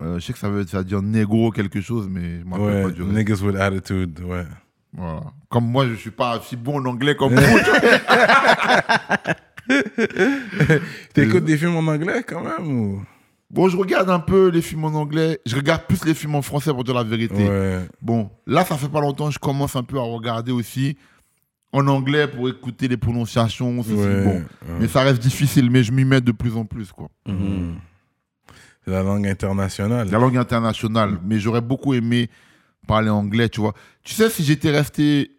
Euh, 0.00 0.18
je 0.18 0.26
sais 0.26 0.32
que 0.32 0.38
ça 0.38 0.50
veut, 0.50 0.66
ça 0.66 0.78
veut 0.78 0.84
dire 0.84 1.00
négro 1.02 1.50
quelque 1.52 1.80
chose, 1.80 2.08
mais 2.10 2.40
je 2.40 2.44
m'en 2.44 2.56
rappelle 2.56 2.74
Ouais, 2.74 2.82
pas 2.82 2.90
du 2.90 3.02
niggas 3.04 3.40
with 3.42 3.56
attitude, 3.56 4.20
ouais. 4.24 4.44
Voilà. 4.92 5.22
Comme 5.48 5.66
moi, 5.70 5.86
je 5.86 5.94
suis 5.94 6.10
pas 6.10 6.40
si 6.44 6.56
bon 6.56 6.80
en 6.80 6.84
anglais 6.86 7.14
comme 7.16 7.34
vous. 7.36 7.58
T'écoutes 11.14 11.44
des 11.44 11.56
films 11.56 11.76
en 11.76 11.86
anglais 11.90 12.24
quand 12.26 12.42
même 12.42 12.66
ou? 12.66 13.02
bon, 13.52 13.68
je 13.68 13.76
regarde 13.76 14.10
un 14.10 14.18
peu 14.18 14.48
les 14.48 14.62
films 14.62 14.84
en 14.84 14.94
anglais. 14.94 15.38
Je 15.46 15.54
regarde 15.54 15.82
plus 15.86 16.04
les 16.04 16.14
films 16.14 16.34
en 16.34 16.42
français 16.42 16.72
pour 16.72 16.84
dire 16.84 16.94
la 16.94 17.04
vérité. 17.04 17.48
Ouais. 17.48 17.86
Bon, 18.00 18.30
là, 18.46 18.64
ça 18.64 18.76
fait 18.76 18.88
pas 18.88 19.00
longtemps, 19.00 19.30
je 19.30 19.38
commence 19.38 19.76
un 19.76 19.82
peu 19.82 19.98
à 19.98 20.02
regarder 20.02 20.52
aussi 20.52 20.96
en 21.72 21.86
anglais 21.86 22.26
pour 22.26 22.48
écouter 22.48 22.88
les 22.88 22.96
prononciations. 22.96 23.82
ceci, 23.82 23.94
ouais. 23.94 24.24
bon. 24.24 24.34
ouais. 24.34 24.44
Mais 24.80 24.88
ça 24.88 25.02
reste 25.02 25.22
difficile, 25.22 25.70
mais 25.70 25.82
je 25.82 25.92
m'y 25.92 26.04
mets 26.04 26.20
de 26.20 26.32
plus 26.32 26.56
en 26.56 26.64
plus, 26.64 26.90
quoi. 26.92 27.08
Mhm. 27.26 27.76
C'est 28.84 28.90
la 28.90 29.02
langue 29.02 29.26
internationale. 29.28 30.10
La 30.10 30.18
langue 30.18 30.36
internationale. 30.36 31.18
Mais 31.24 31.38
j'aurais 31.38 31.60
beaucoup 31.60 31.94
aimé 31.94 32.28
parler 32.88 33.10
anglais, 33.10 33.48
tu 33.48 33.60
vois. 33.60 33.74
Tu 34.02 34.14
sais, 34.14 34.28
si 34.28 34.42
j'étais 34.42 34.70
resté 34.70 35.30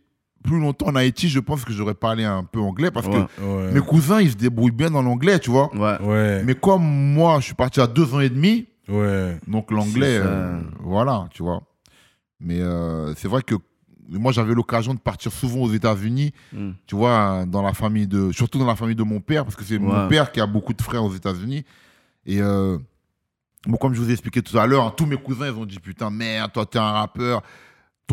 plus 0.44 0.60
longtemps 0.60 0.88
en 0.88 0.96
Haïti, 0.96 1.30
je 1.30 1.39
pense 1.39 1.64
que 1.66 1.74
j'aurais 1.74 1.94
parlé 1.96 2.24
un 2.26 2.44
peu 2.44 2.60
anglais 2.60 2.91
parce 2.91 3.08
Ouais. 3.08 3.26
que 3.38 3.41
Ouais. 3.44 3.72
mes 3.74 3.80
cousins, 3.82 4.22
ils 4.22 4.32
se 4.32 4.36
débrouillent 4.36 4.72
bien 4.72 4.91
dans 4.91 5.02
l'anglais, 5.02 5.39
tu 5.39 5.50
vois. 5.50 5.74
Ouais. 5.76 6.00
Ouais. 6.06 6.44
Mais 6.44 6.56
comme 6.56 6.84
moi, 6.84 7.39
je 7.39 7.46
suis 7.46 7.54
parti 7.56 7.80
à 7.82 7.88
deux 7.88 8.14
ans 8.14 8.20
et 8.20 8.30
demi, 8.30 8.68
Ouais. 8.89 9.38
donc 9.48 9.72
l'anglais, 9.72 10.20
euh, 10.22 10.60
voilà, 10.82 11.28
tu 11.32 11.41
vois. 11.44 11.62
Mais 12.39 12.60
euh, 12.60 13.14
c'est 13.16 13.28
vrai 13.30 13.41
que 13.41 13.56
moi, 14.10 14.32
j'avais 14.34 14.54
l'occasion 14.54 14.94
de 14.94 15.00
partir 15.00 15.32
souvent 15.32 15.62
aux 15.62 15.72
États-Unis, 15.72 16.34
Mm. 16.52 16.72
tu 16.86 16.96
vois, 16.96 17.46
dans 17.48 17.62
la 17.62 17.74
famille 17.74 18.06
de, 18.06 18.32
surtout 18.34 18.60
dans 18.60 18.66
la 18.68 18.76
famille 18.76 18.96
de 18.98 19.04
mon 19.04 19.22
père, 19.22 19.46
parce 19.46 19.56
que 19.56 19.64
c'est 19.64 19.80
mon 19.80 20.08
père 20.10 20.32
qui 20.32 20.41
a 20.41 20.46
beaucoup 20.46 20.74
de 20.74 20.82
frères 20.82 21.04
aux 21.06 21.14
États-Unis. 21.14 21.64
Et 22.26 22.41
euh, 22.41 22.78
bon, 23.66 23.78
comme 23.78 23.94
je 23.94 24.02
vous 24.02 24.10
ai 24.10 24.12
expliqué 24.12 24.41
tout 24.41 24.58
à 24.58 24.68
l'heure, 24.68 24.84
hein, 24.86 24.94
tous 24.96 25.06
mes 25.06 25.16
cousins, 25.18 25.48
ils 25.48 25.58
ont 25.58 25.66
dit 25.66 25.80
putain, 25.80 26.10
merde, 26.10 26.52
toi, 26.52 26.66
t'es 26.66 26.80
un 26.80 26.91
rappeur. 26.91 27.41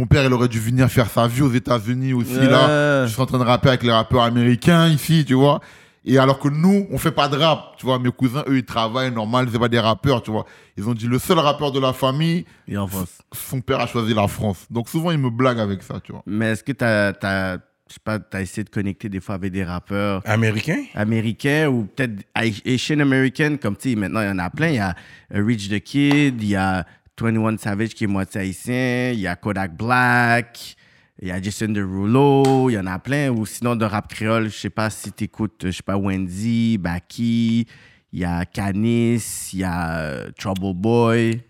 Ton 0.00 0.06
père, 0.06 0.24
il 0.24 0.32
aurait 0.32 0.48
dû 0.48 0.58
venir 0.58 0.88
faire 0.88 1.10
sa 1.10 1.26
vie 1.28 1.42
aux 1.42 1.52
États-Unis 1.52 2.14
aussi, 2.14 2.32
là. 2.40 3.04
Je 3.04 3.12
suis 3.12 3.20
en 3.20 3.26
train 3.26 3.36
de 3.38 3.44
rapper 3.44 3.68
avec 3.68 3.82
les 3.82 3.92
rappeurs 3.92 4.22
américains 4.22 4.88
ici, 4.88 5.26
tu 5.26 5.34
vois. 5.34 5.60
Et 6.06 6.16
alors 6.16 6.38
que 6.38 6.48
nous, 6.48 6.86
on 6.90 6.96
fait 6.96 7.10
pas 7.10 7.28
de 7.28 7.36
rap, 7.36 7.74
tu 7.76 7.84
vois. 7.84 7.98
Mes 7.98 8.10
cousins, 8.10 8.42
eux, 8.48 8.56
ils 8.56 8.64
travaillent 8.64 9.12
normal, 9.12 9.48
c'est 9.52 9.58
pas 9.58 9.68
des 9.68 9.78
rappeurs, 9.78 10.22
tu 10.22 10.30
vois. 10.30 10.46
Ils 10.78 10.88
ont 10.88 10.94
dit 10.94 11.06
le 11.06 11.18
seul 11.18 11.38
rappeur 11.38 11.70
de 11.70 11.78
la 11.80 11.92
famille, 11.92 12.46
Et 12.66 12.78
en 12.78 12.86
France. 12.86 13.18
son 13.34 13.60
père 13.60 13.78
a 13.80 13.86
choisi 13.86 14.14
la 14.14 14.26
France. 14.26 14.64
Donc 14.70 14.88
souvent, 14.88 15.10
ils 15.10 15.18
me 15.18 15.28
blaguent 15.28 15.60
avec 15.60 15.82
ça, 15.82 16.00
tu 16.02 16.12
vois. 16.12 16.22
Mais 16.24 16.52
est-ce 16.52 16.64
que 16.64 16.72
t'as, 16.72 17.10
as, 17.20 17.58
je 17.88 17.92
sais 17.92 18.00
pas, 18.02 18.18
t'as 18.18 18.40
essayé 18.40 18.64
de 18.64 18.70
connecter 18.70 19.10
des 19.10 19.20
fois 19.20 19.34
avec 19.34 19.52
des 19.52 19.64
rappeurs 19.64 20.22
Américain? 20.24 20.82
américains 20.94 21.68
ou 21.68 21.84
peut-être 21.94 22.22
Asian 22.34 23.00
American, 23.00 23.58
comme 23.60 23.76
tu 23.76 23.90
sais, 23.90 23.96
maintenant 23.96 24.22
il 24.22 24.28
y 24.28 24.30
en 24.30 24.38
a 24.38 24.48
plein. 24.48 24.68
Il 24.68 24.76
y 24.76 24.78
a 24.78 24.94
euh, 25.34 25.44
Rich 25.44 25.68
the 25.68 25.80
Kid, 25.80 26.42
il 26.42 26.48
y 26.48 26.56
a 26.56 26.86
21 27.22 27.56
Savage 27.58 27.90
qui 27.90 28.04
est 28.04 28.06
moitié 28.06 28.40
haïtien, 28.40 29.10
il 29.12 29.20
y 29.20 29.26
a 29.26 29.36
Kodak 29.36 29.76
Black, 29.76 30.76
il 31.20 31.28
y 31.28 31.30
a 31.30 31.40
Jason 31.40 31.68
Derulo, 31.68 32.70
il 32.70 32.74
y 32.74 32.78
en 32.78 32.86
a 32.86 32.98
plein. 32.98 33.30
Ou 33.30 33.46
sinon 33.46 33.76
de 33.76 33.84
rap 33.84 34.08
créole, 34.08 34.48
je 34.48 34.56
sais 34.56 34.70
pas 34.70 34.90
si 34.90 35.12
t'écoutes, 35.12 35.66
je 35.66 35.70
sais 35.70 35.82
pas, 35.82 35.96
Wendy, 35.96 36.78
Baki, 36.78 37.66
il 38.12 38.18
y 38.18 38.24
a 38.24 38.44
Canis, 38.44 39.50
il 39.52 39.60
y 39.60 39.64
a 39.64 39.98
euh, 39.98 40.30
Trouble 40.38 40.74
Boy. 40.74 41.42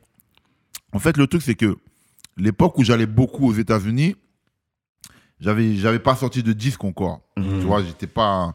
En 0.92 0.98
fait, 0.98 1.16
le 1.16 1.26
truc, 1.26 1.42
c'est 1.42 1.54
que 1.54 1.76
l'époque 2.36 2.76
où 2.78 2.84
j'allais 2.84 3.06
beaucoup 3.06 3.48
aux 3.48 3.54
États-Unis, 3.54 4.16
j'avais, 5.38 5.76
j'avais 5.76 6.00
pas 6.00 6.16
sorti 6.16 6.42
de 6.42 6.52
disque 6.52 6.84
encore. 6.84 7.20
Tu 7.36 7.42
vois, 7.60 7.82
j'étais 7.82 8.06
pas, 8.06 8.54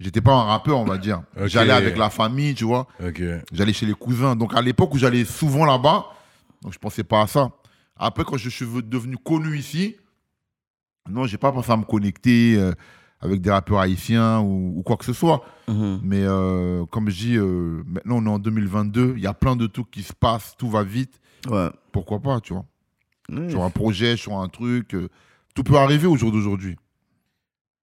j'étais 0.00 0.20
pas 0.20 0.32
un 0.32 0.44
rappeur, 0.44 0.78
on 0.78 0.84
va 0.84 0.98
dire. 0.98 1.22
J'allais 1.44 1.72
avec 1.72 1.96
la 1.96 2.10
famille, 2.10 2.54
tu 2.54 2.64
vois. 2.64 2.88
J'allais 3.52 3.72
chez 3.72 3.86
les 3.86 3.94
cousins. 3.94 4.34
Donc 4.34 4.56
à 4.56 4.62
l'époque 4.62 4.94
où 4.94 4.98
j'allais 4.98 5.24
souvent 5.24 5.64
là-bas, 5.64 6.06
donc 6.62 6.72
je 6.72 6.78
pensais 6.78 7.04
pas 7.04 7.22
à 7.22 7.26
ça. 7.26 7.50
Après, 7.96 8.24
quand 8.24 8.36
je 8.36 8.48
suis 8.48 8.66
devenu 8.82 9.16
connu 9.16 9.58
ici, 9.58 9.96
non, 11.08 11.24
j'ai 11.24 11.38
pas 11.38 11.52
pensé 11.52 11.70
à 11.70 11.76
me 11.76 11.84
connecter 11.84 12.56
euh, 12.56 12.72
avec 13.20 13.40
des 13.40 13.50
rappeurs 13.50 13.78
haïtiens 13.80 14.40
ou, 14.40 14.78
ou 14.78 14.82
quoi 14.82 14.96
que 14.96 15.04
ce 15.04 15.12
soit. 15.12 15.44
Mais 16.02 16.24
euh, 16.24 16.84
comme 16.86 17.10
je 17.10 17.16
dis, 17.16 17.36
euh, 17.36 17.82
maintenant 17.86 18.16
on 18.18 18.26
est 18.26 18.30
en 18.30 18.38
2022, 18.38 19.14
il 19.16 19.22
y 19.22 19.26
a 19.26 19.34
plein 19.34 19.54
de 19.54 19.66
trucs 19.66 19.90
qui 19.90 20.02
se 20.02 20.12
passent, 20.12 20.54
tout 20.58 20.68
va 20.68 20.82
vite. 20.82 21.20
Ouais. 21.48 21.68
Pourquoi 21.92 22.20
pas, 22.20 22.40
tu 22.40 22.52
vois? 22.54 22.64
Sur 23.48 23.62
un 23.62 23.70
projet, 23.70 24.16
sur 24.16 24.36
un 24.38 24.48
truc, 24.48 24.94
euh, 24.94 25.08
tout 25.54 25.62
peut 25.62 25.76
arriver 25.76 26.08
au 26.08 26.16
jour 26.16 26.32
d'aujourd'hui. 26.32 26.76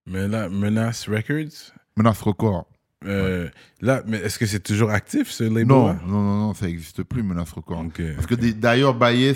Menace 0.06 1.08
Records, 1.08 1.74
Menace 1.96 2.22
record. 2.22 2.66
Euh, 3.06 3.48
là, 3.82 4.02
mais 4.08 4.18
est-ce 4.18 4.40
que 4.40 4.46
c'est 4.46 4.60
toujours 4.62 4.90
actif 4.90 5.30
ce 5.30 5.44
label 5.44 5.68
Non, 5.68 5.94
non, 5.94 6.22
non, 6.24 6.38
non, 6.48 6.54
ça 6.54 6.66
n'existe 6.66 7.04
plus, 7.04 7.22
Menace 7.24 7.52
record. 7.52 7.86
Parce 8.16 8.26
que 8.28 8.36
d'ailleurs, 8.36 8.96
Baez, 8.96 9.34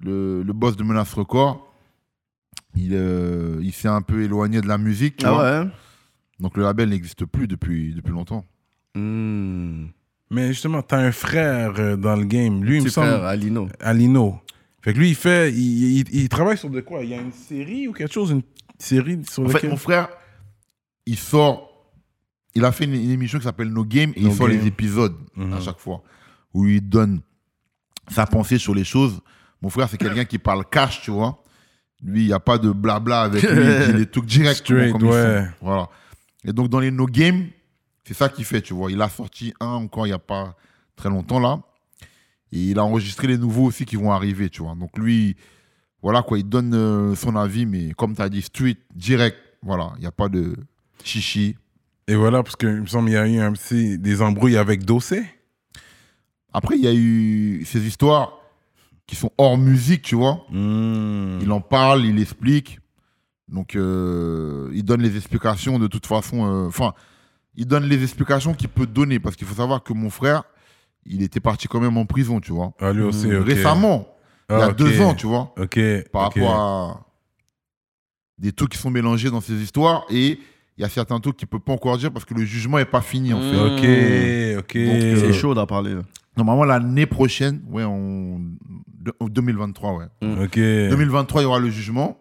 le, 0.00 0.42
le 0.42 0.52
boss 0.52 0.76
de 0.76 0.82
Menace 0.84 1.14
Record, 1.14 1.72
il, 2.76 2.90
euh, 2.94 3.58
il 3.62 3.72
s'est 3.72 3.88
un 3.88 4.02
peu 4.02 4.22
éloigné 4.22 4.60
de 4.60 4.66
la 4.68 4.78
musique. 4.78 5.16
tu 5.16 5.26
vois. 5.26 5.46
Ah 5.46 5.62
ouais? 5.62 5.68
Donc 6.40 6.56
le 6.56 6.64
label 6.64 6.88
n'existe 6.90 7.24
plus 7.24 7.46
depuis, 7.46 7.94
depuis 7.94 8.10
longtemps. 8.12 8.44
Hmm. 8.94 9.86
Mais 10.30 10.48
justement, 10.48 10.82
t'as 10.82 10.98
un 10.98 11.12
frère 11.12 11.74
euh, 11.78 11.96
dans 11.96 12.16
le 12.16 12.24
game. 12.24 12.64
Lui, 12.64 12.76
il 12.76 12.80
me 12.80 12.84
Petit 12.86 12.94
frère, 12.94 13.12
semble. 13.14 13.26
Alino. 13.26 13.68
Alino. 13.80 14.40
Fait 14.82 14.92
que 14.92 14.98
lui, 14.98 15.10
il 15.10 15.14
fait. 15.14 15.52
Il, 15.52 15.98
il- 16.00 16.14
il 16.22 16.28
travaille 16.28 16.56
sur 16.58 16.70
de 16.70 16.80
quoi? 16.80 17.04
Il 17.04 17.10
y 17.10 17.14
a 17.14 17.20
une 17.20 17.32
série 17.32 17.86
ou 17.86 17.92
quelque 17.92 18.12
chose 18.12 18.30
Une 18.32 18.42
série 18.78 19.20
sur 19.30 19.44
En 19.44 19.48
fait, 19.48 19.68
mon 19.68 19.76
frère, 19.76 20.08
il 21.06 21.16
sort. 21.16 21.71
Il 22.54 22.64
a 22.64 22.72
fait 22.72 22.84
une, 22.84 22.94
une 22.94 23.10
émission 23.10 23.38
qui 23.38 23.44
s'appelle 23.44 23.68
No 23.68 23.84
Game 23.84 24.12
et 24.16 24.22
No 24.22 24.30
il 24.30 24.34
sort 24.36 24.48
les 24.48 24.66
épisodes 24.66 25.16
Mhm. 25.36 25.52
à 25.54 25.60
chaque 25.60 25.78
fois 25.78 26.02
où 26.54 26.66
il 26.66 26.86
donne 26.86 27.20
sa 28.10 28.26
pensée 28.26 28.58
sur 28.58 28.74
les 28.74 28.84
choses. 28.84 29.20
Mon 29.62 29.70
frère, 29.70 29.88
c'est 29.88 29.96
quelqu'un 29.96 30.24
qui 30.24 30.38
parle 30.38 30.64
cash, 30.68 31.00
tu 31.02 31.10
vois. 31.10 31.42
Lui, 32.02 32.22
il 32.22 32.26
n'y 32.26 32.32
a 32.32 32.40
pas 32.40 32.58
de 32.58 32.70
blabla 32.70 33.22
avec 33.22 33.42
lui. 33.42 33.50
Il 33.94 34.00
Straight, 34.56 34.92
comme 34.92 35.02
ils 35.02 35.08
ouais. 35.12 35.46
Voilà. 35.62 35.88
Et 36.44 36.52
donc, 36.52 36.68
dans 36.68 36.80
les 36.80 36.90
No 36.90 37.06
Game, 37.06 37.46
c'est 38.04 38.12
ça 38.14 38.28
qu'il 38.28 38.44
fait, 38.44 38.60
tu 38.60 38.74
vois. 38.74 38.90
Il 38.90 39.00
a 39.00 39.08
sorti 39.08 39.54
un 39.60 39.66
encore 39.68 40.06
il 40.06 40.10
n'y 40.10 40.14
a 40.14 40.18
pas 40.18 40.56
très 40.96 41.08
longtemps, 41.08 41.38
là. 41.40 41.60
Et 42.50 42.58
il 42.58 42.78
a 42.78 42.84
enregistré 42.84 43.28
les 43.28 43.38
nouveaux 43.38 43.64
aussi 43.66 43.86
qui 43.86 43.96
vont 43.96 44.10
arriver, 44.12 44.50
tu 44.50 44.62
vois. 44.62 44.74
Donc, 44.74 44.98
lui, 44.98 45.36
voilà 46.02 46.22
quoi, 46.22 46.38
il 46.38 46.46
donne 46.48 46.74
euh, 46.74 47.14
son 47.14 47.34
avis, 47.36 47.64
mais 47.64 47.92
comme 47.96 48.14
tu 48.14 48.20
as 48.20 48.28
dit, 48.28 48.42
street, 48.42 48.76
direct. 48.94 49.38
Voilà, 49.62 49.92
il 49.96 50.00
n'y 50.00 50.06
a 50.06 50.12
pas 50.12 50.28
de 50.28 50.54
chichi. 51.04 51.56
Et 52.12 52.14
voilà, 52.14 52.42
parce 52.42 52.56
qu'il 52.56 52.68
me 52.68 52.86
semble 52.86 53.06
qu'il 53.06 53.14
y 53.14 53.18
a 53.18 53.26
eu 53.26 53.38
un 53.38 53.52
petit, 53.52 53.98
des 53.98 54.20
embrouilles 54.20 54.58
avec 54.58 54.84
Dossé. 54.84 55.24
Après, 56.52 56.76
il 56.76 56.82
y 56.84 56.86
a 56.86 56.92
eu 56.92 57.64
ces 57.64 57.86
histoires 57.86 58.38
qui 59.06 59.16
sont 59.16 59.30
hors 59.38 59.56
musique, 59.56 60.02
tu 60.02 60.14
vois. 60.14 60.44
Hmm. 60.50 61.38
Il 61.40 61.50
en 61.50 61.62
parle, 61.62 62.04
il 62.04 62.20
explique. 62.20 62.80
Donc, 63.48 63.76
euh, 63.76 64.70
il 64.74 64.84
donne 64.84 65.00
les 65.00 65.16
explications 65.16 65.78
de 65.78 65.86
toute 65.86 66.04
façon. 66.04 66.44
euh, 66.44 66.66
Enfin, 66.68 66.92
il 67.54 67.66
donne 67.66 67.84
les 67.84 68.02
explications 68.02 68.52
qu'il 68.52 68.68
peut 68.68 68.86
donner. 68.86 69.18
Parce 69.18 69.34
qu'il 69.34 69.46
faut 69.46 69.54
savoir 69.54 69.82
que 69.82 69.94
mon 69.94 70.10
frère, 70.10 70.42
il 71.06 71.22
était 71.22 71.40
parti 71.40 71.66
quand 71.66 71.80
même 71.80 71.96
en 71.96 72.04
prison, 72.04 72.40
tu 72.40 72.52
vois. 72.52 72.74
Ah, 72.78 72.92
lui 72.92 73.04
aussi, 73.04 73.34
ok. 73.34 73.46
Récemment, 73.46 74.06
il 74.50 74.56
y 74.58 74.60
Ah, 74.60 74.64
a 74.66 74.68
ok. 74.68 74.76
deux 74.76 75.00
ans, 75.00 75.14
tu 75.14 75.26
vois. 75.26 75.54
Ok. 75.58 75.80
Par 76.12 76.22
rapport 76.24 76.50
à 76.54 77.06
des 78.36 78.52
trucs 78.52 78.72
qui 78.72 78.78
sont 78.78 78.90
mélangés 78.90 79.30
dans 79.30 79.40
ces 79.40 79.54
histoires. 79.54 80.04
Et 80.10 80.38
il 80.82 80.86
y 80.86 80.86
a 80.86 80.88
certains 80.88 81.20
trucs 81.20 81.36
qu'il 81.36 81.46
ne 81.46 81.50
peut 81.50 81.60
pas 81.60 81.72
encore 81.74 81.96
dire 81.96 82.10
parce 82.10 82.24
que 82.24 82.34
le 82.34 82.44
jugement 82.44 82.76
n'est 82.78 82.84
pas 82.84 83.00
fini, 83.00 83.32
en 83.32 83.40
fait. 83.40 83.56
Ok, 83.56 84.58
ok. 84.64 84.76
euh, 84.76 85.16
C'est 85.16 85.32
chaud 85.32 85.54
d'en 85.54 85.64
parler. 85.64 85.94
là. 85.94 86.02
Normalement, 86.36 86.64
l'année 86.64 87.06
prochaine, 87.06 87.62
ouais, 87.70 87.84
de- 87.84 89.12
en 89.20 89.26
2023, 89.28 89.96
ouais. 89.96 90.06
Ok. 90.42 90.56
2023, 90.56 91.40
il 91.40 91.44
y 91.44 91.46
aura 91.46 91.60
le 91.60 91.70
jugement. 91.70 92.18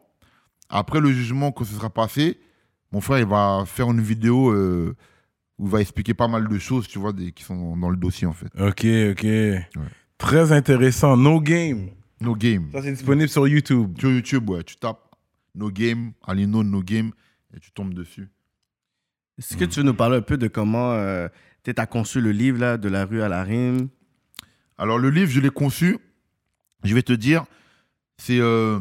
Après 0.69 0.99
le 0.99 1.11
jugement, 1.11 1.51
quand 1.51 1.63
ce 1.63 1.73
sera 1.73 1.89
passé, 1.89 2.39
mon 2.91 3.01
frère, 3.01 3.17
il 3.19 3.25
va 3.25 3.63
faire 3.65 3.89
une 3.89 3.99
vidéo 4.01 4.51
euh, 4.51 4.95
où 5.57 5.65
il 5.65 5.71
va 5.71 5.81
expliquer 5.81 6.13
pas 6.13 6.27
mal 6.27 6.47
de 6.47 6.57
choses, 6.59 6.87
tu 6.87 6.99
vois, 6.99 7.13
des, 7.13 7.31
qui 7.31 7.43
sont 7.43 7.75
dans 7.77 7.89
le 7.89 7.97
dossier 7.97 8.27
en 8.27 8.33
fait. 8.33 8.47
Ok, 8.59 8.85
ok. 9.11 9.85
Très 10.19 10.51
intéressant. 10.51 11.17
No 11.17 11.41
Game. 11.41 11.87
No 12.19 12.35
Game. 12.35 12.69
Ça, 12.71 12.83
c'est 12.83 12.91
disponible 12.91 13.27
sur 13.29 13.47
YouTube. 13.47 13.97
Sur 13.99 14.11
YouTube, 14.11 14.47
ouais, 14.51 14.63
tu 14.63 14.75
tapes 14.75 14.99
No 15.55 15.71
Game, 15.71 16.11
Alino 16.27 16.63
No 16.63 16.83
Game, 16.83 17.11
et 17.55 17.59
tu 17.59 17.71
tombes 17.71 17.93
dessus. 17.93 18.29
Est-ce 19.37 19.57
que 19.57 19.65
tu 19.65 19.79
veux 19.79 19.85
nous 19.85 19.93
parler 19.93 20.17
un 20.17 20.21
peu 20.21 20.37
de 20.37 20.47
comment 20.47 20.93
euh, 20.93 21.27
tu 21.63 21.73
as 21.75 21.85
conçu 21.85 22.21
le 22.21 22.31
livre 22.31 22.59
là, 22.59 22.77
de 22.77 22.89
la 22.89 23.05
rue 23.05 23.21
à 23.21 23.29
la 23.29 23.43
rime? 23.43 23.89
Alors, 24.77 24.97
le 24.97 25.09
livre, 25.09 25.29
je 25.29 25.39
l'ai 25.39 25.49
conçu, 25.49 25.97
je 26.83 26.93
vais 26.93 27.03
te 27.03 27.13
dire, 27.13 27.45
c'est 28.17 28.39
euh, 28.39 28.79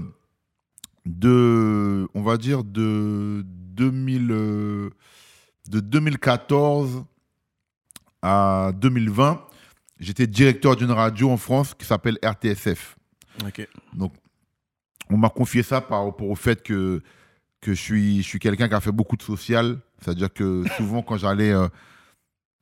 de, 1.06 2.08
on 2.14 2.22
va 2.22 2.36
dire, 2.36 2.64
de, 2.64 3.42
2000, 3.44 4.30
euh, 4.30 4.90
de 5.68 5.80
2014 5.80 7.04
à 8.22 8.72
2020. 8.74 9.46
J'étais 9.98 10.26
directeur 10.26 10.76
d'une 10.76 10.90
radio 10.90 11.30
en 11.30 11.36
France 11.36 11.74
qui 11.74 11.86
s'appelle 11.86 12.18
RTSF. 12.22 12.96
Ok. 13.46 13.66
Donc, 13.94 14.14
on 15.10 15.16
m'a 15.16 15.28
confié 15.28 15.62
ça 15.62 15.80
par 15.80 16.04
rapport 16.04 16.28
au 16.28 16.36
fait 16.36 16.62
que, 16.62 17.02
que 17.60 17.74
je 17.74 17.80
suis, 17.80 18.18
je 18.22 18.26
suis 18.26 18.38
quelqu'un 18.38 18.68
qui 18.68 18.74
a 18.74 18.80
fait 18.80 18.92
beaucoup 18.92 19.16
de 19.16 19.22
social. 19.22 19.78
C'est-à-dire 20.00 20.32
que 20.32 20.64
souvent, 20.76 21.02
quand 21.02 21.16
j'allais 21.16 21.52
euh, 21.52 21.68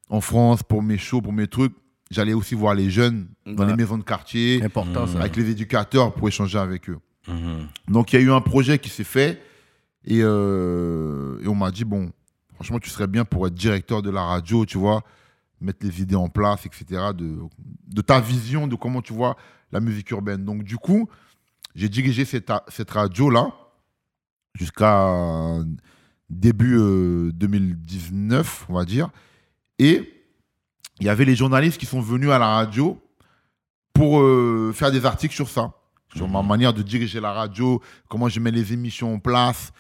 en 0.09 0.21
France 0.21 0.63
pour 0.63 0.83
mes 0.83 0.99
shows, 0.99 1.21
pour 1.21 1.33
mes 1.33 1.47
trucs, 1.47 1.75
j'allais 2.11 2.33
aussi 2.33 2.55
voir 2.55 2.75
les 2.75 2.91
jeunes 2.91 3.29
dans 3.47 3.65
les 3.65 3.77
maisons 3.77 3.99
de 3.99 4.03
quartier, 4.03 4.63
Important 4.63 5.07
ça. 5.07 5.21
avec 5.21 5.37
les 5.37 5.51
éducateurs 5.51 6.15
pour 6.15 6.29
échanger 6.29 6.59
avec 6.59 6.89
eux. 6.91 6.99
Mhm. 7.29 7.67
Donc, 7.89 8.13
il 8.13 8.19
y 8.19 8.23
a 8.23 8.25
eu 8.25 8.31
un 8.33 8.41
projet 8.41 8.79
qui 8.79 8.89
s'est 8.89 9.05
fait 9.05 9.43
et, 10.05 10.21
euh, 10.23 11.39
et 11.43 11.49
on 11.49 11.55
m'a 11.55 11.71
dit, 11.71 11.85
bon, 11.85 12.11
franchement, 12.55 12.79
tu 12.79 12.89
serais 12.89 13.07
bien 13.07 13.25
pour 13.25 13.47
être 13.47 13.55
directeur 13.55 14.01
de 14.01 14.11
la 14.11 14.23
radio, 14.23 14.65
tu 14.65 14.79
vois, 14.79 15.03
mettre 15.61 15.85
les 15.85 16.01
idées 16.01 16.15
en 16.17 16.29
place, 16.29 16.65
etc., 16.67 16.87
de, 17.15 17.37
de 17.87 18.01
ta 18.01 18.21
vision 18.21 18.67
de 18.67 18.75
comment 18.77 19.03
tu 19.03 19.13
vois 19.13 19.37
la 19.71 19.81
musique 19.81 20.11
urbaine. 20.11 20.45
Donc, 20.45 20.63
du 20.63 20.77
coup, 20.79 21.09
j'ai 21.75 21.89
dirigé 21.91 22.25
cette, 22.25 22.51
cette 22.69 22.91
radio-là 22.91 23.53
jusqu'à 24.55 25.61
début 26.31 26.77
euh, 26.79 27.31
2019, 27.33 28.67
on 28.69 28.75
va 28.75 28.85
dire. 28.85 29.11
Et 29.79 30.13
il 31.01 31.07
y 31.07 31.09
avait 31.09 31.25
les 31.25 31.37
journalistes 31.37 31.79
qui 31.79 31.87
sont 31.87 32.01
venus 32.01 32.31
à 32.31 32.39
la 32.39 32.49
radio 32.49 33.01
pour 33.93 34.21
euh, 34.21 34.73
faire 34.75 34.91
des 34.91 35.07
articles 35.07 35.35
sur 35.35 35.49
ça, 35.49 35.73
sur 36.15 36.29
ma 36.29 36.43
manière 36.43 36.73
de 36.73 36.83
diriger 36.83 37.21
la 37.21 37.33
radio, 37.33 37.81
comment 38.09 38.29
je 38.29 38.41
mets 38.41 38.51
les 38.51 38.73
émissions 38.73 39.15
en 39.15 39.19
place, 39.19 39.73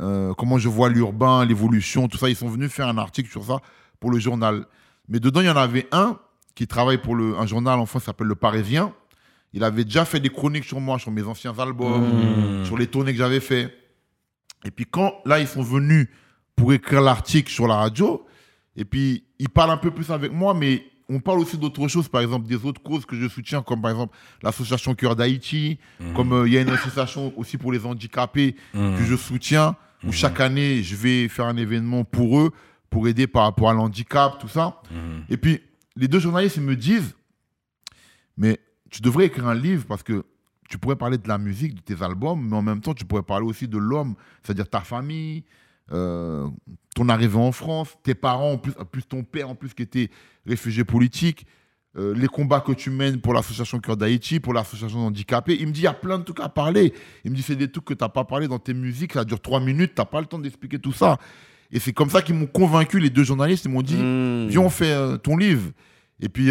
euh, 0.00 0.34
comment 0.34 0.58
je 0.58 0.68
vois 0.68 0.88
l'urbain, 0.88 1.44
l'évolution, 1.44 2.08
tout 2.08 2.18
ça. 2.18 2.28
Ils 2.28 2.36
sont 2.36 2.48
venus 2.48 2.70
faire 2.70 2.88
un 2.88 2.98
article 2.98 3.30
sur 3.30 3.44
ça 3.44 3.58
pour 4.00 4.10
le 4.10 4.18
journal. 4.18 4.66
Mais 5.08 5.20
dedans, 5.20 5.40
il 5.40 5.46
y 5.46 5.50
en 5.50 5.56
avait 5.56 5.88
un 5.92 6.18
qui 6.54 6.66
travaille 6.66 6.98
pour 6.98 7.14
le, 7.14 7.36
un 7.38 7.46
journal 7.46 7.78
en 7.78 7.86
France 7.86 8.02
qui 8.02 8.06
s'appelle 8.06 8.26
Le 8.26 8.34
Parisien. 8.34 8.92
Il 9.54 9.64
avait 9.64 9.84
déjà 9.84 10.04
fait 10.04 10.20
des 10.20 10.28
chroniques 10.28 10.64
sur 10.64 10.80
moi, 10.80 10.98
sur 10.98 11.10
mes 11.10 11.22
anciens 11.22 11.58
albums, 11.58 12.64
sur 12.64 12.76
les 12.76 12.86
tournées 12.86 13.12
que 13.12 13.18
j'avais 13.18 13.40
fait. 13.40 13.77
Et 14.64 14.70
puis 14.70 14.86
quand 14.86 15.14
là, 15.24 15.40
ils 15.40 15.46
sont 15.46 15.62
venus 15.62 16.08
pour 16.56 16.72
écrire 16.72 17.00
l'article 17.00 17.50
sur 17.50 17.68
la 17.68 17.76
radio, 17.76 18.26
et 18.76 18.84
puis 18.84 19.24
ils 19.38 19.48
parlent 19.48 19.70
un 19.70 19.76
peu 19.76 19.90
plus 19.90 20.10
avec 20.10 20.32
moi, 20.32 20.54
mais 20.54 20.84
on 21.08 21.20
parle 21.20 21.38
aussi 21.38 21.56
d'autres 21.56 21.88
choses, 21.88 22.08
par 22.08 22.20
exemple 22.20 22.46
des 22.46 22.64
autres 22.64 22.82
causes 22.82 23.06
que 23.06 23.16
je 23.16 23.28
soutiens, 23.28 23.62
comme 23.62 23.80
par 23.80 23.90
exemple 23.92 24.16
l'association 24.42 24.94
Cœur 24.94 25.16
d'Haïti, 25.16 25.78
comme 26.14 26.32
euh, 26.32 26.46
il 26.46 26.52
y 26.52 26.58
a 26.58 26.60
une 26.60 26.68
association 26.68 27.32
aussi 27.38 27.56
pour 27.56 27.72
les 27.72 27.86
handicapés 27.86 28.56
que 28.72 29.04
je 29.04 29.16
soutiens, 29.16 29.74
où 30.04 30.12
chaque 30.12 30.38
année, 30.40 30.82
je 30.82 30.94
vais 30.96 31.28
faire 31.28 31.46
un 31.46 31.56
événement 31.56 32.04
pour 32.04 32.38
eux, 32.38 32.52
pour 32.90 33.08
aider 33.08 33.26
par 33.26 33.44
rapport 33.44 33.70
à 33.70 33.72
l'handicap, 33.72 34.38
tout 34.38 34.48
ça. 34.48 34.80
Et 35.28 35.36
puis, 35.36 35.60
les 35.96 36.08
deux 36.08 36.20
journalistes, 36.20 36.56
ils 36.56 36.62
me 36.62 36.76
disent, 36.76 37.16
mais 38.36 38.58
tu 38.90 39.02
devrais 39.02 39.26
écrire 39.26 39.48
un 39.48 39.54
livre 39.54 39.84
parce 39.86 40.02
que 40.02 40.24
tu 40.68 40.78
pourrais 40.78 40.96
parler 40.96 41.18
de 41.18 41.26
la 41.26 41.38
musique, 41.38 41.74
de 41.74 41.80
tes 41.80 42.02
albums, 42.04 42.46
mais 42.46 42.56
en 42.56 42.62
même 42.62 42.80
temps, 42.80 42.94
tu 42.94 43.04
pourrais 43.04 43.22
parler 43.22 43.46
aussi 43.46 43.66
de 43.66 43.78
l'homme, 43.78 44.14
c'est-à-dire 44.42 44.68
ta 44.68 44.80
famille, 44.80 45.44
euh, 45.92 46.46
ton 46.94 47.08
arrivée 47.08 47.38
en 47.38 47.52
France, 47.52 47.96
tes 48.02 48.14
parents, 48.14 48.52
en 48.52 48.58
plus, 48.58 48.74
en 48.78 48.84
plus 48.84 49.02
ton 49.02 49.24
père, 49.24 49.48
en 49.48 49.54
plus 49.54 49.72
qui 49.72 49.82
était 49.82 50.10
réfugié 50.46 50.84
politique, 50.84 51.46
euh, 51.96 52.14
les 52.14 52.28
combats 52.28 52.60
que 52.60 52.72
tu 52.72 52.90
mènes 52.90 53.18
pour 53.20 53.32
l'association 53.32 53.80
Cœur 53.80 53.96
d'Haïti, 53.96 54.40
pour 54.40 54.52
l'association 54.52 54.98
handicapés. 54.98 55.56
Il 55.58 55.68
me 55.68 55.72
dit, 55.72 55.80
il 55.80 55.84
y 55.84 55.88
a 55.88 55.94
plein 55.94 56.18
de 56.18 56.24
trucs 56.24 56.40
à 56.40 56.50
parler. 56.50 56.92
Il 57.24 57.30
me 57.30 57.36
dit, 57.36 57.42
c'est 57.42 57.56
des 57.56 57.70
trucs 57.70 57.86
que 57.86 57.94
tu 57.94 58.04
n'as 58.04 58.10
pas 58.10 58.24
parlé 58.24 58.46
dans 58.46 58.58
tes 58.58 58.74
musiques, 58.74 59.14
ça 59.14 59.24
dure 59.24 59.40
trois 59.40 59.60
minutes, 59.60 59.94
tu 59.94 60.00
n'as 60.02 60.06
pas 60.06 60.20
le 60.20 60.26
temps 60.26 60.38
d'expliquer 60.38 60.78
tout 60.78 60.92
ça. 60.92 61.16
Et 61.70 61.80
c'est 61.80 61.94
comme 61.94 62.10
ça 62.10 62.20
qu'ils 62.20 62.34
m'ont 62.34 62.46
convaincu, 62.46 63.00
les 63.00 63.10
deux 63.10 63.24
journalistes, 63.24 63.64
ils 63.64 63.70
m'ont 63.70 63.82
dit, 63.82 63.96
Mmh. 63.96 64.48
viens, 64.48 64.60
on 64.60 64.70
fait 64.70 64.92
euh, 64.92 65.16
ton 65.16 65.36
livre. 65.38 65.70
Et 66.20 66.28
puis, 66.28 66.50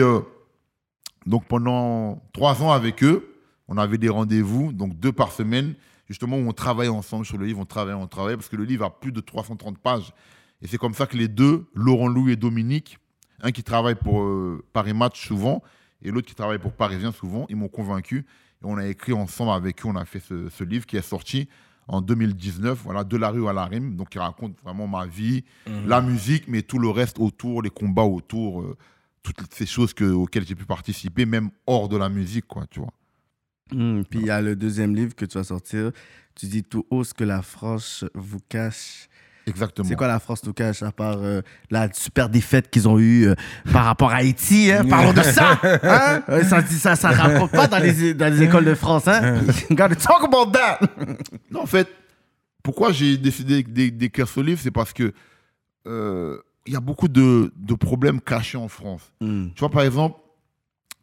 donc 1.26 1.46
pendant 1.46 2.24
trois 2.34 2.64
ans 2.64 2.72
avec 2.72 3.04
eux, 3.04 3.37
on 3.68 3.78
avait 3.78 3.98
des 3.98 4.10
rendez-vous, 4.10 4.72
donc 4.72 4.98
deux 5.00 5.12
par 5.12 5.32
semaine, 5.32 5.76
justement, 6.08 6.38
où 6.38 6.48
on 6.48 6.54
travaillait 6.54 6.92
ensemble 6.92 7.26
sur 7.26 7.38
le 7.38 7.46
livre, 7.46 7.60
on 7.60 7.66
travaillait, 7.66 8.00
on 8.00 8.08
travaillait, 8.08 8.38
parce 8.38 8.50
que 8.50 8.56
le 8.56 8.64
livre 8.64 8.86
a 8.86 9.00
plus 9.00 9.12
de 9.12 9.20
330 9.20 9.78
pages. 9.78 10.14
Et 10.62 10.68
c'est 10.68 10.78
comme 10.78 10.94
ça 10.94 11.06
que 11.06 11.18
les 11.18 11.28
deux, 11.28 11.68
Laurent 11.74 12.08
Louis 12.08 12.34
et 12.34 12.36
Dominique, 12.36 12.98
un 13.42 13.52
qui 13.52 13.64
travaille 13.64 13.96
pour 13.96 14.22
euh, 14.22 14.64
Paris 14.74 14.94
Match 14.94 15.26
souvent, 15.26 15.62
et 16.02 16.12
l'autre 16.12 16.28
qui 16.28 16.36
travaille 16.36 16.60
pour 16.60 16.74
Parisien 16.74 17.12
souvent, 17.12 17.46
ils 17.50 17.56
m'ont 17.56 17.68
convaincu. 17.68 18.20
Et 18.20 18.66
on 18.66 18.78
a 18.78 18.88
écrit 18.88 19.14
ensemble 19.14 19.52
avec 19.52 19.86
eux, 19.86 19.90
on 19.90 19.96
a 19.96 20.06
fait 20.06 20.20
ce, 20.20 20.50
ce 20.50 20.64
livre 20.64 20.86
qui 20.86 20.98
est 20.98 21.02
sorti 21.02 21.48
en 21.88 22.02
2019, 22.02 22.82
voilà, 22.84 23.04
De 23.04 23.18
la 23.18 23.30
rue 23.30 23.48
à 23.48 23.54
la 23.54 23.66
rime, 23.66 23.96
donc 23.96 24.10
qui 24.10 24.20
raconte 24.20 24.60
vraiment 24.62 24.88
ma 24.88 25.06
vie, 25.06 25.44
la 25.86 26.02
musique, 26.02 26.48
mais 26.48 26.62
tout 26.62 26.80
le 26.80 26.90
reste 26.90 27.18
autour, 27.20 27.62
les 27.62 27.70
combats 27.70 28.04
autour, 28.04 28.62
euh, 28.62 28.78
toutes 29.24 29.54
ces 29.54 29.66
choses 29.66 29.94
que, 29.94 30.04
auxquelles 30.04 30.46
j'ai 30.46 30.56
pu 30.56 30.66
participer, 30.66 31.26
même 31.26 31.50
hors 31.66 31.88
de 31.88 31.98
la 31.98 32.10
musique, 32.10 32.46
quoi, 32.46 32.66
tu 32.70 32.80
vois. 32.80 32.94
Hum, 33.74 34.04
Puis 34.10 34.20
il 34.22 34.26
y 34.28 34.30
a 34.30 34.42
le 34.42 34.56
deuxième 34.56 34.96
livre 34.96 35.16
que 35.16 35.26
tu 35.26 35.38
vas 35.38 35.44
sortir. 35.44 35.92
Tu 36.36 36.46
dis 36.46 36.64
tout 36.64 36.86
haut 36.90 37.04
ce 37.04 37.14
que 37.14 37.24
la 37.24 37.42
France 37.42 38.06
vous 38.14 38.40
cache. 38.48 39.10
Exactement. 39.48 39.88
C'est 39.88 39.96
quoi 39.96 40.08
la 40.08 40.20
France 40.20 40.44
nous 40.44 40.52
cache 40.54 40.84
à 40.84 40.92
part 40.92 41.20
euh, 41.20 41.42
la 41.72 41.92
super 41.94 42.28
défaite 42.28 42.70
qu'ils 42.70 42.88
ont 42.90 43.00
eue 43.00 43.28
euh, 43.30 43.36
par 43.72 43.86
rapport 43.86 44.12
à 44.12 44.16
Haïti 44.18 44.70
hein? 44.74 44.84
Parlons 44.90 45.14
de 45.14 45.22
ça 45.22 45.58
hein? 45.64 46.22
Euh, 46.30 46.44
Ça 46.44 46.62
ça, 46.68 46.96
ça 46.98 47.10
rapporte 47.12 47.54
pas 47.54 47.66
dans 47.68 47.80
les, 47.80 48.14
dans 48.14 48.32
les 48.32 48.44
écoles 48.44 48.66
de 48.66 48.76
France. 48.76 49.08
Hein? 49.08 49.38
You 49.70 49.76
gotta 49.78 49.96
talk 49.96 50.22
about 50.24 50.52
that 50.52 50.80
Non, 51.50 51.62
en 51.62 51.66
fait, 51.66 51.88
pourquoi 52.62 52.92
j'ai 52.92 53.18
décidé 53.18 53.64
d'é- 53.64 53.90
d'écrire 53.90 54.28
ce 54.28 54.42
livre, 54.42 54.60
c'est 54.62 54.70
parce 54.72 54.92
que 54.92 55.14
euh, 55.88 56.38
y 56.68 56.76
a 56.76 56.82
beaucoup 56.82 57.08
de, 57.08 57.54
de 57.56 57.74
problèmes 57.74 58.20
cachés 58.20 58.58
en 58.58 58.68
France. 58.68 59.14
Hum. 59.22 59.52
Tu 59.56 59.60
vois, 59.62 59.70
par 59.70 59.84
exemple, 59.84 60.18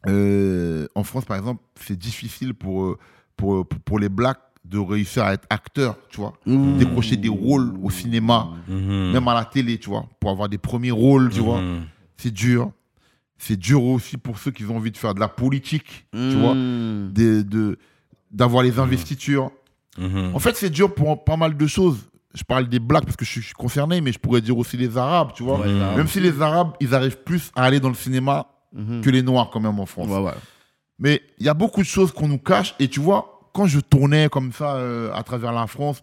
euh, 0.07 0.87
en 0.95 1.03
France, 1.03 1.25
par 1.25 1.37
exemple, 1.37 1.61
c'est 1.79 1.97
difficile 1.97 2.53
pour, 2.53 2.83
euh, 2.85 2.97
pour, 3.37 3.67
pour, 3.67 3.79
pour 3.79 3.99
les 3.99 4.09
blacks 4.09 4.39
de 4.63 4.79
réussir 4.79 5.23
à 5.23 5.33
être 5.33 5.45
acteurs, 5.49 5.95
tu 6.09 6.17
vois, 6.17 6.33
Mmh. 6.45 6.77
décrocher 6.77 7.17
des 7.17 7.29
rôles 7.29 7.73
au 7.83 7.89
cinéma, 7.91 8.49
même 8.67 9.27
à 9.27 9.33
la 9.35 9.45
télé, 9.45 9.77
tu 9.77 9.89
vois, 9.89 10.05
pour 10.19 10.31
avoir 10.31 10.49
des 10.49 10.57
premiers 10.57 10.91
rôles, 10.91 11.29
tu 11.29 11.39
vois. 11.39 11.61
C'est 12.17 12.31
dur. 12.31 12.71
C'est 13.37 13.57
dur 13.57 13.83
aussi 13.83 14.17
pour 14.17 14.39
ceux 14.39 14.49
qui 14.51 14.63
ont 14.65 14.77
envie 14.77 14.91
de 14.91 14.97
faire 14.97 15.13
de 15.13 15.19
la 15.19 15.27
politique, 15.27 16.07
tu 16.11 16.35
vois, 16.39 16.53
de, 16.55 17.77
d'avoir 18.31 18.63
les 18.63 18.79
investitures. 18.79 19.51
En 19.99 20.39
fait, 20.39 20.55
c'est 20.55 20.69
dur 20.69 20.93
pour 20.93 21.23
pas 21.23 21.37
mal 21.37 21.55
de 21.55 21.67
choses. 21.67 21.97
Je 22.33 22.43
parle 22.43 22.67
des 22.67 22.79
blacks 22.79 23.05
parce 23.05 23.15
que 23.15 23.23
je 23.23 23.39
suis- 23.39 23.53
concerné, 23.53 24.01
mais 24.01 24.11
je 24.11 24.19
pourrais 24.19 24.41
dire 24.41 24.57
aussi 24.57 24.75
les 24.77 24.97
arabes, 24.97 25.29
tu 25.35 25.43
vois. 25.43 25.59
Ouais. 25.59 25.67
Même 25.95 26.07
si 26.07 26.19
les 26.19 26.41
arabes, 26.41 26.71
ils 26.81 26.93
arrivent 26.95 27.19
plus 27.23 27.51
à 27.55 27.63
aller 27.63 27.79
dans 27.79 27.87
le 27.89 27.95
cinéma 27.95 28.47
Mhm. 28.73 29.01
que 29.01 29.09
les 29.09 29.21
noirs 29.23 29.49
quand 29.51 29.59
même 29.59 29.79
en 29.79 29.85
France. 29.85 30.07
Ouais, 30.09 30.19
ouais. 30.21 30.33
Mais 30.99 31.21
il 31.39 31.45
y 31.45 31.49
a 31.49 31.53
beaucoup 31.53 31.81
de 31.81 31.87
choses 31.87 32.11
qu'on 32.11 32.27
nous 32.27 32.37
cache. 32.39 32.75
Et 32.79 32.87
tu 32.87 32.99
vois, 32.99 33.49
quand 33.53 33.65
je 33.67 33.79
tournais 33.79 34.27
comme 34.29 34.51
ça 34.51 34.75
euh, 34.75 35.11
à 35.13 35.23
travers 35.23 35.51
la 35.53 35.67
France 35.67 36.01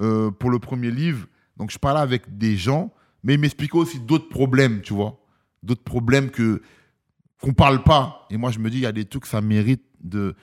euh, 0.00 0.30
pour 0.30 0.50
le 0.50 0.58
premier 0.58 0.90
livre, 0.90 1.26
donc 1.56 1.70
je 1.70 1.78
parlais 1.78 2.00
avec 2.00 2.36
des 2.38 2.56
gens, 2.56 2.90
mais 3.22 3.34
ils 3.34 3.40
m'expliquaient 3.40 3.76
aussi 3.78 4.00
d'autres 4.00 4.28
problèmes, 4.28 4.80
tu 4.82 4.94
vois. 4.94 5.18
D'autres 5.62 5.84
problèmes 5.84 6.30
que 6.30 6.60
qu'on 7.40 7.52
parle 7.54 7.82
pas. 7.82 8.26
Et 8.30 8.36
moi, 8.36 8.50
je 8.50 8.58
me 8.58 8.70
dis, 8.70 8.78
il 8.78 8.82
y 8.82 8.86
a 8.86 8.92
des 8.92 9.04
trucs, 9.04 9.26
ça 9.26 9.40
mérite 9.40 9.82
de 10.02 10.34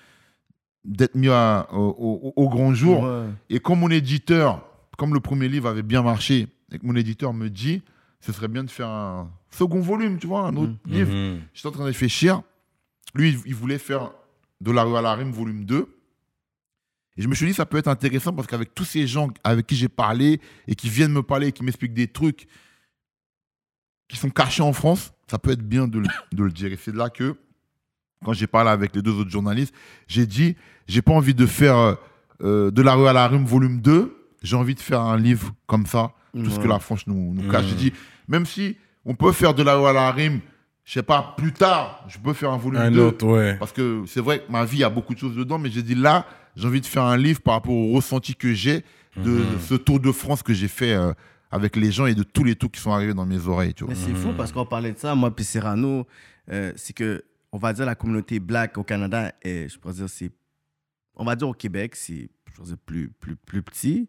d'être 0.86 1.16
mis 1.16 1.28
à- 1.30 1.68
au, 1.74 2.34
au- 2.34 2.34
au 2.36 2.50
grand 2.50 2.74
jour. 2.74 3.04
Ouais. 3.04 3.26
Et 3.50 3.60
comme 3.60 3.80
mon 3.80 3.90
éditeur, 3.90 4.66
comme 4.98 5.14
le 5.14 5.20
premier 5.20 5.48
livre 5.50 5.68
avait 5.68 5.84
bien 5.84 6.02
marché, 6.02 6.48
et 6.72 6.80
que 6.80 6.86
mon 6.86 6.96
éditeur 6.96 7.34
me 7.34 7.50
dit, 7.50 7.82
ce 8.22 8.32
serait 8.32 8.48
bien 8.48 8.64
de 8.64 8.70
faire 8.70 8.88
un 8.90 9.30
second 9.52 9.80
volume, 9.82 10.18
tu 10.20 10.28
vois, 10.28 10.48
un 10.48 10.56
autre 10.56 10.74
livre. 10.86 11.12
J'étais 11.54 11.68
en 11.68 11.72
train 11.72 11.82
de 11.84 11.88
réfléchir. 11.88 12.42
Lui, 13.16 13.36
il- 13.46 13.56
voulait 13.56 13.80
faire 13.80 14.12
De 14.62 14.72
la 14.72 14.84
rue 14.84 14.96
à 14.98 15.02
la 15.02 15.14
rime, 15.16 15.32
volume 15.32 15.64
2. 15.66 15.88
Et 17.18 17.22
je 17.22 17.28
me 17.28 17.34
suis 17.36 17.46
dit, 17.48 17.54
ça 17.54 17.66
peut 17.66 17.78
être 17.78 17.88
intéressant 17.88 18.34
parce 18.34 18.46
qu'avec 18.48 18.76
tous 18.76 18.84
ces 18.86 19.08
gens 19.08 19.30
avec 19.44 19.66
qui 19.68 19.76
j'ai 19.76 19.88
parlé 19.90 20.40
et 20.68 20.76
qui 20.76 20.90
viennent 20.90 21.12
me 21.14 21.24
parler 21.24 21.48
et 21.48 21.52
qui 21.54 21.64
m'expliquent 21.64 21.94
des 21.94 22.08
trucs 22.08 22.48
qui 24.08 24.18
sont 24.18 24.30
cachés 24.30 24.64
en 24.64 24.74
France, 24.74 25.14
ça 25.28 25.38
peut 25.40 25.52
être 25.52 25.62
bien 25.62 25.88
de, 25.88 26.00
le- 26.00 26.08
de 26.34 26.44
le 26.44 26.52
dire. 26.52 26.72
Et 26.72 26.78
c'est 26.78 26.94
là 26.96 27.10
que, 27.10 27.36
quand 28.26 28.34
j'ai 28.34 28.48
parlé 28.48 28.70
avec 28.70 28.96
les 28.96 29.02
deux 29.02 29.14
autres 29.14 29.30
journalistes, 29.30 29.74
j'ai 30.08 30.26
dit, 30.26 30.56
j'ai 30.88 31.02
pas 31.02 31.14
envie 31.14 31.34
de 31.34 31.46
faire 31.46 31.78
euh, 31.78 31.96
euh, 32.42 32.72
De 32.72 32.82
la 32.82 32.94
rue 32.96 33.08
à 33.08 33.14
la 33.14 33.28
rime, 33.28 33.46
volume 33.46 33.82
2. 33.82 34.16
J'ai 34.42 34.56
envie 34.56 34.76
de 34.76 34.80
faire 34.80 35.02
un 35.02 35.18
livre 35.18 35.54
comme 35.68 35.86
ça, 35.86 36.14
tout 36.34 36.50
ce 36.50 36.60
que 36.60 36.68
la 36.68 36.80
France 36.80 37.06
nous, 37.08 37.34
nous 37.34 37.50
cache. 37.52 37.66
J'ai 37.68 37.76
dit, 37.76 37.94
même 38.28 38.46
si 38.46 38.78
on 39.10 39.16
peut 39.16 39.32
faire 39.32 39.54
de 39.56 39.64
la 39.64 39.74
à 39.74 39.92
la 39.94 40.12
rime, 40.12 40.40
je 40.86 40.94
sais 40.94 41.04
pas, 41.04 41.34
plus 41.36 41.52
tard, 41.52 42.06
je 42.08 42.18
peux 42.20 42.34
faire 42.34 42.52
un 42.52 42.58
volume 42.58 42.80
Un 42.82 42.92
2. 42.92 43.00
autre, 43.02 43.26
ouais. 43.28 43.56
Parce 43.58 43.72
que 43.72 44.04
c'est 44.08 44.22
vrai 44.22 44.40
que 44.40 44.52
ma 44.52 44.66
vie, 44.66 44.78
il 44.78 44.82
y 44.82 44.84
a 44.84 44.90
beaucoup 44.90 45.14
de 45.16 45.20
choses 45.20 45.36
dedans, 45.36 45.58
mais 45.58 45.70
j'ai 45.72 45.82
dit 45.84 45.96
là, 45.96 46.26
j'ai 46.56 46.68
envie 46.68 46.82
de 46.82 46.86
faire 46.86 47.04
un 47.04 47.18
livre 47.18 47.42
par 47.42 47.56
rapport 47.56 47.74
au 47.74 47.94
ressenti 47.94 48.36
que 48.36 48.54
j'ai 48.54 48.84
de 49.18 49.32
Mhm. 49.32 49.60
ce 49.68 49.74
Tour 49.76 50.00
de 50.00 50.12
France 50.12 50.44
que 50.44 50.54
j'ai 50.54 50.68
fait 50.68 50.94
euh, 50.94 51.12
avec 51.52 51.76
les 51.76 51.92
gens 51.92 52.06
et 52.06 52.14
de 52.14 52.22
tous 52.24 52.44
les 52.44 52.56
tours 52.56 52.72
qui 52.72 52.80
sont 52.80 52.92
arrivés 52.92 53.14
dans 53.16 53.26
mes 53.26 53.48
oreilles, 53.48 53.74
tu 53.74 53.84
vois. 53.84 53.94
Mais 53.94 54.00
c'est 54.00 54.14
fou 54.14 54.34
parce 54.38 54.52
qu'on 54.52 54.66
parlait 54.66 54.92
de 54.92 54.98
ça, 55.00 55.16
moi 55.16 55.36
puis 55.36 55.44
Serrano, 55.44 56.06
euh, 56.52 56.72
c'est 56.76 56.94
que, 56.94 57.24
on 57.52 57.58
va 57.58 57.74
dire, 57.74 57.86
la 57.88 57.96
communauté 57.96 58.40
black 58.40 58.78
au 58.78 58.84
Canada, 58.84 59.32
est, 59.42 59.68
je 59.70 59.80
pourrais 59.80 59.96
dire, 59.96 60.08
c'est. 60.10 60.32
On 61.16 61.26
va 61.26 61.36
dire 61.36 61.50
au 61.50 61.54
Québec, 61.54 61.96
c'est 61.96 62.30
je 62.48 62.54
pourrais 62.54 62.68
dire, 62.68 62.78
plus, 62.86 63.10
plus, 63.20 63.36
plus 63.36 63.62
petit. 63.64 64.08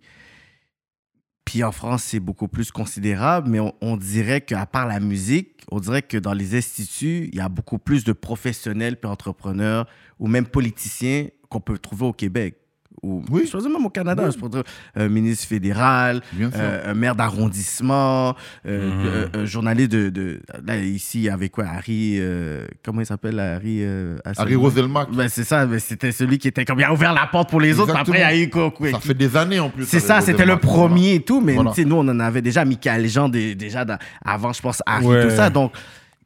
Puis 1.51 1.65
en 1.65 1.73
France, 1.73 2.05
c'est 2.05 2.21
beaucoup 2.21 2.47
plus 2.47 2.71
considérable, 2.71 3.51
mais 3.51 3.59
on, 3.59 3.75
on 3.81 3.97
dirait 3.97 4.41
qu'à 4.41 4.67
part 4.67 4.87
la 4.87 5.01
musique, 5.01 5.65
on 5.73 5.81
dirait 5.81 6.03
que 6.03 6.17
dans 6.17 6.33
les 6.33 6.57
instituts, 6.57 7.29
il 7.33 7.35
y 7.35 7.41
a 7.41 7.49
beaucoup 7.49 7.79
plus 7.79 8.05
de 8.05 8.13
professionnels 8.13 8.97
puis 8.97 9.11
entrepreneurs 9.11 9.89
ou 10.21 10.29
même 10.29 10.47
politiciens 10.47 11.27
qu'on 11.49 11.59
peut 11.59 11.77
trouver 11.77 12.07
au 12.07 12.13
Québec. 12.13 12.55
Ou, 13.03 13.23
Oui. 13.31 13.49
Je 13.51 13.57
même 13.69 13.87
au 13.87 13.91
Canada, 13.91 14.29
je 14.31 14.37
pourrais 14.37 14.51
dire 14.51 14.63
un 14.95 15.09
ministre 15.09 15.47
fédéral, 15.49 16.21
euh, 16.41 16.91
un 16.91 16.95
maire 16.95 17.15
d'arrondissement, 17.15 18.35
euh, 18.67 19.27
euh, 19.35 19.43
un 19.43 19.45
journaliste 19.45 19.91
de, 19.93 20.09
de- 20.11 20.41
Là, 20.67 20.77
ici, 20.79 21.29
avec 21.29 21.53
quoi 21.53 21.65
Harry. 21.67 22.17
euh, 22.19 22.67
comment 22.85 23.01
il 23.01 23.07
s'appelle 23.07 23.39
Harry 23.39 23.79
euh? 23.83 24.19
Harry 24.37 24.55
Roselmack, 24.55 25.11
Ben, 25.13 25.29
c'est 25.29 25.45
ça, 25.45 25.67
ben, 25.67 25.79
c'était 25.79 26.13
celui 26.13 26.39
qui 26.39 26.49
était 26.49 26.65
comme. 26.65 26.79
Il 26.81 26.85
a 26.85 26.93
ouvert 26.93 27.13
la 27.13 27.27
porte 27.27 27.51
pour 27.51 27.61
les 27.61 27.79
autres, 27.79 27.97
après, 27.97 28.19
il 28.19 28.21
y 28.21 28.25
a 28.25 28.37
eu 28.37 28.51
quoi, 28.51 28.71
quoi, 28.71 28.91
ça 28.91 29.01
fait 29.01 29.15
des 29.15 29.37
années 29.37 29.61
en 29.61 29.71
plus. 29.71 29.85
c'est 29.87 30.01
ça, 30.01 30.21
c'était 30.21 30.47
le 30.47 30.57
premier 30.59 31.15
et 31.15 31.21
tout, 31.23 31.41
mais 31.41 31.55
Voilà. 31.55 31.71
tu 31.71 31.83
sais, 31.83 31.89
nous, 31.89 31.97
on 31.97 32.07
en 32.09 32.21
avait 32.21 32.43
déjà 32.43 32.65
Michael 32.65 33.09
Jean 33.09 33.29
déjà 33.29 33.85
dans- 33.85 33.99
avant, 34.25 34.53
je 34.53 34.61
pense, 34.61 34.83
Harry, 34.87 35.07
Ouais. 35.07 35.29
tout 35.29 35.35
ça. 35.35 35.51
Donc, 35.51 35.73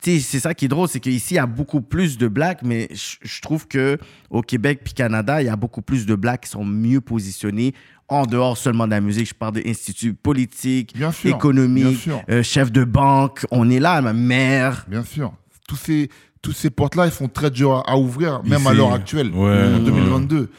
c'est 0.05 0.41
ça 0.41 0.55
qui 0.55 0.65
est 0.67 0.69
drôle, 0.69 0.89
c'est 0.89 1.01
qu'ici, 1.01 1.35
il 1.35 1.37
y 1.37 1.41
a 1.41 1.47
beaucoup 1.47 1.81
plus 1.81 2.19
de 2.19 2.29
blacks, 2.29 2.61
mais 2.63 2.89
je 2.93 3.41
trouve 3.41 3.67
que 3.67 3.99
au 4.31 4.43
Québec 4.43 4.81
puis 4.85 4.93
Canada, 4.95 5.41
il 5.43 5.47
y 5.47 5.49
a 5.49 5.57
beaucoup 5.57 5.83
plus 5.83 6.07
de 6.07 6.15
blacks 6.15 6.43
qui 6.43 6.51
sont 6.51 6.65
mieux 6.65 7.01
positionnés 7.01 7.75
en 8.09 8.27
dehors 8.27 8.57
seulement 8.59 8.85
de 8.87 8.91
la 8.91 9.01
musique. 9.01 9.29
Je 9.29 9.35
parle 9.35 9.55
d'instituts 9.55 10.15
politiques, 10.15 10.95
Bien 10.95 11.11
sûr, 11.11 11.29
bien 11.31 11.37
économiques, 11.37 12.09
euh, 12.29 12.43
chefs 12.43 12.71
de 12.71 12.85
banque. 12.85 13.47
On 13.51 13.71
est 13.71 13.81
là, 13.81 14.01
ma 14.03 14.13
mère. 14.13 14.85
Bien 14.89 15.05
sûr. 15.05 15.33
Tous 15.67 15.77
ces, 15.77 16.11
tous 16.43 16.53
ces 16.53 16.69
portes-là, 16.71 17.07
ils 17.07 17.13
sont 17.13 17.29
très 17.29 17.51
durs 17.51 17.73
à, 17.87 17.93
à 17.93 17.97
ouvrir, 17.97 18.43
même 18.45 18.67
à 18.67 18.75
l'heure 18.75 18.93
actuelle, 18.93 19.31
Ouais. 19.33 19.75
en 19.75 19.79
2022. 19.79 20.51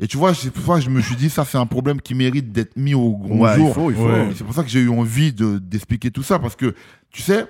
Et 0.00 0.06
tu 0.06 0.16
vois, 0.16 0.32
c'est 0.32 0.50
pour 0.52 0.64
ça 0.64 0.78
que 0.78 0.84
je 0.86 0.90
me 0.90 1.00
suis 1.02 1.16
dit, 1.16 1.28
ça, 1.28 1.44
c'est 1.44 1.58
un 1.58 1.66
problème 1.66 2.00
qui 2.00 2.14
mérite 2.14 2.52
d'être 2.52 2.76
mis 2.76 2.94
au 2.94 3.16
grand 3.16 3.34
Ouais, 3.36 3.50
il 3.56 3.58
jour. 3.58 3.74
faut, 3.74 3.90
il 3.90 3.96
faut. 3.96 4.06
Ouais. 4.06 4.28
Et 4.30 4.34
C'est 4.36 4.44
pour 4.44 4.54
ça 4.54 4.62
que 4.62 4.70
j'ai 4.70 4.80
eu 4.80 4.88
envie 4.88 5.32
de- 5.32 5.58
d'expliquer 5.58 6.10
tout 6.12 6.22
ça, 6.22 6.38
parce 6.38 6.54
que, 6.56 6.72
tu 7.10 7.20
sais, 7.20 7.46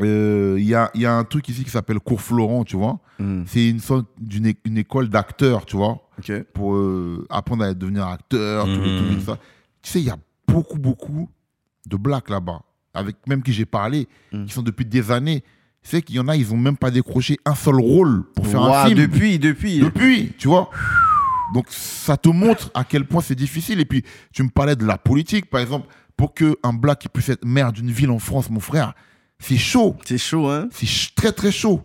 euh, 0.00 0.56
il 0.58 0.64
y, 0.66 0.74
a, 0.74 0.90
y 0.94 1.06
a 1.06 1.14
un 1.14 1.24
truc 1.24 1.48
ici 1.48 1.62
qui 1.64 1.70
s'appelle 1.70 2.00
Cours 2.00 2.20
Florent, 2.20 2.64
tu 2.64 2.76
vois. 2.76 2.98
Mm. 3.18 3.42
C'est 3.46 3.68
une 3.68 3.78
sorte 3.80 4.06
d'une 4.20 4.52
une 4.64 4.78
école 4.78 5.08
d'acteurs, 5.08 5.64
tu 5.66 5.76
vois, 5.76 6.08
pour 6.52 6.74
euh, 6.74 7.26
apprendre 7.30 7.64
à 7.64 7.74
devenir 7.74 8.06
acteur, 8.06 8.66
tout 8.66 9.20
ça. 9.24 9.38
Tu 9.82 9.90
sais, 9.90 10.00
il 10.00 10.06
y 10.06 10.10
a 10.10 10.16
beaucoup, 10.48 10.78
beaucoup 10.78 11.28
de 11.86 11.96
blacks 11.96 12.30
là-bas, 12.30 12.62
avec 12.92 13.16
même 13.28 13.42
qui 13.42 13.52
j'ai 13.52 13.66
parlé, 13.66 14.08
Mhm. 14.32 14.46
qui 14.46 14.52
sont 14.52 14.62
depuis 14.62 14.84
des 14.84 15.10
années. 15.12 15.42
Tu 15.82 15.90
sais 15.90 16.02
qu'il 16.02 16.16
y 16.16 16.18
en 16.18 16.28
a, 16.28 16.34
ils 16.36 16.52
ont 16.52 16.56
même 16.56 16.78
pas 16.78 16.90
décroché 16.90 17.38
un 17.44 17.54
seul 17.54 17.76
rôle 17.76 18.24
pour 18.34 18.46
faire 18.46 18.62
un 18.62 18.86
film. 18.86 18.98
depuis, 19.00 19.38
depuis. 19.38 19.80
Depuis, 19.80 20.32
tu 20.38 20.48
vois. 20.48 20.70
Donc 21.52 21.66
ça 21.68 22.16
te 22.16 22.30
montre 22.30 22.70
à 22.74 22.84
quel 22.84 23.06
point 23.06 23.20
c'est 23.20 23.34
difficile. 23.34 23.78
Et 23.80 23.84
puis 23.84 24.02
tu 24.32 24.42
me 24.42 24.48
parlais 24.48 24.76
de 24.76 24.84
la 24.86 24.96
politique, 24.98 25.50
par 25.50 25.60
exemple, 25.60 25.86
pour 26.16 26.32
que 26.32 26.56
un 26.62 26.72
black 26.72 27.06
puisse 27.12 27.28
être 27.28 27.44
maire 27.44 27.70
d'une 27.72 27.90
ville 27.90 28.10
en 28.10 28.18
France, 28.18 28.48
mon 28.48 28.60
frère, 28.60 28.94
c'est 29.38 29.56
chaud, 29.58 29.96
C'est 30.04 30.18
chaud, 30.18 30.48
hein? 30.48 30.68
c'est 30.70 30.86
ch- 30.86 31.14
très 31.14 31.32
très 31.32 31.52
chaud 31.52 31.82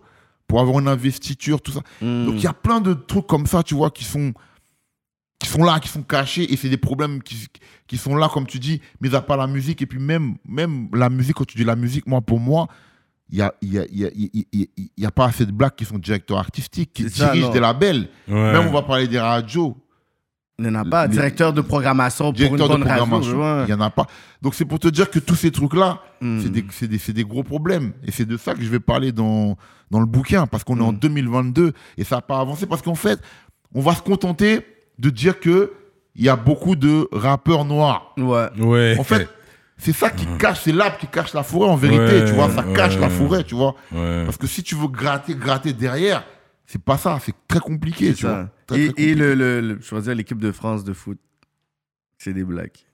pour 0.48 0.60
avoir 0.62 0.80
une 0.80 0.88
investiture, 0.88 1.62
tout 1.62 1.72
ça. 1.72 1.82
Mm. 2.02 2.26
Donc 2.26 2.36
il 2.36 2.44
y 2.44 2.48
a 2.48 2.54
plein 2.54 2.82
de 2.82 2.94
trucs 2.94 3.28
comme 3.28 3.46
ça, 3.46 3.62
tu 3.64 3.76
vois, 3.76 3.92
qui 3.92 4.04
sont 4.04 4.34
qui 5.42 5.48
sont 5.48 5.64
là, 5.64 5.80
qui 5.80 5.88
sont 5.88 6.04
cachés, 6.04 6.52
et 6.52 6.58
c'est 6.58 6.68
des 6.68 6.76
problèmes 6.78 7.24
qui, 7.24 7.48
qui 7.88 7.96
sont 7.98 8.14
là, 8.16 8.28
comme 8.28 8.46
tu 8.46 8.60
dis, 8.60 8.82
mis 9.00 9.16
à 9.16 9.22
part 9.22 9.38
la 9.38 9.48
musique, 9.48 9.82
et 9.82 9.86
puis 9.86 9.98
même, 9.98 10.36
même 10.46 10.90
la 10.94 11.10
musique, 11.10 11.36
quand 11.38 11.46
tu 11.48 11.58
dis 11.58 11.64
la 11.64 11.78
musique, 11.78 12.06
moi, 12.08 12.20
pour 12.20 12.42
moi, 12.42 12.68
il 13.30 13.38
n'y 13.38 13.42
a, 13.44 13.54
y 13.62 13.78
a, 13.80 13.86
il 13.90 14.00
y 14.00 14.06
a, 14.06 14.10
il 14.14 14.46
y 14.52 14.64
a- 14.64 14.68
il 14.76 14.90
y 15.04 15.06
a 15.06 15.12
pas 15.12 15.28
assez 15.28 15.46
de 15.46 15.52
blacks 15.54 15.78
qui 15.78 15.86
sont 15.86 15.98
directeurs 15.98 16.40
artistiques, 16.40 16.92
qui 16.92 17.10
ça, 17.10 17.32
dirigent 17.32 17.52
des 17.52 17.62
labels. 17.62 18.10
Ouais. 18.28 18.34
Même 18.52 18.68
on 18.68 18.72
va 18.72 18.82
parler 18.82 19.08
des 19.08 19.18
radios, 19.20 19.78
Il 20.60 20.66
n'y 20.68 20.70
en 20.70 20.76
a 20.76 20.86
pas. 20.86 21.08
Les- 21.08 21.14
Directeur 21.14 21.54
de 21.54 21.62
programmation 21.62 22.26
pour 22.26 22.34
directeurs 22.34 22.68
une 22.68 22.74
de 22.74 22.78
bonne 22.80 22.88
radio. 22.88 23.06
programmation, 23.06 23.42
ouais. 23.42 23.64
il 23.64 23.74
n'y 23.74 23.74
en 23.74 23.82
a 23.82 23.90
pas. 23.90 24.06
Donc 24.42 24.54
c'est 24.56 24.66
pour 24.66 24.78
te 24.80 24.88
dire 24.90 25.10
que 25.10 25.20
tous 25.20 25.36
ces 25.36 25.52
trucs-là, 25.52 26.00
Mm. 26.22 26.42
c'est 27.02 27.14
des, 27.14 27.24
gros 27.24 27.44
problèmes. 27.44 27.94
Et 28.06 28.12
c'est 28.12 28.26
de 28.26 28.36
ça 28.38 28.54
que 28.54 28.62
je 28.62 28.70
vais 28.70 28.82
parler 28.82 29.12
dans, 29.14 29.58
dans 29.90 30.02
le 30.02 30.06
bouquin, 30.06 30.46
parce 30.48 30.64
qu'on 30.66 30.78
est 30.80 30.84
en 30.84 30.92
Mm. 30.92 31.00
2022 31.00 31.74
et 31.98 32.04
ça 32.04 32.18
n'a 32.18 32.22
pas 32.22 32.40
avancé. 32.40 32.66
Parce 32.68 32.82
qu'en 32.82 32.96
fait, 32.96 33.20
on 33.74 33.82
va 33.82 33.96
se 33.96 34.02
contenter 34.02 34.66
de 35.00 35.10
dire 35.10 35.40
que 35.40 35.72
il 36.16 36.26
y 36.26 36.30
a 36.30 36.36
beaucoup 36.36 36.76
de 36.76 37.08
rappeurs 37.14 37.64
noirs. 37.64 38.14
Ouais. 38.18 38.48
Ouais. 38.60 38.96
En 39.00 39.04
fait, 39.04 39.30
c'est 39.78 39.94
ça 39.94 40.10
qui 40.10 40.26
cache, 40.38 40.60
c'est 40.64 40.74
l'arbre 40.74 40.98
qui 40.98 41.08
cache 41.08 41.34
la 41.34 41.44
forêt 41.44 41.70
en 41.70 41.78
vérité, 41.78 42.04
Ouais, 42.22 42.26
tu 42.26 42.34
vois. 42.34 42.50
Ça 42.50 42.64
cache 42.76 42.96
ouais. 42.96 43.00
la 43.02 43.10
forêt, 43.10 43.44
tu 43.46 43.56
vois. 43.56 43.76
Ouais. 43.94 44.24
Parce 44.26 44.36
que 44.36 44.46
si 44.48 44.62
tu 44.62 44.76
veux 44.76 44.90
gratter, 44.90 45.36
gratter 45.36 45.72
derrière, 45.72 46.24
c'est 46.72 46.84
pas 46.84 46.98
ça, 47.00 47.20
c'est 47.20 47.34
très 47.48 47.60
compliqué, 47.60 48.14
vois. 48.28 48.44
ça. 48.46 48.54
Très, 48.68 48.80
et 48.80 48.94
très 48.94 49.04
et 49.04 49.16
compliqué. 49.16 49.16
le, 49.16 49.34
le, 49.36 49.62
le- 49.62 49.82
je 49.82 49.96
vais 49.96 50.02
dire 50.02 50.14
l'équipe 50.16 50.38
de 50.40 50.52
France 50.52 50.84
de 50.84 50.94
foot, 50.94 51.20
c'est 52.20 52.34
des 52.34 52.44
blacks. 52.44 52.86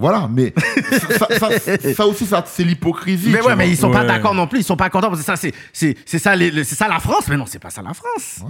Voilà, 0.00 0.28
mais 0.32 0.54
ça, 0.92 1.38
ça- 1.38 1.58
ça- 1.58 1.94
ça 1.94 2.06
aussi, 2.06 2.24
ça, 2.24 2.42
c'est 2.46 2.64
l'hypocrisie. 2.64 3.28
Mais 3.28 3.42
ouais, 3.42 3.48
mais 3.54 3.64
vois. 3.64 3.64
ils 3.66 3.76
sont 3.76 3.90
pas 3.90 4.00
Ouais. 4.00 4.06
d'accord 4.06 4.34
non 4.34 4.46
plus. 4.46 4.60
Ils 4.60 4.64
sont 4.64 4.76
pas 4.76 4.88
contents 4.88 5.08
parce 5.08 5.20
que 5.20 5.26
ça, 5.26 5.36
c'est, 5.36 5.52
c'est, 5.74 5.94
c'est 6.06 6.18
ça, 6.18 6.34
les- 6.34 6.64
c'est 6.64 6.74
ça 6.74 6.88
la 6.88 6.98
France. 7.00 7.24
Mais 7.28 7.36
non, 7.36 7.44
c'est 7.46 7.58
pas 7.58 7.68
ça 7.68 7.82
la 7.82 7.92
France. 7.92 8.40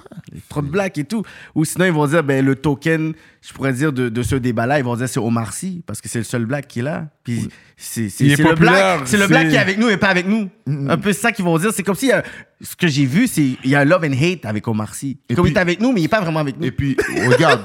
Trop 0.48 0.62
de 0.62 0.68
blacks 0.68 0.96
et 0.98 1.04
tout. 1.04 1.24
Ou 1.56 1.64
sinon, 1.64 1.86
ils 1.86 1.92
vont 1.92 2.06
dire, 2.06 2.22
ben, 2.22 2.44
le 2.44 2.54
token, 2.54 3.14
je 3.42 3.52
pourrais 3.52 3.72
dire, 3.72 3.92
de, 3.92 4.08
de 4.08 4.22
ce 4.22 4.36
débat-là, 4.36 4.78
ils 4.78 4.84
vont 4.84 4.94
dire 4.94 5.08
c'est 5.08 5.18
Omar 5.18 5.52
Sy 5.52 5.82
parce 5.86 6.00
que 6.00 6.08
c'est 6.08 6.18
le 6.18 6.24
seul 6.24 6.46
black 6.46 6.68
qui 6.68 6.78
est 6.78 6.82
là. 6.82 7.08
Puis 7.24 7.48
c'est, 7.76 8.08
c'est, 8.08 8.24
le 8.24 8.54
black, 8.54 9.00
c'est 9.06 9.16
le 9.18 9.26
black 9.26 9.48
qui 9.48 9.56
est 9.56 9.58
avec 9.58 9.76
nous 9.78 9.88
et 9.88 9.96
pas 9.96 10.08
avec 10.08 10.28
nous. 10.28 10.48
Mm-hmm. 10.68 10.90
Un 10.90 10.98
peu 10.98 11.12
ça 11.12 11.32
qu'ils 11.32 11.44
vont 11.44 11.58
dire. 11.58 11.72
C'est 11.74 11.82
comme 11.82 11.96
si, 11.96 12.12
euh, 12.12 12.20
ce 12.60 12.76
que 12.76 12.86
j'ai 12.86 13.06
vu, 13.06 13.26
c'est, 13.26 13.42
il 13.64 13.70
y 13.70 13.74
a 13.74 13.80
un 13.80 13.84
love 13.84 14.04
and 14.04 14.12
hate 14.22 14.44
avec 14.46 14.68
Omar 14.68 14.94
Sy. 14.94 15.18
Et 15.28 15.34
Comme 15.34 15.44
puis- 15.46 15.52
il 15.52 15.56
est 15.56 15.60
avec 15.60 15.80
nous, 15.80 15.90
mais 15.92 16.00
il 16.00 16.04
est 16.04 16.08
pas 16.08 16.20
vraiment 16.20 16.40
avec 16.40 16.58
nous. 16.60 16.66
Et 16.66 16.70
puis, 16.70 16.96
regarde, 17.28 17.64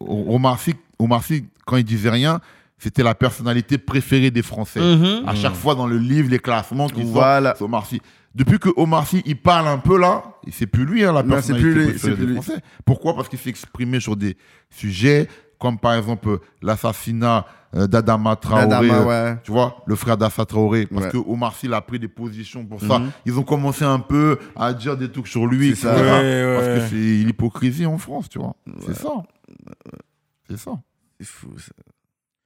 Omar 0.00 0.58
Sy, 0.58 0.74
Omar 0.98 1.22
Sy, 1.22 1.44
quand 1.64 1.76
il 1.76 1.84
disait 1.84 2.10
rien, 2.10 2.40
c'était 2.82 3.02
la 3.04 3.14
personnalité 3.14 3.78
préférée 3.78 4.30
des 4.32 4.42
Français. 4.42 4.80
Mhm. 4.80 5.22
À 5.28 5.34
chaque 5.36 5.54
fois 5.54 5.74
dans 5.76 5.86
le 5.86 5.98
livre, 5.98 6.28
les 6.30 6.38
classements 6.40 6.88
qui 6.88 7.02
Voilà. 7.04 7.54
c'est 7.56 7.64
Omar 7.64 7.86
Sy. 7.86 8.00
Depuis 8.34 8.58
que 8.58 8.70
Omar 8.76 9.06
Sy, 9.06 9.22
il 9.26 9.36
parle 9.40 9.68
un 9.68 9.78
peu 9.78 9.98
là, 9.98 10.22
c'est 10.50 10.66
plus 10.66 10.84
lui, 10.84 11.04
hein, 11.04 11.12
la 11.12 11.22
Non, 11.22 11.34
personnalité 11.34 11.70
plus 11.70 11.80
lui, 11.80 11.90
préférée 11.90 12.14
plus 12.16 12.26
des 12.26 12.32
lui. 12.32 12.42
Français. 12.42 12.60
Pourquoi? 12.84 13.14
Parce 13.14 13.28
qu'il 13.28 13.38
s'est 13.38 13.50
exprimé 13.50 14.00
sur 14.00 14.16
des 14.16 14.36
sujets 14.70 15.28
comme 15.60 15.78
par 15.78 15.94
exemple 15.94 16.28
euh, 16.28 16.38
l'assassinat 16.60 17.46
euh, 17.76 17.86
d'Adama 17.86 18.34
Traoré. 18.34 18.90
Euh, 18.90 19.04
ouais. 19.04 19.38
Tu 19.44 19.52
vois, 19.52 19.76
le 19.86 19.94
frère 19.94 20.16
d'Assa 20.16 20.44
Traoré. 20.44 20.86
Parce 20.86 21.04
Ouais. 21.06 21.10
que 21.12 21.18
Omar 21.18 21.54
Sy 21.54 21.66
il 21.66 21.74
a 21.74 21.80
pris 21.80 22.00
des 22.00 22.08
positions 22.08 22.64
pour 22.66 22.80
ça. 22.80 22.98
Mhm. 22.98 23.10
Ils 23.26 23.38
ont 23.38 23.44
commencé 23.44 23.84
un 23.84 24.00
peu 24.00 24.38
à 24.56 24.72
dire 24.74 24.96
des 24.96 25.08
trucs 25.08 25.28
sur 25.28 25.46
lui, 25.46 25.76
C'est 25.76 25.86
etc. 25.86 26.02
ça. 26.04 26.20
Ouais, 26.20 26.56
Parce 26.56 26.66
que 26.66 26.88
c'est 26.88 27.24
l'hypocrisie 27.24 27.86
en 27.86 27.98
France, 27.98 28.28
tu 28.28 28.38
vois. 28.40 28.56
C'est 28.86 28.94
ça. 28.96 29.12
C'est 30.50 30.56
ça. 30.58 30.72
C'est 31.20 31.26
fou, 31.28 31.48
ça. 31.58 31.70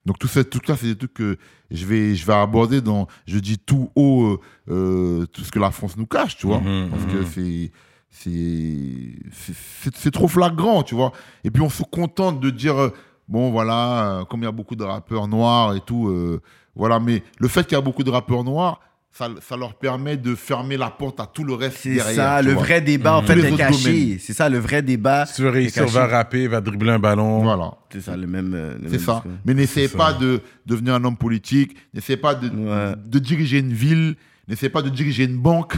Donc 0.07 0.19
tout, 0.21 0.29
ça, 0.29 0.45
tout 0.45 0.61
ça, 0.65 0.77
c'est 0.77 0.87
des 0.87 0.97
trucs 0.97 1.15
que 1.15 1.37
je 1.71 1.85
vais, 1.85 2.15
je 2.15 2.25
vais 2.25 2.33
aborder 2.33 2.81
dans, 2.81 3.09
je 3.27 3.39
dis 3.39 3.59
tout 3.59 3.91
haut, 3.97 4.25
euh, 4.25 4.41
euh, 4.71 5.27
tout 5.27 5.43
ce 5.43 5.51
que 5.51 5.59
la 5.59 5.73
France 5.73 5.97
nous 5.97 6.07
cache, 6.07 6.37
tu 6.37 6.47
vois. 6.47 6.61
Mhm, 6.61 6.91
parce 6.91 7.03
mhm. 7.03 7.13
que 7.13 7.25
c'est, 7.25 7.73
c'est, 8.11 9.93
c'est- 9.95 10.11
trop 10.13 10.29
flagrant, 10.29 10.85
tu 10.85 10.95
vois. 10.95 11.13
Et 11.43 11.51
puis 11.51 11.61
on 11.61 11.69
se 11.69 11.83
contente 11.83 12.39
de 12.41 12.51
dire, 12.51 12.81
euh, 12.81 12.95
bon 13.29 13.51
voilà, 13.51 14.21
euh, 14.21 14.25
comme 14.25 14.41
il 14.41 14.45
y 14.45 14.49
a 14.49 14.53
beaucoup 14.53 14.77
de 14.77 14.85
rappeurs 14.85 15.27
noirs 15.27 15.75
et 15.75 15.81
tout, 15.81 16.41
voilà. 16.77 17.01
Mais 17.01 17.25
le 17.39 17.49
fait 17.49 17.65
qu'il 17.65 17.73
y 17.73 17.79
a 17.79 17.83
beaucoup 17.83 18.05
de 18.05 18.11
rappeurs 18.11 18.45
noirs, 18.45 18.81
ça, 19.17 19.29
ça 19.41 19.57
leur 19.57 19.75
permet 19.75 20.17
de 20.17 20.35
fermer 20.35 20.77
la 20.77 20.91
porte 20.91 21.21
à 21.21 21.27
tout 21.27 21.43
le 21.45 21.55
reste 21.55 21.79
C'est 21.81 21.95
derrière. 21.95 22.15
ça, 22.15 22.39
tu 22.41 22.47
le 22.49 22.53
vois. 22.53 22.63
vrai 22.65 22.81
débat, 22.83 23.17
en 23.17 23.23
fait, 23.23 23.39
est 23.39 23.57
caché. 23.57 24.19
C'est 24.19 24.33
ça, 24.35 24.49
le 24.49 24.59
vrai 24.59 24.83
débat. 24.83 25.25
Si 25.27 25.37
tu 25.37 25.43
veux 25.43 25.49
réussir, 25.51 25.87
va 25.87 26.07
rapper, 26.07 26.47
va 26.49 26.61
dribbler 26.61 26.91
un 26.93 26.99
ballon. 26.99 27.43
Voilà. 27.43 27.73
C'est 27.91 28.01
ça, 28.03 28.17
le 28.17 28.27
même. 28.27 28.53
euh, 28.55 28.77
le 28.83 28.89
C'est 28.91 28.99
ça. 28.99 29.15
discours. 29.15 29.33
Mais 29.45 29.55
n'essayez 29.55 29.89
C'est 29.89 29.97
pas 29.97 30.13
ça. 30.13 30.19
de 30.19 30.41
devenir 30.67 30.95
un 30.95 31.05
homme 31.05 31.17
politique, 31.17 31.77
n'essayez 31.95 32.17
pas 32.19 32.35
de, 32.35 32.49
Ouais. 32.49 32.95
de 33.07 33.19
diriger 33.19 33.59
une 33.61 33.73
ville, 33.73 34.17
n'essayez 34.49 34.69
pas 34.71 34.83
de 34.83 34.91
diriger 34.91 35.25
une 35.25 35.39
banque, 35.39 35.77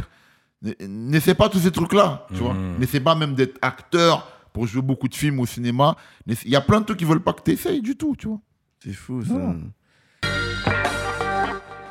n'essayez 0.80 1.34
pas 1.34 1.48
tous 1.48 1.58
ces 1.60 1.70
trucs-là, 1.70 2.26
tu 2.34 2.40
vois. 2.40 2.54
Mhm. 2.54 2.78
N'essayez 2.78 3.02
pas 3.02 3.14
même 3.14 3.34
d'être 3.34 3.58
acteur 3.62 4.26
pour 4.52 4.66
jouer 4.66 4.82
beaucoup 4.82 5.08
de 5.08 5.14
films 5.14 5.38
au 5.40 5.46
cinéma. 5.46 5.96
Il 6.26 6.50
y 6.50 6.56
a 6.56 6.60
plein 6.60 6.80
de 6.80 6.86
trucs 6.86 6.98
qui 6.98 7.04
veulent 7.04 7.22
pas 7.22 7.32
que 7.32 7.42
tu 7.44 7.52
essayes 7.52 7.80
du 7.80 7.96
tout, 7.96 8.16
tu 8.18 8.26
vois. 8.28 8.40
C'est 8.82 8.92
fou, 8.92 9.24
ça. 9.24 9.32
Non. 9.34 9.56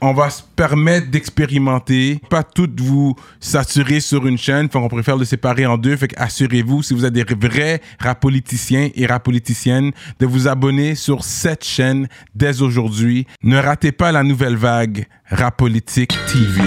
On 0.00 0.12
va 0.12 0.28
se 0.28 0.42
permettre 0.42 1.10
d'expérimenter, 1.10 2.20
pas 2.28 2.42
toutes 2.42 2.78
vous 2.80 3.14
saturer 3.40 4.00
sur 4.00 4.26
une 4.26 4.36
chaîne, 4.36 4.68
fait 4.68 4.78
qu'on 4.78 4.88
préfère 4.88 5.16
le 5.16 5.24
séparer 5.24 5.64
en 5.64 5.78
deux, 5.78 5.96
fait 5.96 6.08
que 6.08 6.20
assurez-vous, 6.20 6.82
si 6.82 6.92
vous 6.94 7.06
êtes 7.06 7.12
des 7.14 7.24
vrais 7.24 7.80
rap 8.00 8.20
politiciens 8.20 8.90
et 8.94 9.06
rap 9.06 9.22
politiciennes, 9.24 9.92
de 10.18 10.26
vous 10.26 10.46
abonner 10.46 10.94
sur 10.94 11.24
cette 11.24 11.64
chaîne 11.64 12.08
dès 12.34 12.60
aujourd'hui. 12.60 13.26
Ne 13.42 13.56
ratez 13.56 13.92
pas 13.92 14.12
la 14.12 14.22
nouvelle 14.24 14.56
vague 14.56 15.06
Rap 15.30 15.56
Politique 15.56 16.12
TV. 16.26 16.60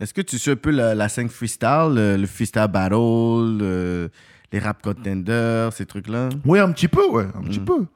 Est-ce 0.00 0.12
que 0.14 0.20
tu 0.22 0.38
suis 0.38 0.50
un 0.50 0.56
peu 0.56 0.70
la, 0.70 0.94
la 0.94 1.08
scène 1.08 1.28
freestyle, 1.28 1.92
le, 1.94 2.16
le 2.16 2.26
freestyle 2.26 2.66
battle, 2.70 3.58
le- 3.58 4.10
les 4.52 4.58
rap 4.58 4.82
contenders, 4.82 5.72
ces 5.72 5.86
trucs-là? 5.86 6.30
Oui, 6.44 6.58
un 6.58 6.72
petit 6.72 6.88
peu, 6.88 7.06
ouais, 7.10 7.26
un 7.38 7.42
petit 7.42 7.60
Mm. 7.60 7.64
peu. 7.64 7.86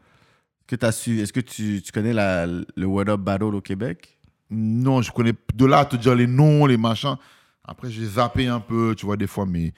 Que 0.67 0.77
su, 0.93 1.21
est-ce 1.21 1.33
que 1.33 1.41
tu, 1.41 1.83
tu 1.83 1.93
connais 1.93 2.13
la, 2.13 2.47
le 2.47 2.87
Word 2.87 3.09
Up 3.11 3.21
Battle 3.21 3.55
au 3.55 3.61
Québec? 3.61 4.19
Non, 4.51 5.03
je 5.03 5.11
connais 5.13 5.33
de 5.55 5.65
là 5.67 5.81
à 5.81 5.85
te 5.85 5.97
dire 5.97 6.15
les 6.15 6.27
noms, 6.27 6.67
les 6.67 6.77
machins. 6.77 7.17
Après, 7.65 7.91
j'ai 7.91 8.05
zappé 8.07 8.47
un 8.47 8.61
peu, 8.61 8.95
tu 8.97 9.07
vois, 9.07 9.17
des 9.17 9.27
fois, 9.27 9.47
mais 9.47 9.73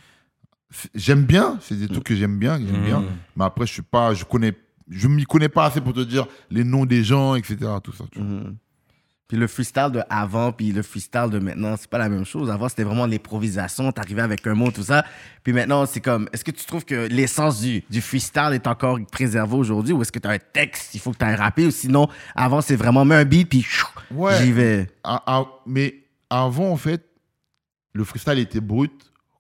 j'aime 0.94 1.24
bien. 1.24 1.58
C'est 1.60 1.76
des 1.76 1.88
trucs 1.88 2.04
que 2.04 2.14
j'aime 2.14 2.38
bien, 2.38 2.58
que 2.58 2.66
j'aime 2.66 2.84
bien. 2.84 3.04
Mais 3.36 3.44
après, 3.44 3.66
je 3.66 3.72
suis 3.72 3.82
pas, 3.82 4.14
je 4.14 4.24
connais, 4.24 4.52
je 4.88 5.08
m'y 5.08 5.24
connais 5.24 5.48
pas 5.48 5.66
assez 5.66 5.80
pour 5.80 5.92
te 5.92 6.00
dire 6.00 6.26
les 6.50 6.64
noms 6.64 6.84
des 6.84 7.02
gens, 7.04 7.34
etc. 7.36 7.56
Tout 7.82 7.92
ça. 7.92 8.04
tu 8.12 8.20
vois. 8.20 8.50
Puis 9.28 9.36
le 9.36 9.48
freestyle 9.48 9.90
de 9.90 10.02
avant, 10.08 10.52
puis 10.52 10.70
le 10.70 10.82
freestyle 10.82 11.30
de 11.30 11.40
maintenant, 11.40 11.74
c'est 11.76 11.90
pas 11.90 11.98
la 11.98 12.08
même 12.08 12.24
chose. 12.24 12.48
Avant, 12.48 12.68
c'était 12.68 12.84
vraiment 12.84 13.06
l'improvisation, 13.06 13.90
t'arrivais 13.90 14.22
avec 14.22 14.46
un 14.46 14.54
mot, 14.54 14.70
tout 14.70 14.84
ça. 14.84 15.04
Puis 15.42 15.52
maintenant, 15.52 15.84
c'est 15.84 16.00
comme, 16.00 16.28
est-ce 16.32 16.44
que 16.44 16.52
tu 16.52 16.64
trouves 16.64 16.84
que 16.84 17.08
l'essence 17.08 17.60
du, 17.60 17.82
du 17.90 18.00
freestyle 18.00 18.50
est 18.52 18.68
encore 18.68 18.98
préservée 19.10 19.56
aujourd'hui, 19.56 19.92
ou 19.94 20.02
est-ce 20.02 20.12
que 20.12 20.20
t'as 20.20 20.32
un 20.34 20.38
texte, 20.38 20.94
il 20.94 21.00
faut 21.00 21.10
que 21.10 21.16
t'aies 21.18 21.34
rappé, 21.34 21.66
ou 21.66 21.72
sinon, 21.72 22.06
avant, 22.36 22.60
c'est 22.60 22.76
vraiment, 22.76 23.04
mets 23.04 23.16
un 23.16 23.24
beat, 23.24 23.48
puis 23.48 23.62
chou, 23.62 23.88
Ouais. 24.12 24.36
j'y 24.40 24.52
vais. 24.52 24.86
Ah, 25.02 25.20
ah, 25.26 25.44
mais 25.66 26.04
avant, 26.30 26.70
en 26.70 26.76
fait, 26.76 27.04
le 27.94 28.04
freestyle 28.04 28.38
était 28.38 28.60
brut, 28.60 28.92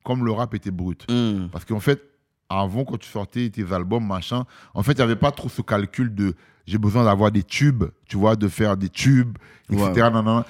comme 0.04 0.24
le 0.24 0.32
rap 0.32 0.52
était 0.54 0.72
brut. 0.72 1.08
Mhm. 1.08 1.48
Parce 1.52 1.64
qu'en 1.64 1.80
fait, 1.80 2.02
avant, 2.48 2.84
quand 2.84 2.96
tu 2.98 3.08
sortais 3.08 3.48
tes 3.50 3.72
albums, 3.72 4.04
machin, 4.04 4.44
en 4.74 4.82
fait, 4.82 4.92
il 4.92 4.96
n'y 4.96 5.02
avait 5.02 5.14
pas 5.16 5.30
trop 5.30 5.48
ce 5.48 5.62
calcul 5.62 6.12
de 6.12 6.34
j'ai 6.66 6.78
besoin 6.78 7.04
d'avoir 7.04 7.30
des 7.30 7.42
tubes, 7.42 7.84
tu 8.08 8.16
vois, 8.16 8.36
de 8.36 8.48
faire 8.48 8.76
des 8.76 8.88
tubes, 8.88 9.36
etc. 9.70 9.92
Ouais. 9.94 10.10
Non, 10.10 10.22
non, 10.22 10.44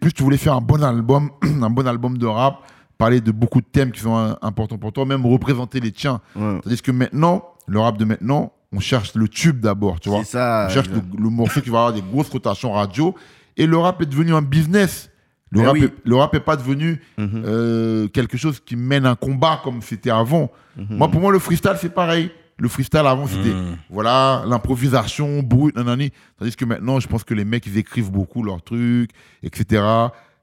plus, 0.00 0.12
tu 0.12 0.22
voulais 0.22 0.36
faire 0.36 0.54
un 0.54 0.60
bon 0.60 0.82
album, 0.82 1.30
un 1.62 1.70
bon 1.70 1.86
album 1.86 2.18
de 2.18 2.26
rap, 2.26 2.58
parler 2.98 3.20
de 3.20 3.30
beaucoup 3.32 3.60
de 3.60 3.66
thèmes 3.66 3.92
qui 3.92 4.00
sont 4.00 4.36
importants 4.42 4.78
pour 4.78 4.92
toi, 4.92 5.04
même 5.06 5.24
représenter 5.24 5.80
les 5.80 5.92
tiens. 5.92 6.20
Ouais. 6.36 6.60
Tandis 6.62 6.82
que 6.82 6.90
maintenant, 6.90 7.44
le 7.66 7.78
rap 7.80 7.96
de 7.96 8.04
maintenant, 8.04 8.52
on 8.72 8.80
cherche 8.80 9.14
le 9.14 9.28
tube 9.28 9.60
d'abord, 9.60 10.00
tu 10.00 10.08
vois. 10.08 10.24
Ça. 10.24 10.66
On 10.68 10.72
cherche 10.72 10.88
le, 10.88 11.00
le 11.18 11.28
morceau 11.30 11.60
qui 11.60 11.70
va 11.70 11.78
avoir 11.78 11.92
des 11.92 12.02
grosses 12.02 12.28
rotations 12.30 12.72
radio. 12.72 13.14
Et 13.56 13.66
le 13.66 13.76
rap 13.78 14.00
est 14.02 14.06
devenu 14.06 14.32
un 14.34 14.42
business. 14.42 15.10
Le, 15.50 15.62
rap, 15.62 15.72
oui. 15.74 15.84
est, 15.84 15.94
le 16.04 16.14
rap 16.16 16.34
est 16.34 16.40
pas 16.40 16.56
devenu 16.56 17.00
Mhm. 17.18 17.42
euh, 17.44 18.08
quelque 18.08 18.36
chose 18.36 18.60
qui 18.60 18.76
mène 18.76 19.06
un 19.06 19.16
combat 19.16 19.60
comme 19.64 19.82
c'était 19.82 20.10
avant. 20.10 20.50
Mhm. 20.76 20.86
Moi, 20.90 21.08
pour 21.08 21.20
moi, 21.20 21.32
le 21.32 21.38
freestyle, 21.40 21.74
c'est 21.80 21.92
pareil. 21.94 22.30
Le 22.60 22.68
freestyle 22.68 23.06
avant, 23.06 23.26
c'était 23.26 23.54
Mm. 23.54 23.78
voilà 23.88 24.44
l'improvisation 24.46 25.42
brute, 25.42 25.74
nanani. 25.76 26.12
Tandis 26.38 26.54
que 26.54 26.64
maintenant, 26.66 27.00
je 27.00 27.08
pense 27.08 27.24
que 27.24 27.34
les 27.34 27.44
mecs, 27.44 27.66
ils 27.66 27.78
écrivent 27.78 28.10
beaucoup 28.10 28.42
leurs 28.42 28.62
trucs, 28.62 29.10
etc. 29.42 29.82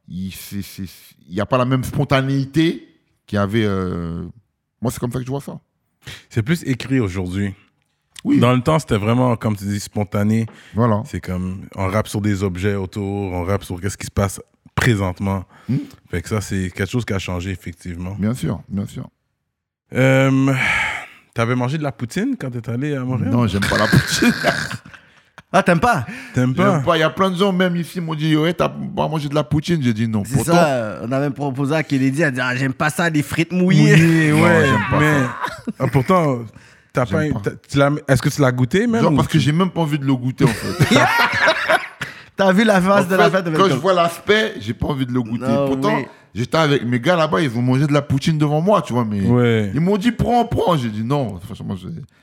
Il 0.09 0.33
n'y 1.29 1.39
a 1.39 1.45
pas 1.45 1.57
la 1.57 1.65
même 1.65 1.83
spontanéité 1.83 2.87
qu'il 3.25 3.35
y 3.35 3.39
avait. 3.39 3.65
euh, 3.65 4.25
Moi, 4.81 4.91
c'est 4.91 4.99
comme 4.99 5.11
ça 5.11 5.19
que 5.19 5.25
je 5.25 5.29
vois 5.29 5.41
ça. 5.41 5.59
C'est 6.29 6.41
plus 6.43 6.63
écrit 6.63 6.99
aujourd'hui. 6.99 7.53
Oui, 8.23 8.39
Dans 8.39 8.53
le 8.53 8.61
temps, 8.61 8.79
c'était 8.79 8.97
vraiment, 8.97 9.35
comme 9.35 9.55
tu 9.55 9.65
dis, 9.65 9.79
spontané. 9.79 10.45
voilà. 10.73 11.03
C'est 11.05 11.21
comme, 11.21 11.67
on 11.75 11.87
rappe 11.87 12.07
sur 12.07 12.19
des 12.21 12.41
objets 12.43 12.75
autour, 12.75 13.03
on 13.31 13.43
rappe 13.43 13.63
sur 13.63 13.79
qu'est-ce 13.79 13.97
qui 13.97 14.05
se 14.07 14.11
passe 14.11 14.41
présentement. 14.75 15.43
Mm. 15.69 15.75
Fait 16.09 16.21
que 16.21 16.29
ça, 16.29 16.41
c'est 16.41 16.71
quelque 16.71 16.89
chose 16.89 17.05
qui 17.05 17.13
a 17.13 17.19
changé, 17.19 17.51
effectivement. 17.51 18.15
Bien 18.17 18.33
sûr, 18.33 18.61
bien 18.69 18.85
sûr. 18.85 19.07
Euh, 19.93 20.53
T'avais 21.37 21.53
mangé 21.53 21.77
de 21.77 21.83
la 21.83 21.91
poutine 21.91 22.35
quand 22.35 22.49
t'es 22.49 22.67
allé 22.67 22.95
à 22.95 23.01
Montréal? 23.01 23.29
Non, 23.29 23.45
j'aime 23.45 23.61
pas 23.61 23.77
la 23.77 23.85
poutine. 23.85 24.33
Ah, 25.53 25.63
t'aimes 25.63 25.79
pas? 25.79 26.05
T'aimes 26.33 26.53
pas? 26.53 26.83
Il 26.95 26.99
y 26.99 27.03
a 27.03 27.09
plein 27.09 27.31
de 27.31 27.37
gens, 27.37 27.53
même 27.53 27.73
ici, 27.77 28.01
m'ont 28.01 28.15
dit 28.15 28.35
Ouais, 28.35 28.53
t'as 28.53 28.67
pas 28.67 29.07
mangé 29.07 29.29
de 29.29 29.33
la 29.35 29.45
poutine 29.45 29.81
J'ai 29.81 29.93
dit 29.93 30.05
non. 30.05 30.23
C'est 30.25 30.35
Pourtant, 30.35 30.51
ça, 30.51 30.99
on 31.03 31.11
avait 31.11 31.29
proposé 31.29 31.73
à 31.73 31.83
Kennedy, 31.83 32.21
elle 32.21 32.33
dit, 32.33 32.41
ah, 32.41 32.53
j'aime 32.53 32.73
pas 32.73 32.89
ça, 32.89 33.09
des 33.09 33.23
frites 33.23 33.53
mouillées. 33.53 33.95
Mouillé, 33.95 34.31
Non, 34.31 34.43
ouais. 34.43 34.65
j'aime 34.65 34.81
pas 34.91 34.99
mais 34.99 35.15
ah, 35.79 35.87
pourtant, 35.89 36.39
t'as 36.91 37.05
pas, 37.05 37.23
est-ce 37.23 38.21
que 38.21 38.27
tu 38.27 38.41
l'as 38.41 38.51
goûté 38.51 38.87
même? 38.87 39.01
genre, 39.01 39.15
parce 39.15 39.29
que 39.29 39.39
j'ai 39.39 39.53
même 39.53 39.69
pas 39.69 39.81
envie 39.81 39.99
de 39.99 40.05
le 40.05 40.15
goûter, 40.15 40.43
en 40.43 40.47
fait. 40.47 40.95
T'as 42.35 42.51
vu 42.51 42.65
la 42.65 42.77
En 42.77 42.81
face 42.81 43.07
de 43.07 43.15
la 43.15 43.31
fête 43.31 43.45
quand 43.55 43.69
je 43.69 43.73
vois 43.75 43.93
l'aspect, 43.93 44.55
j'ai 44.59 44.73
pas 44.73 44.87
envie 44.87 45.05
de 45.05 45.13
le 45.13 45.21
goûter. 45.21 45.47
Non, 45.47 45.67
Pourtant, 45.67 45.97
oui. 45.97 46.05
J'étais 46.37 46.57
avec 46.57 46.83
mes 46.85 46.99
gars 46.99 47.15
là-bas, 47.15 47.41
ils 47.41 47.57
ont 47.57 47.61
mangé 47.61 47.87
de 47.87 47.93
la 47.93 48.01
poutine 48.01 48.37
devant 48.37 48.61
moi, 48.61 48.81
tu 48.81 48.93
vois, 48.93 49.03
mais 49.05 49.21
Ouais. 49.21 49.71
ils 49.73 49.81
m'ont 49.81 49.97
dit 49.97 50.11
prends, 50.11 50.45
prends. 50.45 50.77
J'ai 50.77 50.89
dit 50.89 51.03
non, 51.03 51.39
franchement, 51.39 51.75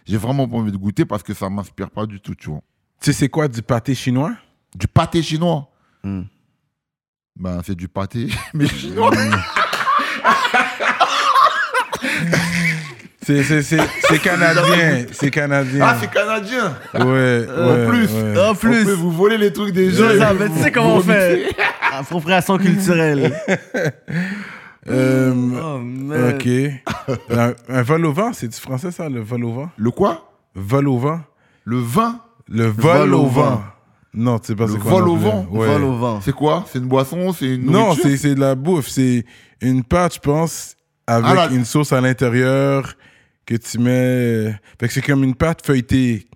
j'ai- 0.06 0.16
vraiment 0.16 0.48
pas 0.48 0.56
envie 0.56 0.72
de 0.72 0.76
goûter 0.76 1.04
parce 1.04 1.22
que 1.22 1.34
ça 1.34 1.50
m'inspire 1.50 1.90
pas 1.90 2.06
du 2.06 2.20
tout, 2.20 2.34
tu 2.34 2.48
vois. 2.50 2.60
Tu 3.00 3.06
sais, 3.06 3.12
c'est 3.12 3.28
quoi 3.28 3.48
du 3.48 3.60
pâté 3.60 3.94
chinois? 3.94 4.32
Du 4.76 4.86
pâté 4.88 5.22
chinois. 5.22 5.68
Hmm. 6.02 6.22
Ben, 7.36 7.60
c'est 7.66 7.74
du 7.74 7.88
pâté, 7.88 8.28
mais 8.54 8.66
chinois. 8.68 9.10
C'est, 13.26 13.42
c'est, 13.62 14.18
canadien. 14.22 15.06
C'est 15.12 15.30
canadien. 15.30 15.80
Ah, 15.82 15.96
c'est 15.98 16.10
canadien. 16.10 16.76
Ouais, 16.92 17.02
ouais, 17.02 17.46
en 17.48 17.88
plus. 17.88 18.06
ouais. 18.12 18.38
En 18.38 18.50
En 18.50 18.54
plus, 18.54 18.84
vous 18.90 19.10
volez 19.10 19.38
les 19.38 19.50
trucs 19.50 19.72
des 19.72 19.90
gens. 19.90 20.08
tu 20.10 20.62
sais 20.62 20.70
comment 20.70 20.96
on 20.96 21.00
fait. 21.00 21.48
Appropriation 21.98 22.58
culturelle. 22.58 23.32
Euh, 24.86 25.32
Oh, 25.34 25.78
man. 25.78 26.34
ok. 26.34 26.46
un, 27.30 27.54
un 27.70 27.82
vol 27.82 28.04
au 28.04 28.12
vent, 28.12 28.34
c'est 28.34 28.48
du 28.48 28.56
français 28.60 28.90
ça, 28.90 29.08
le 29.08 29.20
vol 29.22 29.42
au 29.44 29.52
vent? 29.54 29.70
Le 29.78 29.90
quoi? 29.90 30.30
Vol 30.54 30.88
au 30.88 30.98
vent? 30.98 31.20
Le 31.64 31.78
vin 31.78 32.20
Le 32.48 32.64
vol, 32.66 32.98
vol 32.98 33.14
au 33.14 33.26
vent. 33.26 33.42
vent. 33.50 33.62
Non, 34.12 34.38
tu 34.38 34.48
sais 34.48 34.54
pas 34.54 34.68
c'est 34.68 34.78
quoi. 34.78 34.90
vol 34.90 35.08
au 35.08 35.14
plus. 35.16 35.24
vent. 35.24 35.46
Ouais. 35.50 35.66
Vol 35.68 35.84
au 35.84 35.94
vent. 35.96 36.20
C'est 36.20 36.34
quoi? 36.34 36.66
C'est 36.70 36.80
une 36.80 36.84
boisson? 36.86 37.32
C'est 37.32 37.54
une 37.54 37.64
Non, 37.64 37.94
c'est, 37.94 38.14
c'est 38.18 38.34
de 38.34 38.40
la 38.40 38.54
bouffe. 38.54 38.88
C'est 38.88 39.24
une 39.62 39.82
pâte, 39.82 40.16
je 40.16 40.20
pense, 40.20 40.76
avec 41.06 41.30
Ah, 41.34 41.48
une 41.50 41.64
sauce 41.64 41.90
à 41.94 42.02
l'intérieur 42.02 42.94
que 43.46 43.54
tu 43.54 43.78
mets. 43.78 44.54
Fait 44.78 44.88
que 44.88 44.92
c'est 44.92 45.00
comme 45.00 45.24
une 45.24 45.34
pâte 45.34 45.64
feuilletée. 45.64 46.28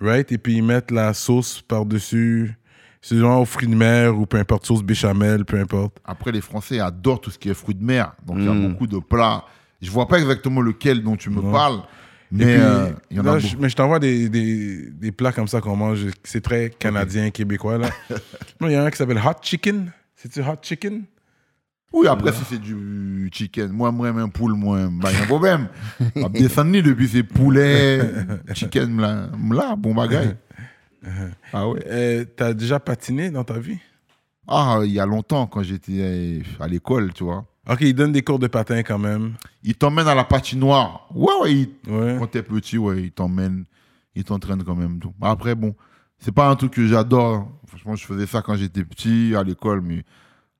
Right? 0.00 0.32
Et 0.32 0.38
puis 0.38 0.54
ils 0.56 0.64
mettent 0.64 0.90
la 0.90 1.14
sauce 1.14 1.62
par-dessus. 1.62 2.56
C'est 3.04 3.16
genre 3.18 3.40
aux 3.40 3.44
fruits 3.44 3.66
de 3.68 3.74
mer 3.74 4.16
ou 4.16 4.26
peu 4.26 4.38
importe, 4.38 4.64
sauce 4.64 4.82
béchamel, 4.82 5.44
peu 5.44 5.58
importe. 5.58 5.98
Après, 6.04 6.30
les 6.30 6.40
Français 6.40 6.78
adorent 6.78 7.20
tout 7.20 7.30
ce 7.30 7.38
qui 7.38 7.48
est 7.50 7.54
fruits 7.54 7.74
de 7.74 7.84
mer. 7.84 8.12
Donc, 8.24 8.36
il 8.38 8.44
y 8.44 8.48
a 8.48 8.52
Mm. 8.54 8.68
beaucoup 8.70 8.86
de 8.86 8.98
plats. 8.98 9.44
Je 9.80 9.90
vois 9.90 10.06
pas 10.06 10.18
exactement 10.20 10.60
lequel 10.60 11.02
dont 11.02 11.16
tu 11.16 11.28
me 11.28 11.42
Non. 11.42 11.50
parles. 11.50 11.80
Mais 12.30 12.44
puis, 12.44 12.54
euh, 12.62 12.90
il 13.10 13.16
y 13.16 13.20
en 13.20 13.24
là, 13.24 13.32
a 13.32 13.38
je- 13.40 13.48
beaucoup. 13.48 13.62
mais 13.62 13.68
je 13.68 13.76
t'envoie 13.76 13.98
des, 13.98 14.28
des, 14.28 14.88
des 14.90 15.10
plats 15.12 15.32
comme 15.32 15.48
ça 15.48 15.60
qu'on 15.60 15.74
mange. 15.76 16.06
C'est 16.22 16.40
très 16.40 16.70
canadien, 16.70 17.30
québécois. 17.30 17.76
là. 17.76 17.90
Non, 18.60 18.68
Il 18.68 18.72
y 18.72 18.76
en 18.78 18.82
a 18.82 18.84
un 18.86 18.90
qui 18.90 18.96
s'appelle 18.98 19.18
Hot 19.18 19.34
Chicken. 19.42 19.90
C'est-tu 20.14 20.40
Hot 20.40 20.56
Chicken? 20.62 21.02
Oui, 21.92 22.06
après, 22.06 22.32
si 22.32 22.42
c'est 22.48 22.58
du 22.60 23.28
chicken, 23.34 23.68
moi, 23.70 23.90
moi, 23.92 24.08
un 24.08 24.28
poule, 24.30 24.54
moi, 24.54 24.78
bah, 24.90 25.10
il 25.10 25.18
y 25.18 25.20
a 25.20 25.24
un 25.24 25.26
problème. 25.26 25.68
Descendre 26.30 26.80
depuis 26.80 27.06
ces 27.08 27.22
poulets, 27.22 28.00
chicken, 28.54 28.98
là, 28.98 29.28
là, 29.50 29.74
bon 29.76 29.92
bagaille. 29.94 30.36
Ah 31.52 31.68
ouais? 31.68 31.82
Euh, 31.86 32.24
T'as 32.36 32.54
déjà 32.54 32.78
patiné 32.80 33.30
dans 33.30 33.44
ta 33.44 33.58
vie? 33.58 33.78
Ah, 34.48 34.80
il 34.84 34.90
y 34.92 35.00
a 35.00 35.06
longtemps, 35.06 35.46
quand 35.46 35.62
j'étais 35.62 35.92
euh, 36.00 36.40
à 36.60 36.66
l'école, 36.68 37.12
tu 37.12 37.24
vois. 37.24 37.44
Ok, 37.68 37.78
ils 37.82 37.94
donnent 37.94 38.12
des 38.12 38.22
cours 38.22 38.38
de 38.40 38.48
patin 38.48 38.82
quand 38.82 38.98
même. 38.98 39.34
Il 39.62 39.74
t'emmène 39.76 40.08
à 40.08 40.14
la 40.16 40.24
patinoire. 40.24 41.06
Ouais, 41.14 41.32
ouais, 41.42 41.52
il- 41.54 41.90
Ouais. 41.92 42.16
quand 42.18 42.26
t'es 42.26 42.42
petit, 42.42 42.76
ouais, 42.78 43.04
il 43.04 43.12
t'emmène, 43.12 43.64
il 44.16 44.24
t'entraîne 44.24 44.64
quand 44.64 44.74
même. 44.74 44.98
Tout. 44.98 45.14
Après, 45.20 45.54
bon, 45.54 45.74
c'est 46.18 46.32
pas 46.32 46.48
un 46.48 46.56
truc 46.56 46.72
que 46.72 46.86
j'adore. 46.86 47.34
hein. 47.34 47.48
Franchement, 47.68 47.94
je 47.94 48.04
faisais 48.04 48.26
ça 48.26 48.42
quand 48.42 48.56
j'étais 48.56 48.84
petit 48.84 49.34
à 49.36 49.42
l'école, 49.44 49.80
mais 49.80 50.04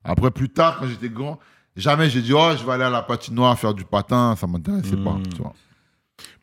après, 0.04 0.30
plus 0.30 0.48
tard, 0.48 0.78
quand 0.78 0.86
j'étais 0.86 1.08
grand, 1.10 1.38
jamais 1.76 2.08
j'ai 2.08 2.22
dit, 2.22 2.32
oh, 2.34 2.50
je 2.56 2.64
vais 2.64 2.72
aller 2.72 2.84
à 2.84 2.90
la 2.90 3.02
patinoire 3.02 3.58
faire 3.58 3.74
du 3.74 3.84
patin, 3.84 4.36
ça 4.36 4.46
m'intéressait 4.46 4.96
pas, 4.96 5.14
Mm. 5.14 5.22
tu 5.34 5.42
vois. 5.42 5.54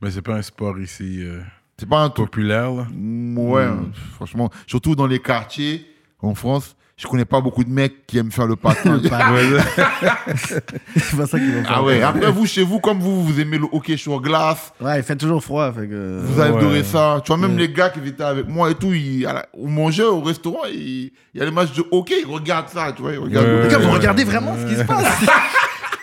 Mais 0.01 0.11
c'est 0.11 0.21
pas 0.21 0.35
un 0.35 0.41
sport 0.41 0.77
ici 0.79 1.21
euh, 1.23 1.41
C'est 1.79 1.89
pas 1.89 1.99
un 2.01 2.09
truc. 2.09 2.27
populaire. 2.27 2.71
Là. 2.71 2.85
Mm, 2.93 3.37
Ouais, 3.37 3.67
Mm. 3.67 3.91
franchement, 4.15 4.49
surtout 4.67 4.95
dans 4.95 5.07
les 5.07 5.19
quartiers 5.19 5.85
en 6.21 6.35
France, 6.35 6.75
je 6.97 7.07
connais 7.07 7.23
pas 7.25 7.39
beaucoup 7.39 7.63
de 7.63 7.69
mecs 7.69 8.05
qui 8.05 8.17
aiment 8.17 8.31
faire 8.31 8.45
le 8.47 8.57
patin. 8.57 8.99
C'est 10.35 11.17
pas 11.17 11.25
ça 11.27 11.39
qu'ils 11.39 11.53
vont 11.53 11.63
faire. 11.63 11.71
ah 11.75 11.83
ouais, 11.83 12.01
après 12.01 12.31
vous, 12.31 12.45
chez 12.45 12.63
vous, 12.63 12.79
comme 12.79 12.99
vous, 12.99 13.23
vous 13.23 13.39
aimez 13.39 13.57
le 13.57 13.65
hockey 13.71 13.95
sur 13.97 14.19
glace, 14.21 14.73
Ouais, 14.81 14.97
il 14.99 15.03
fait 15.03 15.15
toujours 15.15 15.41
froid. 15.43 15.71
Fait 15.71 15.87
que... 15.87 16.19
vous 16.23 16.41
adorez 16.41 16.79
Ouais. 16.79 16.83
ça. 16.83 17.21
Tu 17.23 17.29
vois, 17.29 17.37
même 17.37 17.53
Ouais. 17.55 17.67
les 17.67 17.69
gars 17.71 17.89
qui 17.89 17.99
étaient 18.07 18.23
avec 18.23 18.47
moi 18.47 18.69
et 18.71 18.75
tout, 18.75 18.91
ils, 18.93 19.21
la- 19.21 19.47
au 19.53 19.67
manger 19.67 20.03
au 20.03 20.19
restaurant, 20.21 20.65
il 20.73 21.11
y 21.33 21.41
a 21.41 21.45
les 21.45 21.51
matchs 21.51 21.73
de 21.73 21.85
hockey, 21.91 22.15
ils 22.25 22.31
regardent 22.31 22.69
ça, 22.69 22.91
tu 22.93 23.01
vois, 23.01 23.13
ils 23.13 23.19
regardent 23.19 23.45
Ouais. 23.45 23.51
le 23.53 23.63
Les 23.63 23.69
gars, 23.69 23.77
vous 23.77 23.91
regardez 23.91 24.23
vraiment 24.25 24.55
ce 24.57 24.65
qui 24.65 24.75
se 24.75 24.83
passe 24.83 25.07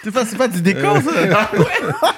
C'est 0.06 0.12
pas, 0.12 0.24
c'est 0.24 0.36
pas 0.36 0.46
du 0.46 0.62
décor, 0.62 0.98
ça. 1.02 1.20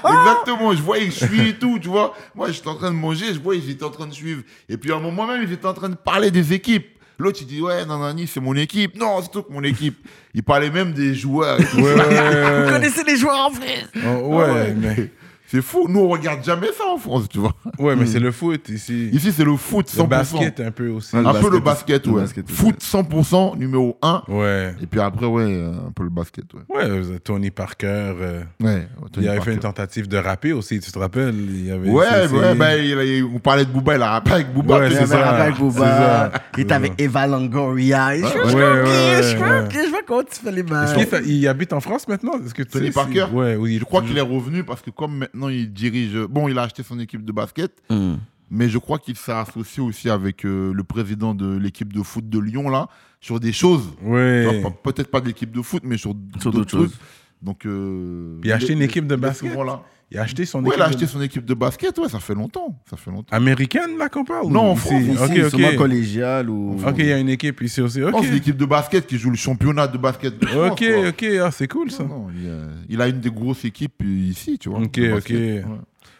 Exactement, 0.05 0.75
je 0.75 0.83
voyais 0.83 1.07
que 1.07 1.15
je 1.15 1.25
suis 1.25 1.49
et 1.49 1.55
tout, 1.55 1.79
tu 1.81 1.89
vois. 1.89 2.15
Moi, 2.35 2.51
j'étais 2.51 2.69
en 2.69 2.75
train 2.75 2.91
de 2.91 2.97
manger, 2.97 3.33
je 3.33 3.41
voyais 3.41 3.63
étaient 3.67 3.83
en 3.83 3.89
train 3.89 4.07
de 4.07 4.13
suivre. 4.13 4.43
Et 4.69 4.77
puis, 4.77 4.93
à 4.93 4.97
un 4.97 5.01
moment 5.01 5.27
même, 5.27 5.43
ils 5.43 5.51
étaient 5.51 5.65
en 5.65 5.73
train 5.73 5.89
de 5.89 5.95
parler 5.95 6.31
des 6.31 6.53
équipes. 6.53 6.87
L'autre, 7.19 7.39
il 7.41 7.47
dit, 7.47 7.63
ouais, 7.63 7.87
Nanani, 7.87 8.27
c'est 8.27 8.41
mon 8.41 8.55
équipe. 8.57 8.95
Non, 8.95 9.23
c'est 9.23 9.31
tout 9.31 9.43
que 9.43 9.51
mon 9.51 9.63
équipe. 9.63 10.07
Il 10.35 10.43
parlait 10.43 10.69
même 10.69 10.93
des 10.93 11.15
joueurs. 11.15 11.59
Ouais, 11.77 11.83
ouais, 11.83 12.63
Vous 12.67 12.71
connaissez 12.73 13.05
les 13.05 13.17
joueurs 13.17 13.47
en 13.47 13.51
vrai. 13.53 13.87
Oh, 13.97 14.37
ouais, 14.37 14.45
Ah 14.47 14.53
ouais. 14.53 14.75
mais, 14.77 15.11
C'est 15.51 15.63
fou. 15.63 15.87
Nous, 15.89 16.01
on 16.01 16.09
regarde 16.09 16.45
jamais 16.45 16.67
ça 16.77 16.85
en 16.95 16.99
France, 16.99 17.27
tu 17.31 17.39
vois. 17.39 17.55
ouais, 17.79 17.97
mais 17.97 18.05
c'est 18.05 18.21
le 18.21 18.31
foot 18.33 18.69
ici. 18.69 19.09
Ici, 19.13 19.33
c'est 19.33 19.45
le 19.45 19.57
foot, 19.57 19.89
100%. 19.89 20.03
Le 20.03 20.07
basket 20.07 20.61
un 20.61 20.71
peu 20.71 20.89
aussi. 20.91 21.17
Un 21.17 21.23
le 21.33 21.41
peu 21.41 21.51
le 21.51 21.61
basket 21.61 22.07
ouais. 22.07 22.13
Le 22.15 22.21
basket 22.21 22.45
aussi. 22.51 22.55
Foot 22.55 22.77
100%, 22.83 23.57
numéro 23.59 23.97
1. 24.03 24.25
Ouais. 24.29 24.75
Et 24.83 24.87
puis 24.87 25.01
après, 25.01 25.25
ouais, 25.25 25.65
un 25.89 25.91
peu 25.93 26.03
le 26.05 26.11
basket, 26.11 26.45
ouais. 26.53 26.61
Ouais, 26.69 27.19
Tony 27.25 27.51
Parker. 27.51 27.87
euh, 28.21 28.43
Ouais, 28.61 28.87
il 29.17 29.27
avait 29.29 29.41
fait 29.41 29.55
une 29.55 29.59
tentative 29.61 30.07
de 30.07 30.19
rapper 30.19 30.53
aussi, 30.53 30.81
tu 30.81 30.93
te 30.93 30.99
rappelles? 30.99 31.35
Il 31.35 31.67
y 31.67 31.71
avait 31.71 31.89
Ouais, 31.89 32.05
essayé- 32.25 32.39
ouais, 32.39 32.55
ben, 32.55 32.77
il, 32.79 32.91
il- 33.17 33.25
on 33.25 33.39
parlait 33.39 33.65
de 33.65 33.71
Booba, 33.71 33.97
il 33.97 34.03
a 34.03 34.11
rappelé 34.11 34.35
avec 34.35 34.53
Booba. 34.53 34.79
Ouais, 34.81 34.91
c'est 34.91 34.97
sais, 34.97 35.03
Il 35.05 35.09
ça, 35.09 35.29
avec 35.31 35.57
Booba. 35.57 35.79
ça. 35.81 36.33
Il 36.59 36.61
était 36.65 36.75
avec 36.75 36.93
Eva 37.01 37.27
Longoria. 37.27 38.17
Je 38.17 38.23
Ouais, 38.55 39.89
vois, 39.91 40.01
comment 40.07 40.23
tu 40.23 40.41
fais 40.43 40.53
les 40.53 40.63
mains. 40.63 40.87
il 41.25 41.49
habite 41.49 41.73
en 41.73 41.81
France 41.81 42.07
maintenant? 42.09 42.33
Est-ce 42.45 42.53
que 42.55 42.63
Tony 42.65 42.91
Parker? 42.91 43.27
Ouais, 43.33 43.57
oui. 43.57 43.79
Je 43.81 43.85
crois 43.85 44.03
qu'il 44.03 44.17
est 44.19 44.21
revenu 44.21 44.63
parce 44.65 44.83
que 44.83 44.91
comme 44.91 45.17
maintenant 45.19 45.38
il 45.49 45.73
dirige... 45.73 46.17
Bon, 46.29 46.49
il 46.49 46.59
a 46.59 46.63
acheté 46.63 46.83
son 46.83 46.99
équipe 46.99 47.25
de 47.25 47.31
basket, 47.31 47.71
Hmm. 47.89 48.17
mais 48.51 48.69
je 48.69 48.79
crois 48.79 48.99
qu'il 48.99 49.15
s'est 49.15 49.31
associé 49.31 49.81
aussi 49.81 50.11
avec 50.11 50.45
euh, 50.45 50.73
le 50.73 50.83
président 50.83 51.35
de 51.35 51.57
l'équipe 51.57 51.93
de 51.93 52.03
foot 52.03 52.29
de 52.29 52.41
Lyon, 52.41 52.69
là, 52.69 52.89
sur 53.21 53.39
des 53.39 53.53
choses. 53.53 53.93
Ouais. 54.03 54.61
Peut-être 54.83 55.11
pas 55.13 55.21
de 55.21 55.27
l'équipe 55.29 55.53
de 55.53 55.63
foot, 55.63 55.83
mais 55.85 55.99
sur, 55.99 56.15
Sur 56.41 56.51
d'autres 56.51 56.71
choses. 56.71 56.97
Donc, 57.41 57.65
euh, 57.67 58.41
il 58.43 58.51
a 58.51 58.57
acheté 58.57 58.73
une 58.73 58.83
équipe 58.83 59.07
de 59.07 59.15
il 59.15 59.19
est 59.19 59.21
basket 59.21 59.51
souvent 59.51 59.63
là. 59.63 59.83
Il 60.11 60.17
a 60.19 60.23
acheté 60.23 60.47
son 60.47 60.61
Ouais, 60.65 60.69
équipe. 60.71 60.79
il 60.79 60.83
a 60.83 60.85
de- 60.89 60.95
acheté 60.95 61.07
son 61.07 61.21
équipe 61.21 61.45
de 61.45 61.53
basket, 61.53 61.99
ouais, 61.99 62.09
ça 62.09 62.19
fait 62.19 62.35
longtemps. 62.35 62.81
Ça 62.89 62.97
fait 62.97 63.11
longtemps. 63.11 63.37
Américaine, 63.37 63.99
là, 63.99 64.09
qu'on 64.09 64.25
parle 64.25 64.49
Non, 64.49 64.71
en. 64.71 64.75
France, 64.77 65.03
Ici, 65.03 65.19
Ok, 65.43 65.49
sûrement 65.51 65.69
ok. 65.69 65.77
collégial 65.77 66.49
ou. 66.49 66.77
Ok, 66.87 66.95
il 66.99 67.07
y 67.07 67.13
a 67.13 67.19
une 67.19 67.29
équipe 67.29 67.61
ici 67.61 67.83
aussi. 67.83 68.03
Ok, 68.03 68.13
Non, 68.13 68.23
c'est 68.23 68.31
l'équipe 68.31 68.57
de 68.57 68.65
basket 68.65 69.07
qui 69.07 69.19
joue 69.19 69.29
le 69.31 69.37
championnat 69.37 69.87
de 69.87 69.99
basket 69.99 70.39
de 70.39 70.47
France, 70.47 70.71
ok, 70.73 70.79
quoi. 70.79 71.09
ok. 71.11 71.25
Ah, 71.43 71.51
c'est 71.51 71.69
cool 71.69 71.91
ça. 71.91 72.05
Non, 72.05 72.09
non, 72.21 72.27
il, 72.35 72.49
a, 72.49 72.55
il 72.89 73.03
a 73.03 73.09
une 73.09 73.21
des 73.21 73.31
grosses 73.31 73.67
équipes 73.67 74.03
ici, 74.03 74.59
tu 74.59 74.71
vois. 74.71 74.81
Ok, 74.81 74.93
de 74.99 75.13
ok. 75.13 75.29
Ouais. 75.31 75.65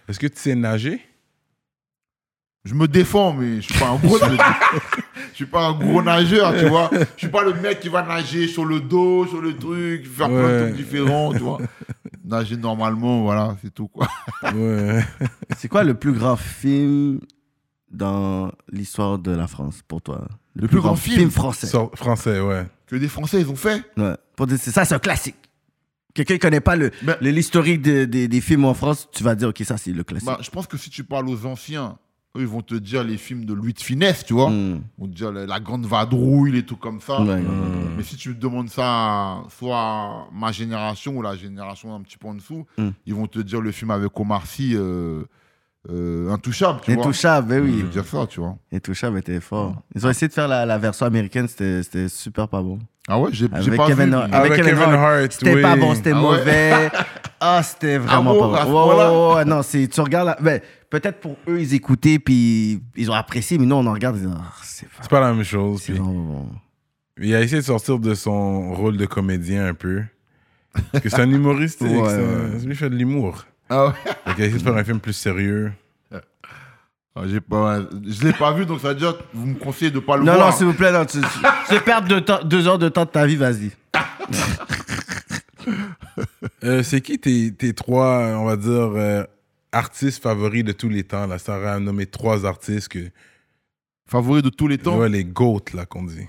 Est-ce 0.07 0.19
que 0.19 0.27
tu 0.27 0.39
sais 0.39 0.55
nager? 0.55 1.01
Je 2.65 2.75
me 2.75 2.87
défends, 2.87 3.33
mais 3.33 3.63
je 3.63 3.73
suis 3.73 3.79
pas 3.79 3.89
un 3.89 3.97
gros. 3.97 4.19
je 5.31 5.35
suis 5.35 5.47
pas 5.47 5.69
un 5.69 5.73
gros 5.73 6.03
nageur, 6.03 6.55
tu 6.59 6.67
vois. 6.67 6.91
Je 6.93 7.05
suis 7.17 7.29
pas 7.29 7.43
le 7.43 7.55
mec 7.55 7.81
qui 7.81 7.89
va 7.89 8.03
nager 8.03 8.47
sur 8.49 8.67
le 8.67 8.81
dos, 8.81 9.27
sur 9.27 9.41
le 9.41 9.57
truc, 9.57 10.05
faire 10.07 10.29
plein 10.29 10.49
de 10.59 10.63
trucs 10.65 10.77
différents, 10.77 11.33
tu 11.33 11.39
vois. 11.39 11.59
Nager 12.29 12.57
normalement, 12.57 13.23
voilà, 13.23 13.57
c'est 13.63 13.73
tout 13.73 13.89
quoi. 13.89 14.07
Ouais. 14.55 15.03
C'est 15.57 15.69
quoi 15.69 15.83
le 15.83 15.95
plus 15.95 16.13
grand 16.13 16.37
film 16.37 17.21
dans 17.91 18.53
l'histoire 18.71 19.19
de 19.19 19.31
la 19.31 19.47
France 19.47 19.81
pour 19.89 20.03
toi? 20.03 20.29
Le 20.55 20.69
plus 20.69 20.81
grand 20.81 20.95
film 20.95 21.31
français. 21.31 21.67
Français, 21.95 22.41
ouais. 22.41 22.67
Que 22.87 22.97
des 22.97 23.09
Français 23.09 23.41
ils 23.41 23.49
ont 23.49 23.57
fait? 23.57 23.83
Ouais. 23.97 24.15
Pour 24.37 24.47
dire, 24.47 24.59
c'est 24.61 24.71
ça, 24.71 24.85
c'est 24.85 24.95
un 24.95 24.99
classique. 24.99 25.37
Quelqu'un 26.15 26.35
qui 26.35 26.41
connaît 26.41 26.61
pas 26.61 26.77
le, 26.77 26.91
Ben- 27.03 27.17
l'historique 27.21 27.81
de- 27.83 28.05
de- 28.05 28.27
des 28.27 28.41
films 28.41 28.65
en 28.65 28.75
France, 28.75 29.09
tu 29.13 29.23
vas 29.23 29.35
dire, 29.35 29.49
ok, 29.49 29.63
ça 29.65 29.77
c'est 29.77 29.93
le 29.93 30.05
classique. 30.05 30.27
Bah, 30.27 30.39
je 30.43 30.51
pense 30.51 30.67
que 30.67 30.77
si 30.77 30.91
tu 30.91 31.05
parles 31.05 31.29
aux 31.29 31.47
anciens, 31.47 31.97
eux, 32.39 32.43
ils 32.43 32.47
vont 32.47 32.63
te 32.63 32.75
dire 32.75 33.03
les 33.05 33.17
films 33.19 33.45
de 33.45 33.53
Louis 33.53 33.73
de 33.75 33.81
Finesse, 33.81 34.25
tu 34.25 34.33
vois. 34.33 34.49
Hmm. 34.51 34.81
Ils 34.99 35.01
vont 35.03 35.09
te 35.09 35.15
dire 35.15 35.33
la, 35.33 35.45
la 35.47 35.61
grande 35.61 35.85
vadrouille, 35.87 36.53
les 36.53 36.65
trucs 36.65 36.81
comme 36.81 37.01
ça. 37.01 37.21
Ouais. 37.21 37.43
Mais 37.97 38.03
si 38.03 38.17
tu 38.17 38.31
me 38.31 38.35
demandes 38.35 38.69
ça, 38.71 38.85
à 38.87 39.43
soit 39.51 39.77
à 39.79 40.27
ma 40.33 40.53
génération 40.53 41.17
ou 41.17 41.23
la 41.23 41.35
génération 41.37 41.95
un 41.95 42.01
petit 42.03 42.17
peu 42.17 42.29
en 42.29 42.35
dessous, 42.35 42.65
Mm. 42.79 42.89
ils 43.07 43.15
vont 43.15 43.27
te 43.27 43.39
dire 43.41 43.61
le 43.61 43.73
film 43.73 43.91
avec 43.91 44.19
Omar 44.19 44.47
Sy, 44.47 44.75
euh, 44.75 45.25
euh, 45.91 46.31
Intouchable, 46.31 46.81
tu 46.83 46.93
vois. 46.93 47.03
Intouchable, 47.03 47.49
ben 47.49 47.65
Ils 47.65 47.71
oui. 47.75 47.81
vont 47.83 47.89
te 47.89 47.93
dire 47.93 48.05
ça, 48.05 48.27
tu 48.27 48.41
vois. 48.41 48.57
Intouchable 48.73 49.19
était 49.19 49.41
fort. 49.41 49.83
Ils 49.95 50.07
ont 50.07 50.11
essayé 50.11 50.29
de 50.29 50.33
faire 50.33 50.49
la, 50.49 50.67
la 50.67 50.79
version 50.79 51.07
américaine, 51.07 51.49
c'était, 51.49 51.83
c'était 51.83 52.09
super 52.09 52.49
pas 52.49 52.61
bon. 52.63 52.79
Ah 53.11 53.19
ouais, 53.19 53.31
j'ai 53.33 53.49
pas 53.49 53.61
Kevin 53.87 54.11
vu. 54.11 54.15
Avec 54.17 54.35
Avec, 54.35 54.53
Kevin 54.57 54.65
Kevin 54.75 54.83
Hart. 54.95 55.21
Hart, 55.23 55.33
C'était 55.33 55.55
oui. 55.55 55.63
pas 55.63 55.77
bon, 55.77 55.95
c'était 55.95 56.11
Ah 56.13 56.17
ouais. 56.17 56.21
mauvais. 56.23 56.91
Ah, 57.41 57.63
c'était 57.63 57.99
vraiment 57.99 58.35
bon, 58.35 58.53
pas 58.53 58.65
bon. 58.65 59.45
non, 59.47 59.63
c'est, 59.63 59.87
tu 59.87 60.01
regardes, 60.01 60.27
la- 60.27 60.39
ben, 60.43 60.61
peut-être 60.91 61.21
pour 61.21 61.37
eux, 61.47 61.61
ils 61.61 61.73
écoutaient, 61.73 62.19
puis 62.19 62.83
ils 62.97 63.09
ont 63.13 63.15
apprécié, 63.15 63.59
mais 63.59 63.65
nous, 63.65 63.77
on 63.77 63.87
en 63.87 63.93
regarde, 63.93 64.17
ils 64.17 64.23
disent, 64.27 64.35
ah, 64.37 64.53
c'est 64.65 64.87
pas, 64.89 64.95
C'est 65.03 65.09
pas 65.11 65.21
la 65.21 65.33
même 65.33 65.45
chose. 65.45 65.83
puis- 65.85 65.93
vraiment 65.93 66.13
bon. 66.15 66.47
Il 67.21 67.33
a 67.37 67.41
essayé 67.41 67.61
de 67.61 67.67
sortir 67.67 68.01
de 68.01 68.13
son 68.15 68.75
rôle 68.75 68.97
de 68.97 69.07
comédien 69.07 69.69
un 69.69 69.75
peu. 69.75 70.03
Parce 70.91 71.05
que 71.05 71.09
c'est 71.11 71.21
un 71.21 71.31
humoristique. 71.31 71.87
Ouais. 71.89 72.59
Lui, 72.65 72.75
fait 72.75 72.91
de 72.91 72.97
l'humour. 72.97 73.47
Ah 73.69 73.87
ouais? 73.87 73.93
Donc, 74.27 74.35
il 74.39 74.43
a 74.43 74.47
essayé 74.47 74.59
de 74.59 74.65
faire 74.65 74.77
un 74.77 74.85
film 74.85 75.01
plus 75.01 75.13
sérieux. 75.13 75.73
Ah, 76.13 77.23
j'ai 77.27 77.41
pas, 77.41 77.81
je 78.07 78.25
l'ai 78.25 78.33
pas 78.33 78.53
vu, 78.53 78.65
donc 78.65 78.81
ça 78.81 78.91
veut 78.91 78.95
dire 78.95 79.17
que 79.19 79.23
vous 79.35 79.47
me 79.47 79.55
conseillez 79.57 79.91
de 79.91 79.99
pas 79.99 80.17
le 80.17 80.23
Non, 80.23 80.35
voir. 80.35 80.51
non, 80.51 80.57
s'il 80.57 80.67
vous 80.67 80.73
plaît, 80.75 80.93
non, 80.93 81.05
tu, 81.05 81.21
temps- 82.25 82.45
deux 82.45 82.69
heures 82.69 82.79
de 82.79 82.89
temps 82.89 83.05
de 83.05 83.11
ta 83.11 83.27
vie, 83.27 83.35
vas-y. 83.37 83.71
Euh, 86.65 86.83
c'est 86.83 87.01
qui 87.01 87.19
tes, 87.19 87.53
tes 87.53 87.73
trois, 87.75 88.19
on 88.39 88.45
va 88.45 88.57
dire, 88.57 88.71
euh, 88.97 89.23
artistes 89.71 90.23
favoris 90.23 90.65
de 90.65 90.73
tous 90.73 90.89
les 90.89 91.05
temps? 91.05 91.27
Là, 91.27 91.39
ça 91.39 91.57
aurait 91.57 91.69
à 91.69 91.79
nommer 91.79 92.07
trois 92.07 92.45
artistes 92.47 92.89
que. 92.89 93.11
Favori 94.07 94.43
de 94.43 94.49
tous 94.49 94.67
les 94.67 94.79
temps? 94.79 94.97
Ouais, 94.99 95.09
les 95.09 95.25
GOAT, 95.25 95.61
là, 95.75 95.87
qu'on 95.87 96.03
dit. 96.05 96.27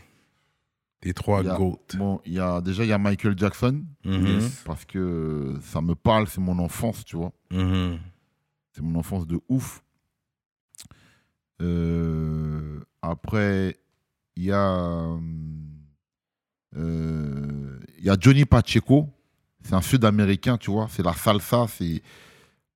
Tes 1.02 1.14
trois 1.14 1.44
GOAT. 1.44 1.80
Bon, 1.98 2.20
il 2.26 2.34
y 2.34 2.40
a 2.40 2.60
déjà 2.62 2.84
il 2.84 2.90
y 2.90 2.92
a 2.94 2.98
Michael 2.98 3.38
Jackson 3.38 3.84
Mhm. 4.04 4.42
parce 4.66 4.84
que 4.86 5.56
ça 5.62 5.80
me 5.82 5.96
parle, 5.96 6.28
c'est 6.28 6.42
mon 6.42 6.60
enfance, 6.60 7.06
tu 7.06 7.16
vois. 7.16 7.32
Mhm. 7.52 8.00
C'est 8.74 8.82
mon 8.82 9.00
enfance 9.00 9.26
de 9.26 9.40
ouf. 9.48 9.82
Euh, 11.62 12.80
après, 13.02 13.78
il 14.36 14.44
y 14.46 14.52
a 14.52 15.18
euh, 16.76 17.80
il 17.98 18.04
y 18.06 18.10
a 18.10 18.18
Johnny 18.20 18.46
Pacheco. 18.46 19.10
C'est 19.62 19.74
un 19.74 19.82
Sud-américain, 19.82 20.58
tu 20.58 20.72
vois. 20.72 20.88
C'est 20.90 21.04
la 21.04 21.14
salsa. 21.14 21.66
C'est 21.68 22.02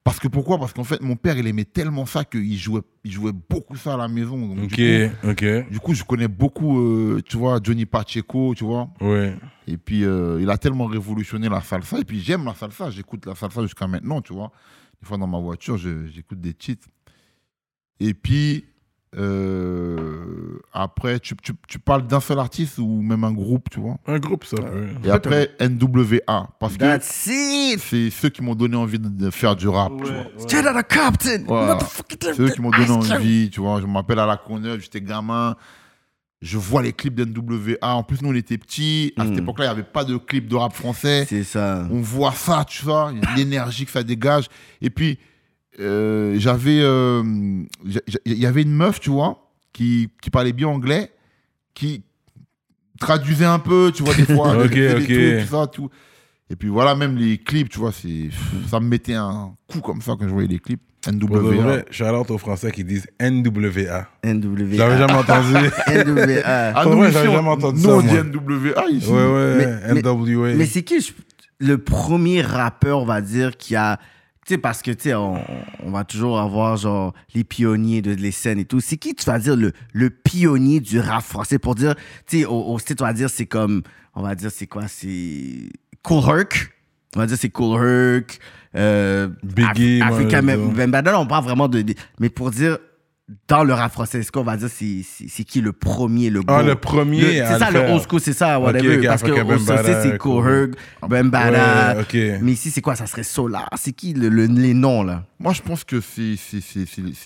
parce 0.04 0.20
que 0.20 0.28
pourquoi? 0.28 0.58
Parce 0.60 0.74
qu'en 0.74 0.84
fait, 0.84 1.02
mon 1.02 1.16
père, 1.16 1.38
il 1.38 1.48
aimait 1.48 1.64
tellement 1.66 2.06
ça 2.06 2.26
qu'il 2.26 2.58
jouait, 2.58 2.82
il 3.06 3.12
jouait 3.12 3.32
beaucoup 3.50 3.78
ça 3.78 3.94
à 3.94 3.98
la 3.98 4.08
maison. 4.08 4.38
Donc, 4.38 4.66
Ok, 4.66 4.76
du, 4.76 5.10
coup, 5.22 5.30
ok. 5.30 5.70
du 5.72 5.80
coup, 5.80 5.94
je 5.94 6.04
connais 6.04 6.28
beaucoup, 6.28 6.80
euh, 6.80 7.22
tu 7.26 7.38
vois, 7.38 7.60
Johnny 7.64 7.86
Pacheco, 7.86 8.54
tu 8.56 8.66
vois. 8.66 8.90
Ouais. 9.00 9.36
Et 9.66 9.78
puis, 9.78 10.04
euh, 10.04 10.40
il 10.42 10.50
a 10.50 10.58
tellement 10.58 10.86
révolutionné 10.88 11.48
la 11.48 11.62
salsa. 11.62 12.00
Et 12.00 12.04
puis, 12.04 12.20
j'aime 12.20 12.44
la 12.44 12.54
salsa. 12.54 12.90
J'écoute 12.90 13.26
la 13.26 13.36
salsa 13.36 13.62
jusqu'à 13.62 13.88
maintenant, 13.88 14.22
tu 14.22 14.34
vois. 14.34 14.52
Des 15.02 15.08
fois, 15.08 15.18
dans 15.18 15.28
ma 15.28 15.40
voiture, 15.40 15.78
j'écoute 15.78 16.42
des 16.42 16.54
titres. 16.54 16.88
Et 18.00 18.14
puis, 18.14 18.66
euh, 19.18 20.60
après, 20.74 21.20
tu, 21.20 21.36
tu- 21.42 21.54
tu 21.68 21.80
parles 21.80 22.06
d'un 22.08 22.20
seul 22.20 22.40
artiste 22.40 22.78
ou 22.80 23.02
même 23.02 23.24
un 23.24 23.32
groupe, 23.32 23.70
tu 23.70 23.80
vois. 23.80 23.98
Un 24.08 24.20
groupe, 24.20 24.44
ça. 24.46 24.58
Et 25.04 25.10
après, 25.12 25.52
NWA. 25.60 26.50
Parce 26.60 26.74
que 26.74 26.80
That's 26.80 27.28
it! 27.28 27.80
c'est 27.80 28.10
ceux 28.10 28.30
qui 28.30 28.42
m'ont 28.42 28.56
donné 28.56 28.76
envie 28.76 29.00
de, 29.00 29.30
faire 29.30 29.56
du 29.56 29.68
rap, 29.68 29.92
tu 29.98 30.12
vois. 30.12 30.24
Straight 30.38 30.66
out 30.66 30.76
of 30.76 30.84
Compton! 30.88 31.46
Ouais. 31.54 31.68
Motherfucking 31.68 32.18
C'est 32.22 32.40
eux 32.42 32.50
qui 32.50 32.62
m'ont 32.62 32.72
donné 32.72 32.90
envie, 32.92 33.50
tu 33.50 33.60
vois. 33.62 33.82
Je 33.82 33.86
m'appelle 33.86 34.20
à 34.20 34.26
la 34.26 34.38
Courneuve, 34.38 34.80
j'étais 34.82 35.02
gamin. 35.02 35.56
Je 36.42 36.58
vois 36.58 36.82
les 36.82 36.92
clips 36.92 37.16
d'NWA. 37.16 37.96
En 37.96 38.04
plus, 38.04 38.22
nous, 38.22 38.30
on 38.32 38.36
était 38.36 38.58
petits. 38.58 39.14
À 39.18 39.24
cette 39.26 39.36
Mm. 39.36 39.40
époque-là, 39.40 39.66
il 39.66 39.68
n'y 39.70 39.72
avait 39.74 39.84
pas 39.84 40.04
de 40.04 40.18
clip 40.18 40.48
de 40.50 40.56
rap 40.58 40.74
français. 40.74 41.26
C'est 41.30 41.44
ça. 41.44 41.88
on 41.90 42.02
voit 42.02 42.34
ça, 42.34 42.66
tu 42.68 42.84
vois, 42.84 43.14
l'énergie 43.38 43.86
que 43.86 43.92
ça 43.92 44.04
dégage. 44.04 44.48
Et 44.82 44.90
puis, 44.90 45.18
euh, 45.80 46.36
j'avais. 46.38 46.80
euh, 46.82 47.24
Il 48.26 48.34
y 48.40 48.46
avait 48.46 48.62
une 48.64 48.74
meuf, 48.76 49.00
tu 49.00 49.10
vois, 49.10 49.50
qui, 49.72 50.10
qui 50.22 50.30
parlait 50.30 50.54
bien 50.54 50.68
anglais, 50.68 51.12
qui 51.74 52.04
traduisait 53.00 53.46
un 53.46 53.60
peu, 53.60 53.92
tu 53.94 54.04
vois, 54.04 54.14
des 54.14 54.26
fois. 54.26 54.56
Ok, 54.64 54.70
des- 54.72 54.88
des 54.88 54.94
ok. 54.94 55.04
trucs, 55.04 55.48
tout 55.50 55.56
ça, 55.56 55.68
tout. 55.68 55.90
Et 56.50 56.56
puis 56.56 56.70
voilà, 56.70 56.94
même 56.96 57.16
les 57.18 57.38
clips, 57.40 57.70
tu 57.70 57.80
vois, 57.80 57.92
c'est, 57.92 58.30
ça 58.70 58.80
me 58.80 58.88
mettait 58.88 59.16
un 59.16 59.54
coup 59.68 59.80
comme 59.82 60.02
ça 60.02 60.14
quand 60.20 60.28
je 60.28 60.34
voyais 60.34 60.48
les 60.48 60.60
clips. 60.60 60.82
NWA. 61.06 61.84
out 62.22 62.32
aux 62.32 62.38
Français 62.38 62.72
qui 62.72 62.84
disent 62.86 63.08
NWA. 63.20 64.08
NWA. 64.24 64.68
J'avais 64.72 64.98
jamais 64.98 65.14
entendu. 65.16 65.54
NWA. 65.88 66.42
Ah, 66.46 66.86
nous, 66.86 67.04
ici, 67.04 67.12
j'avais 67.14 67.32
jamais 67.32 67.50
entendu 67.50 67.82
nous, 67.82 67.90
ça, 67.90 67.96
on 67.96 68.02
dit. 68.02 68.14
NWA 68.16 68.90
ici. 68.90 69.10
Ouais, 69.10 69.34
ouais, 69.34 70.02
NWA. 70.02 70.54
Mais 70.56 70.66
c'est 70.66 70.84
qui 70.84 71.14
le 71.60 71.78
premier 71.78 72.42
rappeur, 72.42 73.00
on 73.00 73.06
va 73.06 73.20
dire, 73.22 73.58
qui 73.58 73.76
a. 73.76 74.00
Tu 74.46 74.56
sais, 74.56 74.58
parce 74.58 74.82
que, 74.82 74.92
tu 74.92 75.04
sais, 75.04 75.14
on, 75.14 75.42
on 75.84 75.92
va 75.92 76.04
toujours 76.04 76.38
avoir, 76.40 76.76
genre, 76.76 77.14
les 77.34 77.44
pionniers 77.46 78.02
de 78.02 78.14
les 78.14 78.32
scènes 78.32 78.60
et 78.60 78.66
tout. 78.66 78.82
C'est 78.82 78.98
qui, 78.98 79.16
tu 79.16 79.24
vas 79.26 79.40
dire, 79.40 79.56
le, 79.56 79.72
le 79.94 80.10
pionnier 80.10 80.80
du 80.82 81.00
rap 81.00 81.24
français? 81.24 81.60
Pour 81.60 81.76
dire, 81.76 81.96
tu 82.28 82.40
sais, 82.40 82.46
au, 82.46 82.62
au 82.74 82.78
States, 82.80 83.02
on 83.02 83.06
va 83.06 83.14
dire, 83.14 83.30
c'est 83.30 83.46
comme, 83.46 83.84
on 84.16 84.22
va 84.22 84.36
dire, 84.36 84.52
c'est 84.52 84.68
quoi, 84.68 84.88
c'est 84.90 85.70
Cool 86.02 86.24
Herc. 86.28 86.74
On 87.16 87.20
va 87.20 87.26
dire, 87.28 87.38
c'est 87.40 87.50
Cool 87.50 87.82
Herc. 87.82 88.40
Euh, 88.76 89.30
Biggie, 89.44 90.02
Af- 90.02 90.14
Africa 90.14 90.42
veux 90.42 90.48
Mem- 90.48 90.66
dire. 90.74 90.78
Bambaataa, 90.88 91.12
là, 91.14 91.20
on 91.20 91.28
parle 91.28 91.46
vraiment 91.46 91.68
de, 91.70 91.82
de- 91.82 91.94
Mais 92.20 92.30
pour 92.30 92.52
dire, 92.52 92.80
dans 93.48 93.64
le 93.64 93.74
rap 93.74 93.92
français, 93.94 94.20
est-ce 94.20 94.32
qu'on 94.34 94.44
va 94.44 94.58
dire 94.58 94.68
c'est 94.70 95.44
qui 95.46 95.62
le 95.62 95.72
premier, 95.72 96.30
le 96.30 96.42
Ah, 96.48 96.62
go? 96.62 96.68
le 96.68 96.76
premier 96.76 97.22
C'est 97.22 97.58
ça, 97.60 97.72
le 97.72 97.80
faire. 97.80 97.94
old 97.94 98.04
school, 98.08 98.20
c'est 98.20 98.34
ça, 98.34 98.60
whatever. 98.60 98.98
ok, 99.00 99.06
parce 99.08 99.22
que 99.24 99.30
saucé, 99.30 99.44
Bambaataa, 99.44 100.02
c'est. 100.04 100.20
Ouais, 102.18 102.36
ok. 102.36 102.42
Mais 102.42 102.52
ici, 102.52 102.70
c'est 102.70 102.82
quoi? 102.82 102.96
Ça 102.96 103.06
serait 103.06 103.24
Solar. 103.24 103.70
C'est 103.78 103.94
qui 103.94 104.14
le, 104.14 104.28
le- 104.30 104.46
les 104.48 104.74
noms, 104.74 105.04
là? 105.04 105.24
Moi, 105.40 105.54
je 105.54 105.62
pense 105.62 105.84
que 105.86 106.02
c'est 106.02 106.36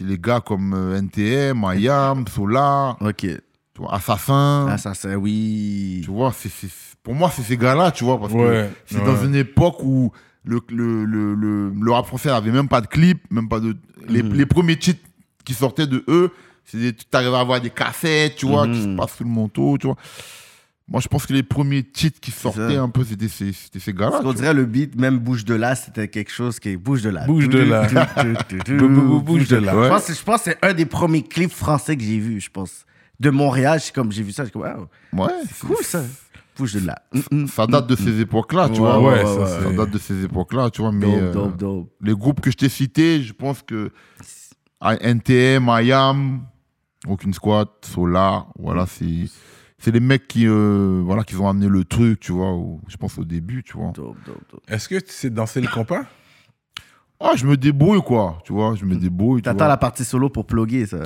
les 0.02 0.18
gars 0.20 0.40
comme 0.40 0.74
euh, 0.76 0.98
NTM, 1.00 1.64
Ayam, 1.64 2.26
Solar, 2.28 2.98
Ok. 3.02 3.16
tu 3.22 3.32
vois, 3.80 3.96
Assassin. 3.96 4.76
C'est 4.94 5.16
oui. 5.16 6.02
Tu 6.04 6.12
vois, 6.12 6.32
c'est 6.38 6.50
c'est- 6.50 6.68
pour 7.04 7.16
moi, 7.16 7.32
c'est 7.36 7.42
ces 7.42 7.58
gars-là, 7.58 7.90
tu 7.92 8.04
vois, 8.04 8.20
parce 8.20 8.34
Ouais, 8.34 8.40
que 8.44 8.68
c'est 8.86 9.00
ouais. 9.00 9.06
dans 9.06 9.24
une 9.24 9.36
époque 9.36 9.82
où 9.82 10.12
le, 10.44 10.60
le, 10.70 11.06
le, 11.06 11.34
le, 11.36 11.70
le 11.72 11.92
rap 11.92 12.06
français 12.06 12.30
n'avait 12.30 12.52
même 12.52 12.68
pas 12.68 12.82
de 12.82 12.88
clip, 12.88 13.20
même 13.32 13.50
pas 13.50 13.60
de. 13.60 13.76
Les, 14.08 14.24
Mhm. 14.24 14.34
les 14.34 14.46
premiers 14.46 14.78
titres 14.78 15.02
qui 15.48 15.54
sortaient 15.54 15.88
de 15.88 16.04
eux, 16.10 16.30
tu 16.70 16.94
arrivais 17.14 17.36
à 17.36 17.40
avoir 17.40 17.62
des 17.62 17.70
cassettes, 17.70 18.36
tu 18.36 18.46
vois, 18.48 18.68
qui 18.68 18.82
se 18.82 18.88
Mhm. 18.88 18.98
passent 18.98 19.16
sous 19.16 19.24
le 19.24 19.30
manteau, 19.30 19.78
tu 19.78 19.88
vois. 19.88 19.96
Moi, 20.90 21.00
je 21.02 21.08
pense 21.08 21.26
que 21.26 21.34
les 21.34 21.44
premiers 21.44 21.84
titres 21.84 22.20
qui 22.20 22.32
sortaient 22.32 22.76
ça. 22.76 22.82
un 22.82 22.90
peu, 22.90 23.04
c'était 23.06 23.30
ces, 23.30 23.52
ces 23.54 23.94
gars-là. 23.94 24.22
Tu 24.24 24.34
dirait 24.36 24.54
le 24.54 24.66
beat, 24.66 24.96
même 25.00 25.20
Bouge 25.20 25.46
de 25.46 25.54
là, 25.54 25.76
c'était 25.76 26.10
quelque 26.10 26.32
chose 26.32 26.60
qui 26.60 26.70
est 26.70 26.78
Bouge 26.78 27.02
de 27.02 27.10
là. 27.10 27.26
Bouge 27.26 27.48
de 27.48 27.60
là. 27.60 27.88
Bou- 28.68 28.88
bou- 28.90 28.90
bou- 28.90 29.22
Bouge 29.22 29.48
de 29.48 29.56
là. 29.58 29.72
Je 29.74 29.90
pense, 29.90 30.08
je 30.20 30.24
pense 30.24 30.44
que 30.44 30.52
c'est 30.52 30.66
un 30.66 30.74
des 30.74 30.86
premiers 30.86 31.24
clips 31.24 31.52
français 31.52 31.96
que 31.96 32.04
j'ai 32.04 32.20
vu, 32.20 32.40
je 32.42 32.50
pense. 32.50 32.86
De 33.20 33.30
Montréal, 33.30 33.80
comme 33.96 34.12
j'ai 34.12 34.24
vu 34.24 34.32
ça, 34.34 34.44
j'ai 34.46 34.52
comme, 34.52 34.64
wow. 34.64 35.24
Ouais, 35.26 35.32
c'est 35.50 35.66
cool 35.68 35.78
ça. 35.84 36.04
Bouge 36.58 36.74
de 36.74 36.86
là. 36.88 37.02
Mm, 37.14 37.44
mm. 37.44 37.48
Ça 37.48 37.68
date 37.68 37.88
de 37.88 37.96
ces 37.96 38.20
époques-là, 38.22 38.70
tu 38.70 38.80
vois. 38.80 39.00
ouais, 39.02 39.24
ça, 39.26 39.64
Ça 39.64 39.72
date 39.72 39.92
de 39.92 39.98
ces 39.98 40.24
époques-là, 40.26 40.70
tu 40.72 40.82
vois. 40.82 40.92
Mais 40.92 41.06
euh, 41.20 41.50
les 42.02 42.14
groupes 42.14 42.42
que 42.42 42.50
je 42.52 42.58
t'ai 42.58 42.70
cités, 42.70 43.22
je 43.24 43.32
pense 43.34 43.62
que 43.62 43.92
NTM, 44.82 45.68
IAM, 45.82 46.42
Aucune 47.08 47.34
Squad, 47.34 47.68
Solar, 47.82 48.48
voilà, 48.60 48.86
c'est 48.86 49.26
c'est 49.80 49.92
les 49.92 50.00
mecs 50.00 50.28
qui 50.28 50.48
euh, 50.48 51.02
voilà 51.06 51.24
qui 51.24 51.36
ont 51.36 51.48
amené 51.48 51.68
le 51.68 51.84
truc, 51.84 52.20
tu 52.20 52.32
vois. 52.32 52.52
au- 52.52 52.82
je 52.88 52.98
pense 52.98 53.18
au 53.20 53.24
début, 53.24 53.64
tu 53.64 53.74
vois. 53.78 53.92
Dope, 53.94 54.18
dope, 54.26 54.42
dope. 54.52 54.62
Est-ce 54.68 54.90
que 54.90 54.96
tu 55.00 55.12
sais 55.12 55.30
danser 55.30 55.62
le 55.62 55.68
compas 55.68 56.02
Ah, 57.20 57.32
je 57.36 57.46
me 57.46 57.56
débrouille 57.58 58.02
quoi, 58.02 58.40
tu 58.44 58.54
vois, 58.54 58.76
je 58.76 58.86
me 58.86 58.96
débrouille. 58.96 59.42
tu 59.42 59.46
T'attends 59.46 59.58
vois. 59.60 59.68
la 59.68 59.78
partie 59.78 60.04
solo 60.06 60.30
pour 60.30 60.46
plugger 60.46 60.86
ça. 60.88 60.98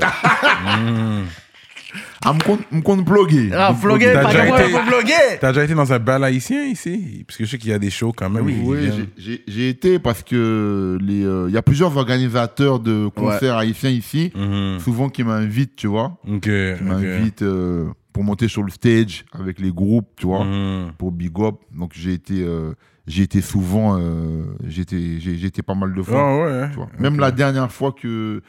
Ah, 2.24 2.34
me 2.34 2.40
compte, 2.44 2.62
me 2.72 2.82
compte 2.82 3.06
plugger. 3.06 3.50
Ah, 3.54 3.74
T'as 3.82 3.88
pas 4.24 4.30
déjà 4.32 4.46
de. 4.46 5.38
T'as 5.40 5.48
déjà 5.52 5.64
été 5.64 5.74
dans 5.74 5.92
un 5.94 6.00
bal 6.00 6.24
haïtien 6.24 6.64
ici? 6.66 7.24
Parce 7.28 7.38
que 7.38 7.46
je 7.46 7.50
sais 7.52 7.58
qu'il 7.58 7.70
y 7.70 7.74
a 7.74 7.80
des 7.80 7.90
shows 7.90 8.14
quand 8.16 8.30
même. 8.30 8.46
Oui, 8.46 8.62
Oui, 8.64 8.90
j'ai- 9.18 9.70
été 9.70 10.00
parce 10.00 10.24
que 10.24 10.98
les, 11.02 11.24
euh, 11.26 11.46
il 11.50 11.54
y 11.54 11.58
a 11.58 11.62
plusieurs 11.62 11.96
organisateurs 11.98 12.80
de 12.80 13.08
concerts 13.08 13.58
haïtiens 13.58 13.90
ici, 13.90 14.32
Mhm. 14.36 14.80
souvent 14.80 15.10
qui 15.10 15.24
m'invitent, 15.24 15.76
tu 15.76 15.88
vois, 15.88 16.18
Ok. 16.28 16.42
qui 16.42 16.84
m'invitent 16.84 17.42
euh, 17.42 17.86
pour 18.14 18.24
monter 18.24 18.48
sur 18.48 18.64
le 18.64 18.72
stage 18.72 19.24
avec 19.34 19.60
les 19.60 19.72
groupes, 19.72 20.10
tu 20.18 20.26
vois. 20.28 20.44
Mhm. 20.44 20.92
pour 20.98 21.12
Big 21.12 21.32
Up. 21.40 21.56
Donc 21.76 21.92
j'ai 21.94 22.14
été, 22.14 22.42
euh, 22.44 22.74
j'ai 23.08 23.24
été 23.24 23.42
souvent, 23.42 23.98
euh, 24.00 24.44
j'ai 24.68 24.82
été, 24.82 25.18
été 25.46 25.62
pas 25.62 25.76
mal 25.76 25.94
de 25.94 26.02
fois. 26.02 26.22
Ah 26.22 26.38
ouais. 26.46 26.70
tu 26.72 26.76
vois. 26.76 26.90
Même 27.00 27.20
la 27.20 27.32
dernière 27.32 27.72
fois 27.72 27.92
que, 27.94 28.42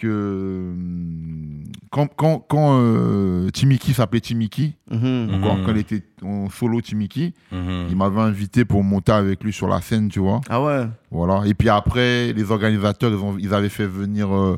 que 0.00 0.70
hum, 0.72 1.62
quand, 1.90 2.06
quand, 2.16 2.38
quand 2.48 2.78
euh, 2.80 3.50
Timiki 3.50 3.92
s'appelait 3.92 4.20
Timiki, 4.20 4.74
Mhm. 4.90 5.34
encore 5.34 5.56
Mhm. 5.58 5.64
quand 5.66 5.72
il 5.72 5.78
était 5.78 6.02
en 6.22 6.48
solo 6.50 6.80
Timiki, 6.80 7.34
Mhm. 7.52 7.86
il 7.90 7.96
m'avait 7.96 8.20
invité 8.20 8.64
pour 8.64 8.82
monter 8.84 9.12
avec 9.12 9.42
lui 9.44 9.52
sur 9.52 9.68
la 9.68 9.80
scène, 9.80 10.08
tu 10.08 10.20
vois. 10.20 10.40
Ah 10.48 10.62
ouais. 10.62 10.86
Voilà. 11.10 11.42
Et 11.46 11.54
puis 11.54 11.68
après, 11.68 12.32
les 12.32 12.50
organisateurs, 12.50 13.10
ils, 13.10 13.16
ont, 13.22 13.36
ils 13.38 13.52
avaient 13.54 13.68
fait 13.68 13.86
venir 13.86 14.34
euh, 14.34 14.56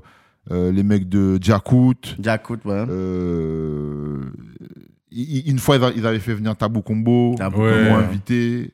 euh, 0.50 0.70
les 0.72 0.82
mecs 0.82 1.08
de 1.08 1.38
Jakut. 1.40 1.94
Jakut, 2.22 2.54
ouais. 2.64 2.84
Euh, 2.88 4.20
une 5.10 5.58
fois, 5.58 5.76
ils 5.96 6.06
avaient 6.06 6.18
fait 6.18 6.34
venir 6.34 6.56
Tabou 6.56 6.82
Combo. 6.82 7.34
Tabou 7.36 7.62
Ouais. 7.62 7.82
Ils 7.84 7.88
m'ont 7.90 7.96
invité. 7.98 8.72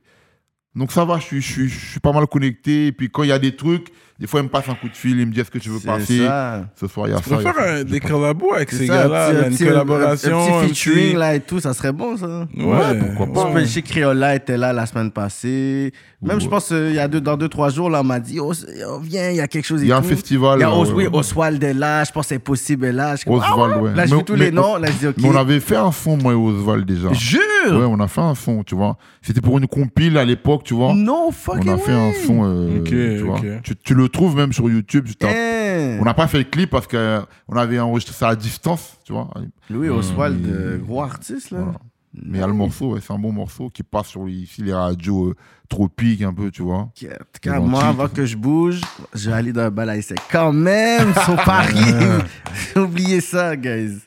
Donc 0.74 0.92
ça 0.92 1.04
va, 1.04 1.18
je 1.18 1.24
suis, 1.24 1.40
je, 1.40 1.52
suis, 1.52 1.68
je 1.68 1.90
suis 1.92 2.00
pas 2.00 2.12
mal 2.12 2.26
connecté. 2.26 2.86
Et 2.88 2.92
puis 2.92 3.08
quand 3.10 3.22
il 3.24 3.28
y 3.30 3.32
a 3.32 3.38
des 3.38 3.56
trucs, 3.56 3.88
des 4.18 4.26
fois, 4.26 4.40
ils 4.40 4.44
me 4.44 4.48
passent 4.48 4.68
un 4.68 4.74
coup 4.74 4.88
de 4.88 4.96
fil, 4.96 5.18
ils 5.20 5.26
me 5.26 5.30
disent 5.32 5.42
est-ce 5.42 5.50
que 5.50 5.58
tu 5.58 5.68
veux 5.70 5.78
passer 5.80 6.18
ça. 6.26 6.64
Ce 6.74 6.86
soir, 6.88 7.06
il 7.06 7.10
y 7.10 7.14
a 7.14 7.18
ça. 7.18 7.24
il 7.40 7.46
a 7.46 7.52
faire 7.52 7.54
un- 7.80 7.84
des 7.84 8.00
collabos 8.00 8.52
avec 8.54 8.70
ces 8.72 8.86
gars-là, 8.86 9.48
une 9.48 9.56
collaboration. 9.56 10.38
Un 10.38 10.58
un 10.58 10.60
petit 10.62 10.68
featuring 10.74 11.06
petit- 11.10 11.16
là 11.16 11.34
et 11.36 11.40
tout, 11.40 11.60
ça 11.60 11.72
serait 11.74 11.92
bon 11.92 12.16
ça. 12.16 12.46
Ouais, 12.56 12.98
pourquoi 12.98 13.26
pas. 13.44 13.50
Je 13.50 13.54
ouais. 13.54 13.66
sais 13.66 13.82
que 13.82 13.88
Criolla 13.88 14.34
était 14.34 14.56
là 14.56 14.72
la 14.72 14.86
semaine 14.86 15.10
passée. 15.10 15.92
Même, 16.20 16.40
je 16.40 16.48
pense, 16.48 16.72
euh, 16.72 16.88
il 16.90 16.96
y 16.96 16.98
a 16.98 17.06
deux, 17.06 17.20
dans 17.20 17.36
deux, 17.36 17.48
trois 17.48 17.70
jours, 17.70 17.88
là, 17.90 18.00
on 18.00 18.04
m'a 18.04 18.18
dit, 18.18 18.40
oh, 18.40 18.52
oh, 18.88 18.98
viens, 19.00 19.30
il 19.30 19.36
y 19.36 19.40
a 19.40 19.46
quelque 19.46 19.64
chose 19.66 19.82
Il 19.82 19.88
y 19.88 19.92
a 19.92 19.98
un 19.98 20.02
festival. 20.02 20.58
Il 20.58 20.62
y 20.62 20.64
a 20.64 20.68
là, 20.68 20.74
Os- 20.76 20.88
ouais, 20.92 21.06
oui. 21.06 21.08
Oswald 21.12 21.62
est 21.62 21.74
là, 21.74 22.02
je 22.02 22.10
pense 22.10 22.24
que 22.26 22.28
c'est 22.34 22.38
possible 22.40 22.86
est 22.86 22.92
là. 22.92 23.14
Ah 23.24 23.30
Oswald, 23.30 23.82
ouais. 23.82 23.94
Là, 23.94 24.04
je 24.06 24.16
tous 24.16 24.32
mais- 24.32 24.46
les 24.46 24.50
noms, 24.50 24.76
là, 24.78 24.88
je 24.90 24.96
dis, 24.96 25.06
ok. 25.06 25.14
Mais 25.18 25.28
on 25.28 25.36
avait 25.36 25.60
fait 25.60 25.76
un 25.76 25.92
son, 25.92 26.16
moi 26.16 26.32
et 26.32 26.36
Oswald, 26.36 26.84
déjà. 26.84 27.12
Jure! 27.12 27.40
Ouais, 27.68 27.84
on 27.88 28.00
a 28.00 28.08
fait 28.08 28.20
un 28.20 28.34
son, 28.34 28.64
tu 28.64 28.74
vois. 28.74 28.96
C'était 29.22 29.40
pour 29.40 29.58
une 29.58 29.68
compile 29.68 30.18
à 30.18 30.24
l'époque, 30.24 30.62
tu 30.64 30.74
vois. 30.74 30.92
No 30.92 31.26
On 31.28 31.30
fucking 31.30 31.68
a 31.70 31.76
fait 31.78 31.92
un 31.92 32.12
son, 32.26 32.40
euh, 32.44 32.80
Ok, 32.80 32.86
tu 32.88 33.18
vois. 33.18 33.36
ok. 33.36 33.46
Tu, 33.62 33.76
tu 33.76 33.94
le 34.08 34.12
trouves 34.12 34.36
même 34.36 34.52
sur 34.52 34.68
YouTube. 34.68 35.04
tu 35.06 35.14
tapes- 35.14 35.30
Eh. 35.34 35.98
On 36.00 36.04
n'a 36.04 36.14
pas 36.14 36.26
fait 36.26 36.38
le 36.38 36.44
clip 36.44 36.70
parce 36.70 36.86
qu'on 36.86 37.56
avait 37.56 37.78
enregistré 37.78 38.14
ça 38.14 38.28
à 38.30 38.36
distance, 38.36 38.96
tu 39.04 39.12
vois. 39.12 39.28
Louis 39.70 39.88
Oswald, 39.88 40.40
Mm. 40.46 40.50
euh, 40.52 40.78
gros 40.78 41.02
artiste, 41.02 41.50
là. 41.50 41.58
Voilà. 41.60 41.78
Mais 42.14 42.38
il 42.38 42.40
y 42.40 42.44
a 42.44 42.46
le 42.46 42.52
morceau, 42.54 42.94
ouais, 42.94 43.00
c'est 43.06 43.12
un 43.12 43.18
bon 43.18 43.32
morceau 43.32 43.68
qui 43.68 43.82
passe 43.82 44.06
sur 44.08 44.24
les, 44.24 44.32
ici 44.32 44.62
les 44.62 44.72
radios 44.72 45.26
euh, 45.28 45.36
tropiques 45.68 46.22
un 46.22 46.32
peu, 46.32 46.50
tu 46.50 46.62
vois. 46.62 46.78
En 46.78 46.90
tout 46.96 47.06
cas, 47.42 47.54
Ils 47.56 47.58
ont 47.58 47.66
moi, 47.68 47.84
avant 47.84 48.08
que 48.08 48.24
je 48.24 48.36
bouge, 48.36 48.80
je 49.14 49.28
vais 49.30 49.36
aller 49.36 49.52
dans 49.52 49.62
un 49.62 49.70
bal 49.70 49.90
à 49.90 49.96
essai. 49.96 50.14
Quand 50.32 50.52
même, 50.52 51.12
sur 51.24 51.36
Paris. 51.44 51.76
J'ai 52.74 52.80
oublié 52.80 53.20
ça, 53.20 53.54
guys. 53.56 53.98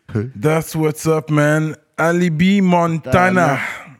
That's 0.42 0.74
what's 0.76 1.06
up, 1.06 1.30
man. 1.30 1.76
Alibi 1.98 2.60
Montana. 2.62 3.60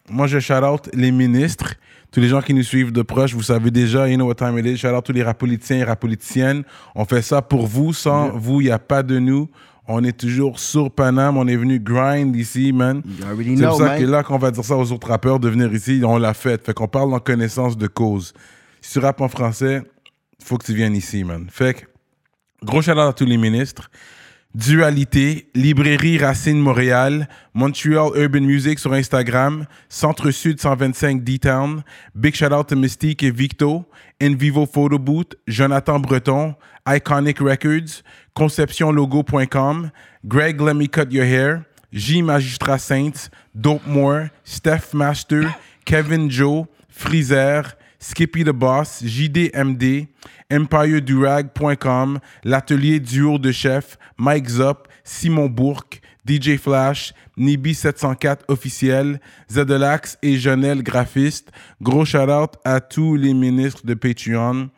Moi, 0.10 0.28
je 0.28 0.40
shout 0.40 0.54
out 0.66 0.90
les 0.94 1.12
ministres. 1.12 1.76
Tous 2.12 2.20
les 2.20 2.28
gens 2.28 2.42
qui 2.42 2.54
nous 2.54 2.64
suivent 2.64 2.92
de 2.92 3.04
proche, 3.04 3.34
vous 3.34 3.42
savez 3.42 3.72
déjà, 3.72 4.10
you 4.10 4.18
know 4.18 4.28
what 4.28 4.36
time 4.36 4.58
it 4.58 4.66
is. 4.66 4.78
Shout 4.78 4.90
out 4.90 5.06
tous 5.06 5.14
les 5.14 5.24
rap 5.24 5.38
politiciens 5.38 5.78
et 5.78 5.84
rap 5.86 5.98
politiciennes. 5.98 6.64
On 6.94 7.06
fait 7.06 7.22
ça 7.22 7.42
pour 7.42 7.68
vous. 7.68 7.94
Sans 7.94 8.32
vous, 8.32 8.60
il 8.60 8.66
n'y 8.66 8.72
a 8.72 8.80
pas 8.80 9.02
de 9.02 9.18
nous. 9.18 9.50
On 9.88 10.04
est 10.04 10.18
toujours 10.18 10.60
sur 10.60 10.92
Paname. 10.92 11.38
On 11.38 11.48
est 11.48 11.56
venu 11.56 11.80
grind 11.80 12.36
ici, 12.36 12.74
man. 12.74 13.02
C'est 13.06 13.66
pour 13.66 13.78
ça 13.78 13.86
man. 13.86 14.00
que 14.00 14.06
là, 14.06 14.24
qu'on 14.24 14.38
va 14.38 14.52
dire 14.52 14.66
ça 14.66 14.76
aux 14.76 14.92
autres 14.92 15.08
rappeurs 15.08 15.40
de 15.40 15.48
venir 15.48 15.74
ici, 15.74 16.02
on 16.06 16.18
l'a 16.18 16.34
fait. 16.34 16.66
Fait 16.66 16.74
qu'on 16.74 16.90
parle 16.90 17.14
en 17.14 17.20
connaissance 17.20 17.78
de 17.78 17.88
cause. 17.88 18.34
Si 18.82 18.92
tu 18.92 19.00
rappes 19.00 19.22
en 19.22 19.30
français, 19.30 19.82
faut 20.44 20.58
que 20.58 20.66
tu 20.66 20.74
viennes 20.74 20.96
ici, 20.96 21.24
man. 21.24 21.48
Fait 21.50 21.76
que, 21.76 21.86
gros 22.66 22.82
shout 22.82 22.92
à 22.92 23.14
tous 23.14 23.26
les 23.26 23.38
ministres. 23.38 23.90
Dualité, 24.54 25.48
Librairie 25.56 26.18
Racine 26.18 26.60
Montréal, 26.60 27.30
Montreal 27.54 28.12
Urban 28.16 28.42
Music 28.42 28.80
sur 28.80 28.92
Instagram, 28.94 29.66
Centre 29.88 30.30
Sud 30.32 30.60
125 30.60 31.24
D-Town, 31.24 31.84
Big 32.16 32.36
shout 32.36 32.52
out 32.52 32.68
to 32.68 32.76
Mystique 32.76 33.24
et 33.24 33.32
Victo, 33.32 33.86
In 34.20 34.36
Vivo 34.36 34.66
Photo 34.66 35.00
Booth, 35.00 35.36
Jonathan 35.48 36.00
Breton, 36.00 36.56
Iconic 36.86 37.40
Records, 37.40 38.04
ConceptionLogo.com, 38.36 39.92
Greg 40.26 40.60
Let 40.60 40.74
Me 40.74 40.88
Cut 40.90 41.12
Your 41.12 41.26
Hair, 41.26 41.64
J 41.94 42.22
Magistrat 42.22 42.80
Saints, 42.80 43.30
Dope 43.56 43.88
More, 43.88 44.32
Steph 44.44 44.94
Master, 44.94 45.56
Kevin 45.86 46.30
Joe, 46.30 46.68
Freezer, 46.90 47.64
Skippy 48.02 48.44
the 48.44 48.50
Boss, 48.50 49.04
JDMD, 49.04 50.08
EmpireDurag.com, 50.50 52.20
l'atelier 52.44 53.00
duo 53.00 53.38
de 53.38 53.52
chef, 53.52 53.98
Mike 54.18 54.50
Zop, 54.50 54.88
Simon 55.04 55.48
Bourque, 55.48 56.02
DJ 56.28 56.58
Flash, 56.58 57.14
Nibi704 57.38 58.40
officiel, 58.48 59.20
Zedelax 59.50 60.18
et 60.24 60.38
Jonel 60.38 60.84
graphiste. 60.84 61.52
Gros 61.82 62.06
shout-out 62.06 62.56
à 62.66 62.82
tous 62.82 63.16
les 63.16 63.34
ministres 63.34 63.86
de 63.86 63.94
Patreon. 63.94 64.70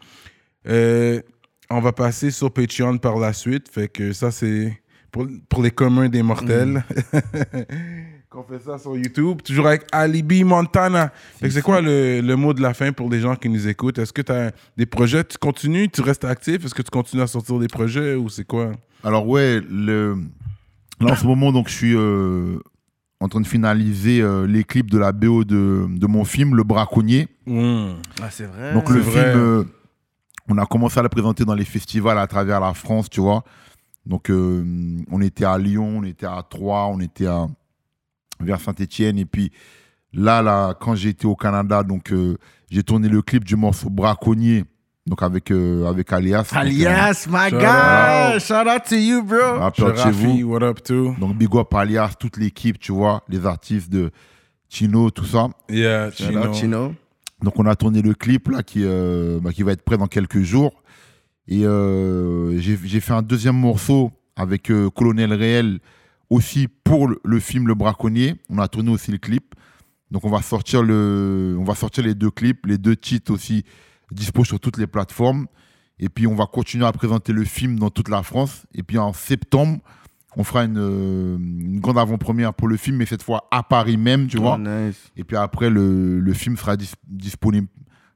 Euh, 0.68 1.22
on 1.70 1.80
va 1.80 1.94
passer 1.94 2.30
sur 2.30 2.52
Patreon 2.52 2.98
par 2.98 3.18
la 3.18 3.34
suite. 3.34 3.70
Fait 3.70 3.88
que 3.88 4.12
ça, 4.14 4.32
c'est 4.32 4.82
pour, 5.12 5.28
pour 5.48 5.64
les 5.64 5.72
communs 5.72 6.10
des 6.10 6.24
mortels. 6.24 6.84
Qu'on 8.34 8.41
fait 8.41 8.57
ça 8.57 8.80
sur 8.80 8.97
YouTube. 8.97 9.43
Toujours 9.43 9.68
avec 9.68 9.84
Alibi 9.91 10.43
Montana. 10.43 11.11
C'est 11.39 11.61
quoi 11.61 11.81
le, 11.81 12.19
le 12.19 12.35
mot 12.35 12.51
de 12.51 12.64
la 12.64 12.73
fin 12.73 12.91
pour 12.91 13.07
les 13.07 13.19
gens 13.19 13.35
qui 13.35 13.47
nous 13.47 13.68
écoutent? 13.68 13.99
Est-ce 13.99 14.11
que 14.11 14.23
tu 14.23 14.31
as 14.31 14.51
des 14.76 14.88
projets? 14.88 15.23
Tu 15.23 15.38
continues? 15.38 15.88
Tu 15.88 16.01
restes 16.01 16.26
actif? 16.26 16.65
Est-ce 16.65 16.73
que 16.73 16.81
tu 16.81 16.89
continues 16.89 17.22
à 17.22 17.27
sortir 17.27 17.60
des 17.60 17.68
projets 17.68 18.15
ou 18.15 18.30
c'est 18.30 18.43
quoi? 18.43 18.72
Alors 19.03 19.27
ouais, 19.27 19.61
le... 19.69 20.18
là 20.99 21.11
en 21.11 21.15
ce 21.15 21.27
moment, 21.27 21.51
donc 21.51 21.69
je 21.69 21.76
suis 21.76 21.95
euh, 21.95 22.57
en 23.19 23.27
train 23.27 23.39
de 23.39 23.45
finaliser 23.45 24.22
euh, 24.22 24.47
les 24.47 24.64
clips 24.64 24.89
de 24.89 24.97
la 24.97 25.11
BO 25.11 25.43
de, 25.43 25.85
de 25.88 26.07
mon 26.07 26.26
film, 26.26 26.55
Le 26.55 26.64
Braconnier. 26.64 27.27
Hmm. 27.45 27.91
Ah, 28.19 28.31
c'est 28.31 28.47
vrai. 28.47 28.73
Donc 28.73 28.89
le 28.89 29.03
film, 29.03 29.15
euh, 29.15 29.64
on 30.49 30.57
a 30.57 30.65
commencé 30.65 30.97
à 30.97 31.03
le 31.03 31.10
présenter 31.10 31.45
dans 31.45 31.53
les 31.53 31.65
festivals 31.65 32.18
à 32.18 32.26
travers 32.26 32.60
la 32.60 32.73
France, 32.73 33.11
tu 33.11 33.22
vois. 33.22 33.43
Donc 34.07 34.31
euh, 34.31 34.65
on 35.11 35.22
était 35.22 35.45
à 35.45 35.55
Lyon, 35.60 35.99
on 35.99 36.03
était 36.03 36.26
à 36.26 36.43
Troyes, 36.49 36.88
on 36.88 36.99
était 36.99 37.27
à 37.27 37.45
vers 38.44 38.60
Saint-Étienne 38.60 39.18
et 39.18 39.26
puis 39.26 39.52
là 40.14 40.41
là 40.41 40.76
quand 40.80 40.95
j'ai 40.95 41.10
été 41.10 41.26
au 41.26 41.36
Canada, 41.36 41.84
donc 41.84 42.11
euh, 42.11 42.38
j'ai 42.70 42.84
tourné 42.84 43.10
le 43.10 43.22
clip 43.22 43.44
du 43.44 43.56
morceau 43.56 43.90
Braconnier 43.90 44.65
donc 45.06 45.22
avec, 45.22 45.52
euh, 45.52 45.86
avec 45.86 46.14
Alias. 46.14 46.44
Donc, 46.44 46.53
Alias, 46.53 47.28
my 47.30 47.49
Shout 47.49 47.57
guy. 47.57 48.40
Shout 48.40 48.70
out 48.70 48.84
to 48.88 48.95
you, 48.95 49.22
bro. 49.22 49.38
euh, 49.38 49.57
rappeur 49.57 49.98
chez 49.98 50.11
vous. 50.11 50.44
What 50.44 50.64
up 50.64 50.82
too? 50.82 51.14
Donc 51.20 51.38
Big 51.38 51.53
Up 51.56 51.74
Alias, 51.74 52.14
toute 52.18 52.38
l'équipe, 52.38 52.80
tu 52.80 52.94
vois, 52.94 53.22
les 53.28 53.45
artistes 53.45 53.91
de 53.91 54.11
Chino, 54.70 55.10
tout 55.11 55.26
ça. 55.26 55.49
Yeah, 55.70 56.11
Chino. 56.11 56.48
out 56.48 56.56
Chino. 56.56 56.95
Donc 57.41 57.60
on 57.60 57.65
a 57.65 57.76
tourné 57.76 58.02
le 58.02 58.14
clip 58.14 58.48
là 58.48 58.64
qui, 58.64 58.80
euh, 58.84 59.40
bah, 59.41 59.52
qui 59.52 59.64
va 59.64 59.74
être 59.74 59.84
prêt 59.84 59.98
dans 59.98 60.07
quelques 60.07 60.41
jours. 60.41 60.84
Et 61.48 61.65
euh, 61.65 62.57
j'ai 62.60 62.80
j'ai 62.86 63.02
fait 63.02 63.14
un 63.14 63.22
deuxième 63.22 63.57
morceau 63.57 64.11
avec 64.38 64.72
euh, 64.72 64.90
Colonel 64.90 65.34
Réel 65.34 65.80
aussi 66.34 66.68
pour 66.84 67.07
le, 67.07 67.19
le 67.23 67.39
film 67.39 67.68
Le 67.68 67.76
Braconnier. 67.76 68.35
On 68.49 68.57
a 68.60 68.68
tourné 68.68 68.91
aussi 68.91 69.11
le 69.11 69.18
clip. 69.18 69.55
Donc 70.11 70.26
on 70.26 70.30
va 70.30 70.41
sortir 70.41 70.84
le, 70.84 71.55
on 71.60 71.64
va 71.64 71.76
sortir 71.76 72.03
les 72.03 72.14
deux 72.14 72.30
clips, 72.31 72.65
les 72.65 72.77
deux 72.77 72.95
titres 72.95 73.31
aussi 73.34 73.64
dispo 74.11 74.43
sur 74.43 74.60
toutes 74.60 74.77
les 74.77 74.88
plateformes. 74.88 75.47
Et 75.99 76.10
puis 76.10 76.27
on 76.27 76.35
va 76.35 76.45
continuer 76.45 76.85
à 76.85 76.91
présenter 76.91 77.34
le 77.34 77.43
film 77.45 77.80
dans 77.80 77.89
toute 77.89 78.10
la 78.10 78.22
France. 78.23 78.65
Et 78.76 78.84
puis 78.84 78.97
en 78.97 79.14
septembre, 79.14 79.80
on 80.35 80.43
fera 80.43 80.65
une, 80.65 80.77
une 80.77 81.80
grande 81.80 81.97
avant-première 81.97 82.53
pour 82.53 82.68
le 82.68 82.77
film, 82.77 82.97
mais 82.97 83.05
cette 83.05 83.23
fois 83.23 83.47
à 83.51 83.64
Paris 83.64 83.97
même, 83.97 84.27
tu 84.27 84.38
vois. 84.38 84.55
Oh, 84.55 84.61
nice. 84.61 85.11
Et 85.15 85.23
puis 85.23 85.38
après, 85.38 85.69
le, 85.69 86.19
le 86.19 86.34
film 86.34 86.57
sera 86.57 86.76
dis- 86.76 86.91
disponible 87.07 87.68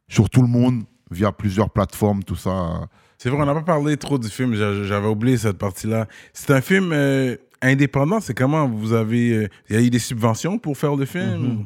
sur 0.08 0.30
tout 0.30 0.42
le 0.42 0.48
monde 0.48 0.84
via 1.12 1.32
plusieurs 1.32 1.70
plateformes, 1.70 2.24
tout 2.24 2.36
ça. 2.36 2.88
C'est 3.20 3.30
vrai, 3.30 3.42
on 3.42 3.46
n'a 3.46 3.54
pas 3.56 3.62
parlé 3.64 3.98
trop 3.98 4.18
du 4.20 4.30
film. 4.30 4.54
J'a- 4.56 4.84
J'avais 4.84 5.08
oublié 5.08 5.38
cette 5.38 5.58
partie-là. 5.58 6.08
C'est 6.34 6.52
un 6.54 6.62
film 6.62 6.92
euh, 6.92 7.36
indépendant. 7.62 8.20
C'est 8.20 8.34
comment 8.34 8.68
vous 8.68 8.94
avez. 8.94 9.32
euh, 9.34 9.48
Il 9.70 9.76
y 9.76 9.80
a 9.80 9.82
eu 9.82 9.90
des 9.90 10.00
subventions 10.00 10.58
pour 10.60 10.78
faire 10.78 10.96
le 10.96 11.06
film? 11.06 11.38
Mhm. 11.38 11.66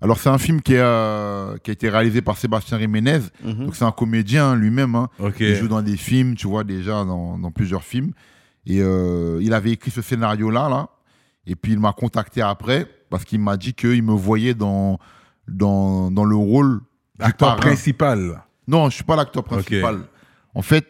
Alors, 0.00 0.18
c'est 0.18 0.28
un 0.28 0.36
film 0.38 0.60
qui, 0.60 0.74
euh, 0.76 1.56
qui 1.62 1.70
a 1.70 1.72
été 1.72 1.88
réalisé 1.88 2.20
par 2.20 2.36
Sébastien 2.36 2.78
Jiménez. 2.78 3.20
Mhm. 3.42 3.66
Donc, 3.66 3.76
c'est 3.76 3.84
un 3.84 3.92
comédien 3.92 4.54
lui-même. 4.54 4.94
hein. 4.96 5.08
Il 5.40 5.54
joue 5.56 5.68
dans 5.68 5.80
des 5.82 5.96
films, 5.96 6.34
tu 6.34 6.46
vois, 6.46 6.62
déjà 6.64 7.04
dans, 7.04 7.38
dans 7.38 7.50
plusieurs 7.50 7.84
films. 7.84 8.12
Et 8.66 8.80
euh, 8.80 9.38
il 9.42 9.52
avait 9.54 9.70
écrit 9.70 9.90
ce 9.90 10.02
scénario-là, 10.02 10.68
là. 10.68 10.88
Et 11.46 11.54
puis, 11.56 11.72
il 11.72 11.78
m'a 11.80 11.92
contacté 11.92 12.42
après 12.42 12.86
parce 13.10 13.24
qu'il 13.24 13.38
m'a 13.40 13.56
dit 13.56 13.72
qu'il 13.74 14.02
me 14.02 14.12
voyait 14.12 14.54
dans, 14.54 14.98
dans, 15.48 16.10
dans 16.10 16.24
le 16.24 16.36
rôle 16.36 16.80
du 17.18 17.24
Acteur 17.24 17.50
parrain. 17.50 17.60
principal. 17.60 18.42
Non, 18.66 18.88
je 18.90 18.94
suis 18.96 19.04
pas 19.04 19.14
l'acteur 19.16 19.44
principal. 19.44 20.00
En 20.54 20.62
fait, 20.62 20.86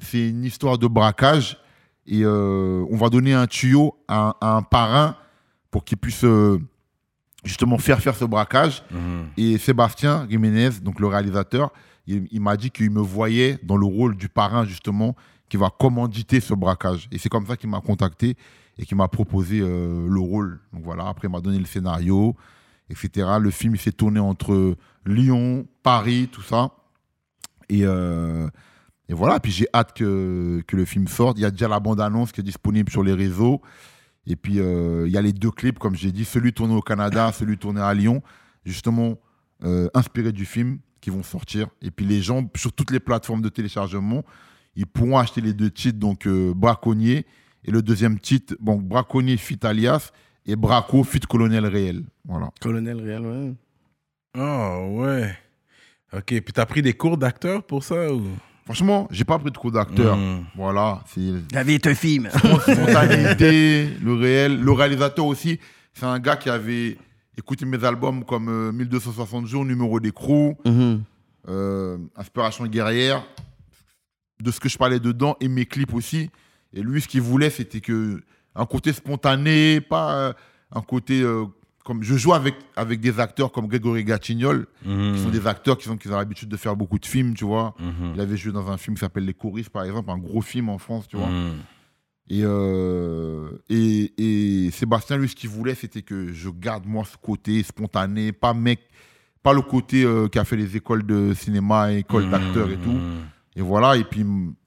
c'est 0.00 0.28
une 0.30 0.44
histoire 0.44 0.76
de 0.78 0.86
braquage 0.86 1.58
et 2.06 2.24
euh, 2.24 2.84
on 2.90 2.96
va 2.96 3.08
donner 3.08 3.32
un 3.32 3.46
tuyau 3.46 3.96
à, 4.08 4.36
à 4.40 4.56
un 4.56 4.62
parrain 4.62 5.16
pour 5.70 5.84
qu'il 5.84 5.98
puisse 5.98 6.24
euh, 6.24 6.58
justement 7.44 7.78
faire 7.78 8.00
faire 8.00 8.16
ce 8.16 8.24
braquage. 8.24 8.82
Mhm. 8.90 9.26
Et 9.36 9.58
Sébastien 9.58 10.26
Jiménez, 10.28 10.70
donc 10.82 11.00
le 11.00 11.06
réalisateur, 11.06 11.72
il, 12.06 12.26
il 12.30 12.40
m'a 12.40 12.56
dit 12.56 12.70
qu'il 12.70 12.90
me 12.90 13.00
voyait 13.00 13.58
dans 13.62 13.76
le 13.76 13.86
rôle 13.86 14.16
du 14.16 14.28
parrain 14.28 14.64
justement 14.64 15.14
qui 15.48 15.56
va 15.56 15.70
commanditer 15.70 16.40
ce 16.40 16.54
braquage. 16.54 17.08
Et 17.12 17.18
c'est 17.18 17.28
comme 17.28 17.46
ça 17.46 17.56
qu'il 17.56 17.70
m'a 17.70 17.80
contacté 17.80 18.36
et 18.78 18.86
qu'il 18.86 18.96
m'a 18.96 19.08
proposé 19.08 19.60
euh, 19.60 20.08
le 20.08 20.20
rôle. 20.20 20.60
Donc 20.72 20.82
voilà, 20.82 21.06
après 21.06 21.28
il 21.28 21.30
m'a 21.30 21.40
donné 21.40 21.58
le 21.58 21.66
scénario, 21.66 22.34
etc. 22.90 23.28
Le 23.40 23.50
film 23.50 23.74
il 23.74 23.80
s'est 23.80 23.92
tourné 23.92 24.18
entre 24.18 24.76
Lyon, 25.06 25.66
Paris, 25.82 26.28
tout 26.32 26.42
ça. 26.42 26.70
Et, 27.68 27.84
et 29.12 29.14
voilà, 29.14 29.38
puis 29.40 29.52
j'ai 29.52 29.66
hâte 29.74 29.92
que, 29.92 30.62
que 30.66 30.74
le 30.74 30.86
film 30.86 31.06
sorte. 31.06 31.38
Il 31.38 31.42
y 31.42 31.44
a 31.44 31.50
déjà 31.50 31.68
la 31.68 31.80
bande-annonce 31.80 32.32
qui 32.32 32.40
est 32.40 32.44
disponible 32.44 32.90
sur 32.90 33.02
les 33.02 33.12
réseaux. 33.12 33.60
Et 34.26 34.36
puis, 34.36 34.58
euh, 34.58 35.06
il 35.06 35.12
y 35.12 35.18
a 35.18 35.20
les 35.20 35.34
deux 35.34 35.50
clips, 35.50 35.78
comme 35.78 35.94
j'ai 35.94 36.12
dit, 36.12 36.24
celui 36.24 36.54
tourné 36.54 36.74
au 36.74 36.80
Canada, 36.80 37.30
celui 37.38 37.58
tourné 37.58 37.82
à 37.82 37.92
Lyon, 37.92 38.22
justement 38.64 39.18
euh, 39.64 39.90
inspiré 39.92 40.32
du 40.32 40.46
film, 40.46 40.78
qui 41.02 41.10
vont 41.10 41.22
sortir. 41.22 41.68
Et 41.82 41.90
puis, 41.90 42.06
les 42.06 42.22
gens, 42.22 42.48
sur 42.56 42.72
toutes 42.72 42.90
les 42.90 43.00
plateformes 43.00 43.42
de 43.42 43.50
téléchargement, 43.50 44.24
ils 44.76 44.86
pourront 44.86 45.18
acheter 45.18 45.42
les 45.42 45.52
deux 45.52 45.70
titres, 45.70 45.98
donc 45.98 46.26
euh, 46.26 46.54
Braconnier, 46.56 47.26
et 47.64 47.70
le 47.70 47.82
deuxième 47.82 48.18
titre, 48.18 48.56
bon, 48.60 48.76
Braconnier 48.76 49.36
fit 49.36 49.58
alias, 49.62 50.10
et 50.46 50.56
Braco 50.56 51.04
fit 51.04 51.20
Colonel 51.20 51.66
Réel. 51.66 52.04
Voilà. 52.24 52.48
Colonel 52.62 52.98
Réel, 52.98 53.26
ouais. 53.26 53.52
Oh, 54.38 55.02
ouais. 55.02 55.36
Ok. 56.14 56.24
Puis 56.28 56.52
t'as 56.54 56.64
pris 56.64 56.80
des 56.80 56.94
cours 56.94 57.18
d'acteur 57.18 57.62
pour 57.62 57.84
ça? 57.84 58.10
Ou... 58.10 58.22
Franchement, 58.64 59.08
j'ai 59.10 59.24
pas 59.24 59.38
pris 59.38 59.50
de 59.50 59.56
cours 59.58 59.72
d'acteur. 59.72 60.16
Mhm. 60.16 60.44
Voilà, 60.54 61.02
La 61.52 61.62
vie 61.64 61.74
est 61.74 61.86
un 61.86 61.94
film. 61.94 62.28
spontanéité, 62.30 63.88
le 64.02 64.14
réel. 64.14 64.60
Le 64.60 64.72
réalisateur 64.72 65.26
aussi, 65.26 65.58
c'est 65.94 66.06
un 66.06 66.18
gars 66.20 66.36
qui 66.36 66.48
avait 66.48 66.96
écouté 67.36 67.64
mes 67.64 67.82
albums 67.84 68.24
comme 68.24 68.48
euh, 68.48 68.72
1260 68.72 69.46
jours, 69.46 69.64
numéro 69.64 69.98
d'écrou, 70.00 70.56
Mhm. 70.64 71.02
euh, 71.48 71.98
Inspiration 72.16 72.66
guerrière, 72.66 73.24
de 74.40 74.50
ce 74.50 74.60
que 74.60 74.68
je 74.68 74.78
parlais 74.78 75.00
dedans, 75.00 75.36
et 75.40 75.48
mes 75.48 75.66
clips 75.66 75.94
aussi. 75.94 76.30
Et 76.72 76.82
lui, 76.82 77.00
ce 77.00 77.08
qu'il 77.08 77.20
voulait, 77.22 77.50
c'était 77.50 77.80
que 77.80 78.22
un 78.54 78.66
côté 78.66 78.92
spontané, 78.92 79.80
pas 79.80 80.14
euh, 80.14 80.32
un 80.72 80.82
côté 80.82 81.20
euh, 81.22 81.44
comme 81.84 82.02
je 82.02 82.16
joue 82.16 82.32
avec 82.34 82.54
avec 82.76 83.00
des 83.00 83.18
acteurs 83.20 83.50
comme 83.52 83.66
Grégory 83.66 84.04
Gatignol, 84.04 84.66
Mhm. 84.86 85.14
qui 85.14 85.22
sont 85.22 85.28
des 85.30 85.46
acteurs 85.46 85.76
qui 85.78 85.84
sont 85.84 85.96
qui 85.96 86.08
ont 86.08 86.16
l'habitude 86.16 86.48
de 86.48 86.56
faire 86.56 86.76
beaucoup 86.76 86.98
de 86.98 87.06
films, 87.06 87.34
tu 87.34 87.44
vois. 87.44 87.74
Mhm. 87.80 88.12
Il 88.14 88.20
avait 88.20 88.36
joué 88.36 88.52
dans 88.52 88.70
un 88.70 88.76
film 88.78 88.94
qui 88.96 89.00
s'appelle 89.00 89.24
Les 89.24 89.34
Choristes, 89.34 89.70
par 89.70 89.84
exemple, 89.84 90.10
un 90.10 90.18
gros 90.18 90.42
film 90.42 90.68
en 90.68 90.78
France, 90.78 91.06
tu 91.08 91.16
vois. 91.16 91.28
Mhm. 91.28 91.52
Et, 92.30 92.42
euh, 92.44 93.50
et, 93.68 94.66
et 94.66 94.70
Sébastien, 94.70 95.16
lui, 95.18 95.28
ce 95.28 95.34
qu'il 95.34 95.50
voulait, 95.50 95.74
c'était 95.74 96.02
que 96.02 96.32
je 96.32 96.48
garde, 96.50 96.86
moi, 96.86 97.04
ce 97.04 97.16
côté 97.16 97.62
spontané, 97.62 98.32
pas 98.32 98.54
mec, 98.54 98.80
pas 99.42 99.52
le 99.52 99.60
côté 99.60 100.04
euh, 100.04 100.28
qui 100.28 100.38
a 100.38 100.44
fait 100.44 100.56
les 100.56 100.76
écoles 100.76 101.04
de 101.04 101.34
cinéma, 101.34 101.92
écoles 101.92 102.30
d'acteurs 102.30 102.70
et 102.70 102.76
tout. 102.76 102.96
Et 103.56 103.60
voilà, 103.60 103.96
et 103.96 104.04
puis 104.04 104.24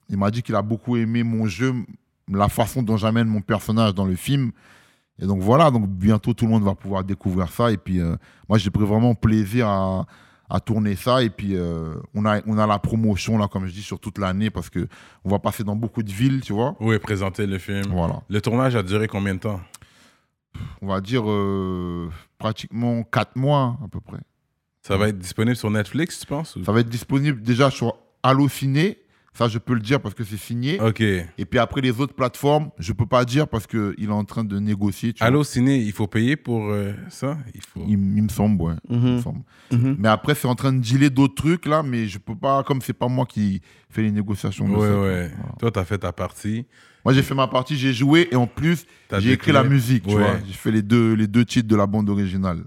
il 0.10 0.18
m'a 0.18 0.30
dit 0.30 0.44
qu'il 0.44 0.54
a 0.54 0.62
beaucoup 0.62 0.98
aimé 0.98 1.24
mon 1.24 1.48
jeu, 1.48 1.74
la 2.30 2.50
façon 2.50 2.84
dont 2.84 2.98
j'amène 2.98 3.28
mon 3.28 3.42
personnage 3.42 3.96
dans 3.96 4.06
le 4.06 4.16
film. 4.16 4.52
Et 5.20 5.26
donc 5.26 5.42
voilà, 5.42 5.72
donc 5.72 5.88
bientôt 5.88 6.34
tout 6.34 6.46
le 6.46 6.52
monde 6.52 6.64
va 6.64 6.76
pouvoir 6.76 7.04
découvrir 7.04 7.50
ça. 7.50 7.72
Et 7.72 7.78
puis 7.78 8.00
euh, 8.00 8.16
moi, 8.50 8.58
j'ai 8.58 8.70
pris 8.70 8.84
vraiment 8.86 9.16
plaisir 9.16 9.68
à, 9.68 10.06
à 10.50 10.60
tourner 10.60 10.96
ça. 10.96 11.24
Et 11.24 11.30
puis 11.30 11.56
euh, 11.56 11.96
on, 12.14 12.26
a, 12.26 12.42
on 12.46 12.58
a 12.58 12.68
la 12.68 12.80
promotion, 12.80 13.38
là, 13.38 13.48
comme 13.48 13.66
je 13.66 13.74
dis, 13.74 13.82
sur 13.82 14.00
toute 14.00 14.18
l'année 14.18 14.50
parce 14.50 14.70
que 14.70 14.88
on 15.24 15.30
va 15.30 15.40
passer 15.40 15.64
dans 15.64 15.76
beaucoup 15.76 16.04
de 16.04 16.12
villes, 16.12 16.42
tu 16.42 16.54
vois. 16.54 16.76
Oui, 16.80 17.00
présenter 17.00 17.48
le 17.48 17.58
film. 17.60 17.84
Voilà. 17.92 18.22
Le 18.28 18.42
tournage 18.42 18.76
a 18.76 18.84
duré 18.84 19.08
combien 19.08 19.36
de 19.36 19.40
temps? 19.40 19.62
on 20.82 20.88
va 20.88 21.02
dire 21.02 21.30
euh, 21.30 22.10
pratiquement 22.38 23.04
4 23.04 23.36
mois 23.36 23.78
à 23.84 23.88
peu 23.88 24.00
près. 24.00 24.20
Ça 24.82 24.98
va 24.98 25.10
être 25.10 25.18
disponible 25.18 25.56
sur 25.56 25.72
Netflix, 25.72 26.20
tu 26.20 26.28
penses? 26.28 26.58
Ça 26.64 26.72
va 26.72 26.80
être 26.82 26.90
disponible 26.90 27.42
déjà 27.42 27.72
sur 27.72 27.98
Allociné, 28.24 29.00
ça 29.38 29.48
je 29.48 29.60
peux 29.60 29.74
le 29.76 29.80
dire 29.82 30.02
parce 30.02 30.16
que 30.16 30.24
c'est 30.24 30.38
signé. 30.38 30.80
Ok. 30.82 31.02
Et 31.02 31.46
puis 31.48 31.60
après 31.60 31.82
les 31.82 32.00
autres 32.00 32.16
plateformes, 32.16 32.72
je 32.80 32.92
peux 32.94 33.06
pas 33.06 33.24
dire 33.26 33.48
parce 33.48 33.68
qu'il 33.68 33.96
est 34.00 34.08
en 34.10 34.24
train 34.24 34.44
de 34.44 34.58
négocier. 34.58 35.14
tu 35.14 35.20
vois. 35.20 35.28
Allô, 35.28 35.44
Ciné, 35.44 35.78
il 35.78 35.92
faut 35.92 36.08
payer 36.08 36.36
pour 36.36 36.72
euh, 36.72 36.94
ça? 37.10 37.38
Il 37.54 37.62
faut... 37.62 37.84
Il, 37.88 37.94
m- 37.94 38.14
il 38.18 38.24
me 38.24 38.30
semble, 38.30 38.62
ouais. 38.64 38.74
il 38.90 38.98
me 38.98 39.18
Mhm. 39.18 39.44
Mhm. 39.72 39.96
Mais 40.00 40.08
après, 40.10 40.34
c'est 40.36 40.48
en 40.48 40.56
train 40.56 40.72
de 40.74 40.80
dealer 40.80 41.10
d'autres 41.12 41.36
trucs 41.36 41.66
là, 41.66 41.84
mais 41.84 42.08
je 42.08 42.18
peux 42.18 42.36
pas, 42.36 42.64
comme 42.64 42.82
c'est 42.82 42.94
pas 42.94 43.08
moi 43.08 43.26
qui 43.26 43.62
fais 43.90 44.02
les 44.02 44.12
négociations. 44.12 44.66
Ouais, 44.68 44.88
ça, 44.88 45.00
ouais. 45.02 45.32
Voilà. 45.38 45.52
Toi, 45.60 45.72
t'as 45.72 45.86
fait 45.86 45.98
ta 46.00 46.12
partie. 46.12 46.66
Moi, 47.04 47.14
j'ai 47.14 47.22
fait 47.22 47.36
ma 47.36 47.48
partie, 47.48 47.76
j'ai 47.78 47.94
joué 47.94 48.28
et 48.32 48.36
en 48.36 48.48
plus, 48.48 48.86
j'ai 49.20 49.34
écrit 49.34 49.52
la 49.52 49.64
musique, 49.64 50.08
tu 50.08 50.16
vois. 50.16 50.40
J'ai 50.48 50.54
fait 50.54 50.72
les 50.72 50.82
deux, 50.82 51.14
les 51.14 51.28
deux 51.28 51.46
titres 51.46 51.68
de 51.68 51.76
la 51.76 51.86
bande 51.86 52.10
originale. 52.10 52.64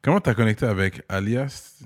Comment 0.00 0.20
t'as 0.20 0.32
connecté 0.34 0.64
avec 0.64 1.02
Alias? 1.08 1.82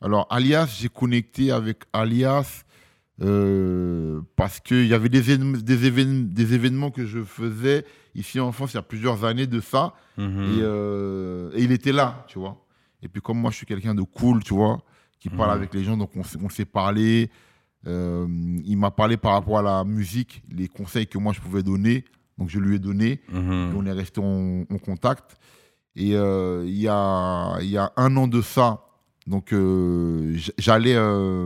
Alors, 0.00 0.26
Alias, 0.30 0.76
j'ai 0.80 0.88
connecté 0.88 1.50
avec 1.52 1.78
Alias 1.92 2.62
euh, 3.22 4.20
parce 4.36 4.60
qu'il 4.60 4.86
y 4.86 4.94
avait 4.94 5.08
des, 5.08 5.36
évén- 5.36 5.60
des, 5.62 5.90
évén- 5.90 6.28
des 6.32 6.54
événements 6.54 6.90
que 6.90 7.04
je 7.06 7.22
faisais 7.22 7.84
ici 8.14 8.40
en 8.40 8.50
France 8.52 8.72
il 8.72 8.76
y 8.76 8.78
a 8.78 8.82
plusieurs 8.82 9.24
années 9.24 9.46
de 9.46 9.60
ça. 9.60 9.94
Mhm. 10.16 10.40
Et, 10.42 10.58
euh, 10.62 11.50
et 11.54 11.62
il 11.62 11.72
était 11.72 11.92
là, 11.92 12.24
tu 12.28 12.38
vois. 12.38 12.64
Et 13.02 13.08
puis, 13.08 13.20
comme 13.22 13.38
moi, 13.38 13.50
je 13.50 13.56
suis 13.56 13.66
quelqu'un 13.66 13.94
de 13.94 14.02
cool, 14.02 14.42
tu 14.42 14.54
vois, 14.54 14.82
qui 15.18 15.28
parle 15.30 15.50
Mhm. 15.50 15.56
avec 15.56 15.74
les 15.74 15.84
gens, 15.84 15.96
donc 15.96 16.10
on, 16.16 16.22
s'est- 16.22 16.38
on 16.42 16.48
s'est 16.48 16.64
parlé. 16.66 17.30
Euh, 17.86 18.26
il 18.64 18.76
m'a 18.76 18.90
parlé 18.90 19.16
par 19.16 19.32
rapport 19.32 19.58
à 19.58 19.62
la 19.62 19.84
musique, 19.84 20.42
les 20.50 20.68
conseils 20.68 21.06
que 21.06 21.16
moi 21.18 21.32
je 21.32 21.40
pouvais 21.40 21.62
donner. 21.62 22.04
Donc, 22.36 22.48
je 22.50 22.58
lui 22.58 22.76
ai 22.76 22.78
donné. 22.78 23.20
Mhm. 23.32 23.52
Et 23.72 23.74
on 23.76 23.86
est 23.86 23.92
resté 23.92 24.20
en, 24.20 24.62
en 24.70 24.78
contact. 24.78 25.36
Et 25.96 26.10
il 26.10 26.78
y, 26.78 26.88
a, 26.88 27.58
il 27.60 27.68
y 27.70 27.76
a 27.76 27.92
un 27.96 28.16
an 28.16 28.28
de 28.28 28.40
ça, 28.42 28.86
donc 29.26 29.52
j'allais 30.58 30.94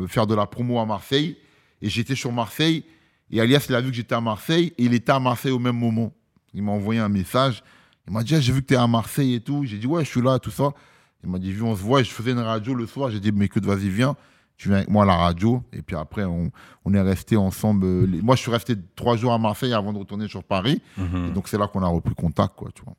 faire 0.09 0.27
de 0.27 0.35
la 0.35 0.47
promo 0.47 0.79
à 0.79 0.87
Marseille. 0.87 1.37
Et 1.85 1.89
j'étais 1.91 2.15
sur 2.15 2.33
Marseille. 2.33 2.85
Et 3.31 3.41
Alias, 3.41 3.67
il 3.69 3.75
a 3.75 3.81
vu 3.81 3.91
que 3.91 3.97
j'étais 3.97 4.15
à 4.15 4.21
Marseille. 4.21 4.73
Et 4.79 4.85
il 4.85 4.95
était 4.95 5.13
à 5.13 5.21
Marseille 5.21 5.53
au 5.53 5.59
même 5.59 5.77
moment. 5.79 6.13
Il 6.55 6.63
m'a 6.63 6.73
envoyé 6.73 7.01
un 7.01 7.09
message. 7.09 7.63
Il 8.07 8.13
m'a 8.13 8.23
dit, 8.23 8.35
Ah, 8.35 8.41
j'ai 8.41 8.53
vu 8.53 8.63
que 8.63 8.69
tu 8.69 8.75
es 8.75 8.77
à 8.77 8.87
Marseille 8.87 9.35
et 9.35 9.41
tout. 9.41 9.65
J'ai 9.65 9.77
dit, 9.79 9.87
ouais, 9.87 10.05
je 10.05 10.11
suis 10.11 10.23
là, 10.23 10.39
tout 10.39 10.51
ça. 10.51 10.71
Il 11.23 11.31
m'a 11.31 11.39
dit, 11.39 11.53
viens, 11.53 11.65
on 11.65 11.77
se 11.77 11.83
voit. 11.83 12.01
Et 12.01 12.05
je 12.05 12.11
faisais 12.11 12.33
une 12.33 12.39
radio 12.39 12.75
le 12.75 12.87
soir. 12.87 13.11
J'ai 13.11 13.21
dit, 13.21 13.33
mais 13.33 13.47
écoute, 13.47 13.65
vas-y, 13.67 13.89
viens. 13.89 14.17
Tu 14.57 14.69
viens 14.69 14.79
avec 14.79 14.89
moi 14.89 15.03
à 15.03 15.07
la 15.07 15.17
radio. 15.17 15.63
Et 15.73 15.83
puis 15.83 15.97
après, 15.97 16.25
on, 16.25 16.51
on 16.85 16.95
est 16.95 17.01
resté 17.01 17.37
ensemble. 17.37 17.85
euh, 17.87 18.07
Moi, 18.23 18.37
je 18.37 18.41
suis 18.43 18.51
resté 18.51 18.75
trois 18.95 19.17
jours 19.17 19.33
à 19.33 19.39
Marseille 19.39 19.73
avant 19.73 19.93
de 19.93 19.99
retourner 19.99 20.29
sur 20.29 20.45
Paris. 20.45 20.81
Mhm. 20.97 21.27
Et 21.29 21.31
donc, 21.33 21.49
c'est 21.49 21.59
là 21.59 21.67
qu'on 21.67 21.83
a 21.83 21.89
repris 21.89 22.15
contact, 22.15 22.55
quoi, 22.57 22.71
tu 22.75 22.83
vois. 22.85 22.95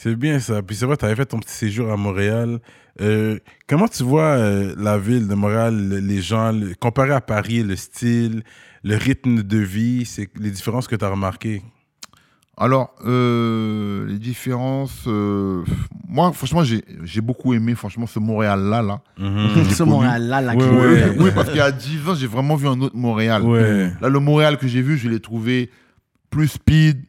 C'est 0.00 0.14
bien 0.14 0.38
ça. 0.38 0.62
Puis 0.62 0.76
c'est 0.76 0.86
vrai, 0.86 0.96
tu 0.96 1.04
avais 1.04 1.16
fait 1.16 1.26
ton 1.26 1.40
petit 1.40 1.52
séjour 1.52 1.90
à 1.90 1.96
Montréal. 1.96 2.60
Euh, 3.00 3.38
comment 3.68 3.88
tu 3.88 4.04
vois 4.04 4.36
euh, 4.36 4.72
la 4.78 4.96
ville 4.96 5.26
de 5.26 5.34
Montréal, 5.34 5.88
le- 5.88 5.98
les 5.98 6.22
gens, 6.22 6.52
le- 6.52 6.74
comparé 6.78 7.10
à 7.12 7.20
Paris, 7.20 7.64
le 7.64 7.74
style, 7.74 8.44
le 8.84 8.94
rythme 8.96 9.42
de 9.42 9.58
vie, 9.58 10.04
c'est 10.04 10.28
les 10.38 10.52
différences 10.52 10.86
que 10.86 10.94
tu 10.94 11.04
as 11.04 11.08
remarquées? 11.08 11.62
Alors, 12.56 12.94
euh, 13.06 14.06
les 14.06 14.18
différences. 14.18 15.04
euh, 15.08 15.64
moi, 16.08 16.32
franchement, 16.32 16.62
j'ai 16.62 16.84
j'ai 17.02 17.20
beaucoup 17.20 17.52
aimé, 17.54 17.74
franchement, 17.74 18.06
ce 18.06 18.20
Montréal-là. 18.20 18.82
Là. 18.82 19.00
Mhm. 19.18 19.64
Ce. 19.70 19.82
Montréal-là, 19.82 20.40
là, 20.40 20.54
Ouais, 20.54 20.58
qui- 20.58 20.64
ouais. 20.76 21.16
Oui, 21.18 21.30
parce 21.34 21.48
qu'il 21.48 21.58
y 21.58 21.60
a 21.60 21.72
10 21.72 22.08
ans, 22.08 22.14
j'ai 22.14 22.26
vraiment 22.28 22.54
vu 22.54 22.68
un 22.68 22.80
autre 22.80 22.96
Montréal. 22.96 23.42
Ouais. 23.42 23.92
Là, 24.00 24.08
le 24.08 24.18
Montréal 24.20 24.58
que 24.58 24.68
j'ai 24.68 24.82
vu, 24.82 24.96
je 24.96 25.08
l'ai 25.08 25.20
trouvé 25.20 25.70
plus 26.30 26.48
speed, 26.48 27.04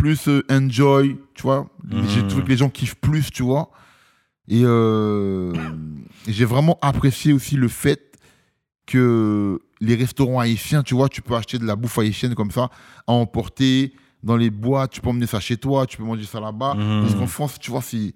plus 0.00 0.28
euh, 0.28 0.42
enjoy, 0.50 1.18
tu 1.34 1.42
vois. 1.42 1.68
Mhm. 1.84 2.04
J'ai 2.08 2.26
trouvé 2.26 2.44
que 2.44 2.48
les 2.48 2.56
gens 2.56 2.70
kiffent 2.70 2.96
plus, 3.00 3.30
tu 3.30 3.42
vois. 3.42 3.70
Et 4.48 4.62
euh, 4.64 5.52
et 6.26 6.32
j'ai 6.32 6.46
vraiment 6.46 6.78
apprécié 6.80 7.32
aussi 7.32 7.56
le 7.56 7.68
fait 7.68 8.18
que 8.86 9.60
les 9.80 9.94
restaurants 9.94 10.40
haïtiens, 10.40 10.82
tu 10.82 10.94
vois, 10.94 11.08
tu 11.08 11.22
peux 11.22 11.36
acheter 11.36 11.58
de 11.58 11.66
la 11.66 11.76
bouffe 11.76 11.98
haïtienne 11.98 12.34
comme 12.34 12.50
ça, 12.50 12.70
à 13.06 13.12
emporter 13.12 13.92
dans 14.22 14.36
les 14.36 14.50
boîtes, 14.50 14.92
tu 14.92 15.00
peux 15.00 15.10
emmener 15.10 15.26
ça 15.26 15.38
chez 15.38 15.56
toi, 15.56 15.86
tu 15.86 15.98
peux 15.98 16.02
manger 16.02 16.24
ça 16.24 16.40
là-bas. 16.40 16.74
Mhm. 16.74 17.02
Parce 17.02 17.14
qu'en 17.14 17.26
France, 17.26 17.58
tu 17.60 17.70
vois, 17.70 17.82
il 17.92 18.12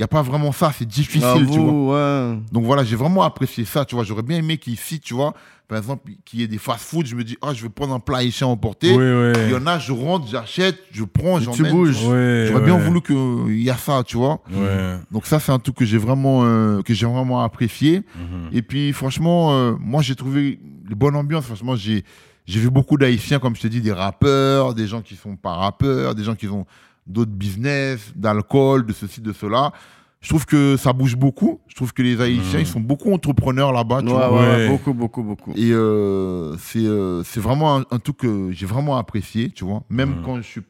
n'y 0.00 0.04
a 0.04 0.08
pas 0.08 0.22
vraiment 0.22 0.52
ça, 0.52 0.72
c'est 0.76 0.86
difficile, 0.86 1.46
tu 1.50 1.58
vois. 1.58 2.30
Ouais. 2.32 2.38
Donc 2.52 2.64
voilà, 2.64 2.84
j'ai 2.84 2.96
vraiment 2.96 3.22
apprécié 3.22 3.64
ça, 3.64 3.84
tu 3.84 3.94
vois. 3.94 4.04
J'aurais 4.04 4.22
bien 4.22 4.38
aimé 4.38 4.58
qu'ici, 4.58 5.00
tu 5.00 5.14
vois, 5.14 5.34
par 5.70 5.78
exemple, 5.78 6.10
qu'il 6.24 6.40
y 6.40 6.42
ait 6.42 6.48
des 6.48 6.58
fast-food, 6.58 7.06
je 7.06 7.14
me 7.14 7.22
dis, 7.22 7.38
ah, 7.42 7.54
je 7.54 7.62
vais 7.62 7.68
prendre 7.68 7.94
un 7.94 8.00
plat 8.00 8.18
haïtien 8.18 8.48
emporté. 8.48 8.90
Oui, 8.90 8.96
oui. 8.96 9.32
Il 9.46 9.52
y 9.52 9.54
en 9.54 9.66
a, 9.68 9.78
je 9.78 9.92
rentre, 9.92 10.26
j'achète, 10.26 10.76
je 10.90 11.04
prends, 11.04 11.38
j'emmène. 11.38 11.64
tu 11.64 11.70
bouges. 11.70 11.96
J'aurais 12.00 12.64
bien 12.64 12.76
voulu 12.76 13.00
qu'il 13.00 13.62
y 13.62 13.70
a 13.70 13.76
ça, 13.76 14.02
tu 14.04 14.16
vois. 14.16 14.42
Ouais. 14.50 14.96
Donc 15.12 15.26
ça, 15.26 15.38
c'est 15.38 15.52
un 15.52 15.60
truc 15.60 15.76
que 15.76 15.84
j'ai 15.84 15.96
vraiment, 15.96 16.40
euh, 16.44 16.82
que 16.82 16.92
j'ai 16.92 17.06
vraiment 17.06 17.40
apprécié. 17.44 17.98
Mhm. 17.98 18.48
Et 18.50 18.62
puis, 18.62 18.92
franchement, 18.92 19.52
euh, 19.52 19.74
moi, 19.78 20.02
j'ai 20.02 20.16
trouvé 20.16 20.58
les 20.88 20.94
bonnes 20.96 21.14
ambiances. 21.14 21.44
Franchement, 21.44 21.76
j'ai, 21.76 22.02
j'ai 22.46 22.58
vu 22.58 22.70
beaucoup 22.70 22.96
d'Haïtiens, 22.96 23.38
comme 23.38 23.54
je 23.54 23.60
te 23.60 23.68
dis, 23.68 23.80
des 23.80 23.92
rappeurs, 23.92 24.74
des 24.74 24.88
gens 24.88 25.02
qui 25.02 25.14
sont 25.14 25.36
pas 25.36 25.54
rappeurs, 25.54 26.16
des 26.16 26.24
gens 26.24 26.34
qui 26.34 26.48
ont 26.48 26.66
d'autres 27.06 27.30
business, 27.32 28.12
d'alcool, 28.14 28.86
de 28.86 28.92
ceci, 28.92 29.20
de 29.20 29.32
cela. 29.32 29.72
Je 30.20 30.28
trouve 30.28 30.44
que 30.44 30.76
ça 30.76 30.92
bouge 30.92 31.16
beaucoup. 31.16 31.60
Je 31.66 31.74
trouve 31.74 31.94
que 31.94 32.02
les 32.02 32.20
Haïtiens, 32.20 32.58
Mhm. 32.58 32.64
ils 32.64 32.66
sont 32.66 32.80
beaucoup 32.80 33.10
entrepreneurs 33.12 33.72
là-bas. 33.72 34.00
tu 34.02 34.08
Ouais, 34.08 34.12
vois. 34.12 34.30
ouais, 34.56 34.68
beaucoup, 34.68 34.92
beaucoup, 34.92 35.22
beaucoup. 35.22 35.52
Et 35.56 35.70
euh, 35.72 36.56
c'est 36.58 36.84
euh, 36.84 37.22
c'est 37.24 37.40
vraiment 37.40 37.78
un, 37.78 37.84
un 37.90 37.98
truc 37.98 38.18
que 38.18 38.50
j'ai 38.52 38.66
vraiment 38.66 38.98
apprécié, 38.98 39.50
tu 39.50 39.64
vois. 39.64 39.82
Même 39.88 40.16
Mhm. 40.16 40.22
quand 40.22 40.36
je 40.36 40.42
suis, 40.42 40.60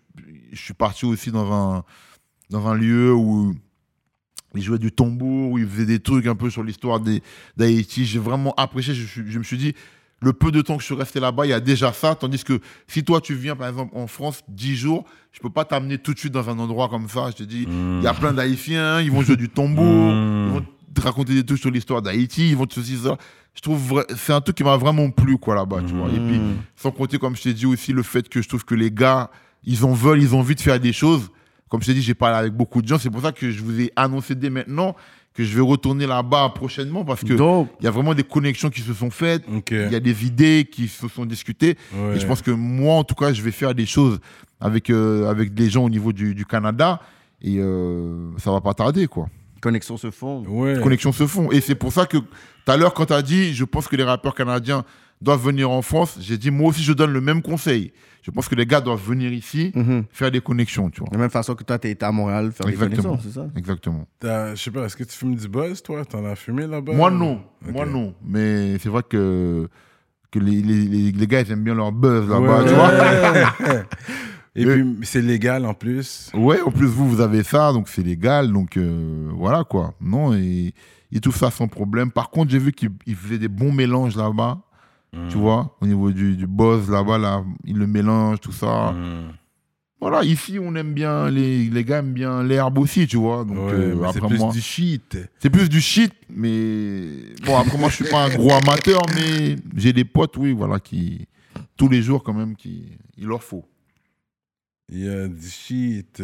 je 0.52 0.60
suis 0.60 0.74
parti 0.74 1.04
aussi 1.04 1.32
dans 1.32 1.52
un, 1.52 1.84
dans 2.48 2.68
un 2.68 2.74
lieu 2.74 3.12
où 3.12 3.52
ils 4.54 4.62
jouaient 4.62 4.78
du 4.78 4.92
tambour, 4.92 5.50
où 5.52 5.58
ils 5.58 5.66
faisaient 5.66 5.86
des 5.86 6.00
trucs 6.00 6.26
un 6.26 6.34
peu 6.36 6.48
sur 6.50 6.62
l'histoire 6.62 7.00
des- 7.00 7.22
d'Haïti. 7.56 8.04
J'ai 8.04 8.18
vraiment 8.20 8.54
apprécié. 8.56 8.94
Je 8.94 9.38
me 9.38 9.42
suis 9.44 9.58
dit, 9.58 9.74
le 10.20 10.32
peu 10.32 10.50
de 10.50 10.60
temps 10.60 10.76
que 10.76 10.82
je 10.82 10.86
suis 10.86 10.94
resté 10.94 11.18
là-bas, 11.20 11.46
il 11.46 11.50
y 11.50 11.52
a 11.54 11.60
déjà 11.60 11.92
ça. 11.92 12.14
Tandis 12.14 12.44
que 12.44 12.60
si 12.86 13.02
toi, 13.04 13.20
tu 13.20 13.34
viens, 13.34 13.56
par 13.56 13.68
exemple, 13.68 13.96
en 13.96 14.06
France, 14.06 14.42
10 14.48 14.76
jours, 14.76 15.04
je 15.32 15.40
peux 15.40 15.48
pas 15.50 15.64
t'amener 15.64 15.96
tout 15.98 16.12
de 16.12 16.18
suite 16.18 16.32
dans 16.32 16.48
un 16.50 16.58
endroit 16.58 16.88
comme 16.88 17.08
ça. 17.08 17.30
Je 17.30 17.36
te 17.36 17.42
dis, 17.42 17.66
il 17.68 18.02
y 18.02 18.06
a 18.06 18.12
plein 18.14 18.32
d'Haïtiens, 18.34 19.00
ils 19.00 19.10
vont 19.10 19.22
jouer 19.22 19.36
du 19.36 19.48
tambour, 19.48 20.12
Mhm. 20.12 20.46
ils 20.46 20.52
vont 20.52 20.66
te 20.94 21.00
raconter 21.00 21.34
des 21.34 21.44
trucs 21.44 21.60
sur 21.60 21.70
l'histoire 21.70 22.02
d'Haïti, 22.02 22.50
ils 22.50 22.56
vont 22.56 22.66
te 22.66 22.74
ceci, 22.74 22.98
ça. 22.98 23.16
Je 23.54 23.60
trouve, 23.62 24.04
c'est 24.16 24.32
un 24.32 24.40
truc 24.40 24.56
qui 24.56 24.64
m'a 24.64 24.76
vraiment 24.76 25.10
plu, 25.10 25.38
quoi, 25.38 25.54
là-bas, 25.54 25.82
tu 25.86 25.94
vois. 25.94 26.08
Et 26.10 26.20
puis, 26.20 26.38
Mhm. 26.38 26.56
sans 26.76 26.90
compter, 26.90 27.18
comme 27.18 27.34
je 27.34 27.42
t'ai 27.42 27.54
dit 27.54 27.66
aussi, 27.66 27.92
le 27.92 28.02
fait 28.02 28.28
que 28.28 28.42
je 28.42 28.48
trouve 28.48 28.64
que 28.64 28.74
les 28.74 28.90
gars, 28.90 29.30
ils 29.64 29.84
en 29.84 29.92
veulent, 29.92 30.20
ils 30.22 30.34
ont 30.34 30.40
envie 30.40 30.54
de 30.54 30.60
faire 30.60 30.78
des 30.78 30.92
choses. 30.92 31.30
Comme 31.68 31.80
je 31.82 31.86
t'ai 31.86 31.94
dit, 31.94 32.02
j'ai 32.02 32.14
parlé 32.14 32.36
avec 32.36 32.52
beaucoup 32.52 32.82
de 32.82 32.88
gens. 32.88 32.98
C'est 32.98 33.10
pour 33.10 33.22
ça 33.22 33.32
que 33.32 33.50
je 33.50 33.62
vous 33.62 33.80
ai 33.80 33.92
annoncé 33.96 34.34
dès 34.34 34.50
maintenant 34.50 34.96
que 35.34 35.44
je 35.44 35.54
vais 35.54 35.62
retourner 35.62 36.06
là-bas 36.06 36.52
prochainement 36.54 37.04
parce 37.04 37.22
que 37.22 37.32
il 37.32 37.84
y 37.84 37.86
a 37.86 37.90
vraiment 37.90 38.14
des 38.14 38.24
connexions 38.24 38.68
qui 38.68 38.80
se 38.80 38.92
sont 38.92 39.10
faites. 39.10 39.44
Il 39.70 39.92
y 39.92 39.94
a 39.94 40.00
des 40.00 40.26
idées 40.26 40.68
qui 40.70 40.88
se 40.88 41.06
sont 41.08 41.24
discutées. 41.24 41.76
Ouais. 41.94 42.16
Et 42.16 42.20
je 42.20 42.26
pense 42.26 42.42
que 42.42 42.50
moi, 42.50 42.94
en 42.96 43.04
tout 43.04 43.14
cas, 43.14 43.32
je 43.32 43.42
vais 43.42 43.52
faire 43.52 43.74
des 43.74 43.86
choses 43.86 44.18
avec, 44.60 44.90
euh, 44.90 45.30
avec 45.30 45.54
des 45.54 45.70
gens 45.70 45.84
au 45.84 45.90
niveau 45.90 46.12
du, 46.12 46.34
du 46.34 46.44
Canada. 46.44 47.00
Et 47.42 47.56
euh, 47.58 48.30
ça 48.38 48.50
va 48.50 48.60
pas 48.60 48.74
tarder, 48.74 49.06
quoi. 49.06 49.28
Connexion 49.60 49.96
se 49.96 50.10
font. 50.10 50.42
Ouais. 50.46 50.80
Connexions 50.82 51.12
se 51.12 51.26
font. 51.26 51.50
Et 51.52 51.60
c'est 51.60 51.74
pour 51.74 51.92
ça 51.92 52.06
que 52.06 52.16
tout 52.16 52.26
à 52.66 52.76
l'heure, 52.76 52.94
quand 52.94 53.06
tu 53.06 53.12
as 53.12 53.22
dit, 53.22 53.54
je 53.54 53.64
pense 53.64 53.88
que 53.88 53.96
les 53.96 54.04
rappeurs 54.04 54.34
canadiens 54.34 54.84
doivent 55.20 55.44
venir 55.44 55.70
en 55.70 55.82
France, 55.82 56.18
j'ai 56.20 56.38
dit, 56.38 56.50
moi 56.50 56.68
aussi, 56.70 56.82
je 56.82 56.92
donne 56.92 57.12
le 57.12 57.20
même 57.20 57.42
conseil. 57.42 57.92
Je 58.22 58.30
pense 58.30 58.48
que 58.48 58.54
les 58.54 58.66
gars 58.66 58.80
doivent 58.82 59.02
venir 59.02 59.32
ici, 59.32 59.72
Mhm. 59.74 60.04
faire 60.10 60.30
des 60.30 60.40
connexions, 60.40 60.90
tu 60.90 61.00
vois. 61.00 61.08
De 61.08 61.14
la 61.14 61.20
même 61.20 61.30
façon 61.30 61.54
que 61.54 61.64
toi, 61.64 61.78
t'es 61.78 61.90
été 61.90 62.04
à 62.04 62.12
Montréal 62.12 62.52
faire 62.52 62.66
des 62.66 62.74
connexions, 62.74 63.18
c'est 63.22 63.30
ça? 63.32 63.46
Exactement. 63.56 64.06
T'as- 64.18 64.54
Je 64.54 64.62
sais 64.62 64.70
pas, 64.70 64.84
est-ce 64.84 64.96
que 64.96 65.04
tu 65.04 65.16
fumes 65.16 65.34
du 65.34 65.48
buzz, 65.48 65.82
toi? 65.82 66.04
T'en 66.04 66.24
as 66.26 66.36
fumé 66.36 66.66
là-bas? 66.66 66.92
Moi, 66.92 67.10
non. 67.10 67.40
Moi, 67.62 67.86
non. 67.86 68.14
Mais 68.24 68.78
c'est 68.78 68.88
vrai 68.90 69.02
que, 69.08 69.68
que 70.30 70.38
les, 70.38 70.60
les, 70.62 70.84
les, 70.84 71.12
les 71.12 71.26
gars, 71.26 71.40
ils 71.40 71.50
aiment 71.50 71.64
bien 71.64 71.74
leur 71.74 71.92
buzz 71.92 72.28
là-bas, 72.28 72.62
Ouais. 72.62 72.68
tu 72.68 72.74
vois. 72.74 73.84
Et 74.56 74.64
Euh, 74.64 74.74
puis, 74.74 75.06
c'est 75.06 75.22
légal 75.22 75.64
en 75.64 75.74
plus. 75.74 76.30
Ouais, 76.34 76.60
en 76.60 76.72
plus, 76.72 76.86
vous, 76.86 77.08
vous 77.08 77.20
avez 77.20 77.44
ça, 77.44 77.72
donc 77.72 77.88
c'est 77.88 78.02
légal. 78.02 78.52
Donc, 78.52 78.76
euh, 78.76 79.28
voilà, 79.32 79.62
quoi. 79.64 79.94
Non, 80.00 80.34
et, 80.34 80.74
et 81.12 81.20
tout 81.20 81.30
ça 81.32 81.50
sans 81.52 81.68
problème. 81.68 82.10
Par 82.10 82.30
contre, 82.30 82.50
j'ai 82.50 82.58
vu 82.58 82.72
qu'ils 82.72 82.90
ils 83.06 83.14
faisaient 83.14 83.38
des 83.38 83.48
bons 83.48 83.72
mélanges 83.72 84.16
là-bas, 84.16 84.58
tu 85.12 85.36
Mm. 85.36 85.40
vois, 85.40 85.76
au 85.80 85.86
niveau 85.86 86.10
du, 86.12 86.36
du 86.36 86.46
buzz 86.46 86.88
là-bas, 86.90 87.18
là, 87.18 87.44
ils 87.64 87.76
le 87.76 87.86
mélangent, 87.86 88.40
tout 88.40 88.52
ça. 88.52 88.92
Mhm. 88.92 89.32
Voilà, 90.00 90.24
ici, 90.24 90.58
on 90.58 90.74
aime 90.76 90.94
bien, 90.94 91.28
les, 91.28 91.64
les 91.68 91.84
gars 91.84 91.98
aiment 91.98 92.14
bien 92.14 92.42
l'herbe 92.42 92.78
aussi, 92.78 93.06
tu 93.06 93.18
vois. 93.18 93.44
Donc, 93.44 93.58
Ouais, 93.58 93.72
euh, 93.74 94.10
c'est 94.14 94.20
plus 94.26 94.38
moi, 94.38 94.50
du 94.50 94.60
shit. 94.62 95.18
c'est 95.40 95.50
plus 95.50 95.68
du 95.68 95.80
shit, 95.82 96.12
mais 96.30 97.02
bon, 97.44 97.58
après, 97.58 97.76
moi, 97.76 97.90
je 97.90 97.96
suis 97.96 98.04
pas 98.10 98.24
un 98.24 98.30
gros 98.30 98.50
amateur, 98.52 99.02
mais 99.14 99.56
j'ai 99.76 99.92
des 99.92 100.04
potes, 100.06 100.36
oui, 100.38 100.52
voilà, 100.52 100.80
qui, 100.80 101.26
tous 101.76 101.88
les 101.88 102.00
jours, 102.00 102.22
quand 102.22 102.32
même, 102.32 102.56
qui, 102.56 102.84
il 103.18 103.26
leur 103.26 103.42
faut. 103.42 103.64
Il 104.90 105.04
y 105.04 105.08
a 105.08 105.28
du 105.28 105.48
shit. 105.48 106.22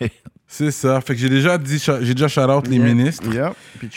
c'est 0.46 0.70
ça. 0.70 1.00
Fait 1.00 1.14
que 1.14 1.20
j'ai 1.20 1.28
déjà 1.28 1.58
dit, 1.58 1.82
j'ai 2.00 2.14
déjà 2.14 2.28
shout 2.28 2.40
out 2.40 2.66
les 2.68 2.76
Yeah. 2.76 2.84
ministres. 2.86 3.32
Yeah. 3.32 3.52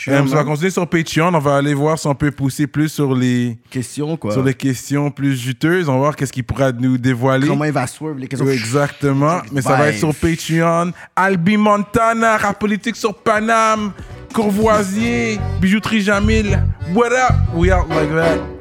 Euh, 0.08 0.20
on 0.20 0.24
va 0.24 0.44
continuer 0.44 0.70
sur 0.70 0.86
Patreon. 0.88 1.32
On 1.34 1.38
va 1.38 1.56
aller 1.56 1.74
voir 1.74 1.98
si 1.98 2.06
on 2.06 2.14
peut 2.14 2.30
pousser 2.30 2.66
plus 2.66 2.88
sur 2.88 3.14
les, 3.14 3.58
question, 3.70 4.16
quoi. 4.16 4.32
sur 4.32 4.42
les 4.42 4.54
questions 4.54 5.10
plus 5.10 5.36
juteuses. 5.36 5.88
On 5.88 5.92
va 5.92 5.98
voir 5.98 6.16
qu'est-ce 6.16 6.32
qu'il 6.32 6.44
pourra 6.44 6.72
nous 6.72 6.98
dévoiler. 6.98 7.46
Comment 7.46 7.64
il 7.64 7.72
va 7.72 7.86
swerve 7.86 8.18
les 8.18 8.28
questions. 8.28 8.46
Oui, 8.46 8.54
exactement. 8.54 9.40
Mais 9.52 9.62
ça 9.62 9.76
va 9.76 9.88
être 9.88 9.98
sur 9.98 10.14
Patreon. 10.14 10.92
Albi 11.16 11.56
Montana, 11.56 12.36
rap 12.36 12.58
politique 12.58 12.96
sur 12.96 13.14
Paname, 13.14 13.92
Courvoisier, 14.34 15.38
bijouterie 15.60 16.02
Jamil. 16.02 16.62
What 16.94 17.12
up? 17.12 17.34
We 17.54 17.72
out 17.72 17.88
like 17.88 18.10
that. 18.14 18.59